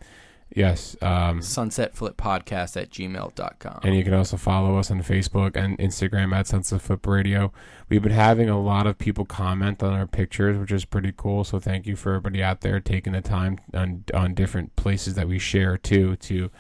Yes. 0.54 0.96
Um, 1.00 1.40
sunsetflippodcast 1.40 2.80
at 2.80 2.90
gmail.com. 2.90 3.80
And 3.82 3.96
you 3.96 4.04
can 4.04 4.14
also 4.14 4.36
follow 4.36 4.78
us 4.78 4.90
on 4.90 5.02
Facebook 5.02 5.56
and 5.56 5.78
Instagram 5.78 6.34
at 6.34 6.46
Sunset 6.46 6.82
Flip 6.82 7.06
Radio. 7.06 7.52
We've 7.88 8.02
been 8.02 8.12
having 8.12 8.48
a 8.48 8.60
lot 8.60 8.86
of 8.86 8.98
people 8.98 9.24
comment 9.24 9.82
on 9.82 9.92
our 9.94 10.06
pictures, 10.06 10.58
which 10.58 10.72
is 10.72 10.84
pretty 10.84 11.12
cool. 11.16 11.44
So 11.44 11.58
thank 11.58 11.86
you 11.86 11.96
for 11.96 12.10
everybody 12.10 12.42
out 12.42 12.60
there 12.60 12.80
taking 12.80 13.12
the 13.14 13.20
time 13.20 13.60
on 13.74 14.04
on 14.14 14.34
different 14.34 14.76
places 14.76 15.14
that 15.14 15.28
we 15.28 15.38
share 15.38 15.76
too 15.78 16.16
to 16.16 16.50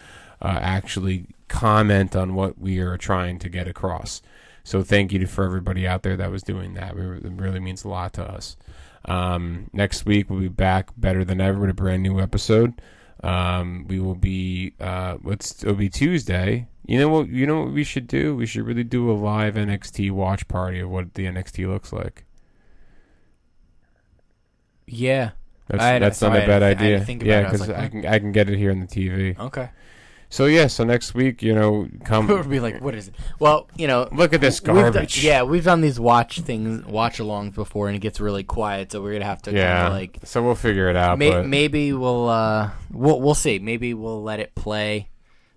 uh, 0.40 0.58
actually 0.62 1.26
comment 1.48 2.16
on 2.16 2.34
what 2.34 2.58
we 2.58 2.78
are 2.78 2.96
trying 2.96 3.38
to 3.40 3.48
get 3.48 3.68
across. 3.68 4.22
So 4.64 4.82
thank 4.82 5.12
you 5.12 5.26
for 5.26 5.44
everybody 5.44 5.86
out 5.86 6.02
there 6.02 6.16
that 6.16 6.30
was 6.30 6.42
doing 6.42 6.74
that. 6.74 6.94
We, 6.96 7.02
it 7.02 7.32
really 7.32 7.60
means 7.60 7.84
a 7.84 7.88
lot 7.88 8.12
to 8.14 8.24
us. 8.24 8.56
Um, 9.04 9.68
next 9.72 10.06
week 10.06 10.30
we'll 10.30 10.40
be 10.40 10.48
back 10.48 10.90
better 10.96 11.24
than 11.24 11.40
ever 11.40 11.58
with 11.58 11.70
a 11.70 11.74
brand 11.74 12.02
new 12.02 12.20
episode. 12.20 12.80
Um, 13.22 13.86
we 13.88 14.00
will 14.00 14.14
be 14.14 14.74
uh, 14.80 15.18
it'll 15.28 15.74
be 15.74 15.88
Tuesday. 15.88 16.68
You 16.86 16.98
know 16.98 17.08
what? 17.08 17.28
You 17.28 17.46
know 17.46 17.60
what 17.62 17.72
we 17.72 17.84
should 17.84 18.06
do? 18.06 18.34
We 18.36 18.46
should 18.46 18.66
really 18.66 18.84
do 18.84 19.10
a 19.10 19.14
live 19.14 19.54
NXT 19.54 20.10
watch 20.12 20.48
party 20.48 20.80
of 20.80 20.90
what 20.90 21.14
the 21.14 21.26
NXT 21.26 21.68
looks 21.68 21.92
like. 21.92 22.24
yeah. 24.86 25.30
That's 25.68 25.88
I 25.88 25.98
that's 25.98 26.20
not 26.20 26.32
sorry, 26.32 26.40
a 26.40 26.42
I 26.42 26.46
bad 26.46 26.62
idea. 26.62 27.08
yeah, 27.22 27.40
it. 27.40 27.46
I 27.46 27.50
because 27.50 27.68
like, 27.68 27.76
I 27.76 27.88
can 27.88 28.06
I 28.06 28.18
can 28.18 28.32
get 28.32 28.50
it 28.50 28.58
here 28.58 28.70
on 28.70 28.80
the 28.80 28.86
TV. 28.86 29.38
Okay. 29.38 29.70
So 30.32 30.46
yeah, 30.46 30.66
so 30.68 30.84
next 30.84 31.12
week, 31.12 31.42
you 31.42 31.54
know, 31.54 31.86
come 32.04 32.26
be 32.48 32.58
like, 32.58 32.80
what 32.80 32.94
is 32.94 33.08
it? 33.08 33.14
Well, 33.38 33.68
you 33.76 33.86
know, 33.86 34.08
look 34.12 34.32
at 34.32 34.40
this 34.40 34.62
we've 34.62 34.68
done- 34.68 34.92
garbage. 34.92 35.22
yeah, 35.22 35.42
we've 35.42 35.62
done 35.62 35.82
these 35.82 36.00
watch 36.00 36.40
things, 36.40 36.86
watch 36.86 37.18
alongs 37.18 37.54
before, 37.54 37.88
and 37.88 37.96
it 37.96 37.98
gets 37.98 38.18
really 38.18 38.42
quiet. 38.42 38.92
So 38.92 39.02
we're 39.02 39.12
gonna 39.12 39.26
have 39.26 39.42
to 39.42 39.52
yeah. 39.52 39.90
like 39.90 40.20
so 40.24 40.42
we'll 40.42 40.54
figure 40.54 40.88
it 40.88 40.96
out. 40.96 41.18
May- 41.18 41.28
but 41.28 41.46
maybe 41.46 41.92
we'll 41.92 42.30
uh 42.30 42.70
we'll 42.90 43.20
we'll 43.20 43.34
see. 43.34 43.58
Maybe 43.58 43.92
we'll 43.92 44.22
let 44.22 44.40
it 44.40 44.54
play, 44.54 45.10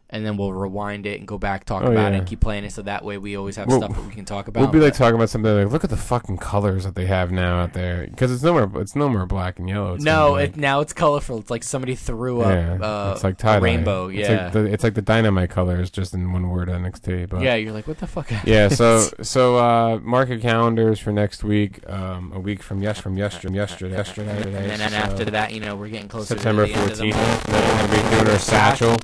and 0.09 0.25
then 0.25 0.37
we'll 0.37 0.53
rewind 0.53 1.05
it 1.05 1.19
and 1.19 1.27
go 1.27 1.37
back 1.37 1.65
talk 1.65 1.83
Oh, 1.83 1.91
about 1.91 2.13
it 2.13 2.17
and 2.17 2.27
keep 2.27 2.39
playing 2.39 2.63
it. 2.63 2.71
So 2.71 2.81
that 2.83 3.03
way 3.03 3.17
we 3.17 3.35
always 3.35 3.55
have 3.55 3.67
We'll- 3.67 3.79
stuff 3.81 3.95
that 3.95 4.05
we 4.05 4.13
can 4.13 4.25
talk 4.25 4.47
about. 4.47 4.61
we'll 4.61 4.69
be 4.71 4.79
like 4.79 4.93
talking 4.93 5.15
about 5.15 5.29
something 5.29 5.53
like, 5.63 5.71
look 5.71 5.83
at 5.83 5.89
the 5.89 5.97
fucking 5.97 6.37
colors 6.37 6.83
that 6.83 6.95
they 6.95 7.05
have 7.07 7.31
now 7.31 7.61
out 7.61 7.73
there, 7.73 8.07
because 8.07 8.31
it's 8.31 8.43
no 8.43 8.53
more 8.53 8.81
it's 8.81 8.95
no 8.95 9.09
more 9.09 9.25
black 9.25 9.59
and 9.59 9.67
yellow. 9.67 9.95
It's 9.95 10.03
no, 10.03 10.35
it, 10.35 10.41
like- 10.51 10.57
now 10.57 10.81
it's 10.81 10.93
colorful. 10.93 11.39
It's 11.39 11.49
like 11.49 11.63
somebody 11.63 11.95
threw 11.95 12.41
up 12.41 12.51
yeah, 12.79 12.85
uh, 12.85 13.11
it's 13.15 13.23
like 13.23 13.33
a 13.33 13.37
tie 13.37 13.57
rainbow. 13.57 14.07
It's 14.09 14.29
Yeah, 14.29 14.43
like 14.45 14.53
the, 14.53 14.63
it's 14.65 14.83
like 14.83 14.93
the 14.93 15.01
dynamite 15.01 15.49
colors, 15.49 15.89
just 15.89 16.13
in 16.13 16.31
one 16.31 16.49
word 16.49 16.69
NXT. 16.69 17.29
But 17.29 17.41
yeah. 17.41 17.55
You're 17.55 17.73
like, 17.73 17.87
what 17.87 17.97
the 17.97 18.07
fuck? 18.07 18.29
yeah. 18.45 18.67
So 18.69 18.99
so 19.21 19.57
uh, 19.57 19.99
mark 20.03 20.29
your 20.29 20.39
calendars 20.39 20.99
for 20.99 21.11
next 21.11 21.43
week. 21.43 21.79
Um, 21.89 22.31
a 22.33 22.39
week 22.39 22.61
from 22.63 22.81
yes 22.81 22.99
from 22.99 23.17
yesterday 23.17 23.55
yesterday 23.55 23.95
yesterday. 23.95 24.31
and 24.43 24.79
then, 24.81 24.89
so 24.91 24.95
after 24.95 25.25
that, 25.25 25.51
you 25.53 25.59
know, 25.59 25.75
we're 25.75 25.89
getting 25.89 26.07
closer 26.07 26.35
September 26.35 26.67
to 26.67 26.73
the 26.73 26.79
end 26.79 26.91
of 26.91 26.97
the 26.97 27.11
fourteenth. 27.11 27.47
We're 27.47 27.87
gonna 27.87 28.03
be 28.09 28.15
doing 28.15 28.29
our 28.29 28.39
satchel. 28.39 28.97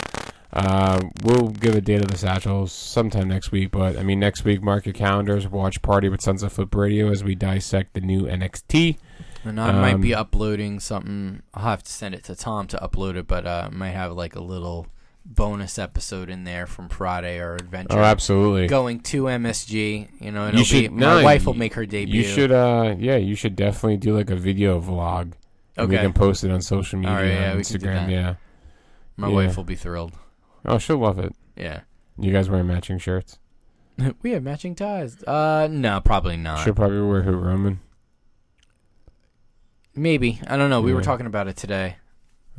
Uh, 0.54 1.00
we'll 1.24 1.48
give 1.50 1.76
a 1.76 1.82
date 1.82 2.02
of 2.02 2.08
the 2.10 2.18
satchel 2.18 2.68
sometime 2.68 3.30
next 3.30 3.52
week, 3.52 3.72
but 3.72 3.98
I 3.98 4.04
mean 4.04 4.20
next 4.20 4.44
week. 4.44 4.62
Mark 4.62 4.86
your 4.86 4.94
calendars. 4.94 5.48
Watch 5.48 5.82
Party 5.82 6.10
with 6.10 6.22
Sunset 6.22 6.52
Flip 6.52 6.74
Radio 6.76 7.10
as 7.10 7.24
we 7.24 7.36
dissect 7.36 7.94
the 7.94 8.02
new 8.02 8.24
NXT. 8.24 8.98
And 9.46 9.60
I 9.60 9.72
might 9.72 10.02
be 10.02 10.14
Um, 10.14 10.22
uploading 10.22 10.80
something. 10.80 11.42
I'll 11.54 11.64
have 11.64 11.84
to 11.84 11.92
send 11.92 12.14
it 12.16 12.24
to 12.26 12.36
Tom 12.36 12.68
to 12.68 12.78
upload 12.78 13.16
it, 13.16 13.28
but 13.28 13.48
uh, 13.48 13.70
I 13.72 13.74
might 13.74 13.92
have 13.92 14.12
like 14.12 14.36
a 14.36 14.42
little 14.42 14.88
bonus 15.26 15.80
episode 15.80 16.30
in 16.30 16.44
there 16.44 16.66
from 16.68 16.90
Friday 16.90 17.40
or 17.40 17.56
Adventure. 17.56 17.98
Oh, 17.98 18.04
absolutely. 18.04 18.68
Going 18.68 19.00
to 19.02 19.24
MSG, 19.24 20.10
you 20.20 20.32
know, 20.32 20.48
it'll 20.50 20.60
You 20.60 20.66
should- 20.66 20.82
be, 20.82 20.90
my 20.90 21.00
no, 21.20 21.24
wife 21.24 21.46
will 21.46 21.54
make 21.54 21.76
her 21.76 21.86
debut. 21.86 22.22
You 22.22 22.28
should, 22.28 22.52
uh, 22.52 22.96
yeah, 23.00 23.16
you 23.16 23.36
should 23.36 23.56
definitely 23.56 23.98
do 23.98 24.16
like 24.16 24.30
a 24.30 24.36
video 24.36 24.80
vlog. 24.82 25.34
And 25.78 25.88
We 25.90 25.96
Okay. 25.96 26.04
can 26.04 26.14
post 26.14 26.44
it 26.44 26.52
on 26.52 26.62
social 26.62 27.00
media, 27.00 27.16
right, 27.16 27.26
yeah, 27.28 27.52
on 27.52 27.58
we 27.58 27.64
can 27.64 27.80
do 27.80 27.88
Instagram. 27.88 28.12
Yeah. 28.12 28.34
My 29.16 29.28
yeah. 29.30 29.34
wife 29.34 29.58
will 29.58 29.64
be 29.64 29.76
thrilled. 29.76 30.12
Oh, 30.66 30.78
she'll 30.78 30.98
love 30.98 31.20
it. 31.20 31.34
Yeah. 31.56 31.82
You 32.18 32.32
guys 32.32 32.50
wearing 32.50 32.68
matching 32.68 32.98
shirts? 33.00 33.40
we 34.22 34.32
have 34.32 34.44
matching 34.44 34.76
ties. 34.76 35.24
Uh, 35.24 35.68
no, 35.70 36.00
probably 36.02 36.38
not. 36.38 36.64
She'll 36.64 36.74
probably 36.74 37.02
wear 37.02 37.22
Who 37.24 37.32
Roman. 37.34 37.80
Maybe 39.96 40.40
I 40.48 40.58
don't 40.58 40.70
know. 40.70 40.82
We 40.82 40.94
were 40.94 41.00
Yeah. 41.02 41.06
talking 41.06 41.26
about 41.26 41.48
it 41.48 41.58
today. 41.58 41.98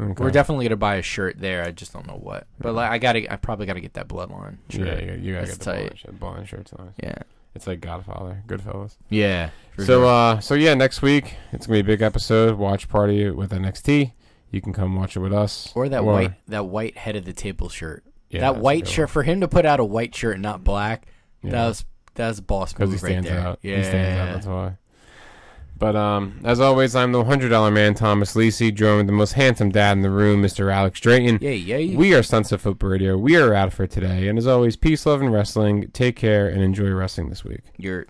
Okay. 0.01 0.23
We're 0.25 0.31
definitely 0.31 0.67
gonna 0.67 0.77
buy 0.77 0.97
a 0.97 1.03
shirt 1.03 1.39
there. 1.39 1.63
I 1.65 1.71
just 1.71 1.93
don't 1.93 2.07
know 2.07 2.19
what. 2.21 2.47
But 2.59 2.75
like, 2.75 2.91
I 2.91 2.99
gotta, 2.99 3.31
I 3.33 3.37
probably 3.37 3.67
gotta 3.67 3.81
get 3.81 3.95
that 3.95 4.09
bloodline 4.09 4.59
shirt. 4.71 4.87
Yeah, 4.87 4.99
you, 5.01 5.07
got- 5.07 5.19
you 5.21 5.33
gotta 5.35 5.47
That's 5.47 5.59
get 5.59 5.65
the 5.65 5.91
tight. 6.07 6.19
Blind 6.19 6.49
shirt's 6.49 6.73
nice. 6.79 6.93
Yeah. 7.03 7.15
It's 7.55 7.67
like 7.67 7.81
Godfather, 7.83 8.43
Goodfellas. 8.47 8.97
Yeah. 9.11 9.51
for 9.77 9.85
So, 9.85 10.01
sure. 10.01 10.07
uh, 10.07 10.41
so 10.41 10.55
yeah, 10.55 10.73
next 10.75 11.03
week 11.03 11.35
it's 11.53 11.67
gonna 11.67 11.77
be 11.77 11.81
a 11.81 11.85
big 11.85 12.03
episode. 12.03 12.57
Watch 12.59 12.89
party 12.89 13.29
with 13.31 13.51
NXT. 13.53 14.13
You 14.53 14.61
can 14.61 14.73
come 14.73 14.95
watch 14.95 15.17
it 15.17 15.21
with 15.21 15.33
us, 15.33 15.73
or 15.75 15.89
that 15.89 16.05
white, 16.05 16.35
that 16.49 16.67
white 16.67 16.97
head 16.97 17.17
of 17.17 17.25
the 17.25 17.33
table 17.33 17.69
shirt. 17.69 18.05
Yeah, 18.29 18.41
that 18.43 18.59
white 18.59 18.87
shirt 18.87 19.11
for 19.11 19.23
him 19.23 19.41
to 19.41 19.49
put 19.49 19.67
out 19.67 19.81
a 19.81 19.85
white 19.85 20.15
shirt, 20.15 20.35
and 20.35 20.43
not 20.43 20.63
black. 20.63 21.07
Yeah. 21.43 21.51
That 21.53 21.67
was 21.69 21.85
that 22.15 22.29
was 22.29 22.39
a 22.39 22.43
boss 22.43 22.73
because 22.73 22.91
move 22.91 23.01
he 23.01 23.07
stands 23.07 23.29
right 23.29 23.35
there. 23.37 23.47
out. 23.47 23.59
Yeah. 23.63 23.79
He 23.79 23.85
stands 23.85 24.21
out. 24.21 24.35
That's 24.35 24.47
why. 24.47 24.77
But 25.79 25.97
um, 25.97 26.39
as 26.45 26.61
always, 26.61 26.95
I'm 26.95 27.11
the 27.11 27.25
hundred 27.25 27.49
dollar 27.49 27.71
man, 27.71 27.95
Thomas 27.95 28.35
Lisi, 28.35 28.73
joined 28.73 28.99
with 28.99 29.07
the 29.07 29.13
most 29.13 29.33
handsome 29.33 29.71
dad 29.71 29.97
in 29.97 30.03
the 30.03 30.11
room, 30.11 30.41
Mr. 30.41 30.73
Alex 30.73 31.01
Drayton. 31.01 31.39
Yeah, 31.41 31.51
yeah. 31.51 31.97
We 31.97 32.15
are 32.15 32.23
Sunset 32.23 32.61
Flip 32.61 32.81
Radio. 32.83 33.19
We 33.19 33.37
are 33.37 33.53
out 33.53 33.73
for 33.73 33.89
today, 33.89 34.29
and 34.29 34.39
as 34.39 34.47
always, 34.47 34.77
peace, 34.77 35.07
love, 35.07 35.21
and 35.21 35.33
wrestling. 35.33 35.89
Take 35.93 36.15
care 36.15 36.47
and 36.47 36.63
enjoy 36.63 36.93
wrestling 36.93 37.31
this 37.31 37.43
week. 37.43 37.63
You're 37.79 38.07